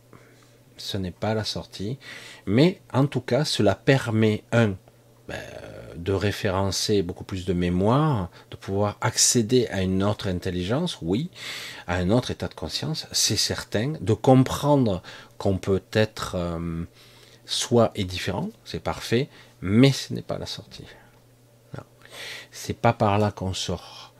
Ce 0.77 0.97
n'est 0.97 1.11
pas 1.11 1.33
la 1.33 1.43
sortie. 1.43 1.97
Mais 2.45 2.81
en 2.93 3.05
tout 3.05 3.21
cas, 3.21 3.45
cela 3.45 3.75
permet, 3.75 4.43
un, 4.51 4.75
ben, 5.27 5.39
de 5.95 6.13
référencer 6.13 7.01
beaucoup 7.01 7.23
plus 7.23 7.45
de 7.45 7.53
mémoire, 7.53 8.29
de 8.51 8.55
pouvoir 8.55 8.97
accéder 9.01 9.67
à 9.67 9.81
une 9.81 10.03
autre 10.03 10.27
intelligence, 10.27 10.97
oui, 11.01 11.29
à 11.87 11.95
un 11.95 12.09
autre 12.09 12.31
état 12.31 12.47
de 12.47 12.53
conscience, 12.53 13.07
c'est 13.11 13.35
certain, 13.35 13.93
de 13.99 14.13
comprendre 14.13 15.01
qu'on 15.37 15.57
peut 15.57 15.83
être 15.91 16.35
euh, 16.35 16.83
soit 17.45 17.91
et 17.95 18.05
différent, 18.05 18.49
c'est 18.63 18.81
parfait, 18.81 19.29
mais 19.61 19.91
ce 19.91 20.13
n'est 20.13 20.21
pas 20.21 20.37
la 20.37 20.45
sortie. 20.45 20.85
C'est 22.51 22.77
pas 22.77 22.93
par 22.93 23.17
là 23.17 23.31
qu'on 23.31 23.53
sort. 23.53 24.13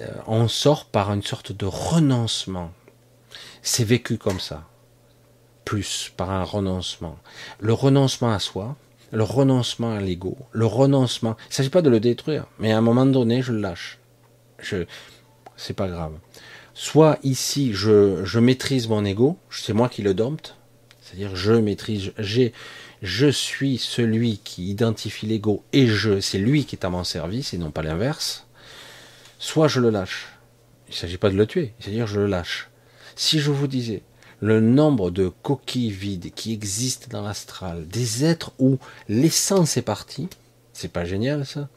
Euh, 0.00 0.08
on 0.26 0.48
sort 0.48 0.86
par 0.86 1.12
une 1.12 1.22
sorte 1.22 1.52
de 1.52 1.66
renoncement. 1.66 2.72
C'est 3.62 3.84
vécu 3.84 4.18
comme 4.18 4.40
ça. 4.40 4.64
Plus 5.64 6.12
par 6.16 6.30
un 6.30 6.44
renoncement. 6.44 7.18
Le 7.58 7.72
renoncement 7.72 8.32
à 8.32 8.38
soi, 8.38 8.76
le 9.12 9.22
renoncement 9.22 9.94
à 9.94 10.00
l'ego, 10.00 10.36
le 10.52 10.66
renoncement. 10.66 11.36
Il 11.46 11.48
ne 11.48 11.54
s'agit 11.54 11.70
pas 11.70 11.82
de 11.82 11.90
le 11.90 12.00
détruire, 12.00 12.46
mais 12.58 12.72
à 12.72 12.78
un 12.78 12.82
moment 12.82 13.06
donné, 13.06 13.42
je 13.42 13.52
le 13.52 13.60
lâche. 13.60 13.98
Je, 14.58 14.84
c'est 15.56 15.74
pas 15.74 15.88
grave. 15.88 16.12
Soit 16.74 17.18
ici, 17.22 17.72
je, 17.72 18.24
je 18.24 18.38
maîtrise 18.38 18.88
mon 18.88 19.04
ego, 19.04 19.38
c'est 19.50 19.72
moi 19.72 19.88
qui 19.88 20.02
le 20.02 20.12
dompte, 20.12 20.56
c'est-à-dire 21.00 21.34
je 21.34 21.52
maîtrise, 21.52 22.12
j'ai, 22.18 22.52
je 23.02 23.26
suis 23.26 23.78
celui 23.78 24.38
qui 24.38 24.70
identifie 24.70 25.26
l'ego 25.26 25.64
et 25.72 25.86
je, 25.86 26.20
c'est 26.20 26.38
lui 26.38 26.64
qui 26.64 26.76
est 26.76 26.84
à 26.84 26.90
mon 26.90 27.04
service 27.04 27.52
et 27.52 27.58
non 27.58 27.70
pas 27.70 27.82
l'inverse. 27.82 28.46
Soit 29.38 29.68
je 29.68 29.80
le 29.80 29.90
lâche. 29.90 30.28
Il 30.88 30.92
ne 30.92 30.96
s'agit 30.96 31.18
pas 31.18 31.30
de 31.30 31.36
le 31.36 31.46
tuer, 31.46 31.74
c'est-à-dire 31.78 32.06
je 32.06 32.20
le 32.20 32.26
lâche. 32.26 32.70
Si 33.16 33.40
je 33.40 33.50
vous 33.50 33.66
disais, 33.66 34.02
le 34.40 34.60
nombre 34.60 35.10
de 35.10 35.28
coquilles 35.28 35.90
vides 35.90 36.32
qui 36.34 36.52
existent 36.52 37.08
dans 37.10 37.22
l'astral, 37.22 37.86
des 37.88 38.24
êtres 38.24 38.52
où 38.58 38.78
l'essence 39.08 39.76
est 39.76 39.82
partie, 39.82 40.28
c'est 40.72 40.92
pas 40.92 41.04
génial 41.04 41.46
ça, 41.46 41.68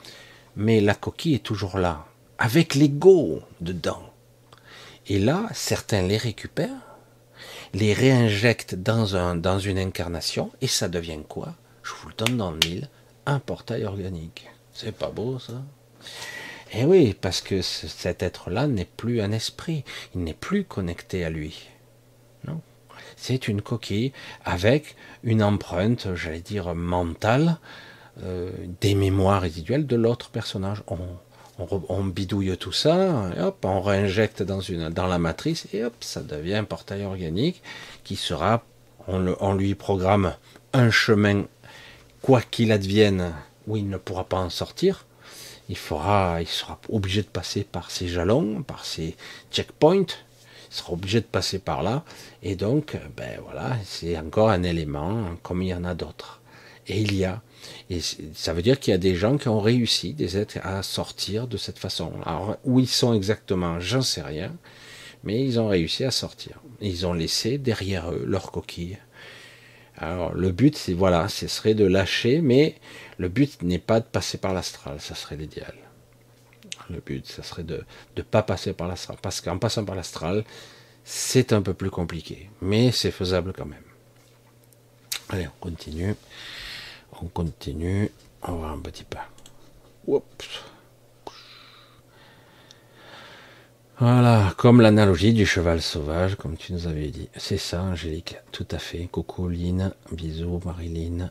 mais 0.55 0.81
la 0.81 0.95
coquille 0.95 1.35
est 1.35 1.43
toujours 1.43 1.77
là, 1.77 2.05
avec 2.37 2.75
l'ego 2.75 3.41
dedans. 3.61 4.03
Et 5.07 5.19
là, 5.19 5.47
certains 5.53 6.01
les 6.01 6.17
récupèrent, 6.17 6.88
les 7.73 7.93
réinjectent 7.93 8.75
dans, 8.75 9.15
un, 9.15 9.35
dans 9.35 9.59
une 9.59 9.77
incarnation, 9.77 10.51
et 10.61 10.67
ça 10.67 10.87
devient 10.87 11.19
quoi? 11.27 11.55
Je 11.83 11.93
vous 11.93 12.09
le 12.09 12.15
donne 12.15 12.37
dans 12.37 12.51
le 12.51 12.59
mille, 12.65 12.89
un 13.25 13.39
portail 13.39 13.83
organique. 13.83 14.47
C'est 14.73 14.95
pas 14.95 15.09
beau 15.09 15.39
ça? 15.39 15.61
Eh 16.73 16.85
oui, 16.85 17.15
parce 17.19 17.41
que 17.41 17.61
cet 17.61 18.21
être-là 18.21 18.67
n'est 18.67 18.85
plus 18.85 19.21
un 19.21 19.31
esprit, 19.31 19.83
il 20.13 20.23
n'est 20.23 20.33
plus 20.33 20.63
connecté 20.65 21.25
à 21.25 21.29
lui. 21.29 21.67
Non? 22.47 22.61
C'est 23.17 23.47
une 23.47 23.61
coquille 23.61 24.13
avec 24.45 24.95
une 25.23 25.43
empreinte, 25.43 26.13
j'allais 26.15 26.41
dire, 26.41 26.75
mentale, 26.75 27.57
euh, 28.21 28.51
des 28.81 28.93
mémoires 28.93 29.41
résiduelles 29.41 29.87
de 29.87 29.95
l'autre 29.95 30.29
personnage. 30.29 30.83
On, 30.87 30.99
bidouille 32.03 32.57
tout 32.57 32.72
ça, 32.72 33.31
hop, 33.40 33.65
on 33.65 33.81
réinjecte 33.81 34.44
dans, 34.44 34.61
une, 34.61 34.90
dans 34.90 35.07
la 35.07 35.19
matrice, 35.19 35.68
et 35.73 35.84
hop, 35.84 35.94
ça 36.02 36.22
devient 36.22 36.56
un 36.56 36.64
portail 36.64 37.03
organique 37.03 37.61
qui 38.03 38.15
sera, 38.15 38.64
on, 39.07 39.36
on 39.40 39.53
lui 39.53 39.76
programme 39.76 40.36
un 40.73 40.91
chemin, 40.91 41.45
quoi 42.22 42.41
qu'il 42.41 42.72
advienne, 42.72 43.34
où 43.68 43.77
il 43.77 43.90
ne 43.90 43.98
pourra 43.98 44.23
pas 44.23 44.38
en 44.38 44.49
sortir. 44.49 45.06
Il, 45.69 45.76
il 45.76 46.48
sera 46.48 46.80
obligé 46.90 47.22
de 47.22 47.27
passer 47.27 47.64
par 47.64 47.91
ses 47.91 48.07
jalons, 48.07 48.64
par 48.64 48.86
ses 48.86 49.15
checkpoints, 49.52 50.07
il 50.72 50.76
sera 50.76 50.94
obligé 50.94 51.22
de 51.22 51.26
passer 51.26 51.60
par 51.60 51.84
là. 51.84 52.03
Et 52.44 52.56
donc, 52.56 52.98
ben 53.15 53.40
voilà, 53.44 53.77
c'est 53.84 54.18
encore 54.18 54.49
un 54.49 54.64
élément 54.64 55.36
comme 55.44 55.61
il 55.61 55.69
y 55.69 55.73
en 55.73 55.84
a 55.84 55.94
d'autres. 55.94 56.41
Et 56.88 57.02
il 57.02 57.15
y 57.15 57.26
a. 57.26 57.41
Et 57.90 57.99
ça 58.34 58.53
veut 58.53 58.61
dire 58.61 58.80
qu'il 58.80 58.91
y 58.91 58.95
a 58.95 58.99
des 58.99 59.15
gens 59.15 59.38
qui 59.38 59.48
ont 59.48 59.60
réussi, 59.60 60.14
des 60.14 60.38
êtres, 60.38 60.60
à 60.64 60.84
sortir 60.84 61.48
de 61.48 61.57
cette 61.57 61.80
façon. 61.80 62.11
Alors, 62.26 62.57
où 62.64 62.80
ils 62.80 62.88
sont 62.88 63.14
exactement, 63.14 63.80
j'en 63.80 64.02
sais 64.02 64.22
rien. 64.22 64.56
Mais 65.23 65.44
ils 65.44 65.60
ont 65.60 65.68
réussi 65.68 66.06
à 66.06 66.11
sortir. 66.11 66.61
Ils 66.81 67.06
ont 67.06 67.14
laissé 67.14 67.57
derrière 67.57 68.11
eux 68.11 68.23
leur 68.26 68.52
coquille. 68.52 68.98
Alors, 69.98 70.34
le 70.34 70.52
but, 70.52 70.77
c'est 70.77 70.94
voilà, 70.94 71.27
ce 71.27 71.48
serait 71.48 71.73
de 71.73 71.84
lâcher, 71.86 72.40
mais 72.41 72.76
le 73.18 73.27
but 73.27 73.61
n'est 73.64 73.80
pas 73.80 73.99
de 73.99 74.06
passer 74.06 74.38
par 74.38 74.53
l'astral, 74.53 75.02
ça 75.02 75.14
serait 75.14 75.36
l'idéal. 75.36 75.76
Le 76.90 77.02
but, 77.02 77.27
ça 77.27 77.44
serait 77.44 77.64
de 77.64 77.84
ne 78.15 78.22
pas 78.22 78.41
passer 78.41 78.73
par 78.73 78.88
l'astral. 78.88 79.18
Parce 79.22 79.41
qu'en 79.41 79.57
passant 79.57 79.84
par 79.84 79.95
l'astral, 79.95 80.45
c'est 81.03 81.53
un 81.53 81.61
peu 81.61 81.73
plus 81.73 81.90
compliqué. 81.90 82.49
Mais 82.61 82.91
c'est 82.91 83.11
faisable 83.11 83.53
quand 83.56 83.65
même. 83.65 83.84
Allez, 85.30 85.48
on 85.48 85.60
continue. 85.60 86.15
On 87.21 87.27
continue. 87.27 88.11
On 88.43 88.55
va 88.55 88.69
un 88.69 88.79
petit 88.79 89.03
peu. 89.03 89.17
Voilà, 93.97 94.53
comme 94.55 94.79
l'analogie 94.79 95.33
du 95.33 95.45
cheval 95.45 95.81
sauvage, 95.81 96.35
comme 96.35 96.55
tu 96.55 96.71
nous 96.71 96.87
avais 96.87 97.09
dit. 97.09 97.29
C'est 97.35 97.57
ça, 97.57 97.83
Angélique, 97.83 98.37
tout 98.53 98.67
à 98.71 98.77
fait. 98.77 99.07
Coucou 99.11 99.49
Lynn, 99.49 99.93
bisous 100.11 100.61
Marilyn. 100.63 101.29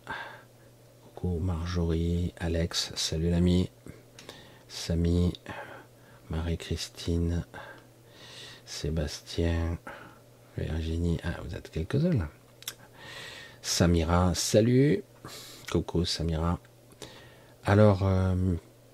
Coucou 1.15 1.39
Marjorie, 1.40 2.35
Alex, 2.39 2.93
salut 2.94 3.31
l'ami. 3.31 3.70
Samy, 4.69 5.32
Marie-Christine, 6.28 7.47
Sébastien, 8.66 9.78
Virginie, 10.59 11.19
ah, 11.24 11.40
vous 11.43 11.55
êtes 11.55 11.70
quelques-uns. 11.70 12.28
Samira, 13.62 14.35
salut. 14.35 15.02
Coucou 15.70 16.05
Samira. 16.05 16.59
Alors, 17.65 18.07
euh, 18.07 18.35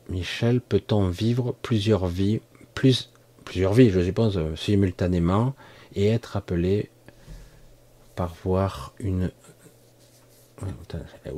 Michel, 0.08 0.60
peut-on 0.60 1.08
vivre 1.08 1.54
plusieurs 1.62 2.06
vies, 2.06 2.40
plus, 2.74 3.10
plusieurs 3.44 3.72
vies, 3.72 3.90
je 3.90 4.00
suppose, 4.00 4.36
euh, 4.36 4.56
simultanément, 4.56 5.54
et 5.94 6.08
être 6.08 6.36
appelé 6.36 6.90
par 8.16 8.34
voir 8.44 8.92
une 8.98 9.30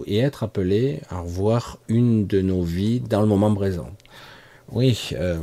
et 0.06 0.18
être 0.18 0.42
appelé 0.42 1.00
à 1.08 1.20
revoir 1.20 1.78
une 1.88 2.26
de 2.26 2.42
nos 2.42 2.62
vies 2.62 3.00
dans 3.00 3.20
le 3.20 3.26
moment 3.26 3.52
présent? 3.54 3.90
Oui, 4.70 5.10
euh, 5.14 5.40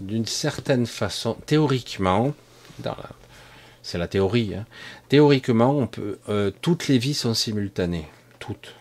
d'une 0.00 0.26
certaine 0.26 0.86
façon, 0.86 1.36
théoriquement, 1.46 2.32
c'est 3.86 3.98
la 3.98 4.08
théorie, 4.08 4.52
hein, 4.52 4.66
théoriquement, 5.08 5.70
on 5.70 5.86
peut, 5.86 6.18
euh, 6.28 6.50
toutes 6.60 6.88
les 6.88 6.98
vies 6.98 7.14
sont 7.14 7.34
simultanées, 7.34 8.08
toutes. 8.40 8.74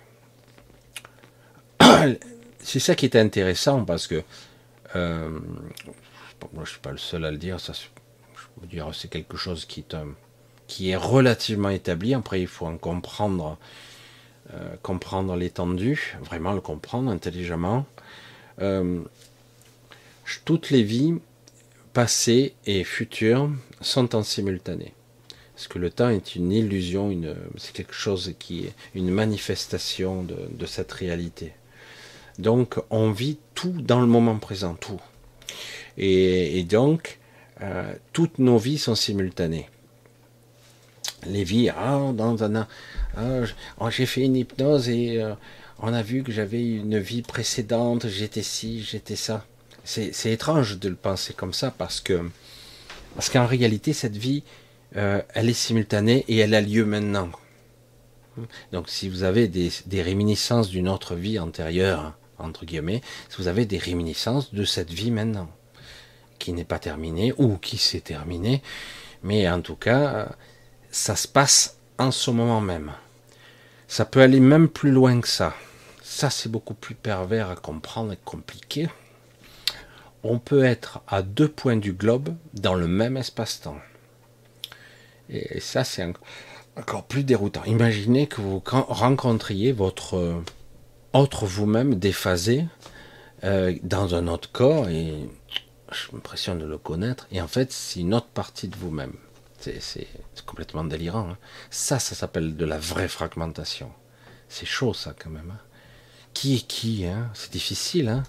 C'est 2.60 2.80
ça 2.80 2.96
qui 2.96 3.06
est 3.06 3.16
intéressant 3.16 3.86
parce 3.86 4.08
que 4.08 4.24
euh, 4.96 5.30
moi, 6.54 6.64
je 6.64 6.72
suis 6.72 6.80
pas 6.80 6.90
le 6.90 6.98
seul 6.98 7.24
à 7.24 7.30
le 7.30 7.38
dire. 7.38 7.60
Je 7.60 7.72
veux 8.60 8.66
dire, 8.66 8.90
c'est 8.96 9.08
quelque 9.08 9.38
chose 9.38 9.66
qui 9.66 9.86
est, 10.90 10.96
relativement 10.96 11.70
établi. 11.70 12.16
Après, 12.16 12.42
il 12.42 12.48
faut 12.48 12.66
en 12.66 12.78
comprendre 12.78 13.60
euh, 14.56 14.76
comprendre 14.82 15.36
l'étendue, 15.36 16.18
vraiment 16.22 16.54
le 16.54 16.62
comprendre 16.62 17.12
intelligemment. 17.12 17.86
Toutes 20.46 20.72
les 20.72 20.82
vies 20.82 21.14
passées 21.96 22.56
et 22.66 22.84
futures 22.84 23.50
sont 23.80 24.16
en 24.16 24.22
simultané. 24.22 24.94
Parce 25.56 25.70
que 25.70 25.80
le 25.80 25.90
temps 25.90 26.10
est 26.10 26.36
une 26.36 26.52
illusion, 26.52 27.10
c'est 27.56 27.72
quelque 27.72 27.94
chose 27.94 28.34
qui 28.38 28.66
est 28.66 28.74
une 28.96 29.10
manifestation 29.10 30.22
de, 30.24 30.66
cette 30.66 30.92
réalité. 30.92 31.54
Donc 32.38 32.76
on 32.90 33.12
vit 33.12 33.38
tout 33.54 33.82
dans 33.82 34.02
le 34.02 34.08
moment 34.08 34.38
présent, 34.40 34.76
tout. 34.76 35.00
Et, 35.98 36.66
donc, 36.66 37.18
euh, 37.62 37.94
toutes 38.12 38.40
nos 38.40 38.58
vies 38.58 38.78
sont 38.78 38.96
simultanées. 38.96 39.70
Les 41.26 41.46
vies, 41.46 41.70
ah, 41.70 42.12
ah, 43.16 43.42
oh, 43.80 43.90
j'ai 43.90 44.06
fait 44.06 44.26
une 44.26 44.36
hypnose 44.36 44.90
et 44.90 45.22
euh, 45.22 45.34
on 45.80 45.94
a 45.94 46.02
vu 46.02 46.24
que 46.24 46.34
j'avais 46.34 46.62
une 46.62 47.00
vie 47.00 47.22
précédente, 47.22 48.10
j'étais 48.10 48.44
ci, 48.44 48.84
j'étais 48.84 49.16
ça. 49.16 49.46
C'est 49.86 50.32
étrange 50.32 50.80
de 50.80 50.90
le 50.90 50.96
penser 50.96 51.34
comme 51.34 51.54
ça 51.54 51.72
parce 51.72 52.02
que 52.02 52.30
parce 53.16 53.30
qu'en 53.30 53.46
réalité 53.46 53.94
cette 53.94 54.18
vie 54.18 54.44
euh, 54.98 55.22
elle 55.34 55.50
est 55.50 55.54
simultanée 55.54 56.26
et 56.28 56.38
elle 56.38 56.54
a 56.54 56.62
lieu 56.62 56.86
maintenant. 56.86 57.30
Donc 58.72 58.90
si 58.90 59.10
vous 59.10 59.24
avez 59.24 59.48
des, 59.48 60.02
réminiscences 60.02 60.70
d'une 60.70 60.90
autre 60.90 61.16
vie 61.16 61.40
antérieure, 61.40 62.14
entre 62.38 62.66
guillemets, 62.66 63.02
vous 63.38 63.48
avez 63.48 63.66
des 63.66 63.78
réminiscences 63.78 64.54
de 64.54 64.66
cette 64.66 64.92
vie 64.92 65.12
maintenant, 65.12 65.50
qui 66.40 66.54
n'est 66.54 66.66
pas 66.66 66.80
terminée 66.80 67.34
ou 67.38 67.58
qui 67.58 67.78
s'est 67.78 68.02
terminée, 68.02 68.62
mais 69.24 69.50
en 69.50 69.62
tout 69.62 69.76
cas, 69.76 70.30
ça 70.92 71.16
se 71.16 71.28
passe 71.28 71.78
en 71.98 72.12
ce 72.12 72.32
moment 72.32 72.62
même. 72.62 72.92
Ça 73.88 74.06
peut 74.06 74.22
aller 74.22 74.40
même 74.40 74.68
plus 74.68 74.92
loin 74.92 75.22
que 75.22 75.28
ça. 75.28 75.54
Ça, 76.04 76.30
c'est 76.30 76.50
beaucoup 76.50 76.74
plus 76.74 76.96
pervers 76.96 77.50
à 77.50 77.56
comprendre 77.56 78.14
et 78.14 78.20
compliqué. 78.24 78.88
On 80.28 80.40
peut 80.40 80.64
être 80.64 81.02
à 81.08 81.22
deux 81.22 81.48
points 81.48 81.76
du 81.78 81.94
globe 81.94 82.34
dans 82.56 82.74
le 82.74 82.88
même 82.88 83.16
espace-temps. 83.16 83.78
Et 85.30 85.60
ça, 85.60 85.84
c'est 85.84 86.04
encore 86.76 87.04
plus 87.04 87.24
déroutant. 87.24 87.64
Imaginez 87.66 88.26
que 88.26 88.42
vous 88.42 88.60
rencontriez 88.66 89.72
votre 89.72 90.18
euh, 90.18 90.44
autre 91.14 91.46
vous-même 91.46 91.94
déphasé 91.94 92.66
euh, 93.44 93.76
dans 93.84 94.16
un 94.16 94.28
autre 94.28 94.52
corps 94.52 94.90
et 94.90 95.30
j'ai 95.92 96.12
l'impression 96.12 96.56
de 96.56 96.66
le 96.66 96.80
connaître. 96.80 97.28
Et 97.32 97.40
en 97.40 97.48
fait, 97.48 97.72
c'est 97.72 98.00
une 98.00 98.16
autre 98.16 98.26
partie 98.34 98.68
de 98.68 98.76
vous-même. 98.76 99.14
C'est 99.60 100.08
complètement 100.48 100.86
délirant. 100.86 101.30
Hein. 101.30 101.38
Ça, 101.70 102.00
ça 102.00 102.16
s'appelle 102.16 102.58
de 102.58 102.66
la 102.66 102.80
vraie 102.80 103.10
fragmentation. 103.10 103.92
C'est 104.50 104.66
chaud, 104.66 104.96
ça, 104.96 105.14
quand 105.18 105.30
même. 105.30 105.52
Hein. 105.52 105.62
Qui 106.34 106.56
est 106.56 106.68
qui 106.68 107.06
hein? 107.06 107.30
C'est 107.36 107.52
difficile. 107.52 108.10
Hein? 108.10 108.24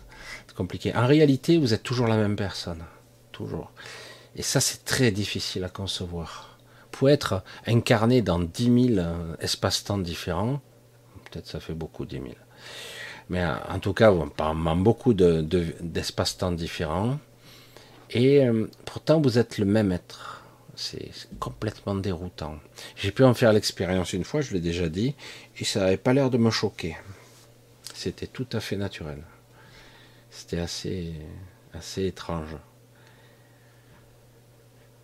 Compliqué. 0.57 0.95
En 0.95 1.07
réalité, 1.07 1.59
vous 1.59 1.74
êtes 1.74 1.83
toujours 1.83 2.07
la 2.09 2.16
même 2.16 2.37
personne. 2.37 2.83
Toujours. 3.33 3.70
Et 4.35 4.43
ça, 4.43 4.61
c'est 4.61 4.85
très 4.85 5.11
difficile 5.11 5.65
à 5.65 5.69
concevoir. 5.69 6.59
Pour 6.91 7.11
être 7.11 7.43
incarné 7.66 8.23
dans 8.23 8.39
10 8.39 8.95
000 8.95 8.99
euh, 8.99 9.37
espaces-temps 9.41 9.99
différents, 9.99 10.61
peut-être 11.24 11.47
ça 11.47 11.61
fait 11.61 11.74
beaucoup 11.74 12.07
10 12.07 12.16
000. 12.16 12.27
Mais 13.28 13.43
euh, 13.43 13.55
en 13.69 13.78
tout 13.78 13.93
cas, 13.93 14.12
dans 14.39 14.77
beaucoup 14.77 15.15
d'espaces-temps 15.15 16.53
différents. 16.53 17.19
Et 18.11 18.47
euh, 18.47 18.69
pourtant, 18.85 19.20
vous 19.20 19.39
êtes 19.39 19.59
le 19.59 19.66
même 19.66 19.93
être 19.93 20.37
c'est 20.77 21.11
complètement 21.41 21.95
déroutant. 21.95 22.57
J'ai 22.97 23.11
pu 23.11 23.24
en 23.24 23.35
faire 23.35 23.53
l'expérience 23.53 24.12
une 24.12 24.24
fois, 24.24 24.43
je 24.43 24.53
l'ai 24.53 24.61
déjà 24.61 24.89
dit, 24.89 25.15
et 25.59 25.65
ça 25.65 25.81
n'avait 25.81 25.97
pas 25.97 26.12
l'air 26.12 26.28
de 26.28 26.37
me 26.39 26.51
choquer. 26.51 26.97
C'était 27.95 28.27
tout 28.27 28.47
à 28.53 28.61
fait 28.61 28.77
naturel. 28.77 29.23
C'était 30.36 30.58
assez, 30.58 31.14
assez 31.72 32.04
étrange. 32.04 32.56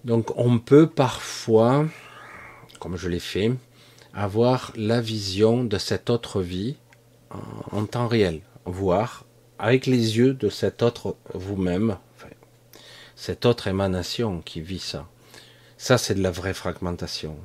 Donc 0.04 0.30
on 0.36 0.58
peut 0.58 0.86
parfois, 0.86 1.86
comme 2.80 2.98
je 2.98 3.08
l'ai 3.08 3.18
fait, 3.18 3.50
avoir 4.12 4.74
la 4.76 5.00
vision 5.00 5.64
de 5.64 5.78
cette 5.78 6.10
autre 6.10 6.42
vie 6.42 6.76
en, 7.70 7.86
temps 7.86 8.08
réel, 8.08 8.42
voir 8.66 9.24
avec 9.58 9.86
les 9.86 10.18
yeux 10.18 10.34
de 10.34 10.50
cette 10.50 10.82
autre 10.82 11.16
vous-même, 11.32 11.96
cette 13.16 13.46
autre 13.46 13.68
émanation 13.68 14.42
qui 14.42 14.60
vit 14.60 14.80
ça. 14.80 15.08
Ça, 15.78 15.96
c'est 15.96 16.14
de 16.14 16.22
la 16.22 16.30
vraie 16.30 16.52
fragmentation. 16.52 17.38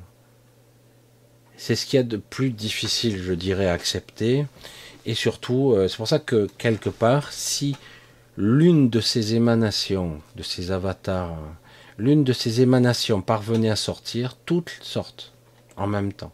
C'est 1.56 1.74
ce 1.74 1.86
qu'il 1.86 1.96
y 1.96 2.00
a 2.00 2.04
de 2.04 2.18
plus 2.18 2.50
difficile, 2.50 3.16
je 3.16 3.32
dirais, 3.32 3.66
à 3.66 3.72
accepter. 3.72 4.44
Et 5.08 5.14
surtout, 5.14 5.72
euh, 5.72 5.88
c'est 5.88 5.96
pour 5.96 6.06
ça 6.06 6.18
que 6.18 6.46
quelque 6.58 6.90
part, 6.90 7.32
si 7.32 7.74
l'une 8.36 8.90
de 8.90 9.00
ces 9.00 9.34
émanations, 9.34 10.20
de 10.36 10.42
ces 10.42 10.70
avatars, 10.70 11.38
l'une 11.96 12.24
de 12.24 12.34
ces 12.34 12.60
émanations 12.60 13.22
parvenait 13.22 13.70
à 13.70 13.76
sortir, 13.76 14.36
toutes 14.44 14.70
sortent 14.82 15.32
en 15.78 15.86
même 15.86 16.12
temps. 16.12 16.32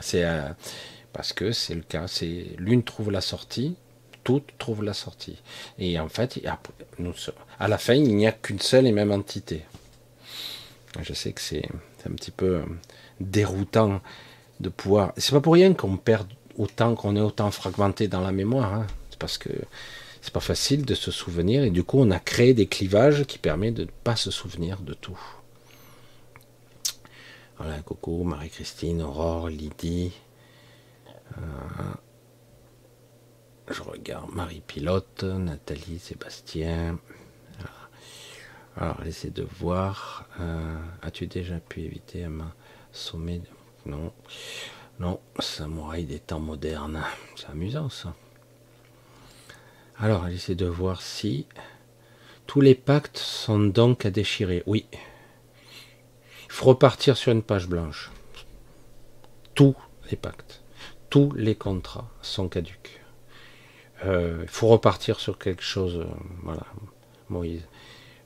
C'est 0.00 0.24
euh, 0.24 0.48
parce 1.12 1.34
que 1.34 1.52
c'est 1.52 1.74
le 1.74 1.82
cas. 1.82 2.08
C'est 2.08 2.46
l'une 2.56 2.82
trouve 2.82 3.10
la 3.10 3.20
sortie, 3.20 3.76
toutes 4.24 4.56
trouvent 4.56 4.82
la 4.82 4.94
sortie. 4.94 5.42
Et 5.78 6.00
en 6.00 6.08
fait, 6.08 6.40
à 7.58 7.68
la 7.68 7.76
fin, 7.76 7.92
il 7.92 8.16
n'y 8.16 8.26
a 8.26 8.32
qu'une 8.32 8.60
seule 8.60 8.86
et 8.86 8.92
même 8.92 9.12
entité. 9.12 9.66
Je 11.02 11.12
sais 11.12 11.32
que 11.32 11.42
c'est 11.42 11.68
un 12.06 12.14
petit 12.14 12.30
peu 12.30 12.54
euh, 12.54 12.64
déroutant 13.20 14.00
de 14.60 14.70
pouvoir. 14.70 15.12
C'est 15.18 15.32
pas 15.32 15.42
pour 15.42 15.52
rien 15.52 15.74
qu'on 15.74 15.98
perd 15.98 16.26
autant, 16.58 16.94
qu'on 16.94 17.16
est 17.16 17.20
autant 17.20 17.50
fragmenté 17.50 18.08
dans 18.08 18.20
la 18.20 18.32
mémoire. 18.32 18.74
Hein. 18.74 18.86
Parce 19.18 19.38
que 19.38 19.48
c'est 20.20 20.32
pas 20.32 20.40
facile 20.40 20.84
de 20.84 20.94
se 20.94 21.10
souvenir 21.10 21.64
et 21.64 21.70
du 21.70 21.82
coup 21.82 21.98
on 21.98 22.10
a 22.10 22.18
créé 22.18 22.54
des 22.54 22.66
clivages 22.66 23.24
qui 23.24 23.38
permettent 23.38 23.74
de 23.74 23.84
ne 23.84 23.90
pas 24.04 24.16
se 24.16 24.30
souvenir 24.30 24.80
de 24.80 24.94
tout. 24.94 25.18
Voilà, 27.56 27.80
coucou, 27.80 28.22
Marie-Christine, 28.22 29.02
Aurore, 29.02 29.48
Lydie. 29.48 30.12
Euh, 31.36 31.40
je 33.68 33.82
regarde 33.82 34.30
Marie 34.32 34.62
Pilote, 34.64 35.24
Nathalie, 35.24 35.98
Sébastien. 35.98 36.98
Alors, 38.76 39.02
essayez 39.04 39.32
de 39.32 39.42
voir. 39.42 40.26
Euh, 40.40 40.76
as-tu 41.02 41.26
déjà 41.26 41.58
pu 41.58 41.80
éviter 41.80 42.24
un 42.24 42.52
sommet 42.92 43.40
Non. 43.86 44.12
Non, 45.00 45.20
samouraï 45.38 46.04
des 46.04 46.18
temps 46.18 46.40
modernes. 46.40 47.02
C'est 47.36 47.48
amusant 47.48 47.88
ça. 47.88 48.14
Alors, 49.98 50.26
essayez 50.28 50.56
de 50.56 50.66
voir 50.66 51.02
si 51.02 51.46
tous 52.46 52.60
les 52.60 52.74
pactes 52.74 53.18
sont 53.18 53.60
donc 53.60 54.06
à 54.06 54.10
déchirer. 54.10 54.62
Oui. 54.66 54.86
Il 54.92 56.52
faut 56.52 56.66
repartir 56.66 57.16
sur 57.16 57.30
une 57.30 57.42
page 57.42 57.68
blanche. 57.68 58.10
Tous 59.54 59.76
les 60.10 60.16
pactes, 60.16 60.62
tous 61.10 61.32
les 61.32 61.54
contrats 61.54 62.08
sont 62.22 62.48
caducs. 62.48 63.00
Euh, 64.04 64.40
il 64.42 64.48
faut 64.48 64.68
repartir 64.68 65.20
sur 65.20 65.38
quelque 65.38 65.62
chose. 65.62 65.98
Euh, 65.98 66.06
voilà, 66.42 66.66
Moïse. 67.28 67.62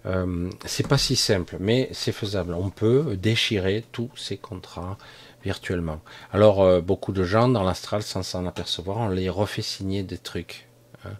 Euh, 0.04 0.50
c'est 0.64 0.86
pas 0.86 0.98
si 0.98 1.16
simple, 1.16 1.56
mais 1.60 1.88
c'est 1.92 2.12
faisable. 2.12 2.54
On 2.54 2.70
peut 2.70 3.16
déchirer 3.16 3.84
tous 3.92 4.10
ces 4.16 4.36
contrats 4.36 4.98
virtuellement. 5.42 6.00
Alors, 6.32 6.62
euh, 6.62 6.80
beaucoup 6.80 7.12
de 7.12 7.24
gens 7.24 7.48
dans 7.48 7.62
l'astral, 7.62 8.02
sans 8.02 8.22
s'en 8.22 8.46
apercevoir, 8.46 8.98
on 8.98 9.08
les 9.08 9.28
refait 9.28 9.62
signer 9.62 10.02
des 10.02 10.18
trucs. 10.18 10.68
Hein. 11.04 11.14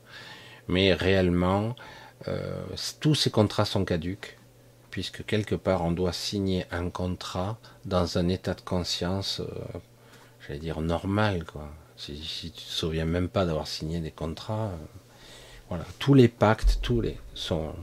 Mais 0.69 0.94
réellement, 0.94 1.74
euh, 2.28 2.62
tous 3.01 3.15
ces 3.15 3.31
contrats 3.31 3.65
sont 3.65 3.85
caduques, 3.85 4.39
puisque 4.90 5.24
quelque 5.24 5.55
part, 5.55 5.85
on 5.85 5.93
doit 5.93 6.12
signer 6.12 6.66
un 6.70 6.90
contrat 6.90 7.59
dans 7.85 8.19
un 8.19 8.28
état 8.28 8.55
de 8.55 8.61
conscience, 8.61 9.43
j'allais 10.47 10.61
dire, 10.61 10.81
normal. 10.81 11.44
Quoi. 11.44 11.69
Si, 11.97 12.15
tu 12.15 12.51
te 12.51 12.61
souviens 12.61 13.07
même 13.07 13.28
pas 13.28 13.44
d'avoir 13.44 13.66
signé 13.66 14.01
des 14.01 14.11
contrats, 14.11 14.70
voilà, 15.69 15.85
tous 15.99 16.15
les 16.15 16.28
pactes, 16.28 16.78
tous 16.82 17.01
les 17.01 17.16
sont 17.35 17.74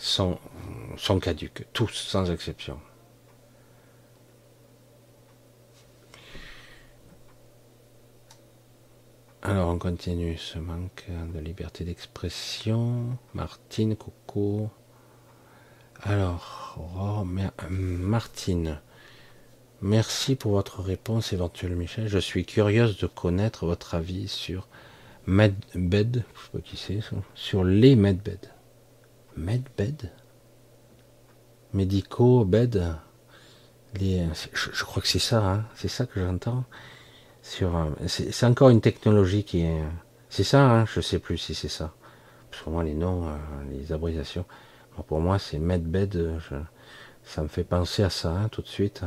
sont, 0.00 0.38
sont 0.96 1.20
caduques, 1.20 1.66
tous 1.72 1.92
sans 1.92 2.30
exception. 2.30 2.80
Alors 9.42 9.70
on 9.70 9.78
continue 9.78 10.36
ce 10.36 10.58
manque 10.58 11.06
de 11.32 11.40
liberté 11.40 11.84
d'expression. 11.84 13.18
Martine, 13.32 13.96
coucou. 13.96 14.68
Alors, 16.02 16.78
oh, 16.78 17.24
Martine, 17.70 18.80
merci 19.80 20.36
pour 20.36 20.52
votre 20.52 20.82
réponse 20.82 21.32
éventuelle, 21.32 21.74
Michel. 21.74 22.06
Je 22.08 22.18
suis 22.18 22.44
curieuse 22.44 22.98
de 22.98 23.06
connaître 23.06 23.64
votre 23.64 23.94
avis 23.94 24.28
sur 24.28 24.68
Medbed, 25.26 26.24
je 26.34 26.40
sais 26.40 26.50
pas 26.52 26.60
qui 26.60 26.76
c'est, 26.76 27.00
sur 27.34 27.64
les 27.64 27.96
Medbed. 27.96 28.50
Medbed? 29.36 30.10
Médicaux, 31.72 32.44
bed 32.44 32.94
je, 33.94 34.84
crois 34.84 35.02
que 35.02 35.08
c'est 35.08 35.18
ça, 35.18 35.44
hein, 35.44 35.64
c'est 35.74 35.88
ça 35.88 36.06
que 36.06 36.20
j'entends. 36.20 36.64
Sur, 37.42 37.70
c'est 38.06 38.46
encore 38.46 38.68
une 38.68 38.80
technologie 38.80 39.44
qui 39.44 39.62
est, 39.62 39.82
c'est 40.28 40.44
ça, 40.44 40.62
hein, 40.62 40.84
je 40.86 41.00
sais 41.00 41.18
plus 41.18 41.38
si 41.38 41.54
c'est 41.54 41.68
ça. 41.68 41.94
Pour 42.62 42.72
moi, 42.72 42.84
les 42.84 42.94
noms, 42.94 43.26
euh, 43.26 43.36
les 43.70 43.92
abréviations, 43.92 44.44
pour 45.06 45.20
moi, 45.20 45.38
c'est 45.38 45.58
Medbed. 45.58 46.38
ça 47.24 47.42
me 47.42 47.48
fait 47.48 47.64
penser 47.64 48.02
à 48.02 48.10
ça 48.10 48.30
hein, 48.30 48.48
tout 48.50 48.60
de 48.60 48.68
suite. 48.68 49.02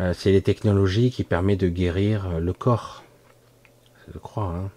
Euh, 0.00 0.14
c'est 0.14 0.32
les 0.32 0.42
technologies 0.42 1.10
qui 1.10 1.24
permettent 1.24 1.60
de 1.60 1.68
guérir 1.68 2.40
le 2.40 2.52
corps. 2.52 3.04
Je 4.12 4.18
crois, 4.18 4.54
hein. 4.54 4.70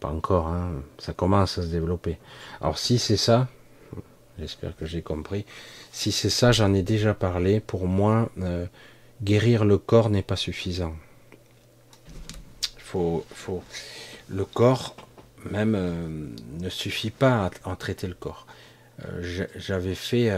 pas 0.00 0.08
encore. 0.08 0.48
Hein. 0.48 0.82
Ça 0.98 1.12
commence 1.12 1.58
à 1.58 1.62
se 1.62 1.68
développer. 1.68 2.18
Alors 2.60 2.78
si 2.78 2.98
c'est 2.98 3.16
ça, 3.16 3.48
J'espère 4.38 4.74
que 4.76 4.86
j'ai 4.86 5.02
compris. 5.02 5.44
Si 5.92 6.10
c'est 6.10 6.30
ça, 6.30 6.52
j'en 6.52 6.72
ai 6.74 6.82
déjà 6.82 7.14
parlé. 7.14 7.60
Pour 7.60 7.86
moi, 7.86 8.30
euh, 8.38 8.66
guérir 9.22 9.64
le 9.64 9.78
corps 9.78 10.10
n'est 10.10 10.22
pas 10.22 10.36
suffisant. 10.36 10.94
Faut, 12.92 13.62
le 14.28 14.44
corps 14.44 14.94
même 15.50 15.74
euh, 15.74 16.28
ne 16.60 16.68
suffit 16.68 17.10
pas 17.10 17.50
à, 17.64 17.76
traiter 17.76 18.06
le 18.06 18.14
corps. 18.14 18.46
Euh, 19.04 19.46
j'avais 19.56 19.94
fait 19.94 20.30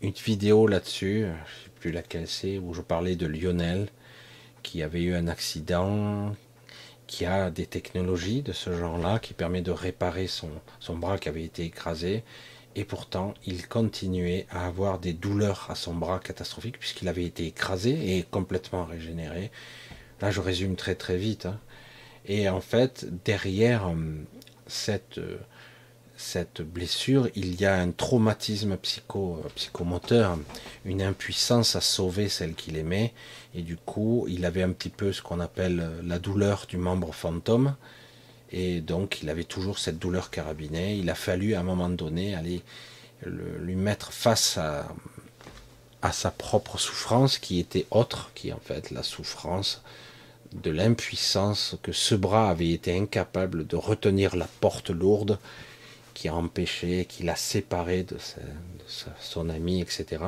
une 0.00 0.12
vidéo 0.12 0.68
là-dessus, 0.68 1.26
je 1.46 1.64
sais 1.64 1.70
plus 1.80 1.90
laquelle 1.90 2.28
c'est, 2.28 2.58
où 2.58 2.74
je 2.74 2.80
parlais 2.80 3.16
de 3.16 3.26
Lionel, 3.26 3.88
qui 4.62 4.84
avait 4.84 5.02
eu 5.02 5.14
un 5.14 5.26
accident, 5.26 6.34
qui 7.08 7.24
a 7.24 7.50
des 7.50 7.66
technologies 7.66 8.42
de 8.42 8.52
ce 8.52 8.72
genre-là, 8.72 9.18
qui 9.18 9.34
permet 9.34 9.62
de 9.62 9.72
réparer 9.72 10.28
son, 10.28 10.50
son 10.78 10.96
bras 10.96 11.18
qui 11.18 11.28
avait 11.28 11.44
été 11.44 11.64
écrasé, 11.64 12.22
et 12.76 12.84
pourtant 12.84 13.34
il 13.44 13.66
continuait 13.66 14.46
à 14.50 14.66
avoir 14.66 15.00
des 15.00 15.12
douleurs 15.12 15.66
à 15.70 15.74
son 15.74 15.94
bras 15.94 16.20
catastrophiques, 16.20 16.78
puisqu'il 16.78 17.08
avait 17.08 17.24
été 17.24 17.46
écrasé 17.46 18.16
et 18.16 18.22
complètement 18.22 18.84
régénéré. 18.84 19.50
Là, 20.20 20.30
je 20.30 20.40
résume 20.40 20.76
très 20.76 20.94
très 20.94 21.16
vite. 21.16 21.46
Hein. 21.46 21.58
Et 22.26 22.48
en 22.48 22.60
fait, 22.60 23.06
derrière 23.24 23.88
euh, 23.88 23.94
cette, 24.66 25.18
euh, 25.18 25.38
cette 26.16 26.60
blessure, 26.60 27.28
il 27.34 27.60
y 27.60 27.64
a 27.64 27.76
un 27.76 27.90
traumatisme 27.90 28.76
psycho, 28.76 29.40
euh, 29.44 29.48
psychomoteur, 29.54 30.38
une 30.84 31.02
impuissance 31.02 31.76
à 31.76 31.80
sauver 31.80 32.28
celle 32.28 32.54
qu'il 32.54 32.76
aimait. 32.76 33.14
Et 33.54 33.62
du 33.62 33.76
coup, 33.76 34.26
il 34.28 34.44
avait 34.44 34.62
un 34.62 34.72
petit 34.72 34.90
peu 34.90 35.12
ce 35.12 35.22
qu'on 35.22 35.40
appelle 35.40 35.90
la 36.04 36.18
douleur 36.18 36.66
du 36.68 36.76
membre 36.76 37.14
fantôme. 37.14 37.74
Et 38.50 38.80
donc, 38.80 39.22
il 39.22 39.30
avait 39.30 39.44
toujours 39.44 39.78
cette 39.78 39.98
douleur 39.98 40.30
carabinée. 40.30 40.96
Il 40.96 41.10
a 41.10 41.14
fallu, 41.14 41.54
à 41.54 41.60
un 41.60 41.64
moment 41.64 41.88
donné, 41.88 42.34
aller 42.34 42.62
lui 43.26 43.74
mettre 43.74 44.12
face 44.12 44.58
à, 44.58 44.88
à 46.02 46.12
sa 46.12 46.30
propre 46.30 46.78
souffrance 46.78 47.38
qui 47.38 47.58
était 47.58 47.86
autre, 47.90 48.30
qui 48.34 48.48
est 48.48 48.52
en 48.52 48.60
fait 48.60 48.90
la 48.90 49.02
souffrance 49.02 49.82
de 50.52 50.70
l'impuissance 50.70 51.76
que 51.82 51.92
ce 51.92 52.14
bras 52.14 52.50
avait 52.50 52.70
été 52.70 52.96
incapable 52.96 53.66
de 53.66 53.76
retenir 53.76 54.36
la 54.36 54.48
porte 54.60 54.90
lourde 54.90 55.38
qui 56.14 56.28
a 56.28 56.34
empêché, 56.34 57.04
qui 57.08 57.22
l'a 57.22 57.36
séparé 57.36 58.02
de, 58.02 58.16
son 59.20 59.48
ami, 59.48 59.80
etc. 59.80 60.24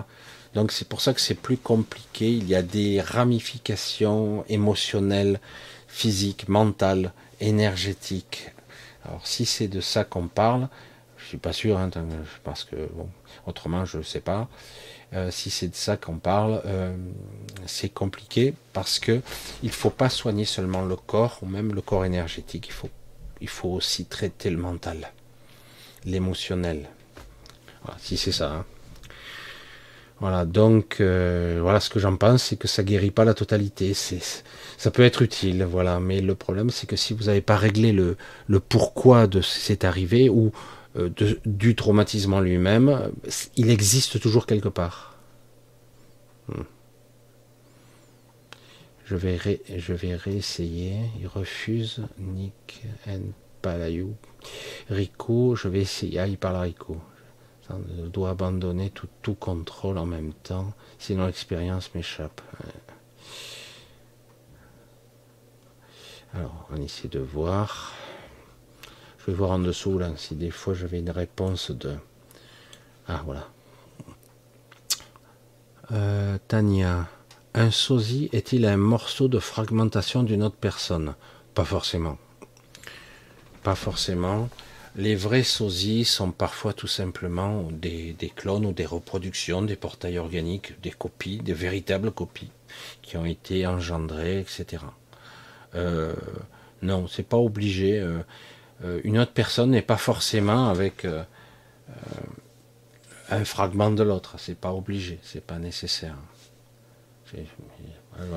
Donc 0.54 0.70
c'est 0.70 0.88
pour 0.88 1.00
ça 1.00 1.14
que 1.14 1.20
c'est 1.20 1.34
plus 1.34 1.56
compliqué. 1.56 2.30
Il 2.30 2.48
y 2.48 2.54
a 2.54 2.62
des 2.62 3.00
ramifications 3.00 4.44
émotionnelles, 4.48 5.40
physiques, 5.88 6.48
mentales, 6.48 7.12
énergétiques. 7.40 8.52
Alors 9.04 9.26
si 9.26 9.46
c'est 9.46 9.66
de 9.66 9.80
ça 9.80 10.04
qu'on 10.04 10.28
parle, 10.28 10.68
je 11.16 11.26
suis 11.26 11.38
pas 11.38 11.52
sûr, 11.52 11.76
hein, 11.76 11.90
parce 12.44 12.64
que 12.64 12.76
bon, 12.94 13.08
autrement 13.46 13.84
je 13.84 13.98
ne 13.98 14.02
sais 14.02 14.20
pas. 14.20 14.48
Euh, 15.12 15.30
si 15.32 15.50
c'est 15.50 15.68
de 15.68 15.74
ça 15.74 15.96
qu'on 15.96 16.18
parle, 16.18 16.62
euh, 16.66 16.96
c'est 17.66 17.88
compliqué 17.88 18.54
parce 18.72 19.00
que 19.00 19.20
il 19.62 19.72
faut 19.72 19.90
pas 19.90 20.08
soigner 20.08 20.44
seulement 20.44 20.82
le 20.82 20.94
corps 20.94 21.38
ou 21.42 21.46
même 21.46 21.74
le 21.74 21.80
corps 21.80 22.04
énergétique. 22.04 22.68
Il 22.68 22.72
faut, 22.72 22.90
il 23.40 23.48
faut 23.48 23.70
aussi 23.70 24.04
traiter 24.04 24.50
le 24.50 24.56
mental, 24.56 25.10
l'émotionnel. 26.04 26.88
Voilà, 27.82 27.98
si 28.00 28.16
c'est 28.16 28.32
ça. 28.32 28.52
Hein. 28.52 28.64
Voilà, 30.20 30.44
donc 30.44 30.98
euh, 31.00 31.58
voilà 31.62 31.80
ce 31.80 31.88
que 31.88 31.98
j'en 31.98 32.14
pense, 32.16 32.42
c'est 32.44 32.56
que 32.56 32.68
ça 32.68 32.82
guérit 32.82 33.10
pas 33.10 33.24
la 33.24 33.34
totalité. 33.34 33.94
C'est, 33.94 34.20
ça 34.76 34.90
peut 34.90 35.02
être 35.02 35.22
utile, 35.22 35.64
voilà. 35.64 35.98
Mais 35.98 36.20
le 36.20 36.34
problème, 36.34 36.70
c'est 36.70 36.86
que 36.86 36.94
si 36.94 37.14
vous 37.14 37.24
n'avez 37.24 37.40
pas 37.40 37.56
réglé 37.56 37.90
le, 37.92 38.16
le 38.46 38.60
pourquoi 38.60 39.26
de 39.26 39.40
c'est 39.40 39.82
arrivé 39.82 40.28
ou 40.28 40.52
euh, 40.96 41.10
du 41.44 41.74
traumatisme 41.74 42.40
lui-même, 42.40 43.12
il 43.56 43.70
existe 43.70 44.20
toujours 44.20 44.46
quelque 44.46 44.68
part. 44.68 45.16
Hmm. 46.48 46.62
Je 49.04 49.16
vais, 49.16 49.60
je 49.76 49.92
vais 49.92 50.14
réessayer. 50.14 50.96
Il 51.20 51.26
refuse. 51.26 52.02
Nick 52.18 52.82
N. 53.06 53.32
Palayou. 53.62 54.14
Rico, 54.88 55.54
je 55.54 55.68
vais 55.68 55.80
essayer. 55.80 56.18
Ah, 56.18 56.26
il 56.26 56.38
parle 56.38 56.56
à 56.56 56.60
Rico. 56.62 56.96
Je 57.68 58.06
dois 58.06 58.30
abandonner 58.30 58.90
tout, 58.90 59.08
tout 59.22 59.34
contrôle 59.34 59.98
en 59.98 60.06
même 60.06 60.32
temps, 60.32 60.72
sinon 60.98 61.26
l'expérience 61.26 61.94
m'échappe. 61.94 62.40
Alors, 66.34 66.68
on 66.70 66.76
essaie 66.76 67.08
de 67.08 67.20
voir. 67.20 67.92
Je 69.20 69.30
vais 69.30 69.36
voir 69.36 69.50
en 69.50 69.58
dessous 69.58 69.98
là 69.98 70.10
si 70.16 70.34
des 70.34 70.50
fois 70.50 70.72
j'avais 70.72 70.98
une 70.98 71.10
réponse 71.10 71.70
de. 71.70 71.94
Ah 73.06 73.22
voilà. 73.24 73.48
Euh, 75.92 76.38
Tania, 76.48 77.08
un 77.52 77.70
sosie 77.70 78.30
est-il 78.32 78.64
un 78.64 78.76
morceau 78.76 79.28
de 79.28 79.38
fragmentation 79.38 80.22
d'une 80.22 80.42
autre 80.42 80.56
personne? 80.56 81.14
Pas 81.54 81.64
forcément. 81.64 82.16
Pas 83.62 83.74
forcément. 83.74 84.48
Les 84.96 85.14
vrais 85.14 85.42
sosies 85.42 86.04
sont 86.04 86.32
parfois 86.32 86.72
tout 86.72 86.86
simplement 86.86 87.68
des, 87.70 88.16
clones 88.34 88.66
ou 88.66 88.72
des 88.72 88.86
reproductions, 88.86 89.62
des 89.62 89.76
portails 89.76 90.18
organiques, 90.18 90.80
des 90.80 90.90
copies, 90.90 91.38
des 91.38 91.52
véritables 91.52 92.10
copies 92.10 92.50
qui 93.02 93.16
ont 93.16 93.26
été 93.26 93.66
engendrées, 93.66 94.40
etc. 94.40 94.84
Euh, 95.74 96.14
non, 96.82 97.06
c'est 97.06 97.26
pas 97.26 97.36
obligé. 97.36 98.00
Euh, 98.00 98.20
une 99.04 99.18
autre 99.18 99.32
personne 99.32 99.70
n'est 99.70 99.82
pas 99.82 99.96
forcément 99.96 100.68
avec 100.68 101.04
euh, 101.04 101.22
euh, 101.90 101.92
un 103.30 103.44
fragment 103.44 103.90
de 103.90 104.02
l'autre. 104.02 104.36
C'est 104.38 104.58
pas 104.58 104.72
obligé, 104.72 105.18
c'est 105.22 105.44
pas 105.44 105.58
nécessaire. 105.58 106.16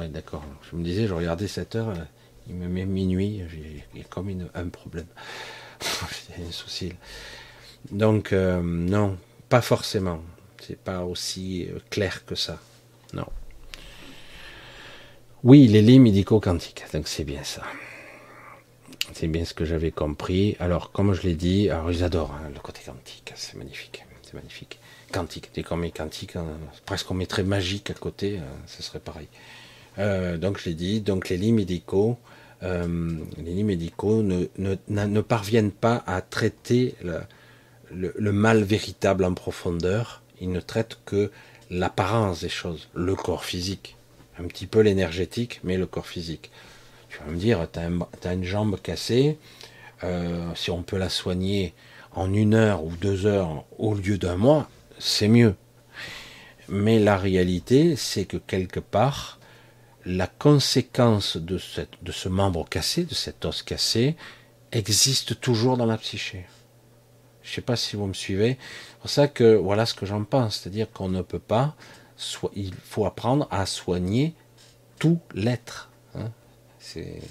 d'accord. 0.09 0.43
Je 0.69 0.75
me 0.75 0.83
disais, 0.83 1.07
je 1.07 1.13
regardais 1.13 1.47
cette 1.47 1.75
heure, 1.75 1.93
il 2.47 2.55
me 2.55 2.67
met 2.67 2.85
minuit, 2.85 3.43
j'ai 3.49 4.03
comme 4.09 4.29
un 4.53 4.69
problème. 4.69 5.07
j'ai 5.81 6.43
un 6.43 6.51
souci. 6.51 6.93
Donc, 7.91 8.31
non, 8.31 9.17
pas 9.49 9.61
forcément. 9.61 10.21
C'est 10.59 10.79
pas 10.79 11.03
aussi 11.03 11.67
clair 11.89 12.25
que 12.25 12.35
ça. 12.35 12.59
Non. 13.13 13.27
Oui, 15.43 15.67
les 15.67 15.81
lits 15.81 15.99
médico-quantiques, 15.99 16.85
donc 16.93 17.07
c'est 17.07 17.25
bien 17.25 17.43
ça. 17.43 17.63
C'est 19.13 19.27
bien 19.27 19.45
ce 19.45 19.53
que 19.53 19.65
j'avais 19.65 19.91
compris. 19.91 20.55
Alors, 20.59 20.91
comme 20.91 21.13
je 21.13 21.21
l'ai 21.21 21.35
dit, 21.35 21.69
alors 21.69 21.91
ils 21.91 22.03
adorent 22.03 22.33
hein, 22.33 22.49
le 22.53 22.59
côté 22.59 22.81
quantique, 22.85 23.31
c'est 23.35 23.55
magnifique, 23.55 24.05
c'est 24.23 24.33
magnifique. 24.33 24.79
Quantique, 25.11 25.51
dès 25.53 25.61
qu'on 25.61 25.77
met 25.77 25.91
quantique, 25.91 26.35
hein, 26.35 26.45
presque 26.85 27.11
on 27.11 27.13
mettrait 27.13 27.43
magique 27.43 27.91
à 27.91 27.93
côté, 27.93 28.39
hein, 28.39 28.57
ce 28.65 28.81
serait 28.81 28.99
pareil. 28.99 29.27
Euh, 29.99 30.37
donc 30.37 30.57
je 30.57 30.65
l'ai 30.65 30.73
dit, 30.73 31.01
donc 31.01 31.29
les 31.29 31.37
lits 31.37 31.53
médicaux, 31.53 32.17
euh, 32.63 32.87
ne, 32.87 34.45
ne, 34.57 35.05
ne, 35.05 35.21
parviennent 35.21 35.71
pas 35.71 36.03
à 36.07 36.21
traiter 36.21 36.95
le, 37.03 37.19
le, 37.91 38.13
le, 38.17 38.31
mal 38.31 38.63
véritable 38.63 39.25
en 39.25 39.33
profondeur. 39.33 40.23
Ils 40.41 40.51
ne 40.51 40.59
traitent 40.59 40.97
que 41.05 41.29
l'apparence 41.69 42.41
des 42.41 42.49
choses, 42.49 42.89
le 42.95 43.15
corps 43.15 43.45
physique, 43.45 43.95
un 44.39 44.45
petit 44.45 44.65
peu 44.65 44.79
l'énergétique, 44.79 45.59
mais 45.63 45.77
le 45.77 45.85
corps 45.85 46.07
physique. 46.07 46.49
Tu 47.13 47.19
vas 47.23 47.31
me 47.31 47.37
dire, 47.37 47.67
tu 47.71 47.79
as, 48.27 48.33
une 48.33 48.43
jambe 48.43 48.81
cassée, 48.81 49.37
euh, 50.03 50.49
si 50.55 50.71
on 50.71 50.81
peut 50.81 50.97
la 50.97 51.09
soigner 51.09 51.75
en 52.11 52.33
une 52.33 52.55
heure 52.55 52.83
ou 52.83 52.91
deux 52.95 53.27
heures 53.27 53.65
au 53.77 53.93
lieu 53.93 54.17
d'un 54.17 54.35
mois, 54.35 54.67
c'est 54.97 55.27
mieux. 55.27 55.55
Mais 56.69 56.97
la 56.97 57.17
réalité, 57.17 57.95
c'est 57.95 58.25
que 58.25 58.37
quelque 58.37 58.79
part, 58.79 59.39
la 60.05 60.25
conséquence 60.27 61.37
de, 61.37 61.59
de 62.01 62.11
ce 62.11 62.29
membre 62.29 62.67
cassé, 62.67 63.03
de 63.03 63.13
cet 63.13 63.45
os 63.45 63.61
cassé, 63.61 64.15
existe 64.71 65.39
toujours 65.39 65.77
dans 65.77 65.85
la 65.85 65.97
psyché. 65.97 66.45
Je 67.43 67.51
ne 67.51 67.55
sais 67.55 67.61
pas 67.61 67.75
si 67.75 67.95
vous 67.95 68.07
me 68.07 68.13
suivez. 68.13 68.57
C'est 68.89 68.99
pour 68.99 69.09
ça 69.09 69.27
que 69.27 69.53
voilà 69.55 69.85
ce 69.85 69.93
que 69.93 70.05
j'en 70.05 70.23
pense, 70.23 70.59
c'est-à-dire 70.59 70.89
qu'on 70.91 71.09
ne 71.09 71.21
peut 71.21 71.39
pas, 71.39 71.75
il 72.55 72.73
faut 72.85 73.05
apprendre 73.05 73.47
à 73.51 73.65
soigner 73.65 74.33
tout 74.97 75.19
l'être. 75.35 75.89
C'est, 76.83 77.21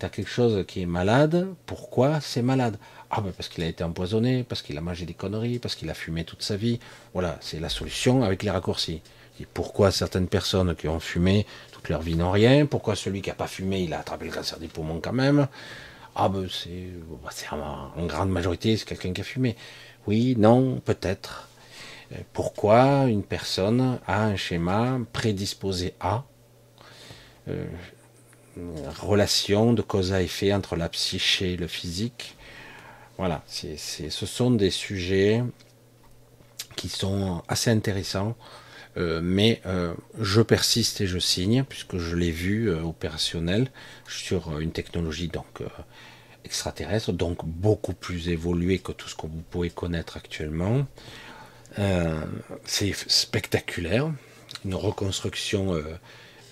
as 0.00 0.08
quelque 0.08 0.30
chose 0.30 0.64
qui 0.66 0.82
est 0.82 0.86
malade. 0.86 1.48
Pourquoi 1.66 2.20
c'est 2.20 2.42
malade? 2.42 2.78
Ah 3.10 3.20
ben 3.20 3.32
parce 3.32 3.48
qu'il 3.48 3.64
a 3.64 3.66
été 3.66 3.82
empoisonné, 3.82 4.44
parce 4.44 4.62
qu'il 4.62 4.76
a 4.78 4.80
mangé 4.80 5.04
des 5.04 5.14
conneries, 5.14 5.58
parce 5.58 5.74
qu'il 5.74 5.90
a 5.90 5.94
fumé 5.94 6.24
toute 6.24 6.42
sa 6.42 6.56
vie. 6.56 6.78
Voilà, 7.12 7.38
c'est 7.40 7.58
la 7.58 7.68
solution 7.68 8.22
avec 8.22 8.42
les 8.42 8.50
raccourcis. 8.50 9.02
Et 9.40 9.46
pourquoi 9.46 9.90
certaines 9.90 10.28
personnes 10.28 10.76
qui 10.76 10.88
ont 10.88 11.00
fumé 11.00 11.46
toute 11.72 11.88
leur 11.88 12.02
vie 12.02 12.16
n'ont 12.16 12.30
rien? 12.30 12.66
Pourquoi 12.66 12.94
celui 12.94 13.20
qui 13.20 13.30
n'a 13.30 13.34
pas 13.34 13.48
fumé, 13.48 13.82
il 13.82 13.92
a 13.94 14.00
attrapé 14.00 14.26
le 14.26 14.32
cancer 14.32 14.58
des 14.58 14.68
poumons 14.68 15.00
quand 15.02 15.12
même? 15.12 15.48
Ah 16.14 16.28
ben 16.28 16.46
c'est, 16.48 17.48
en 17.50 18.06
grande 18.06 18.30
majorité, 18.30 18.76
c'est 18.76 18.86
quelqu'un 18.86 19.12
qui 19.12 19.22
a 19.22 19.24
fumé. 19.24 19.56
Oui, 20.06 20.36
non, 20.38 20.80
peut-être. 20.84 21.48
Euh, 22.12 22.18
pourquoi 22.32 23.06
une 23.06 23.24
personne 23.24 23.98
a 24.06 24.24
un 24.24 24.36
schéma 24.36 25.00
prédisposé 25.12 25.94
à 25.98 26.24
euh, 27.48 27.66
relation 29.00 29.72
de 29.72 29.82
cause 29.82 30.12
à 30.12 30.22
effet 30.22 30.52
entre 30.52 30.76
la 30.76 30.88
psyché 30.88 31.52
et 31.52 31.56
le 31.56 31.66
physique. 31.66 32.36
Voilà, 33.18 33.42
c'est, 33.46 33.76
ce 33.76 34.26
sont 34.26 34.50
des 34.50 34.70
sujets 34.70 35.42
qui 36.76 36.88
sont 36.88 37.42
assez 37.48 37.70
intéressants, 37.70 38.36
euh, 38.96 39.20
mais 39.22 39.60
euh, 39.66 39.94
je 40.20 40.40
persiste 40.40 41.00
et 41.00 41.06
je 41.06 41.18
signe, 41.18 41.64
puisque 41.68 41.98
je 41.98 42.16
l'ai 42.16 42.30
vu 42.30 42.68
euh, 42.68 42.82
opérationnel 42.82 43.70
sur 44.08 44.58
une 44.58 44.72
technologie 44.72 45.28
donc 45.28 45.62
extraterrestre, 46.44 47.12
donc 47.12 47.44
beaucoup 47.44 47.94
plus 47.94 48.28
évoluée 48.28 48.78
que 48.78 48.92
tout 48.92 49.08
ce 49.08 49.14
que 49.14 49.26
vous 49.26 49.42
pouvez 49.50 49.70
connaître 49.70 50.16
actuellement. 50.16 50.86
C'est 52.64 52.92
spectaculaire, 52.94 54.12
une 54.64 54.76
reconstruction 54.76 55.82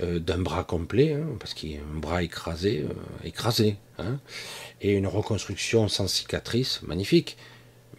d'un 0.00 0.38
bras 0.38 0.64
complet, 0.64 1.12
hein, 1.12 1.26
parce 1.38 1.54
qu'il 1.54 1.72
y 1.72 1.76
a 1.76 1.80
un 1.80 1.98
bras 1.98 2.22
écrasé, 2.22 2.84
écrasé, 3.24 3.76
hein, 3.98 4.18
et 4.80 4.92
une 4.92 5.06
reconstruction 5.06 5.88
sans 5.88 6.08
cicatrice, 6.08 6.82
magnifique. 6.82 7.36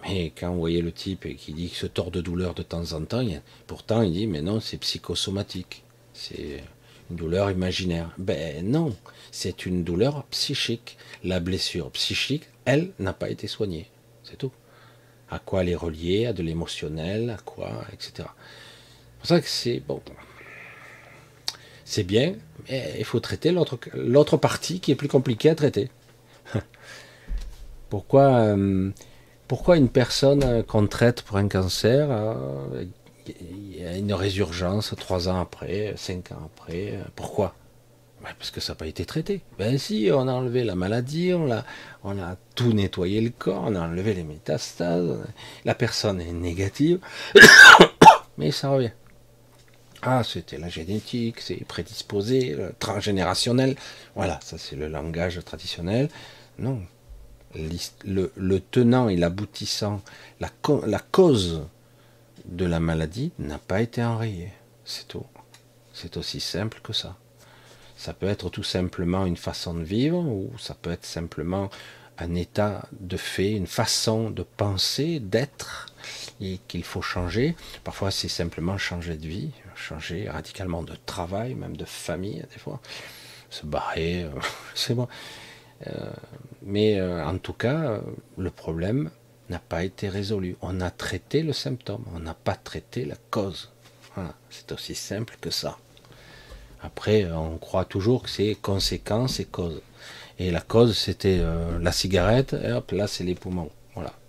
Mais 0.03 0.33
quand 0.37 0.51
vous 0.51 0.59
voyez 0.59 0.81
le 0.81 0.91
type 0.91 1.27
qui 1.37 1.53
dit 1.53 1.67
qu'il 1.67 1.77
se 1.77 1.85
tord 1.85 2.11
de 2.11 2.19
douleur 2.19 2.53
de 2.53 2.63
temps 2.63 2.91
en 2.91 3.05
temps, 3.05 3.25
pourtant 3.67 4.01
il 4.01 4.11
dit 4.11 4.27
mais 4.27 4.41
non, 4.41 4.59
c'est 4.59 4.77
psychosomatique, 4.77 5.83
c'est 6.13 6.63
une 7.09 7.15
douleur 7.15 7.51
imaginaire. 7.51 8.11
Ben 8.17 8.69
non, 8.69 8.95
c'est 9.31 9.65
une 9.65 9.83
douleur 9.83 10.23
psychique. 10.25 10.97
La 11.23 11.39
blessure 11.39 11.89
psychique, 11.91 12.43
elle, 12.65 12.91
n'a 12.99 13.13
pas 13.13 13.29
été 13.29 13.47
soignée. 13.47 13.89
C'est 14.23 14.37
tout. 14.37 14.51
À 15.29 15.39
quoi 15.39 15.61
elle 15.61 15.69
est 15.69 15.75
reliée, 15.75 16.25
à 16.25 16.33
de 16.33 16.43
l'émotionnel, 16.43 17.29
à 17.29 17.37
quoi, 17.37 17.85
etc. 17.93 18.13
C'est 18.17 19.19
pour 19.19 19.27
ça 19.27 19.41
que 19.41 19.47
c'est 19.47 19.79
bon. 19.79 20.01
C'est 21.85 22.03
bien, 22.03 22.35
mais 22.69 22.95
il 22.97 23.05
faut 23.05 23.19
traiter 23.19 23.51
l'autre 23.51 24.37
partie 24.37 24.79
qui 24.79 24.91
est 24.91 24.95
plus 24.95 25.07
compliquée 25.07 25.49
à 25.49 25.55
traiter. 25.55 25.89
Pourquoi 27.89 28.23
euh, 28.31 28.91
pourquoi 29.47 29.77
une 29.77 29.89
personne 29.89 30.63
qu'on 30.63 30.87
traite 30.87 31.21
pour 31.21 31.37
un 31.37 31.47
cancer, 31.47 32.07
il 33.27 33.77
y 33.77 33.85
a 33.85 33.97
une 33.97 34.13
résurgence 34.13 34.95
trois 34.97 35.29
ans 35.29 35.39
après, 35.39 35.93
cinq 35.95 36.31
ans 36.31 36.49
après 36.53 36.97
Pourquoi? 37.15 37.53
Ben, 38.23 38.29
Parce 38.39 38.51
que 38.51 38.61
ça 38.61 38.71
n'a 38.71 38.77
pas 38.77 38.87
été 38.87 39.05
traité. 39.05 39.41
Ben 39.59 39.77
si, 39.77 40.09
on 40.11 40.27
a 40.27 40.31
enlevé 40.31 40.63
la 40.63 40.75
maladie, 40.75 41.33
on 41.33 41.51
a 41.51 42.35
tout 42.55 42.73
nettoyé 42.73 43.21
le 43.21 43.31
corps, 43.31 43.63
on 43.67 43.75
a 43.75 43.81
enlevé 43.81 44.13
les 44.13 44.23
métastases, 44.23 45.19
la 45.65 45.75
personne 45.75 46.21
est 46.21 46.31
négative, 46.31 46.99
mais 48.37 48.51
ça 48.51 48.69
revient. 48.69 48.91
Ah, 50.05 50.23
c'était 50.23 50.57
la 50.57 50.69
génétique, 50.69 51.39
c'est 51.39 51.63
prédisposé, 51.65 52.57
transgénérationnel. 52.79 53.75
Voilà, 54.15 54.39
ça 54.43 54.57
c'est 54.57 54.75
le 54.75 54.87
langage 54.87 55.39
traditionnel. 55.45 56.09
Non, 56.59 56.81
le, 57.55 58.59
tenant 58.59 59.09
et 59.09 59.15
l'aboutissant, 59.15 60.01
la, 60.39 60.49
la, 60.85 60.99
cause 60.99 61.63
de 62.45 62.65
la 62.65 62.79
maladie 62.79 63.31
n'a 63.39 63.57
pas 63.57 63.81
été 63.81 64.03
enrayée. 64.03 64.51
C'est 64.85 65.07
tout. 65.07 65.25
C'est 65.93 66.17
aussi 66.17 66.39
simple 66.39 66.79
que 66.83 66.93
ça. 66.93 67.15
Ça 67.95 68.13
peut 68.13 68.27
être 68.27 68.49
tout 68.49 68.63
simplement 68.63 69.25
une 69.25 69.37
façon 69.37 69.73
de 69.73 69.83
vivre 69.83 70.17
ou 70.17 70.51
ça 70.57 70.73
peut 70.73 70.91
être 70.91 71.05
simplement 71.05 71.69
un 72.17 72.35
état 72.35 72.87
de 72.99 73.17
fait, 73.17 73.53
une 73.53 73.67
façon 73.67 74.29
de 74.29 74.43
penser, 74.43 75.19
d'être 75.19 75.92
et 76.43 76.59
qu'il 76.67 76.83
faut 76.83 77.01
changer. 77.01 77.55
Parfois 77.83 78.11
c'est 78.11 78.27
simplement 78.27 78.77
changer 78.77 79.15
de 79.15 79.27
vie, 79.27 79.51
changer 79.75 80.29
radicalement 80.29 80.83
de 80.83 80.95
travail, 81.05 81.55
même 81.55 81.77
de 81.77 81.85
famille 81.85 82.43
des 82.53 82.59
fois, 82.59 82.81
se 83.49 83.65
barrer, 83.65 84.27
c'est 84.75 84.93
bon. 84.93 85.07
Euh, 85.87 86.11
mais 86.61 86.99
euh, 86.99 87.25
en 87.25 87.37
tout 87.37 87.53
cas, 87.53 87.81
euh, 87.83 88.01
le 88.37 88.49
problème 88.49 89.09
n'a 89.49 89.59
pas 89.59 89.83
été 89.83 90.09
résolu. 90.09 90.55
On 90.61 90.81
a 90.81 90.89
traité 90.89 91.43
le 91.43 91.53
symptôme, 91.53 92.05
on 92.13 92.19
n'a 92.19 92.33
pas 92.33 92.55
traité 92.55 93.05
la 93.05 93.15
cause. 93.29 93.71
c'est 94.49 94.71
aussi 94.71 94.95
simple 94.95 95.35
que 95.41 95.49
ça. 95.49 95.77
Après, 96.81 97.31
on 97.31 97.57
croit 97.57 97.85
toujours 97.85 98.23
que 98.23 98.29
c'est 98.29 98.55
conséquence 98.55 99.39
et 99.39 99.45
cause. 99.45 99.81
Et 100.39 100.51
la 100.51 100.61
cause, 100.61 100.97
c'était 100.97 101.41
la 101.79 101.91
cigarette, 101.91 102.53
et 102.53 102.71
hop, 102.73 102.91
là, 102.91 103.07
c'est 103.07 103.23
les 103.23 103.35
poumons. 103.35 103.71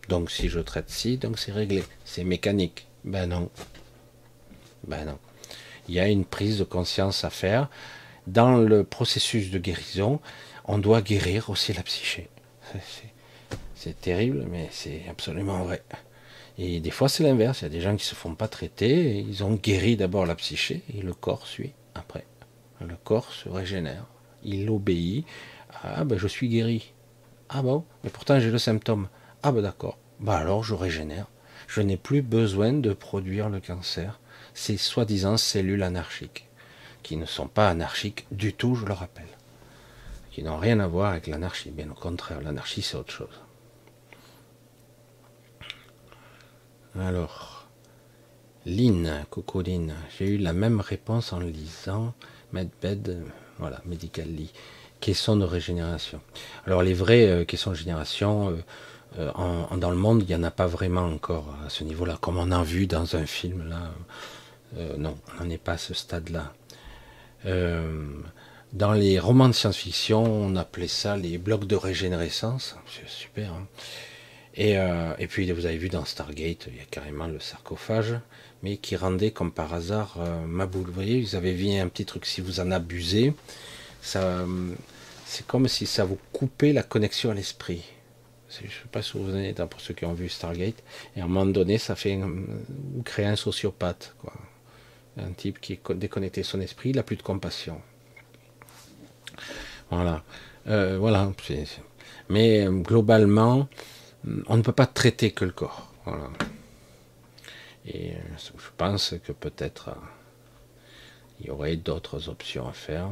Donc, 0.09 0.31
si 0.31 0.48
je 0.48 0.60
traite 0.60 0.90
ci, 0.90 1.16
donc 1.16 1.39
c'est 1.39 1.52
réglé. 1.52 1.82
C'est 2.05 2.24
mécanique. 2.24 2.86
Ben 3.05 3.26
non. 3.26 3.51
Ben 4.86 5.05
non. 5.05 5.18
Il 5.89 5.94
y 5.94 6.01
a 6.01 6.09
une 6.09 6.24
prise 6.24 6.59
de 6.59 6.64
conscience 6.64 7.24
à 7.24 7.31
faire. 7.31 7.68
Dans 8.26 8.56
le 8.56 8.85
processus 8.85 9.51
de 9.51 9.59
guérison, 9.59 10.20
on 10.64 10.78
doit 10.78 11.02
guérir 11.02 11.51
aussi 11.51 11.72
la 11.72 11.82
psyché. 11.82 12.28
C'est 13.74 14.01
terrible, 14.01 14.47
mais 14.51 14.68
c'est 14.70 15.02
absolument 15.10 15.62
vrai. 15.64 15.82
Et 16.56 16.81
des 16.81 16.90
fois, 16.90 17.09
c'est 17.09 17.22
l'inverse. 17.22 17.60
Il 17.60 17.64
y 17.64 17.66
a 17.66 17.70
des 17.70 17.81
gens 17.81 17.97
qui 17.97 18.05
se 18.05 18.14
font 18.14 18.35
pas 18.35 18.48
traiter, 18.48 19.18
ils 19.18 19.44
ont 19.44 19.55
guéri 19.55 19.97
d'abord 19.97 20.24
la 20.24 20.35
psyché, 20.36 20.82
et 20.97 21.02
le 21.02 21.12
corps 21.12 21.47
suit 21.47 21.72
après. 21.94 22.24
Le 22.81 22.97
corps 22.97 23.32
se 23.32 23.48
régénère. 23.48 24.06
Il 24.43 24.70
obéit. 24.70 25.26
Ah 25.82 26.05
ben 26.05 26.18
je 26.18 26.28
suis 26.28 26.48
guéri. 26.48 26.93
Ah 27.48 27.62
bon, 27.62 27.85
mais 28.02 28.10
pourtant 28.10 28.40
j'ai 28.40 28.51
le 28.51 28.59
symptôme. 28.59 29.09
Ah 29.44 29.52
ben 29.52 29.62
d'accord. 29.62 29.98
Bah 30.18 30.38
alors 30.38 30.64
je 30.64 30.74
régénère. 30.74 31.26
Je 31.68 31.80
n'ai 31.80 31.96
plus 31.96 32.22
besoin 32.22 32.72
de 32.72 32.92
produire 32.92 33.48
le 33.48 33.60
cancer. 33.60 34.18
Ces 34.54 34.76
soi-disant 34.76 35.36
cellules 35.36 35.82
anarchiques, 35.82 36.48
qui 37.02 37.16
ne 37.16 37.26
sont 37.26 37.48
pas 37.48 37.68
anarchiques 37.68 38.26
du 38.32 38.52
tout, 38.52 38.74
je 38.74 38.86
le 38.86 38.92
rappelle 38.92 39.28
qui 40.34 40.42
n'ont 40.42 40.58
rien 40.58 40.80
à 40.80 40.88
voir 40.88 41.12
avec 41.12 41.28
l'anarchie. 41.28 41.70
Bien 41.70 41.88
au 41.90 41.94
contraire, 41.94 42.40
l'anarchie 42.40 42.82
c'est 42.82 42.96
autre 42.96 43.12
chose. 43.12 43.40
Alors, 46.98 47.68
Lynn, 48.66 49.24
Cocoline, 49.30 49.94
j'ai 50.18 50.26
eu 50.26 50.38
la 50.38 50.52
même 50.52 50.80
réponse 50.80 51.32
en 51.32 51.38
lisant 51.38 52.14
Medbed, 52.52 53.22
voilà, 53.58 53.80
Medical 53.84 54.26
Lee, 54.26 54.52
question 54.98 55.36
de 55.36 55.44
régénération. 55.44 56.20
Alors 56.66 56.82
les 56.82 56.94
vraies 56.94 57.28
euh, 57.28 57.44
questions 57.44 57.70
de 57.70 57.76
régénération, 57.76 58.58
euh, 59.18 59.30
euh, 59.38 59.76
dans 59.76 59.90
le 59.90 59.96
monde, 59.96 60.22
il 60.22 60.28
n'y 60.28 60.34
en 60.34 60.42
a 60.42 60.50
pas 60.50 60.66
vraiment 60.66 61.06
encore 61.06 61.54
à 61.64 61.70
ce 61.70 61.84
niveau-là, 61.84 62.18
comme 62.20 62.38
on 62.38 62.50
a 62.50 62.62
vu 62.62 62.86
dans 62.86 63.16
un 63.16 63.26
film 63.26 63.68
là. 63.68 63.90
non, 64.98 65.16
on 65.38 65.44
n'en 65.44 65.50
est 65.50 65.58
pas 65.58 65.72
à 65.72 65.78
ce 65.78 65.94
stade-là. 65.94 66.52
Dans 68.74 68.92
les 68.92 69.20
romans 69.20 69.46
de 69.46 69.52
science-fiction, 69.52 70.24
on 70.24 70.56
appelait 70.56 70.88
ça 70.88 71.16
les 71.16 71.38
blocs 71.38 71.64
de 71.64 71.76
régénérescence. 71.76 72.74
C'est 72.92 73.08
super. 73.08 73.52
Hein. 73.52 73.68
et, 74.56 74.76
euh, 74.76 75.14
et, 75.20 75.28
puis 75.28 75.48
vous 75.52 75.64
avez 75.66 75.76
vu 75.76 75.88
dans 75.88 76.04
Stargate, 76.04 76.66
il 76.66 76.78
y 76.78 76.80
a 76.80 76.84
carrément 76.90 77.28
le 77.28 77.38
sarcophage, 77.38 78.16
mais 78.64 78.78
qui 78.78 78.96
rendait 78.96 79.30
comme 79.30 79.52
par 79.52 79.72
hasard 79.74 80.16
euh, 80.18 80.44
ma 80.44 80.66
boule. 80.66 80.86
Vous 80.86 80.92
voyez, 80.92 81.20
vous 81.20 81.36
avez 81.36 81.52
vu 81.52 81.70
un 81.76 81.86
petit 81.86 82.04
truc, 82.04 82.26
si 82.26 82.40
vous 82.40 82.58
en 82.58 82.72
abusez, 82.72 83.32
ça, 84.02 84.44
c'est 85.24 85.46
comme 85.46 85.68
si 85.68 85.86
ça 85.86 86.04
vous 86.04 86.18
coupait 86.32 86.72
la 86.72 86.82
connexion 86.82 87.30
à 87.30 87.34
l'esprit. 87.34 87.84
Je 88.60 88.66
ne 88.66 88.70
sais 88.70 88.76
pas 88.90 89.02
si 89.02 89.18
vous 89.18 89.35
en 89.35 89.39
êtes, 89.39 89.64
pour 89.64 89.81
ceux 89.81 89.94
qui 89.94 90.05
ont 90.05 90.14
vu 90.14 90.28
Stargate. 90.28 90.82
Et 91.16 91.20
à 91.20 91.24
un 91.24 91.26
moment 91.26 91.47
donné, 91.47 91.78
ça 91.78 91.97
fait 91.97 92.18
créez 93.05 93.26
un 93.26 93.36
sociopathe, 93.36 94.14
quoi. 94.20 94.32
Un 95.16 95.32
type 95.32 95.60
qui 95.60 95.74
est 95.74 95.93
déconnecté 95.93 96.43
son 96.43 96.60
esprit, 96.60 96.90
il 96.90 96.97
n'a 96.97 97.05
plus 97.05 97.16
de 97.16 97.22
compassion. 97.22 97.81
Voilà. 99.90 100.24
Euh, 100.66 100.98
voilà. 100.98 101.31
Mais 102.28 102.66
euh, 102.66 102.70
globalement, 102.70 103.68
on 104.47 104.56
ne 104.56 104.62
peut 104.62 104.72
pas 104.72 104.86
traiter 104.86 105.31
que 105.31 105.44
le 105.44 105.52
corps. 105.52 105.93
Et 107.86 108.12
euh, 108.12 108.18
je 108.39 108.70
pense 108.76 109.14
que 109.22 109.32
peut-être 109.32 109.90
il 111.40 111.47
y 111.47 111.51
aurait 111.51 111.76
d'autres 111.76 112.28
options 112.28 112.68
à 112.68 112.72
faire. 112.72 113.10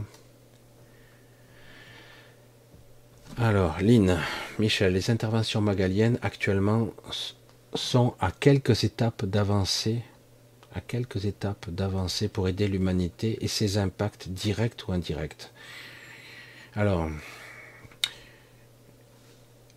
Alors, 3.38 3.78
Lynn, 3.80 4.18
Michel, 4.59 4.92
les 4.92 5.10
interventions 5.10 5.62
magaliennes 5.62 6.18
actuellement 6.20 6.90
sont 7.74 8.14
à 8.20 8.30
quelques 8.30 8.84
étapes 8.84 9.24
d'avancée, 9.24 10.02
d'avancée 11.68 12.28
pour 12.28 12.48
aider 12.48 12.68
l'humanité 12.68 13.38
et 13.40 13.48
ses 13.48 13.78
impacts 13.78 14.28
directs 14.28 14.86
ou 14.86 14.92
indirects. 14.92 15.50
Alors, 16.74 17.09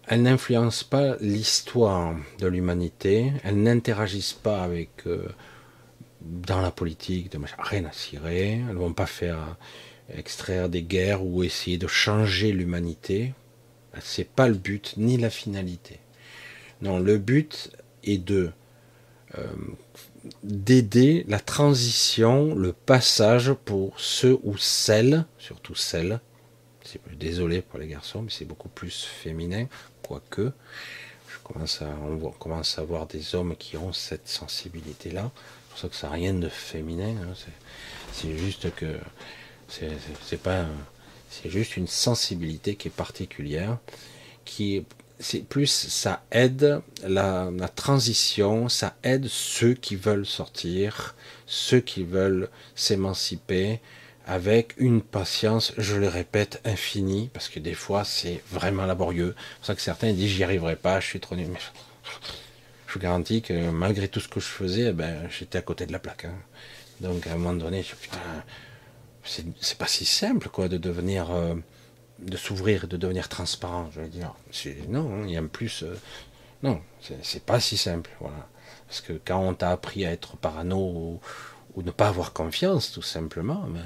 elles 0.08 0.22
n'influencent 0.22 0.86
pas 0.90 1.16
l'histoire 1.22 2.14
de 2.40 2.48
l'humanité, 2.48 3.32
elles 3.44 3.62
n'interagissent 3.62 4.34
pas 4.34 4.64
avec 4.64 5.08
euh, 5.08 5.28
dans 6.22 6.62
la 6.62 6.72
politique, 6.72 7.32
de 7.32 7.40
rien 7.58 7.86
à 7.86 7.92
cirer, 7.94 8.60
elles 8.68 8.76
ne 8.76 8.80
vont 8.80 8.94
pas 8.94 9.06
faire 9.06 9.56
extraire 10.14 10.68
des 10.68 10.84
guerres 10.84 11.24
ou 11.24 11.42
essayer 11.44 11.78
de 11.78 11.88
changer 11.88 12.52
l'humanité. 12.52 13.34
C'est 14.02 14.30
pas 14.30 14.48
le 14.48 14.56
but 14.56 14.96
ni 14.98 15.18
la 15.18 15.30
finalité. 15.30 16.00
Non, 16.82 17.00
le 17.00 17.18
but 17.18 17.72
est 18.04 18.18
de 18.18 18.52
euh, 19.38 19.48
d'aider 20.44 21.26
la 21.28 21.40
transition, 21.40 22.56
le 22.56 22.74
passage 22.74 23.54
pour 23.54 24.00
ceux 24.00 24.38
ou 24.44 24.58
celles, 24.58 25.26
surtout 25.38 25.76
celles, 25.76 26.20
désolé 27.14 27.62
pour 27.62 27.80
les 27.80 27.88
garçons, 27.88 28.22
mais 28.22 28.32
c'est 28.32 28.46
beaucoup 28.46 28.70
plus 28.70 29.04
féminin, 29.04 29.68
quoique. 30.04 30.52
On 31.48 32.32
commence 32.32 32.80
à 32.80 32.84
voir 32.84 33.08
des 33.08 33.36
hommes 33.36 33.56
qui 33.56 33.78
ont 33.78 33.94
cette 33.94 34.28
sensibilité-là. 34.28 35.32
C'est 35.34 35.70
pour 35.70 35.80
ça 35.80 35.90
que 35.90 35.96
ça 35.96 36.08
n'a 36.08 36.14
rien 36.14 36.34
de 36.34 36.50
féminin. 36.50 37.16
Hein. 37.22 37.34
C'est 38.14 38.38
juste 38.38 38.74
que 38.76 38.98
c'est 39.68 40.42
pas, 40.42 40.66
c'est 41.42 41.50
juste 41.50 41.78
une 41.78 41.88
sensibilité 41.88 42.76
qui 42.76 42.88
est 42.88 42.92
particulière, 42.92 43.78
qui 44.46 44.86
c'est 45.20 45.44
plus 45.48 45.68
ça 45.68 46.24
aide 46.32 46.82
la, 47.04 47.50
transition, 47.76 48.70
ça 48.70 48.96
aide 49.04 49.28
ceux 49.28 49.74
qui 49.74 49.96
veulent 49.96 50.26
sortir, 50.26 51.16
ceux 51.48 51.80
qui 51.80 52.04
veulent 52.04 52.50
s'émanciper 52.76 53.80
avec 54.28 54.74
une 54.78 55.02
patience, 55.02 55.72
je 55.78 55.96
le 55.96 56.08
répète, 56.08 56.60
infinie, 56.66 57.30
parce 57.32 57.48
que 57.48 57.60
des 57.60 57.76
fois 57.76 58.04
c'est 58.04 58.42
vraiment 58.52 58.86
laborieux. 58.86 59.36
C'est 59.38 59.58
pour 59.58 59.66
ça 59.68 59.76
que 59.76 59.82
certains 59.82 60.14
disent 60.14 60.32
j'y 60.32 60.44
arriverai 60.44 60.76
pas, 60.76 61.00
je 61.00 61.08
suis 61.08 61.20
trop 61.20 61.36
nul. 61.36 61.48
Mais 61.48 61.60
je 62.88 62.94
vous 62.94 63.00
garantis 63.00 63.42
que 63.42 63.70
malgré 63.70 64.08
tout 64.08 64.20
ce 64.20 64.28
que 64.28 64.40
je 64.40 64.48
faisais, 64.48 64.90
eh 64.90 64.94
ben, 64.94 65.30
j'étais 65.30 65.60
à 65.60 65.62
côté 65.62 65.86
de 65.86 65.92
la 65.92 66.00
plaque. 66.00 66.26
Hein. 66.26 66.36
Donc 67.02 67.28
à 67.28 67.34
un 67.34 67.38
moment 67.38 67.54
donné, 67.54 67.84
je 67.84 67.96
putain, 67.96 68.18
c'est 69.26 69.78
pas 69.78 69.88
si 69.88 70.06
simple 70.06 70.50
quoi 70.50 70.68
de 70.68 70.78
devenir. 70.78 71.32
Euh, 71.32 71.56
de 72.20 72.38
s'ouvrir, 72.38 72.88
de 72.88 72.98
devenir 72.98 73.30
transparent. 73.30 73.90
Je 73.92 74.02
veux 74.02 74.08
dire, 74.08 74.34
non, 74.88 75.24
il 75.26 75.32
y 75.32 75.38
a 75.38 75.42
plus. 75.42 75.84
Euh, 75.84 76.00
non, 76.64 76.82
c'est 77.22 77.44
pas 77.44 77.60
si 77.60 77.78
simple, 77.78 78.10
voilà. 78.20 78.48
Parce 78.88 79.02
que 79.02 79.14
quand 79.14 79.40
on 79.40 79.54
t'a 79.54 79.72
appris 79.72 80.06
à 80.06 80.12
être 80.12 80.38
parano 80.38 81.20
ou, 81.76 81.82
ne 81.82 81.92
pas 81.92 82.08
avoir 82.08 82.34
confiance, 82.34 82.92
tout 82.92 83.02
simplement, 83.02 83.66
ben, 83.68 83.84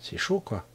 c'est 0.00 0.16
chaud, 0.16 0.40
quoi. 0.40 0.66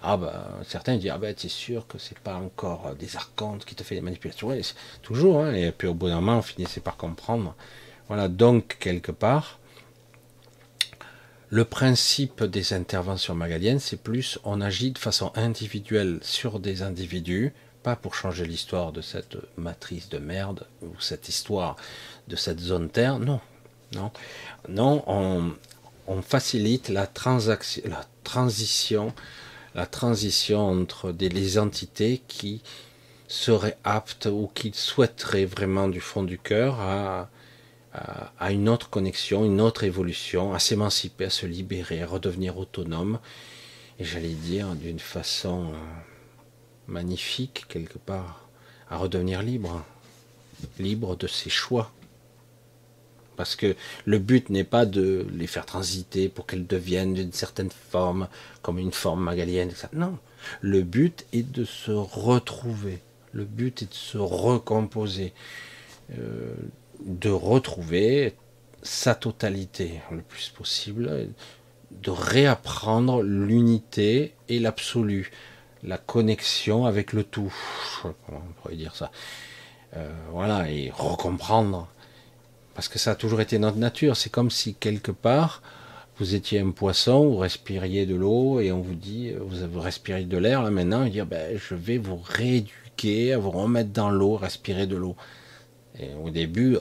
Ah 0.00 0.16
bah 0.16 0.48
certains 0.64 0.96
disent 0.96 1.10
ah 1.12 1.18
ben 1.18 1.34
c'est 1.36 1.48
sûr 1.48 1.88
que 1.88 1.98
c'est 1.98 2.18
pas 2.20 2.36
encore 2.36 2.94
des 2.94 3.16
archontes 3.16 3.64
qui 3.64 3.74
te 3.74 3.82
fait 3.82 3.96
des 3.96 4.00
manipulations, 4.00 4.56
toujours, 5.02 5.40
hein, 5.40 5.52
et 5.54 5.72
puis 5.72 5.88
au 5.88 5.94
bout 5.94 6.06
d'un 6.06 6.20
moment 6.20 6.38
on 6.38 6.42
finissait 6.42 6.80
par 6.80 6.96
comprendre. 6.96 7.56
Voilà, 8.06 8.28
donc 8.28 8.76
quelque 8.78 9.10
part, 9.10 9.57
le 11.50 11.64
principe 11.64 12.44
des 12.44 12.74
interventions 12.74 13.34
magaliennes, 13.34 13.78
c'est 13.78 14.02
plus 14.02 14.38
on 14.44 14.60
agit 14.60 14.90
de 14.92 14.98
façon 14.98 15.32
individuelle 15.34 16.18
sur 16.22 16.60
des 16.60 16.82
individus, 16.82 17.54
pas 17.82 17.96
pour 17.96 18.14
changer 18.14 18.44
l'histoire 18.44 18.92
de 18.92 19.00
cette 19.00 19.36
matrice 19.56 20.08
de 20.10 20.18
merde 20.18 20.66
ou 20.82 20.88
cette 21.00 21.28
histoire 21.28 21.76
de 22.28 22.36
cette 22.36 22.60
zone 22.60 22.90
Terre, 22.90 23.18
non, 23.18 23.40
non, 23.94 24.10
non, 24.68 25.02
on, 26.06 26.22
facilite 26.22 26.90
la, 26.90 27.06
transition 28.24 29.14
entre 30.58 31.12
des, 31.12 31.28
les 31.30 31.58
entités 31.58 32.22
qui 32.28 32.62
seraient 33.26 33.78
aptes 33.84 34.26
ou 34.26 34.50
qui 34.54 34.72
souhaiteraient 34.74 35.44
vraiment 35.46 35.88
du 35.88 36.00
fond 36.00 36.22
du 36.22 36.38
cœur 36.38 36.80
à 36.80 37.30
à 38.38 38.52
une 38.52 38.68
autre 38.68 38.90
connexion, 38.90 39.44
une 39.44 39.60
autre 39.60 39.84
évolution, 39.84 40.54
à 40.54 40.58
s'émanciper, 40.58 41.26
à 41.26 41.30
se 41.30 41.46
libérer, 41.46 42.02
à 42.02 42.06
redevenir 42.06 42.58
autonome, 42.58 43.18
et 43.98 44.04
j'allais 44.04 44.34
dire 44.34 44.74
d'une 44.74 45.00
façon 45.00 45.72
euh, 45.72 45.76
magnifique 46.86 47.66
quelque 47.68 47.98
part, 47.98 48.48
à 48.90 48.96
redevenir 48.96 49.42
libre, 49.42 49.84
libre 50.78 51.16
de 51.16 51.26
ses 51.26 51.50
choix. 51.50 51.90
Parce 53.36 53.54
que 53.54 53.76
le 54.04 54.18
but 54.18 54.50
n'est 54.50 54.64
pas 54.64 54.84
de 54.84 55.26
les 55.32 55.46
faire 55.46 55.66
transiter 55.66 56.28
pour 56.28 56.46
qu'elles 56.46 56.66
deviennent 56.66 57.14
d'une 57.14 57.32
certaine 57.32 57.70
forme, 57.70 58.28
comme 58.62 58.78
une 58.78 58.92
forme 58.92 59.22
magalienne. 59.22 59.72
Non, 59.92 60.18
le 60.60 60.82
but 60.82 61.24
est 61.32 61.48
de 61.48 61.64
se 61.64 61.92
retrouver. 61.92 63.00
Le 63.32 63.44
but 63.44 63.82
est 63.82 63.90
de 63.90 63.94
se 63.94 64.18
recomposer. 64.18 65.32
Euh, 66.18 66.54
de 67.04 67.30
retrouver 67.30 68.34
sa 68.82 69.14
totalité 69.14 70.00
le 70.10 70.22
plus 70.22 70.50
possible, 70.50 71.28
de 71.90 72.10
réapprendre 72.10 73.22
l'unité 73.22 74.34
et 74.48 74.58
l'absolu, 74.58 75.30
la 75.82 75.98
connexion 75.98 76.86
avec 76.86 77.12
le 77.12 77.24
tout. 77.24 77.54
Comment 78.02 78.42
on 78.48 78.52
pourrait 78.60 78.76
dire 78.76 78.94
ça 78.94 79.10
euh, 79.96 80.10
Voilà, 80.30 80.70
et 80.70 80.90
recomprendre. 80.90 81.88
Parce 82.74 82.88
que 82.88 82.98
ça 82.98 83.12
a 83.12 83.14
toujours 83.14 83.40
été 83.40 83.58
notre 83.58 83.78
nature. 83.78 84.16
C'est 84.16 84.30
comme 84.30 84.50
si 84.50 84.74
quelque 84.74 85.10
part, 85.10 85.62
vous 86.18 86.34
étiez 86.34 86.60
un 86.60 86.70
poisson, 86.70 87.28
vous 87.28 87.38
respiriez 87.38 88.06
de 88.06 88.14
l'eau 88.14 88.60
et 88.60 88.72
on 88.72 88.80
vous 88.80 88.94
dit, 88.94 89.32
vous 89.32 89.80
respirez 89.80 90.24
de 90.24 90.36
l'air, 90.36 90.62
là 90.62 90.70
maintenant, 90.70 91.04
et 91.04 91.10
dire, 91.10 91.26
ben, 91.26 91.56
je 91.56 91.74
vais 91.74 91.98
vous 91.98 92.20
rééduquer, 92.22 93.32
à 93.32 93.38
vous 93.38 93.50
remettre 93.50 93.90
dans 93.90 94.10
l'eau, 94.10 94.36
respirer 94.36 94.86
de 94.86 94.96
l'eau. 94.96 95.16
Et 95.98 96.14
au 96.14 96.30
début, 96.30 96.78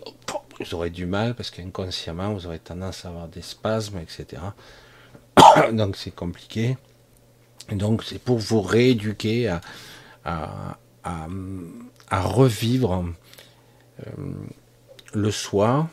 vous 0.60 0.76
aurez 0.76 0.89
du 0.89 1.06
mal 1.06 1.35
parce 1.35 1.52
qu'inconsciemment, 1.52 2.34
vous 2.34 2.45
aurez 2.45 2.60
tendance 2.60 3.06
à 3.06 3.10
avoir 3.10 3.27
des 3.27 3.41
spasmes, 3.41 3.99
etc. 3.99 4.41
donc 5.73 5.95
c'est 5.95 6.14
compliqué. 6.14 6.77
Donc 7.72 8.03
c'est 8.03 8.19
pour 8.19 8.38
vous 8.38 8.61
rééduquer 8.61 9.49
à, 9.49 9.61
à, 11.03 12.22
revivre 12.22 13.06
euh, 14.06 14.11
le 15.14 15.31
soi 15.31 15.89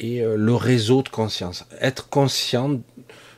et 0.00 0.22
euh, 0.22 0.36
le 0.36 0.54
réseau 0.54 1.02
de 1.02 1.08
conscience. 1.08 1.64
Être 1.80 2.08
conscient 2.08 2.80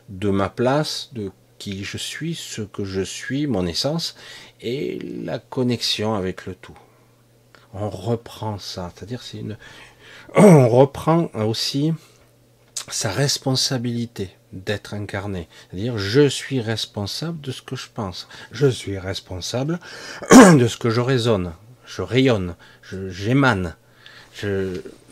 de 0.09 0.31
ma 0.31 0.49
place, 0.49 1.11
de 1.13 1.31
qui 1.59 1.85
je 1.85 1.99
suis, 1.99 2.35
ce 2.35 2.63
que 2.63 2.85
je 2.85 3.03
suis, 3.03 3.47
mon 3.47 3.67
essence, 3.67 4.15
et 4.61 4.99
la 5.25 5.39
connexion 5.39 6.15
avec 6.15 6.47
le 6.47 6.55
tout 6.55 6.79
on 7.75 7.91
reprend 7.91 8.59
ça. 8.59 8.93
C'est-à-dire, 8.95 9.23
c'est 9.23 9.39
une, 9.39 9.57
on 10.35 10.69
reprend 10.69 11.31
aussi 11.35 11.93
sa 12.91 13.11
responsabilité 13.11 14.31
d'être 14.53 14.95
incarné. 14.95 15.49
C'est-à-dire, 15.71 15.99
je 15.99 16.29
suis 16.29 16.61
responsable 16.61 17.41
de 17.41 17.53
ce 17.53 17.63
que 17.63 17.77
je 17.77 17.89
pense. 17.93 18.29
Je 18.51 18.67
suis 18.67 18.99
responsable 18.99 19.79
de 20.31 20.67
ce 20.67 20.77
que 20.77 20.91
je 20.91 21.01
raisonne. 21.01 21.53
Je 21.87 22.03
rayonne. 22.03 22.55
J'émane. 22.83 23.77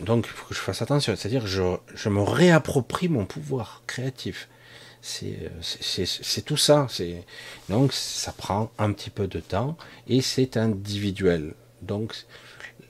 Donc, 0.01 0.27
il 0.27 0.33
faut 0.33 0.47
que 0.47 0.55
je 0.55 0.61
fasse 0.61 0.83
attention. 0.83 1.15
C'est-à-dire, 1.17 1.47
je, 1.47 1.63
je 1.95 2.09
me 2.09 2.23
réapproprie 2.23 3.09
mon 3.09 3.27
pouvoir 3.27 3.83
créatif. 3.87 4.49
C'est 5.03 6.45
tout 6.45 6.57
ça. 6.57 6.87
Donc, 7.69 7.93
ça 7.93 8.33
prend 8.33 8.71
un 8.79 8.93
petit 8.93 9.11
peu 9.11 9.27
de 9.27 9.41
temps 9.41 9.77
et 10.09 10.23
c'est 10.23 10.57
individuel. 10.57 11.55
Donc, 11.83 12.15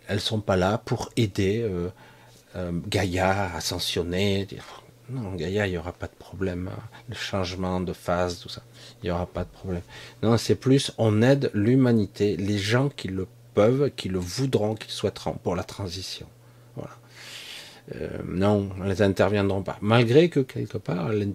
elles 0.08 0.20
sont 0.20 0.40
pas 0.40 0.56
là 0.56 0.78
pour 0.78 1.10
aider 1.16 1.62
euh, 1.62 1.88
euh, 2.56 2.72
Gaïa 2.86 3.30
à 3.30 3.56
ascensionner. 3.56 4.46
Non, 5.08 5.34
Gaïa, 5.34 5.66
il 5.66 5.70
n'y 5.72 5.78
aura 5.78 5.92
pas 5.92 6.06
de 6.06 6.14
problème. 6.18 6.70
Hein. 6.72 6.80
Le 7.08 7.14
changement 7.14 7.80
de 7.80 7.92
phase, 7.92 8.40
tout 8.40 8.48
ça, 8.48 8.62
il 9.02 9.06
n'y 9.06 9.10
aura 9.10 9.26
pas 9.26 9.44
de 9.44 9.50
problème. 9.50 9.82
Non, 10.22 10.36
c'est 10.36 10.56
plus, 10.56 10.92
on 10.98 11.22
aide 11.22 11.50
l'humanité, 11.54 12.36
les 12.36 12.58
gens 12.58 12.88
qui 12.88 13.08
le 13.08 13.26
peuvent, 13.54 13.90
qui 13.96 14.08
le 14.08 14.18
voudront, 14.18 14.74
qui 14.74 14.90
souhaiteront 14.90 15.34
pour 15.34 15.56
la 15.56 15.64
transition. 15.64 16.26
Voilà. 16.74 16.94
Euh, 17.94 18.18
non, 18.26 18.70
elles 18.84 18.98
n'interviendront 18.98 19.62
pas. 19.62 19.78
Malgré 19.80 20.28
que 20.28 20.40
quelque 20.40 20.78
part, 20.78 21.12
elles, 21.12 21.32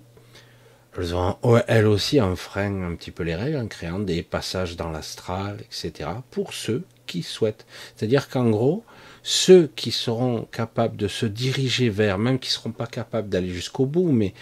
elles 0.97 1.15
ont 1.15 1.37
elles 1.67 1.87
aussi 1.87 2.19
un 2.19 2.35
frein 2.35 2.83
un 2.83 2.95
petit 2.95 3.11
peu 3.11 3.23
les 3.23 3.35
règles 3.35 3.57
en 3.57 3.67
créant 3.67 3.99
des 3.99 4.21
passages 4.21 4.75
dans 4.75 4.91
l'astral, 4.91 5.57
etc. 5.61 6.09
pour 6.29 6.53
ceux 6.53 6.83
qui 7.11 7.23
souhaitent. 7.23 7.65
C'est-à-dire 7.95 8.29
qu'en 8.29 8.49
gros, 8.49 8.85
ceux 9.21 9.67
qui 9.75 9.91
seront 9.91 10.47
capables 10.51 10.95
de 10.95 11.07
se 11.07 11.25
diriger 11.25 11.89
vers, 11.89 12.17
même 12.17 12.39
qui 12.39 12.49
seront 12.49 12.71
pas 12.71 12.87
capables 12.87 13.27
d'aller 13.29 13.49
jusqu'au 13.49 13.85
bout, 13.85 14.11
mais 14.11 14.33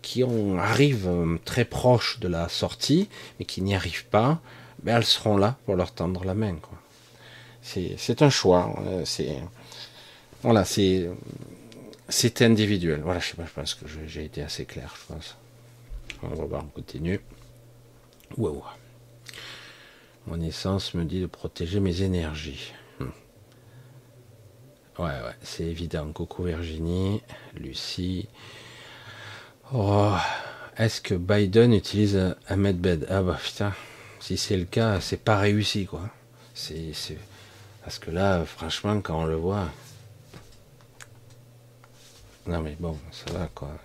qui 0.00 0.24
ont, 0.24 0.58
arrivent 0.58 1.08
euh, 1.08 1.38
très 1.44 1.64
proches 1.64 2.18
de 2.20 2.28
la 2.28 2.48
sortie, 2.48 3.08
mais 3.38 3.44
qui 3.44 3.60
n'y 3.62 3.74
arrivent 3.74 4.06
pas, 4.06 4.40
ben 4.82 4.96
elles 4.96 5.04
seront 5.04 5.36
là 5.36 5.56
pour 5.64 5.76
leur 5.76 5.92
tendre 5.92 6.24
la 6.24 6.34
main. 6.34 6.56
C'est 7.62 8.22
un 8.22 8.30
choix. 8.30 8.74
Euh, 8.86 9.02
c'est 9.04 9.36
voilà, 10.42 10.64
c'est 10.64 11.08
c'est 12.08 12.42
individuel. 12.42 13.00
Voilà, 13.02 13.20
je 13.20 13.28
sais 13.28 13.36
pas, 13.36 13.46
je 13.46 13.52
pense 13.52 13.74
que 13.74 13.86
j'ai 14.06 14.24
été 14.24 14.42
assez 14.42 14.66
clair, 14.66 14.94
je 15.00 15.14
pense. 15.14 15.36
On 16.22 16.34
va 16.34 16.44
voir, 16.44 16.64
on 16.64 16.68
continue. 16.68 17.20
Wow. 18.36 18.62
Mon 20.26 20.40
essence 20.40 20.94
me 20.94 21.04
dit 21.04 21.20
de 21.20 21.26
protéger 21.26 21.80
mes 21.80 22.00
énergies. 22.00 22.72
Hmm. 22.98 23.10
Ouais, 24.98 25.04
ouais, 25.04 25.36
c'est 25.42 25.64
évident. 25.64 26.10
Coucou 26.12 26.44
Virginie, 26.44 27.20
Lucie. 27.54 28.28
Oh, 29.74 30.14
est-ce 30.78 31.02
que 31.02 31.14
Biden 31.14 31.74
utilise 31.74 32.34
un 32.48 32.56
medbed 32.56 33.06
Ah 33.10 33.22
bah 33.22 33.38
putain, 33.42 33.74
si 34.18 34.38
c'est 34.38 34.56
le 34.56 34.64
cas, 34.64 35.00
c'est 35.00 35.22
pas 35.22 35.38
réussi 35.38 35.86
quoi. 35.86 36.08
C'est, 36.54 36.92
Parce 37.82 37.98
que 37.98 38.10
là, 38.10 38.44
franchement, 38.46 39.00
quand 39.02 39.22
on 39.22 39.26
le 39.26 39.36
voit. 39.36 39.68
Non 42.46 42.60
mais 42.62 42.76
bon, 42.78 42.98
ça 43.10 43.32
va 43.32 43.48
quoi. 43.54 43.76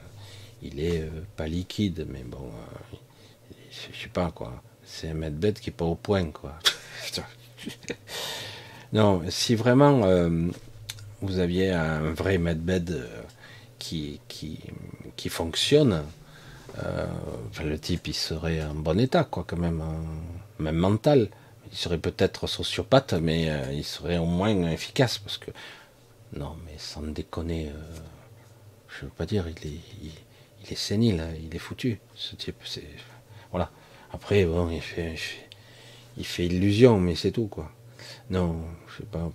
Il 0.61 0.79
est 0.79 1.01
euh, 1.01 1.25
pas 1.37 1.47
liquide, 1.47 2.05
mais 2.09 2.23
bon, 2.23 2.51
euh, 2.93 2.97
je 3.71 3.97
sais 3.97 4.09
pas 4.09 4.31
quoi 4.31 4.61
c'est 4.89 5.09
un 5.09 5.13
medbed 5.13 5.59
qui 5.59 5.69
n'est 5.69 5.75
pas 5.75 5.85
au 5.85 5.95
point, 5.95 6.31
quoi. 6.31 6.57
non, 8.93 9.21
si 9.29 9.55
vraiment 9.55 10.03
euh, 10.03 10.47
vous 11.21 11.39
aviez 11.39 11.71
un 11.71 12.11
vrai 12.11 12.37
medbed 12.37 12.91
euh, 12.91 13.21
qui, 13.77 14.19
fonctionne, 15.29 16.03
euh, 16.83 17.05
le 17.63 17.79
type 17.79 18.07
il 18.07 18.13
serait 18.13 18.63
en 18.63 18.73
bon 18.73 18.99
état, 18.99 19.23
quoi, 19.23 19.45
quand 19.47 19.57
même, 19.57 19.83
même 20.57 20.75
mental. 20.75 21.29
il 21.71 21.77
serait 21.77 21.97
peut-être 21.99 22.47
sociopathe, 22.47 23.13
mais 23.13 23.49
il 23.73 23.85
serait 23.85 24.17
au 24.17 24.25
moins 24.25 24.69
efficace 24.69 25.17
parce 25.17 25.37
que 25.37 25.51
non, 26.33 26.55
mais 26.65 26.77
sans 26.77 27.01
déconner, 27.01 27.71
je 28.87 29.05
veux 29.05 29.11
pas 29.11 29.25
dire, 29.25 29.45
il 29.47 29.67
est, 29.67 29.79
il, 30.01 30.71
est 30.71 30.75
sénile, 30.75 31.21
hein, 31.21 31.33
il 31.41 31.55
est 31.55 31.59
foutu. 31.59 31.99
Ce 32.15 32.35
type, 32.35 32.57
c'est 32.65 32.83
voilà. 33.51 33.71
Après, 34.11 34.45
bon, 34.45 34.69
il 34.69 34.81
fait, 34.81 35.15
il 36.17 36.25
fait, 36.25 36.45
illusion, 36.45 36.99
mais 36.99 37.15
c'est 37.15 37.31
tout 37.31 37.47
quoi. 37.47 37.71
Non, 38.29 38.55
je 38.87 38.97
sais 38.97 39.09
pas. 39.09 39.29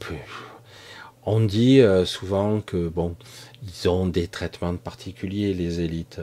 On 1.26 1.40
dit 1.40 1.80
souvent 2.04 2.60
que 2.60 2.88
bon, 2.88 3.16
ils 3.62 3.88
ont 3.88 4.06
des 4.06 4.28
traitements 4.28 4.76
particuliers, 4.76 5.54
les 5.54 5.80
élites. 5.80 6.20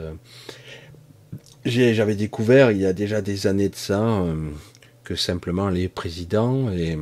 J'avais 1.64 2.16
découvert 2.16 2.72
il 2.72 2.78
y 2.78 2.86
a 2.86 2.92
déjà 2.92 3.22
des 3.22 3.46
années 3.46 3.68
de 3.68 3.76
ça 3.76 4.02
euh, 4.02 4.50
que 5.04 5.14
simplement 5.14 5.68
les 5.68 5.88
présidents 5.88 6.72
et 6.72 6.98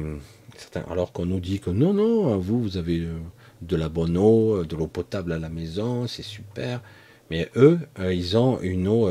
certains, 0.58 0.84
alors 0.90 1.12
qu'on 1.12 1.24
nous 1.24 1.40
dit 1.40 1.60
que 1.60 1.70
non 1.70 1.94
non 1.94 2.36
vous 2.36 2.60
vous 2.60 2.76
avez 2.76 2.98
euh, 2.98 3.14
de 3.62 3.76
la 3.76 3.88
bonne 3.88 4.18
eau, 4.18 4.62
de 4.64 4.76
l'eau 4.76 4.86
potable 4.86 5.32
à 5.32 5.38
la 5.38 5.48
maison, 5.48 6.06
c'est 6.06 6.22
super. 6.22 6.82
Mais 7.30 7.48
eux, 7.56 7.78
euh, 8.00 8.12
ils 8.12 8.36
ont 8.36 8.60
une 8.60 8.86
eau, 8.86 9.08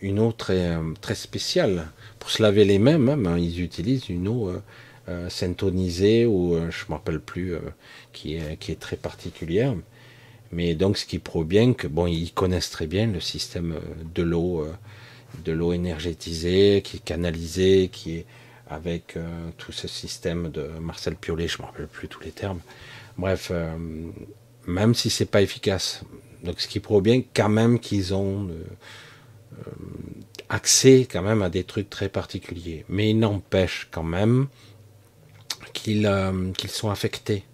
une 0.00 0.20
eau 0.20 0.32
très 0.32 0.76
très 1.00 1.14
spéciale 1.14 1.86
pour 2.18 2.30
se 2.30 2.42
laver 2.42 2.64
les 2.64 2.78
mains. 2.78 3.08
Hein, 3.08 3.38
ils 3.38 3.60
utilisent 3.60 4.08
une 4.08 4.28
eau 4.28 4.52
syntonisée 5.28 6.26
ou 6.26 6.56
je 6.70 6.84
me 6.88 6.92
rappelle 6.94 7.20
plus 7.20 7.54
qui 8.12 8.34
est 8.34 8.56
qui 8.58 8.72
est 8.72 8.80
très 8.80 8.96
particulière. 8.96 9.74
Mais 10.54 10.74
donc, 10.76 10.98
ce 10.98 11.04
qui 11.04 11.18
prouve 11.18 11.46
bien 11.46 11.72
que, 11.74 11.88
bon, 11.88 12.06
ils 12.06 12.32
connaissent 12.32 12.70
très 12.70 12.86
bien 12.86 13.08
le 13.08 13.18
système 13.18 13.72
euh, 13.72 13.80
de 14.14 14.22
l'eau, 14.22 14.62
euh, 14.62 14.72
de 15.44 15.50
l'eau 15.50 15.72
énergétisée, 15.72 16.80
qui 16.84 16.98
est 16.98 17.04
canalisée, 17.04 17.88
qui 17.92 18.18
est 18.18 18.26
avec 18.68 19.16
euh, 19.16 19.26
tout 19.58 19.72
ce 19.72 19.88
système 19.88 20.50
de 20.50 20.68
Marcel 20.80 21.16
Piolet, 21.16 21.48
je 21.48 21.58
ne 21.58 21.62
me 21.62 21.66
rappelle 21.66 21.88
plus 21.88 22.06
tous 22.06 22.20
les 22.20 22.30
termes. 22.30 22.60
Bref, 23.18 23.52
même 24.66 24.94
si 24.94 25.08
c'est 25.08 25.26
pas 25.26 25.40
efficace. 25.40 26.02
Donc, 26.42 26.60
ce 26.60 26.66
qui 26.66 26.80
prouve 26.80 27.02
bien 27.02 27.22
quand 27.32 27.48
même 27.48 27.78
qu'ils 27.78 28.12
ont 28.12 28.48
accès 30.48 31.06
quand 31.10 31.22
même 31.22 31.42
à 31.42 31.50
des 31.50 31.64
trucs 31.64 31.90
très 31.90 32.08
particuliers. 32.08 32.84
Mais 32.88 33.10
il 33.10 33.18
n'empêche 33.18 33.88
quand 33.90 34.02
même 34.02 34.48
qu'ils 35.72 36.10
qu'ils 36.56 36.70
sont 36.70 36.90
affectés 36.90 37.44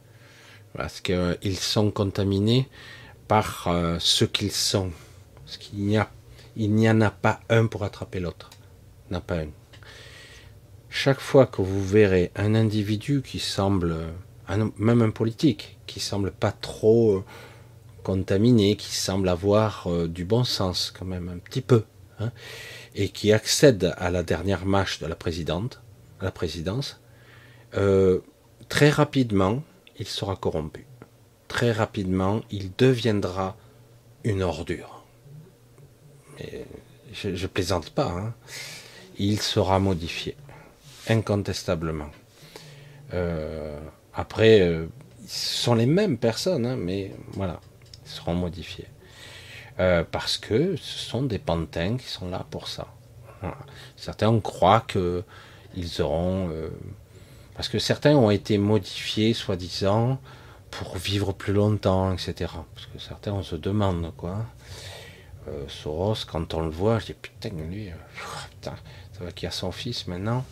parce 0.77 1.01
qu'ils 1.01 1.59
sont 1.59 1.91
contaminés 1.91 2.69
par 3.29 3.69
euh, 3.69 3.97
ce 3.99 4.25
qu'ils 4.25 4.53
sont. 4.53 4.91
Parce 5.45 5.57
qu'il 5.57 5.87
n'y 5.87 5.99
il 6.57 6.75
n'y 6.75 6.91
en 6.91 7.01
a 7.01 7.11
pas 7.11 7.41
un 7.49 7.67
pour 7.67 7.85
attraper 7.85 8.21
l'autre. 8.21 8.51
Il 9.07 9.13
n'y 9.13 9.17
en 9.17 9.19
a 9.21 9.23
pas 9.23 9.39
un. 9.39 9.49
Chaque 10.89 11.21
fois 11.21 11.47
que 11.47 11.63
vous 11.63 11.85
verrez 11.85 12.33
un 12.35 12.55
individu 12.55 13.23
qui 13.23 13.39
semble, 13.39 13.97
même 14.79 15.03
un 15.03 15.11
politique, 15.11 15.79
qui 15.87 16.01
semble 16.01 16.33
pas 16.33 16.51
trop 16.51 17.19
euh, 17.19 17.25
contaminé, 18.03 18.75
qui 18.75 18.95
semble 18.95 19.29
avoir 19.29 19.87
euh, 19.87 20.09
du 20.09 20.25
bon 20.25 20.43
sens 20.43 20.93
quand 20.97 21.05
même 21.05 21.29
un 21.29 21.39
petit 21.39 21.61
peu, 21.61 21.85
hein, 22.21 22.33
et 22.95 23.09
qui 23.09 23.33
accède 23.33 23.95
à 23.97 24.11
la 24.11 24.23
dernière 24.23 24.67
marche 24.67 25.01
de 25.01 25.07
la 25.07 25.17
présidente, 25.17 25.81
la 26.21 26.31
présidence, 26.31 27.01
très 28.69 28.91
rapidement, 28.91 29.63
il 29.99 30.07
sera 30.07 30.37
corrompu. 30.37 30.87
Très 31.49 31.73
rapidement, 31.73 32.41
il 32.51 32.73
deviendra 32.77 33.57
une 34.25 34.43
ordure. 34.43 35.05
Mais 36.39 36.65
je, 37.13 37.47
plaisante 37.47 37.91
pas. 37.91 38.11
Hein. 38.11 38.35
Il 39.19 39.41
sera 39.41 39.79
modifié, 39.79 40.37
incontestablement. 41.09 42.11
Euh, 43.13 43.79
après, 44.15 44.61
euh, 44.61 44.87
ce 45.27 45.63
sont 45.65 45.75
les 45.75 45.87
mêmes 45.87 46.17
personnes, 46.19 46.65
hein, 46.65 46.77
mais 46.77 47.13
voilà, 47.33 47.61
ils 48.05 48.11
seront 48.11 48.35
modifiés. 48.35 48.87
Euh, 49.81 50.05
parce 50.09 50.39
que 50.39 50.77
ce 50.77 50.99
sont 50.99 51.23
des 51.23 51.39
pantins 51.39 51.97
qui 51.97 52.07
sont 52.07 52.29
là 52.29 52.47
pour 52.51 52.69
ça. 52.69 52.87
Certains 53.97 54.39
croient 54.41 54.85
que 54.87 55.25
ils 55.75 56.03
auront 56.03 56.51
parce 57.61 57.69
que 57.69 57.79
certains 57.79 58.17
ont 58.17 58.31
été 58.31 58.57
modifiés, 58.57 59.35
soi-disant, 59.35 60.19
pour 60.71 60.97
vivre 60.97 61.35
plus 61.35 61.53
longtemps, 61.53 62.11
etc. 62.11 62.53
Parce 62.75 62.87
que 62.87 62.99
certains, 62.99 63.33
on 63.33 63.43
se 63.43 63.55
demande, 63.55 64.15
quoi. 64.17 64.47
Euh, 65.47 65.69
Soros, 65.69 66.25
quand 66.27 66.55
on 66.55 66.63
le 66.63 66.71
voit, 66.71 67.01
je 67.01 67.07
dis, 67.07 67.13
putain, 67.13 67.51
lui, 67.51 67.91
euh, 67.91 67.95
putain, 68.51 68.77
ça 69.13 69.25
va 69.25 69.31
qu'il 69.33 69.47
a 69.47 69.51
son 69.51 69.73
fils 69.73 70.07
maintenant. 70.07 70.43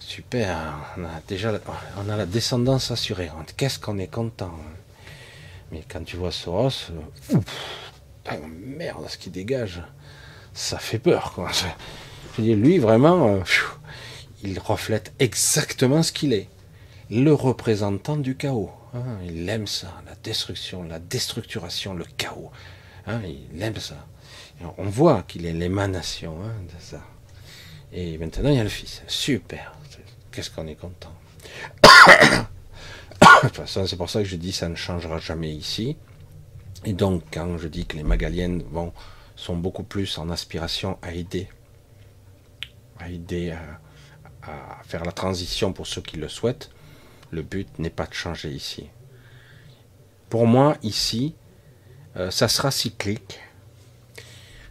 Super, 0.00 0.74
on 0.96 1.04
a 1.04 1.20
déjà 1.28 1.52
on 1.96 2.08
a 2.08 2.16
la 2.16 2.26
descendance 2.26 2.90
assurée. 2.90 3.30
Qu'est-ce 3.56 3.78
qu'on 3.78 3.98
est 3.98 4.12
content. 4.12 4.58
Mais 5.70 5.84
quand 5.88 6.02
tu 6.04 6.16
vois 6.16 6.32
Soros, 6.32 6.70
euh, 6.90 7.38
merde, 8.48 9.08
ce 9.08 9.18
qui 9.18 9.30
dégage, 9.30 9.82
ça 10.54 10.78
fait 10.78 10.98
peur, 10.98 11.32
quoi. 11.34 11.50
Lui, 12.38 12.78
vraiment, 12.78 13.42
il 14.42 14.58
reflète 14.58 15.12
exactement 15.18 16.02
ce 16.02 16.12
qu'il 16.12 16.32
est. 16.32 16.48
Le 17.10 17.32
représentant 17.32 18.16
du 18.16 18.36
chaos. 18.36 18.70
Hein. 18.94 19.18
il 19.24 19.48
aime 19.48 19.66
ça, 19.66 20.02
la 20.06 20.14
destruction, 20.22 20.82
la 20.82 20.98
déstructuration, 20.98 21.94
le 21.94 22.04
chaos. 22.18 22.50
Hein. 23.06 23.20
il 23.52 23.62
aime 23.62 23.76
ça. 23.76 24.06
on 24.76 24.84
voit 24.84 25.22
qu'il 25.22 25.46
est 25.46 25.52
l'émanation 25.52 26.36
hein, 26.44 26.52
de 26.62 26.80
ça. 26.82 27.02
Et 27.92 28.18
maintenant, 28.18 28.50
il 28.50 28.56
y 28.56 28.60
a 28.60 28.64
le 28.64 28.68
fils. 28.68 29.02
Super. 29.06 29.74
Qu'est-ce 30.30 30.50
qu'on 30.50 30.66
est 30.66 30.76
content. 30.76 31.12
c'est 33.66 33.96
pour 33.96 34.08
ça 34.08 34.20
que 34.22 34.28
je 34.28 34.36
dis 34.36 34.52
ça 34.52 34.68
ne 34.68 34.74
changera 34.74 35.18
jamais 35.18 35.52
ici. 35.52 35.96
Et 36.84 36.92
donc, 36.92 37.22
quand 37.32 37.58
je 37.58 37.68
dis 37.68 37.86
que 37.86 37.96
les 37.96 38.02
Magaliennes 38.02 38.62
sont 39.36 39.56
beaucoup 39.56 39.84
plus 39.84 40.18
en 40.18 40.30
aspiration 40.30 40.98
à 41.02 41.12
aider, 41.12 41.48
à 42.98 43.08
aider 43.08 43.50
à, 44.42 44.82
faire 44.84 45.04
la 45.04 45.12
transition 45.12 45.72
pour 45.72 45.86
ceux 45.86 46.02
qui 46.02 46.16
le 46.16 46.28
souhaitent. 46.28 46.70
Le 47.30 47.42
but 47.42 47.78
n'est 47.78 47.90
pas 47.90 48.06
de 48.06 48.14
changer 48.14 48.50
ici. 48.50 48.88
Pour 50.28 50.46
moi, 50.46 50.76
ici, 50.82 51.34
euh, 52.16 52.30
ça 52.30 52.48
sera 52.48 52.70
cyclique. 52.70 53.38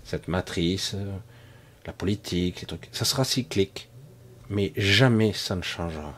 Cette 0.04 0.28
matrice, 0.28 0.94
euh, 0.96 1.18
la 1.86 1.94
politique, 1.94 2.68
trucs, 2.68 2.90
ça 2.92 3.06
sera 3.06 3.24
cyclique. 3.24 3.90
Mais 4.50 4.74
jamais 4.76 5.32
ça 5.32 5.56
ne 5.56 5.62
changera. 5.62 6.14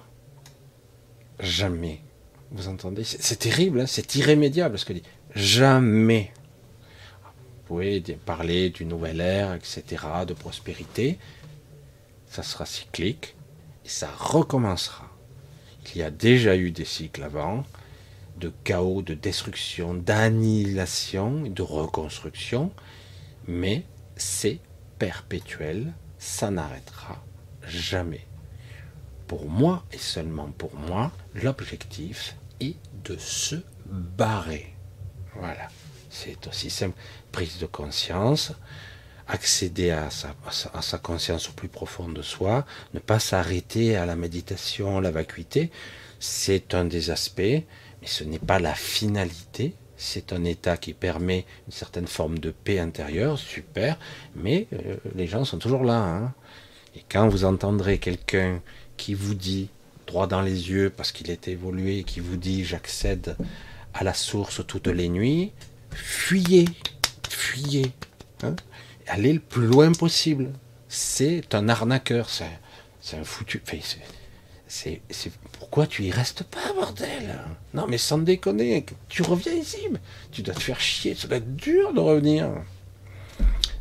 Jamais. 1.39 2.01
Vous 2.51 2.67
entendez? 2.67 3.03
C'est 3.03 3.37
terrible, 3.37 3.81
hein? 3.81 3.85
C'est 3.85 4.15
irrémédiable 4.15 4.77
ce 4.77 4.85
que 4.85 4.93
dit. 4.93 5.03
Jamais. 5.35 6.31
Vous 7.23 7.63
pouvez 7.65 8.01
parler 8.25 8.69
d'une 8.69 8.89
nouvelle 8.89 9.21
ère, 9.21 9.53
etc., 9.53 9.83
de 10.27 10.33
prospérité. 10.33 11.17
Ça 12.27 12.43
sera 12.43 12.65
cyclique 12.65 13.35
et 13.85 13.89
ça 13.89 14.09
recommencera. 14.15 15.09
Il 15.93 15.99
y 15.99 16.03
a 16.03 16.11
déjà 16.11 16.55
eu 16.55 16.71
des 16.71 16.85
cycles 16.85 17.23
avant, 17.23 17.63
de 18.37 18.51
chaos, 18.63 19.01
de 19.01 19.13
destruction, 19.13 19.93
d'annihilation, 19.93 21.41
de 21.41 21.61
reconstruction, 21.61 22.71
mais 23.47 23.83
c'est 24.15 24.59
perpétuel, 24.97 25.93
ça 26.17 26.49
n'arrêtera 26.51 27.23
jamais. 27.67 28.25
Pour 29.27 29.49
moi, 29.49 29.83
et 29.91 29.97
seulement 29.97 30.51
pour 30.57 30.75
moi, 30.75 31.11
l'objectif 31.35 32.35
est 32.59 32.77
de 33.03 33.17
se 33.17 33.55
barrer. 33.85 34.72
Voilà, 35.35 35.67
c'est 36.09 36.47
aussi 36.47 36.69
simple. 36.69 36.97
Prise 37.31 37.57
de 37.57 37.65
conscience, 37.65 38.53
accéder 39.27 39.91
à 39.91 40.09
sa, 40.09 40.97
conscience 40.97 41.49
au 41.49 41.53
plus 41.53 41.69
profond 41.69 42.09
de 42.09 42.21
soi, 42.21 42.65
ne 42.93 42.99
pas 42.99 43.19
s'arrêter 43.19 43.95
à 43.95 44.05
la 44.05 44.15
méditation, 44.15 44.99
la 44.99 45.11
vacuité, 45.11 45.71
c'est 46.19 46.73
un 46.73 46.85
des 46.85 47.09
aspects, 47.09 47.41
mais 47.41 48.07
ce 48.07 48.23
n'est 48.23 48.39
pas 48.39 48.59
la 48.59 48.73
finalité. 48.73 49.75
C'est 49.97 50.33
un 50.33 50.43
état 50.43 50.75
qui 50.75 50.93
permet 50.93 51.45
une 51.67 51.73
certaine 51.73 52.07
forme 52.07 52.39
de 52.39 52.51
paix 52.51 52.79
intérieure, 52.79 53.39
super, 53.39 53.97
mais 54.35 54.67
euh, 54.73 54.97
les 55.15 55.27
gens 55.27 55.45
sont 55.45 55.59
toujours 55.59 55.83
là. 55.83 56.01
Hein. 56.01 56.33
Et 56.95 57.03
quand 57.09 57.27
vous 57.27 57.45
entendrez 57.45 57.99
quelqu'un 57.99 58.61
qui 58.97 59.13
vous 59.13 59.33
dit, 59.33 59.69
droit 60.07 60.27
dans 60.27 60.41
les 60.41 60.69
yeux, 60.69 60.89
parce 60.89 61.11
qu'il 61.11 61.31
est 61.31 61.47
évolué, 61.47 62.03
qui 62.03 62.19
vous 62.19 62.37
dit 62.37 62.65
j'accède 62.65 63.37
à 63.93 64.03
la 64.03 64.13
source 64.13 64.65
toutes 64.65 64.87
les 64.87 65.09
nuits, 65.09 65.51
fuyez, 65.91 66.65
fuyez. 67.29 67.91
Hein 68.43 68.55
aller 69.07 69.33
le 69.33 69.39
plus 69.39 69.67
loin 69.67 69.91
possible. 69.91 70.51
C'est 70.87 71.55
un 71.55 71.69
arnaqueur, 71.69 72.29
c'est 72.29 73.17
un 73.17 73.23
foutu. 73.23 73.61
pourquoi 75.59 75.87
tu 75.87 76.03
y 76.03 76.11
restes 76.11 76.43
pas, 76.43 76.73
bordel? 76.75 77.39
Non, 77.73 77.87
mais 77.87 77.97
sans 77.97 78.19
déconner, 78.19 78.85
tu 79.09 79.23
reviens 79.23 79.53
ici, 79.53 79.79
tu 80.31 80.41
dois 80.41 80.53
te 80.53 80.61
faire 80.61 80.79
chier, 80.79 81.15
ça 81.15 81.27
doit 81.27 81.37
être 81.37 81.55
dur 81.55 81.93
de 81.93 81.99
revenir. 81.99 82.49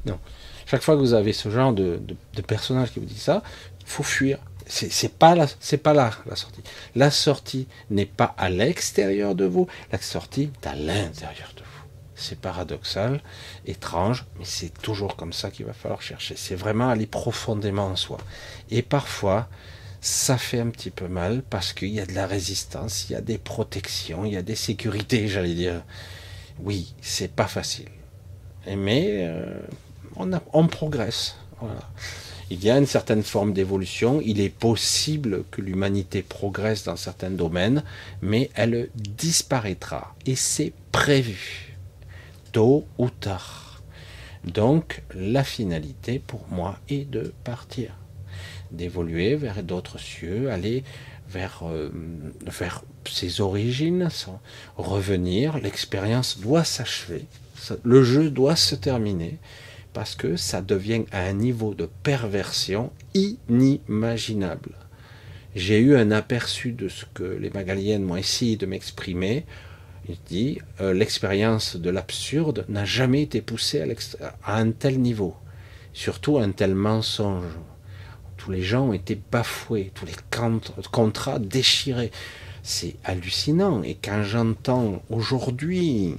Non, 0.07 0.19
chaque 0.67 0.83
fois 0.83 0.95
que 0.95 1.01
vous 1.01 1.15
avez 1.15 1.33
ce 1.33 1.51
genre 1.51 1.73
de, 1.73 2.01
de, 2.35 2.43
personnage 2.43 2.93
qui 2.93 3.01
vous 3.01 3.07
dit 3.07 3.19
ça, 3.19 3.43
faut 3.85 4.03
fuir. 4.03 4.39
C'est 4.75 5.19
pas 5.19 5.35
là, 5.35 5.47
c'est 5.61 5.77
pas 5.77 5.93
là 5.93 6.13
la 6.25 6.35
sortie. 6.35 6.63
La 6.95 7.11
sortie 7.11 7.69
n'est 7.91 8.07
pas 8.07 8.35
à 8.39 8.49
l'extérieur 8.49 9.35
de 9.35 9.45
vous, 9.45 9.67
la 9.93 10.01
sortie 10.01 10.51
est 10.63 10.67
à 10.67 10.75
l'intérieur 10.75 11.53
de 11.57 11.61
vous. 11.61 11.85
C'est 12.15 12.41
paradoxal, 12.41 13.21
étrange, 13.67 14.25
mais 14.39 14.47
c'est 14.47 14.73
toujours 14.81 15.17
comme 15.17 15.35
ça 15.35 15.51
qu'il 15.51 15.67
va 15.67 15.75
falloir 15.75 16.01
chercher. 16.01 16.37
C'est 16.39 16.55
vraiment 16.55 16.89
aller 16.89 17.07
profondément 17.07 17.89
en 17.89 17.97
soi. 17.97 18.17
Et 18.71 18.81
parfois, 18.81 19.47
ça 20.01 20.39
fait 20.39 20.61
un 20.61 20.71
petit 20.71 20.91
peu 20.91 21.07
mal 21.07 21.43
parce 21.51 21.75
qu'il 21.75 21.91
y 21.91 22.01
a 22.01 22.07
de 22.07 22.15
la 22.15 22.27
résistance, 22.27 23.11
il 23.11 23.13
y 23.13 23.17
a 23.17 23.21
des 23.21 23.37
protections, 23.37 24.25
il 24.25 24.33
y 24.33 24.39
a 24.39 24.43
des 24.43 24.57
sécurités, 24.57 25.29
j'allais 25.29 25.55
dire. 25.55 25.83
Oui, 26.61 26.95
c'est 27.03 27.31
pas 27.31 27.47
facile. 27.47 27.91
Mais 28.67 29.27
euh, 29.27 29.61
on, 30.17 30.31
on 30.55 30.67
progresse. 30.67 31.37
Voilà 31.61 31.83
il 32.53 32.63
y 32.63 32.71
a 32.71 32.77
une 32.77 32.87
certaine 32.87 33.23
forme 33.23 33.55
d'évolution. 33.55 34.21
Il 34.23 34.39
est 34.39 34.51
possible 34.51 35.45
que 35.51 35.63
l'humanité 35.63 36.21
progresse 36.21 36.85
dans 36.85 36.97
certains 36.97 37.31
domaines, 37.31 37.83
mais 38.21 38.51
elle 38.55 38.91
disparaîtra. 38.95 40.15
Et 40.27 40.37
c'est 40.37 40.75
prévu, 40.93 41.79
tôt 42.53 42.85
ou 42.99 43.09
tard. 43.09 43.83
Donc 44.45 45.03
la 45.15 45.45
finalité 45.45 46.19
pour 46.19 46.47
moi 46.51 46.79
est 46.91 47.09
de 47.09 47.33
partir, 47.43 47.97
d'évoluer 48.71 49.35
vers 49.35 49.63
d'autres 49.63 49.99
cieux, 49.99 50.51
aller 50.51 50.85
vers, 51.31 51.63
euh, 51.63 51.91
vers 52.47 52.85
ses 53.09 53.41
origines, 53.41 54.11
revenir. 54.77 55.57
L'expérience 55.57 56.39
doit 56.39 56.65
s'achever, 56.65 57.25
le 57.83 58.05
jeu 58.05 58.29
doit 58.29 58.57
se 58.57 58.75
terminer 58.75 59.39
parce 59.93 60.15
que 60.15 60.37
ça 60.37 60.63
devient 60.63 61.05
à 61.13 61.23
un 61.23 61.33
niveau 61.33 61.75
de 61.75 61.89
perversion 62.03 62.91
inimaginable. 63.15 64.71
J'ai 65.55 65.81
eu 65.81 65.97
un 65.97 66.11
aperçu 66.11 66.73
de 66.73 66.89
ce 66.89 67.05
que 67.13 67.25
les 67.25 67.51
Magaliennes 67.51 68.05
m'ont 68.05 68.17
essayé 68.17 68.57
de 68.57 68.65
m'exprimer. 68.65 69.45
Il 70.09 70.17
dit 70.27 70.59
euh, 70.81 70.95
l'expérience 70.95 71.77
de 71.77 71.91
l'absurde 71.91 72.65
n'a 72.69 72.85
jamais 72.85 73.23
été 73.23 73.43
poussée 73.43 73.85
à, 74.45 74.57
un 74.57 74.71
tel 74.71 74.99
niveau, 75.01 75.37
surtout 75.93 76.39
un 76.39 76.53
tel 76.53 76.75
mensonge. 76.75 77.45
Tous 78.39 78.51
les 78.51 78.63
gens 78.63 78.89
ont 78.89 78.93
été 78.93 79.21
bafoués, 79.31 79.93
tous 79.95 80.07
les 80.07 80.17
contrats 80.91 81.39
déchirés. 81.39 82.11
C'est 82.63 82.97
hallucinant. 83.05 83.83
Et 83.83 83.95
quand 83.95 84.23
j'entends 84.25 85.03
aujourd'hui 85.11 86.17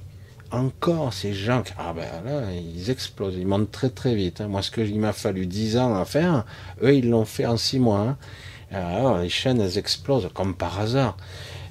encore 0.54 1.14
ces 1.14 1.34
gens, 1.34 1.64
ah 1.78 1.94
ben 1.94 2.08
là, 2.26 2.52
ils 2.54 2.90
explosent, 2.90 3.36
ils 3.36 3.48
montent 3.48 3.72
très 3.72 3.90
très 3.90 4.16
vite. 4.16 4.42
Hein. 4.42 4.48
Moi, 4.48 4.62
ce 4.62 4.72
que 4.72 4.82
il 4.82 5.00
m'a 5.00 5.14
fallu 5.14 5.48
dix 5.48 5.78
ans 5.78 5.96
à 5.96 6.06
faire, 6.06 6.46
eux, 6.82 6.96
ils 6.96 7.10
l'ont 7.10 7.26
fait 7.26 7.46
en 7.46 7.58
six 7.58 7.80
mois. 7.80 8.00
Hein. 8.00 8.18
Alors, 8.72 9.20
les 9.20 9.30
chaînes, 9.30 9.62
elles 9.62 9.78
explosent 9.78 10.30
comme 10.34 10.56
par 10.56 10.80
hasard. 10.80 11.18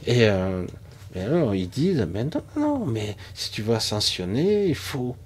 Et, 0.06 0.26
euh, 0.26 0.66
alors, 1.14 1.54
ils 1.54 1.68
disent, 1.68 2.06
mais 2.10 2.24
non, 2.24 2.42
non, 2.56 2.86
mais 2.86 3.16
si 3.34 3.50
tu 3.50 3.62
veux 3.62 3.74
ascensionner, 3.74 4.66
il 4.66 4.74
faut. 4.74 5.16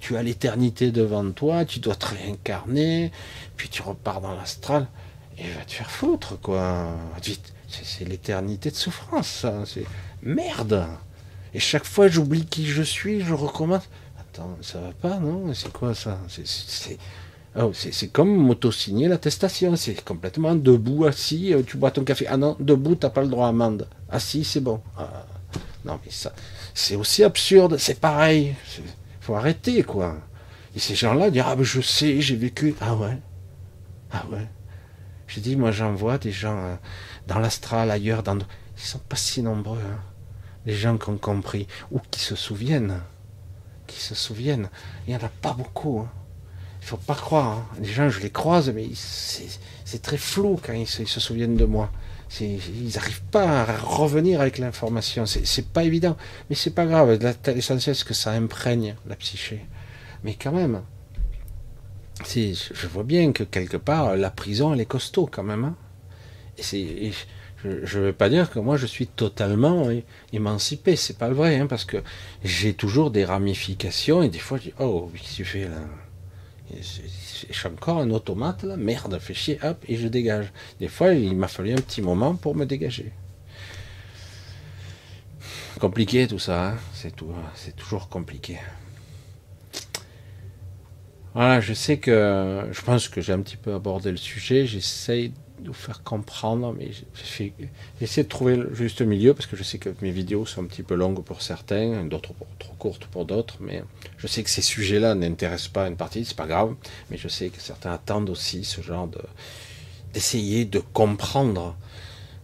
tu 0.00 0.16
as 0.16 0.22
l'éternité 0.22 0.90
devant 0.90 1.30
toi, 1.30 1.64
tu 1.64 1.78
dois 1.78 1.94
te 1.94 2.06
réincarner, 2.06 3.12
puis 3.56 3.68
tu 3.68 3.82
repars 3.82 4.20
dans 4.20 4.34
l'astral, 4.34 4.88
et 5.38 5.44
va 5.44 5.64
te 5.64 5.72
faire 5.72 5.90
foutre, 5.90 6.38
quoi. 6.40 6.88
C'est 7.68 8.06
l'éternité 8.06 8.70
de 8.70 8.76
souffrance, 8.76 9.28
ça. 9.28 9.62
C'est 9.64 9.86
merde. 10.22 10.86
Et 11.54 11.60
chaque 11.60 11.84
fois, 11.84 12.08
j'oublie 12.08 12.46
qui 12.46 12.66
je 12.66 12.82
suis, 12.82 13.20
je 13.22 13.34
recommence. 13.34 13.88
Attends, 14.18 14.56
ça 14.62 14.80
va 14.80 14.92
pas, 14.92 15.18
non? 15.18 15.52
C'est 15.54 15.72
quoi 15.72 15.94
ça? 15.94 16.18
Oh, 17.56 17.72
C'est 17.72 18.08
comme 18.08 18.34
m'auto-signer 18.36 19.08
l'attestation. 19.08 19.74
C'est 19.74 20.04
complètement 20.04 20.54
debout, 20.54 21.06
assis, 21.06 21.52
euh, 21.52 21.62
tu 21.66 21.76
bois 21.76 21.90
ton 21.90 22.04
café. 22.04 22.26
Ah 22.28 22.36
non, 22.36 22.56
debout, 22.60 22.94
t'as 22.94 23.10
pas 23.10 23.22
le 23.22 23.28
droit 23.28 23.46
à 23.46 23.50
amende. 23.50 23.88
Assis, 24.08 24.44
c'est 24.44 24.60
bon. 24.60 24.80
Ah, 24.96 25.26
non, 25.84 25.98
mais 26.04 26.12
ça, 26.12 26.32
c'est 26.74 26.94
aussi 26.94 27.24
absurde, 27.24 27.76
c'est 27.78 27.98
pareil. 27.98 28.54
faut 29.20 29.34
arrêter, 29.34 29.82
quoi. 29.82 30.16
Et 30.76 30.78
ces 30.78 30.94
gens-là 30.94 31.30
disent 31.30 31.42
Ah, 31.44 31.56
ben 31.56 31.64
je 31.64 31.80
sais, 31.80 32.20
j'ai 32.20 32.36
vécu. 32.36 32.76
Ah 32.80 32.94
ouais? 32.94 33.18
Ah 34.12 34.24
ouais? 34.30 34.46
J'ai 35.26 35.40
dit, 35.40 35.56
moi, 35.56 35.70
j'en 35.72 35.92
vois 35.92 36.18
des 36.18 36.32
gens 36.32 36.56
euh, 36.56 36.76
dans 37.26 37.38
l'astral, 37.38 37.90
ailleurs, 37.90 38.22
dans. 38.22 38.36
Ils 38.36 38.82
sont 38.82 38.98
pas 38.98 39.16
si 39.16 39.42
nombreux. 39.42 39.78
Hein 39.78 40.09
les 40.66 40.74
gens 40.74 40.98
qui 40.98 41.08
ont 41.08 41.18
compris, 41.18 41.66
ou 41.90 42.00
qui 42.10 42.20
se 42.20 42.36
souviennent, 42.36 43.00
qui 43.86 44.00
se 44.00 44.14
souviennent. 44.14 44.68
Il 45.06 45.10
n'y 45.10 45.20
en 45.20 45.24
a 45.24 45.30
pas 45.30 45.52
beaucoup. 45.52 46.00
Hein. 46.00 46.10
Il 46.82 46.86
faut 46.86 46.96
pas 46.96 47.14
croire. 47.14 47.58
Hein. 47.58 47.66
Les 47.80 47.88
gens, 47.88 48.08
je 48.08 48.20
les 48.20 48.30
croise, 48.30 48.70
mais 48.70 48.88
c'est 48.94 50.02
très 50.02 50.16
flou 50.16 50.58
quand 50.62 50.72
ils 50.72 50.86
se, 50.86 51.20
souviennent 51.20 51.56
de 51.56 51.64
moi. 51.64 51.90
Ils 52.40 52.92
n'arrivent 52.94 53.24
pas 53.30 53.62
à 53.62 53.76
revenir 53.78 54.40
avec 54.40 54.58
l'information. 54.58 55.26
C'est 55.26 55.68
pas 55.68 55.84
évident. 55.84 56.16
Mais 56.48 56.56
c'est 56.56 56.70
pas 56.70 56.86
grave. 56.86 57.18
L'essentiel, 57.46 57.96
c'est 57.96 58.06
que 58.06 58.14
ça 58.14 58.30
imprègne 58.30 58.94
la 59.06 59.16
psyché. 59.16 59.66
Mais 60.22 60.34
quand 60.34 60.52
même, 60.52 60.82
je 62.24 62.86
vois 62.86 63.02
bien 63.02 63.32
que 63.32 63.42
quelque 63.42 63.76
part, 63.76 64.16
la 64.16 64.30
prison, 64.30 64.72
elle 64.72 64.80
est 64.80 64.86
costaud 64.86 65.28
quand 65.30 65.42
même. 65.42 65.64
Hein. 65.64 65.76
Et, 66.72 67.12
je 67.64 67.98
ne 67.98 68.04
veux 68.06 68.12
pas 68.12 68.28
dire 68.28 68.50
que 68.50 68.58
moi 68.58 68.76
je 68.76 68.86
suis 68.86 69.06
totalement 69.06 69.88
émancipé, 70.32 70.96
c'est 70.96 71.18
pas 71.18 71.28
le 71.28 71.34
vrai, 71.34 71.58
hein, 71.58 71.66
parce 71.66 71.84
que 71.84 71.98
j'ai 72.42 72.74
toujours 72.74 73.10
des 73.10 73.24
ramifications 73.24 74.22
et 74.22 74.28
des 74.28 74.38
fois 74.38 74.58
je 74.58 74.64
dis 74.64 74.74
oh 74.78 75.10
qu'est-ce 75.14 75.30
que 75.30 75.36
tu 75.36 75.44
fais 75.44 75.64
là 75.64 75.82
Je 76.74 77.52
suis 77.52 77.68
encore 77.68 77.98
un 77.98 78.10
automate 78.10 78.62
là, 78.62 78.76
merde, 78.76 79.18
fais 79.18 79.34
chier, 79.34 79.58
hop 79.62 79.84
et 79.88 79.96
je 79.96 80.08
dégage. 80.08 80.52
Des 80.78 80.88
fois 80.88 81.12
il 81.12 81.36
m'a 81.36 81.48
fallu 81.48 81.72
un 81.72 81.76
petit 81.76 82.02
moment 82.02 82.34
pour 82.34 82.54
me 82.54 82.64
dégager. 82.64 83.12
Compliqué 85.78 86.26
tout 86.26 86.38
ça, 86.38 86.70
hein. 86.70 86.76
c'est 86.94 87.14
tout, 87.14 87.32
c'est 87.54 87.76
toujours 87.76 88.08
compliqué. 88.08 88.58
Voilà, 91.34 91.60
je 91.60 91.74
sais 91.74 91.98
que 91.98 92.66
je 92.72 92.80
pense 92.82 93.08
que 93.08 93.20
j'ai 93.20 93.32
un 93.32 93.40
petit 93.40 93.56
peu 93.56 93.72
abordé 93.74 94.10
le 94.10 94.16
sujet. 94.16 94.66
J'essaye 94.66 95.32
vous 95.68 95.74
faire 95.74 96.02
comprendre, 96.02 96.74
mais 96.76 96.90
j'essaie 97.98 98.22
de 98.22 98.28
trouver 98.28 98.56
le 98.56 98.74
juste 98.74 99.02
milieu 99.02 99.34
parce 99.34 99.46
que 99.46 99.56
je 99.56 99.62
sais 99.62 99.78
que 99.78 99.90
mes 100.02 100.10
vidéos 100.10 100.46
sont 100.46 100.62
un 100.62 100.66
petit 100.66 100.82
peu 100.82 100.94
longues 100.94 101.22
pour 101.22 101.42
certains, 101.42 102.04
d'autres 102.04 102.32
trop 102.58 102.74
courtes 102.74 103.06
pour 103.06 103.24
d'autres, 103.24 103.56
mais 103.60 103.82
je 104.18 104.26
sais 104.26 104.42
que 104.42 104.50
ces 104.50 104.62
sujets-là 104.62 105.14
n'intéressent 105.14 105.68
pas 105.68 105.88
une 105.88 105.96
partie, 105.96 106.24
c'est 106.24 106.36
pas 106.36 106.46
grave, 106.46 106.74
mais 107.10 107.16
je 107.16 107.28
sais 107.28 107.48
que 107.48 107.60
certains 107.60 107.92
attendent 107.92 108.30
aussi 108.30 108.64
ce 108.64 108.80
genre 108.80 109.08
de 109.08 109.20
d'essayer 110.12 110.64
de 110.64 110.80
comprendre 110.80 111.76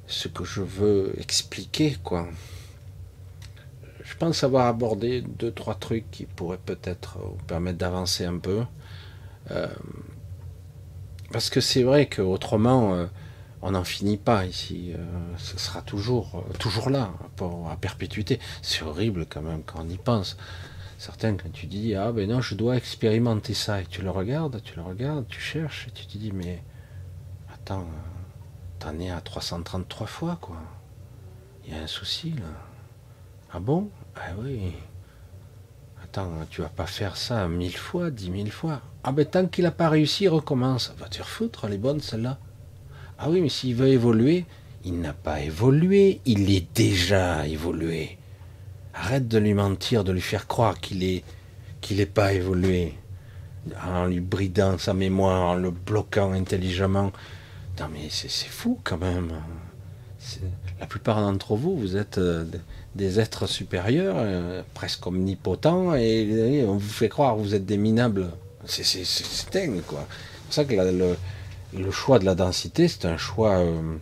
ce 0.07 0.29
que 0.29 0.45
je 0.45 0.61
veux 0.61 1.13
expliquer, 1.19 1.97
quoi. 2.03 2.29
Je 4.05 4.17
pense 4.17 4.45
avoir 4.45 4.67
abordé 4.67 5.21
deux, 5.21 5.51
trois 5.51 5.75
trucs 5.75 6.09
qui 6.13 6.27
pourraient 6.27 6.61
peut-être 6.65 7.19
vous 7.19 7.43
permettre 7.47 7.79
d'avancer 7.79 8.25
un 8.25 8.39
peu. 8.39 8.63
Euh, 9.51 9.67
parce 11.33 11.51
que 11.51 11.61
c'est 11.61 11.83
vrai 11.83 12.09
qu'autrement, 12.09 12.95
euh, 12.95 13.07
on 13.63 13.73
n'en 13.73 13.85
finit 13.85 14.17
pas 14.17 14.47
ici. 14.47 14.93
Euh, 14.95 15.05
ce 15.39 15.59
sera 15.59 15.83
toujours, 15.83 16.45
euh, 16.49 16.53
toujours 16.59 16.91
là, 16.91 17.13
à 17.71 17.77
perpétuité. 17.77 18.39
C'est 18.63 18.83
horrible 18.83 19.27
quand 19.27 19.43
même 19.43 19.63
quand 19.65 19.81
on 19.81 19.89
y 19.89 19.99
pense. 19.99 20.37
Certains, 20.99 21.37
quand 21.37 21.53
tu 21.53 21.67
dis, 21.67 21.95
ah 21.95 22.13
ben 22.13 22.29
non, 22.29 22.41
je 22.41 22.55
dois 22.55 22.77
expérimenter 22.77 23.55
ça, 23.55 23.83
et 23.83 23.87
tu 23.87 24.03
le 24.03 24.11
regardes, 24.11 24.63
tu 24.63 24.77
le 24.77 24.83
regardes, 24.83 25.27
tu 25.29 25.41
cherches, 25.41 25.89
et 25.89 25.91
tu 25.91 26.07
te 26.07 26.17
dis, 26.17 26.33
mais 26.33 26.63
attends, 27.53 27.87
t'en 28.79 28.99
es 28.99 29.11
à 29.11 29.21
333 29.21 30.07
fois, 30.07 30.39
quoi. 30.41 30.57
Il 31.67 31.75
y 31.75 31.77
a 31.77 31.83
un 31.83 31.87
souci, 31.87 32.31
là. 32.31 32.47
Ah 33.53 33.59
bon? 33.59 33.91
Ah 34.15 34.33
oui. 34.39 34.73
Tu 36.51 36.63
vas 36.63 36.69
pas 36.69 36.87
faire 36.87 37.17
ça 37.17 37.47
mille 37.49 37.77
fois, 37.77 38.11
dix 38.11 38.31
mille 38.31 38.51
fois. 38.51 38.81
Ah 39.05 39.13
ben 39.13 39.27
tant 39.27 39.47
qu'il 39.47 39.65
n'a 39.65 39.71
pas 39.71 39.89
réussi, 39.89 40.25
il 40.25 40.29
recommence. 40.29 40.95
Va 40.99 41.09
te 41.09 41.23
refoutre, 41.23 41.65
elle 41.67 41.75
est 41.75 41.79
bonne 41.79 42.01
celle-là. 42.01 42.39
Ah 43.19 43.29
oui, 43.31 43.41
mais 43.41 43.49
s'il 43.49 43.75
veut 43.75 43.89
évoluer, 43.89 44.45
il 44.85 45.01
n'a 45.01 45.13
pas 45.13 45.41
évolué, 45.41 46.21
il 46.25 46.51
est 46.51 46.75
déjà 46.75 47.47
évolué. 47.47 48.19
Arrête 48.95 49.29
de 49.29 49.39
lui 49.39 49.53
mentir, 49.53 50.05
de 50.05 50.13
lui 50.13 50.21
faire 50.21 50.47
croire 50.47 50.81
qu'il 50.81 51.03
est 51.03 51.23
qu'il 51.83 51.99
n'est 51.99 52.07
pas 52.07 52.33
évolué, 52.33 52.95
en 53.85 54.07
lui 54.07 54.21
bridant 54.21 54.79
sa 54.79 54.95
mémoire, 54.95 55.51
en 55.51 55.55
le 55.55 55.71
bloquant 55.71 56.33
intelligemment. 56.33 57.13
Non 57.79 57.89
mais 57.93 58.09
c'est 58.11 58.29
fou 58.29 58.81
quand 58.85 58.99
même. 58.99 59.33
La 60.81 60.87
plupart 60.87 61.21
d'entre 61.21 61.57
vous, 61.57 61.77
vous 61.77 61.97
êtes 61.97 62.19
euh, 62.19 62.45
des 62.97 63.21
êtres 63.21 63.47
supérieurs, 63.47 64.17
euh, 64.19 64.63
presque 64.75 65.07
omnipotents, 65.07 65.95
et, 65.95 66.65
on 66.67 66.77
vous 66.77 66.89
fait 66.89 67.09
croire 67.09 67.37
que 67.37 67.41
vous 67.41 67.55
êtes 67.55 67.67
des 67.67 67.77
minables. 67.77 68.31
C'est 68.65 69.51
dingue, 69.53 69.83
quoi. 69.87 70.07
C'est 70.49 70.63
ça 70.63 70.65
que 70.65 70.75
le, 70.75 71.91
choix 71.91 72.19
de 72.19 72.25
la 72.25 72.35
densité, 72.35 72.89
c'est 72.89 73.05
un 73.05 73.17
choix, 73.17 73.59
euh, 73.59 73.97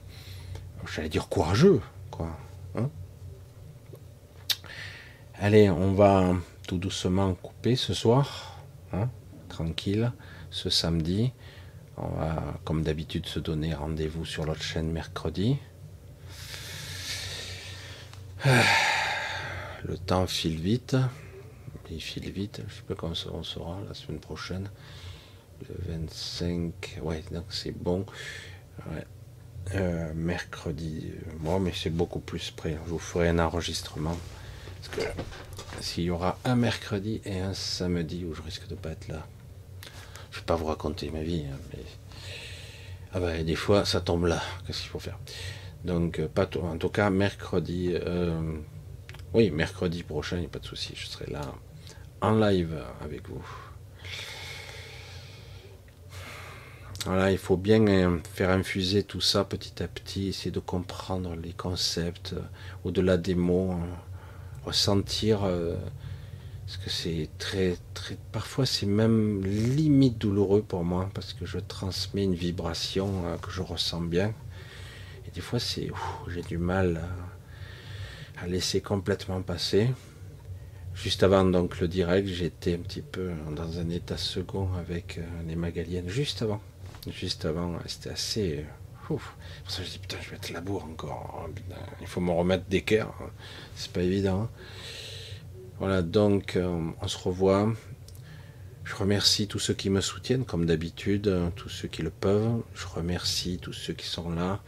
j'allais 0.95 1.09
dire, 1.09 1.29
courageux, 1.29 1.81
quoi. 2.11 2.29
Hein. 2.77 2.89
Allez, 5.39 5.69
on 5.69 5.93
va 5.93 6.33
tout 6.67 6.79
doucement 6.79 7.35
couper 7.35 7.77
ce 7.77 7.93
soir, 7.93 8.63
hein, 8.93 9.09
tranquille, 9.49 10.13
ce 10.51 10.71
samedi, 10.71 11.33
On 11.97 12.09
va, 12.09 12.43
comme 12.65 12.83
d'habitude, 12.83 13.27
se 13.27 13.39
donner 13.41 13.75
rendez-vous 13.75 14.25
sur 14.25 14.45
l'autre 14.45 14.63
chaîne 14.63 14.91
mercredi. 14.91 15.59
Le 19.85 19.97
temps 19.97 20.27
file 20.27 20.61
vite. 20.61 20.97
Il 21.91 22.01
file 22.01 22.31
vite. 22.31 22.63
Je 22.69 22.75
sais 22.75 22.83
pas 22.83 22.95
quand 22.95 23.13
on 23.33 23.43
sera 23.43 23.79
la 23.89 23.95
semaine 23.95 24.21
prochaine. 24.21 24.71
Le 25.69 25.95
25. 25.95 27.01
Ouais, 27.03 27.23
donc 27.31 27.47
c'est 27.49 27.73
bon. 27.73 28.05
Euh, 29.75 30.13
mercredi. 30.15 31.13
Moi, 31.41 31.59
mais 31.59 31.73
c'est 31.75 31.91
beaucoup 31.91 32.21
plus 32.21 32.51
près. 32.51 32.77
Je 32.85 32.91
vous 32.91 32.99
ferai 32.99 33.29
un 33.29 33.39
enregistrement. 33.39 34.17
Parce 34.83 34.89
que 34.97 35.23
s'il 35.81 36.05
y 36.05 36.11
aura 36.11 36.39
un 36.45 36.57
mercredi 36.57 37.23
et 37.25 37.41
un 37.41 37.55
samedi 37.55 38.25
où 38.27 38.35
je 38.35 38.43
risque 38.43 38.69
de 38.69 38.75
pas 38.75 38.91
être 38.91 39.09
là, 39.09 39.27
je 40.31 40.41
vais 40.41 40.45
pas 40.45 40.57
vous 40.57 40.67
raconter 40.67 41.11
ma 41.11 41.23
vie. 41.23 41.45
Hein. 41.51 41.79
Ah 43.15 43.21
ben, 43.21 43.45
des 43.45 43.55
fois, 43.55 43.87
ça 43.87 44.01
tombe 44.01 44.27
là. 44.27 44.43
Qu'est-ce 44.67 44.83
qu'il 44.83 44.91
faut 44.91 44.99
faire? 44.99 45.19
Donc, 45.85 46.19
euh, 46.19 46.29
pas 46.29 46.49
En 46.63 46.79
tout 46.79 46.89
cas, 46.89 47.11
mercredi. 47.11 47.93
Euh, 47.93 48.41
oui, 49.35 49.51
mercredi 49.51 50.03
prochain, 50.03 50.37
il 50.37 50.41
n'y 50.41 50.47
a 50.47 50.49
pas 50.49 50.59
de 50.59 50.67
souci. 50.67 50.95
Je 50.97 51.07
serai 51.07 51.31
là 51.31 51.43
en 52.21 52.33
live 52.39 52.75
avec 53.03 53.29
vous. 53.29 53.45
Voilà, 57.05 57.31
il 57.31 57.37
faut 57.39 57.59
bien 57.59 57.87
euh, 57.87 58.19
faire 58.33 58.49
infuser 58.49 59.03
tout 59.03 59.21
ça 59.21 59.45
petit 59.45 59.83
à 59.83 59.89
petit, 59.89 60.29
essayer 60.29 60.51
de 60.51 60.61
comprendre 60.61 61.37
les 61.37 61.53
concepts 61.53 62.35
au-delà 62.83 63.19
des 63.19 63.35
mots, 63.35 63.73
hein. 63.73 63.87
ressentir. 64.65 65.41
parce 65.41 66.79
que 66.79 66.89
c'est 66.89 67.29
très, 67.37 67.77
très. 67.93 68.17
Parfois, 68.33 68.65
c'est 68.65 68.87
même 68.87 69.45
limite 69.45 70.17
douloureux 70.17 70.63
pour 70.63 70.83
moi 70.83 71.11
parce 71.13 71.35
que 71.35 71.45
je 71.45 71.59
transmets 71.59 72.25
une 72.25 72.35
vibration 72.35 73.39
que 73.43 73.51
je 73.51 73.61
ressens 73.61 74.01
bien. 74.01 74.33
Des 75.35 75.41
fois, 75.41 75.59
c'est. 75.59 75.91
J'ai 76.29 76.43
du 76.43 76.59
mal 76.59 77.01
à 78.41 78.47
laisser 78.47 78.81
complètement 78.81 79.43
passer. 79.43 79.89
Juste 80.95 81.25
avant 81.25 81.45
donc 81.45 81.81
le 81.81 81.89
direct, 81.89 82.29
j'étais 82.29 82.75
un 82.75 82.79
petit 82.79 83.03
peu 83.03 83.33
dans 83.57 83.81
un 83.81 83.91
état 83.91 84.17
second 84.17 84.73
avec 84.75 85.19
euh, 85.19 85.23
les 85.47 85.57
magaliennes. 85.57 86.09
Juste 86.09 86.43
avant. 86.43 86.61
Juste 87.11 87.45
avant, 87.45 87.77
c'était 87.87 88.11
assez. 88.11 88.59
Euh, 88.59 89.15
ouf. 89.15 89.35
Pour 89.65 89.73
ça, 89.73 89.83
je 89.83 89.91
dis 89.91 89.99
putain, 89.99 90.19
je 90.23 90.31
vais 90.31 90.37
être 90.37 90.51
labour 90.51 90.85
encore. 90.85 91.45
Oh, 91.49 91.53
il 92.01 92.07
faut 92.07 92.21
me 92.21 92.31
remettre 92.31 92.67
d'équerre. 92.67 93.13
C'est 93.75 93.93
pas 93.93 94.03
évident. 94.03 94.49
Voilà, 95.81 96.03
donc 96.03 96.55
euh, 96.55 96.91
on 97.01 97.09
se 97.09 97.19
revoit. 97.19 97.73
Je 98.85 98.95
remercie 98.95 99.49
tous 99.49 99.59
ceux 99.59 99.75
qui 99.75 99.91
me 99.91 100.01
soutiennent, 100.01 100.45
comme 100.45 100.67
d'habitude, 100.67 101.51
tous 101.57 101.71
ceux 101.71 101.89
qui 101.89 102.03
le 102.03 102.11
peuvent. 102.11 102.63
Je 102.75 102.87
remercie 102.87 103.59
tous 103.61 103.73
ceux 103.73 103.95
qui 103.95 104.07
sont 104.07 104.31
là. 104.31 104.61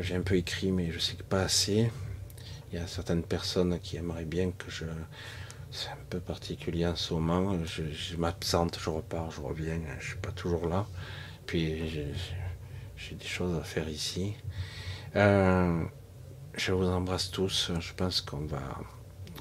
J'ai 0.00 0.14
un 0.14 0.22
peu 0.22 0.36
écrit, 0.36 0.72
mais 0.72 0.90
je 0.90 0.98
sais 0.98 1.14
que 1.14 1.22
pas 1.22 1.42
assez. 1.42 1.90
Il 2.72 2.78
y 2.78 2.82
a 2.82 2.86
certaines 2.86 3.22
personnes 3.22 3.78
qui 3.80 3.96
aimeraient 3.96 4.24
bien 4.24 4.50
que 4.50 4.70
je. 4.70 4.84
C'est 5.70 5.90
un 5.90 6.04
peu 6.08 6.20
particulier 6.20 6.86
en 6.86 6.96
ce 6.96 7.14
moment. 7.14 7.56
Je, 7.64 8.16
m'absente, 8.16 8.78
je 8.80 8.90
repars, 8.90 9.30
je 9.30 9.40
reviens, 9.40 9.78
je 9.84 9.96
ne 9.96 10.00
suis 10.00 10.16
pas 10.16 10.32
toujours 10.32 10.68
là. 10.68 10.86
Puis 11.46 11.88
j'ai 12.96 13.14
des 13.14 13.24
choses 13.26 13.56
à 13.58 13.62
faire 13.62 13.88
ici. 13.88 14.34
Euh, 15.14 15.84
je 16.54 16.72
vous 16.72 16.86
embrasse 16.86 17.30
tous. 17.30 17.70
Je 17.78 17.92
pense 17.94 18.20
qu'on 18.20 18.46
va, 18.46 18.80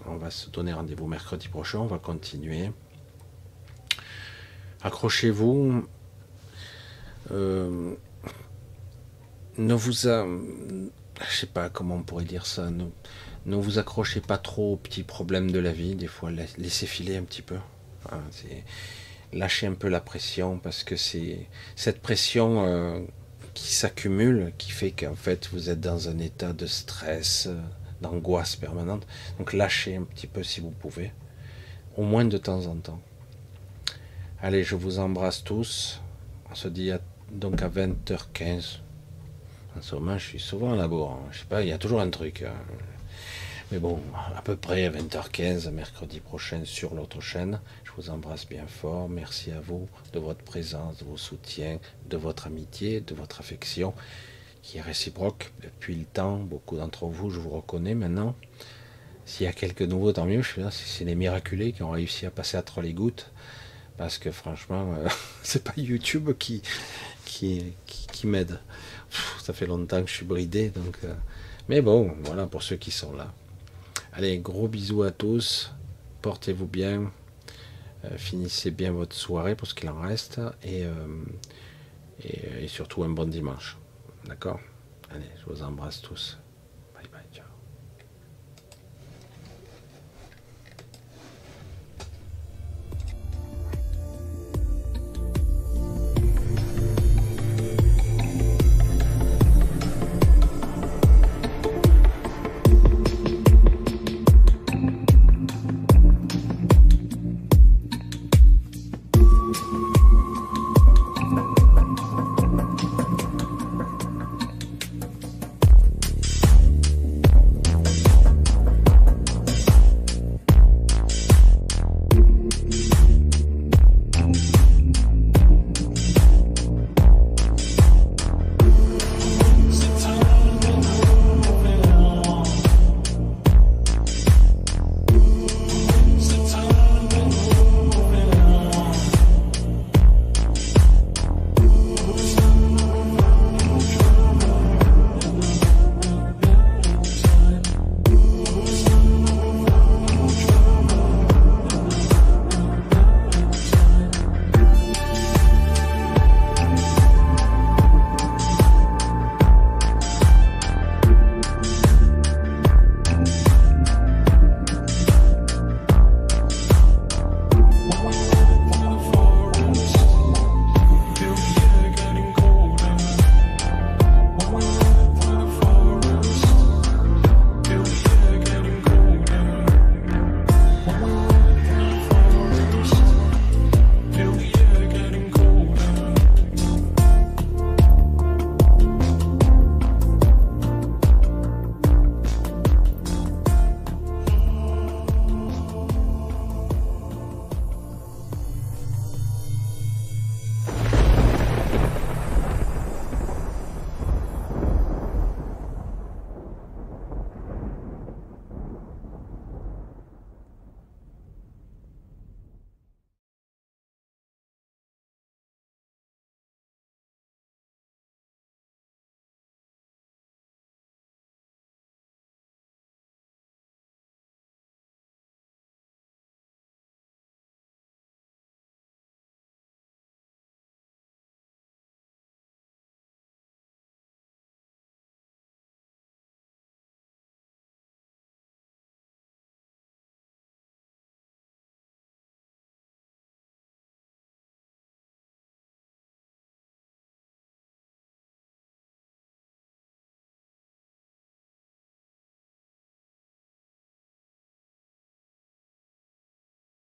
on 0.06 0.18
va 0.18 0.30
se 0.30 0.50
donner 0.50 0.74
rendez-vous 0.74 1.08
mercredi 1.08 1.48
prochain. 1.48 1.80
On 1.80 1.88
va 1.88 1.98
continuer. 1.98 2.72
Accrochez-vous. 4.84 5.88
Euh, 7.32 7.96
ne 9.58 9.74
vous 9.74 10.08
a, 10.08 10.26
je 11.22 11.36
sais 11.36 11.48
pas 11.48 11.70
comment 11.70 11.96
on 11.96 12.04
pourrait 12.04 12.26
dire 12.26 12.46
ça. 12.46 12.70
Ne 13.46 13.56
vous 13.56 13.80
accrochez 13.80 14.22
pas 14.22 14.38
trop 14.38 14.74
aux 14.74 14.78
petits 14.78 15.04
problèmes 15.04 15.52
de 15.52 15.60
la 15.60 15.72
vie. 15.72 15.96
Des 15.96 16.08
fois, 16.08 16.32
laissez 16.58 16.86
filer 16.86 17.18
un 17.18 17.24
petit 17.24 17.42
peu. 17.42 17.58
lâchez 19.34 19.68
un 19.68 19.74
peu 19.74 19.90
la 19.90 20.02
pression 20.02 20.58
parce 20.58 20.84
que 20.84 20.96
c'est 20.96 21.48
cette 21.76 22.02
pression 22.02 22.66
euh, 22.66 23.00
qui 23.54 23.74
s'accumule 23.74 24.54
qui 24.58 24.72
fait 24.72 24.92
qu'en 24.92 25.16
fait 25.16 25.50
vous 25.52 25.70
êtes 25.70 25.82
dans 25.82 26.10
un 26.10 26.20
état 26.20 26.54
de 26.54 26.66
stress, 26.66 27.48
euh, 27.48 27.60
d'angoisse 28.02 28.56
permanente. 28.56 29.06
Donc 29.38 29.54
lâchez 29.54 29.96
un 29.96 30.04
petit 30.04 30.28
peu 30.28 30.44
si 30.44 30.62
vous 30.62 30.72
pouvez, 30.72 31.12
au 31.98 32.04
moins 32.04 32.26
de 32.26 32.38
temps 32.38 32.66
en 32.68 32.76
temps. 32.76 33.02
Allez, 34.42 34.64
je 34.64 34.76
vous 34.76 35.00
embrasse 35.00 35.44
tous. 35.44 36.02
On 36.52 36.56
se 36.56 36.68
dit 36.68 36.92
donc 37.32 37.62
à 37.62 37.70
20h15. 37.70 38.80
En 39.78 39.82
ce 39.82 39.96
moment, 39.96 40.18
je 40.18 40.26
suis 40.26 40.40
souvent 40.40 40.74
à 40.74 40.76
la 40.76 40.88
bourre. 40.88 41.12
Hein. 41.12 41.28
Je 41.32 41.40
sais 41.40 41.46
pas, 41.46 41.62
il 41.62 41.68
y 41.68 41.74
a 41.74 41.78
toujours 41.78 42.00
un 42.00 42.10
truc. 42.10 42.44
Hein. 42.44 42.54
Mais 43.72 43.80
bon, 43.80 44.00
à 44.36 44.42
peu 44.42 44.56
près 44.56 44.86
à 44.86 44.92
20h15, 44.92 45.70
mercredi 45.72 46.22
prochain, 46.22 46.62
sur 46.64 46.94
l'autre 46.94 47.20
chaîne. 47.20 47.60
Je 47.84 47.92
vous 47.98 48.10
embrasse 48.10 48.48
bien 48.48 48.68
fort. 48.68 49.10
Merci 49.10 49.52
à 49.52 49.60
vous 49.60 49.90
de 50.14 50.20
votre 50.20 50.44
présence, 50.44 50.98
de 50.98 51.04
vos 51.04 51.18
soutiens, 51.18 51.80
de 52.10 52.16
votre 52.16 52.48
amitié, 52.48 53.02
de 53.02 53.14
votre 53.16 53.42
affection, 53.42 53.94
qui 54.62 54.78
est 54.78 54.82
réciproque 54.82 55.52
depuis 55.62 55.96
le 55.96 56.06
temps. 56.06 56.38
Beaucoup 56.38 56.78
d'entre 56.78 57.08
vous, 57.08 57.30
je 57.30 57.40
vous 57.40 57.50
reconnais 57.50 57.96
maintenant. 57.96 58.36
S'il 59.26 59.46
y 59.46 59.50
a 59.50 59.54
quelques 59.54 59.82
nouveaux, 59.82 60.14
tant 60.14 60.26
mieux. 60.26 60.42
Je 60.42 60.62
c'est 60.70 61.04
les 61.04 61.16
miraculés 61.16 61.74
qui 61.74 61.84
ont 61.84 61.92
réussi 61.92 62.26
à 62.26 62.32
passer 62.32 62.56
à 62.56 62.62
trop 62.62 62.82
les 62.82 62.94
gouttes. 62.94 63.32
Parce 63.98 64.20
que 64.20 64.32
franchement, 64.32 64.94
euh, 64.94 65.10
c'est 65.44 65.64
pas 65.64 65.74
YouTube 65.76 66.32
qui, 66.38 66.62
qui, 67.26 67.74
qui 67.86 68.28
m'aide 68.28 68.60
ça 69.42 69.54
fait 69.54 69.66
longtemps 69.66 70.02
que 70.02 70.10
je 70.10 70.16
suis 70.16 70.26
bridé, 70.26 70.70
donc. 70.70 70.98
Euh, 71.04 71.14
mais 71.68 71.82
bon, 71.82 72.16
voilà 72.24 72.46
pour 72.46 72.62
ceux 72.64 72.76
qui 72.76 72.92
sont 72.92 73.14
là. 73.14 73.34
Allez, 74.14 74.38
gros 74.40 74.68
bisous 74.68 75.04
à 75.04 75.12
tous. 75.12 75.74
Portez-vous 76.22 76.68
bien. 76.68 77.12
Euh, 78.06 78.18
finissez 78.18 78.72
bien 78.72 78.92
votre 78.92 79.16
soirée 79.16 79.56
pour 79.56 79.68
ce 79.68 79.74
qu'il 79.74 79.90
en 79.90 80.00
reste. 80.00 80.40
Et, 80.64 80.86
euh, 80.86 80.94
et, 82.24 82.64
et 82.64 82.68
surtout 82.68 83.04
un 83.04 83.10
bon 83.10 83.30
dimanche. 83.30 83.78
D'accord? 84.26 84.60
Allez, 85.12 85.30
je 85.40 85.52
vous 85.52 85.64
embrasse 85.64 86.02
tous. 86.02 86.38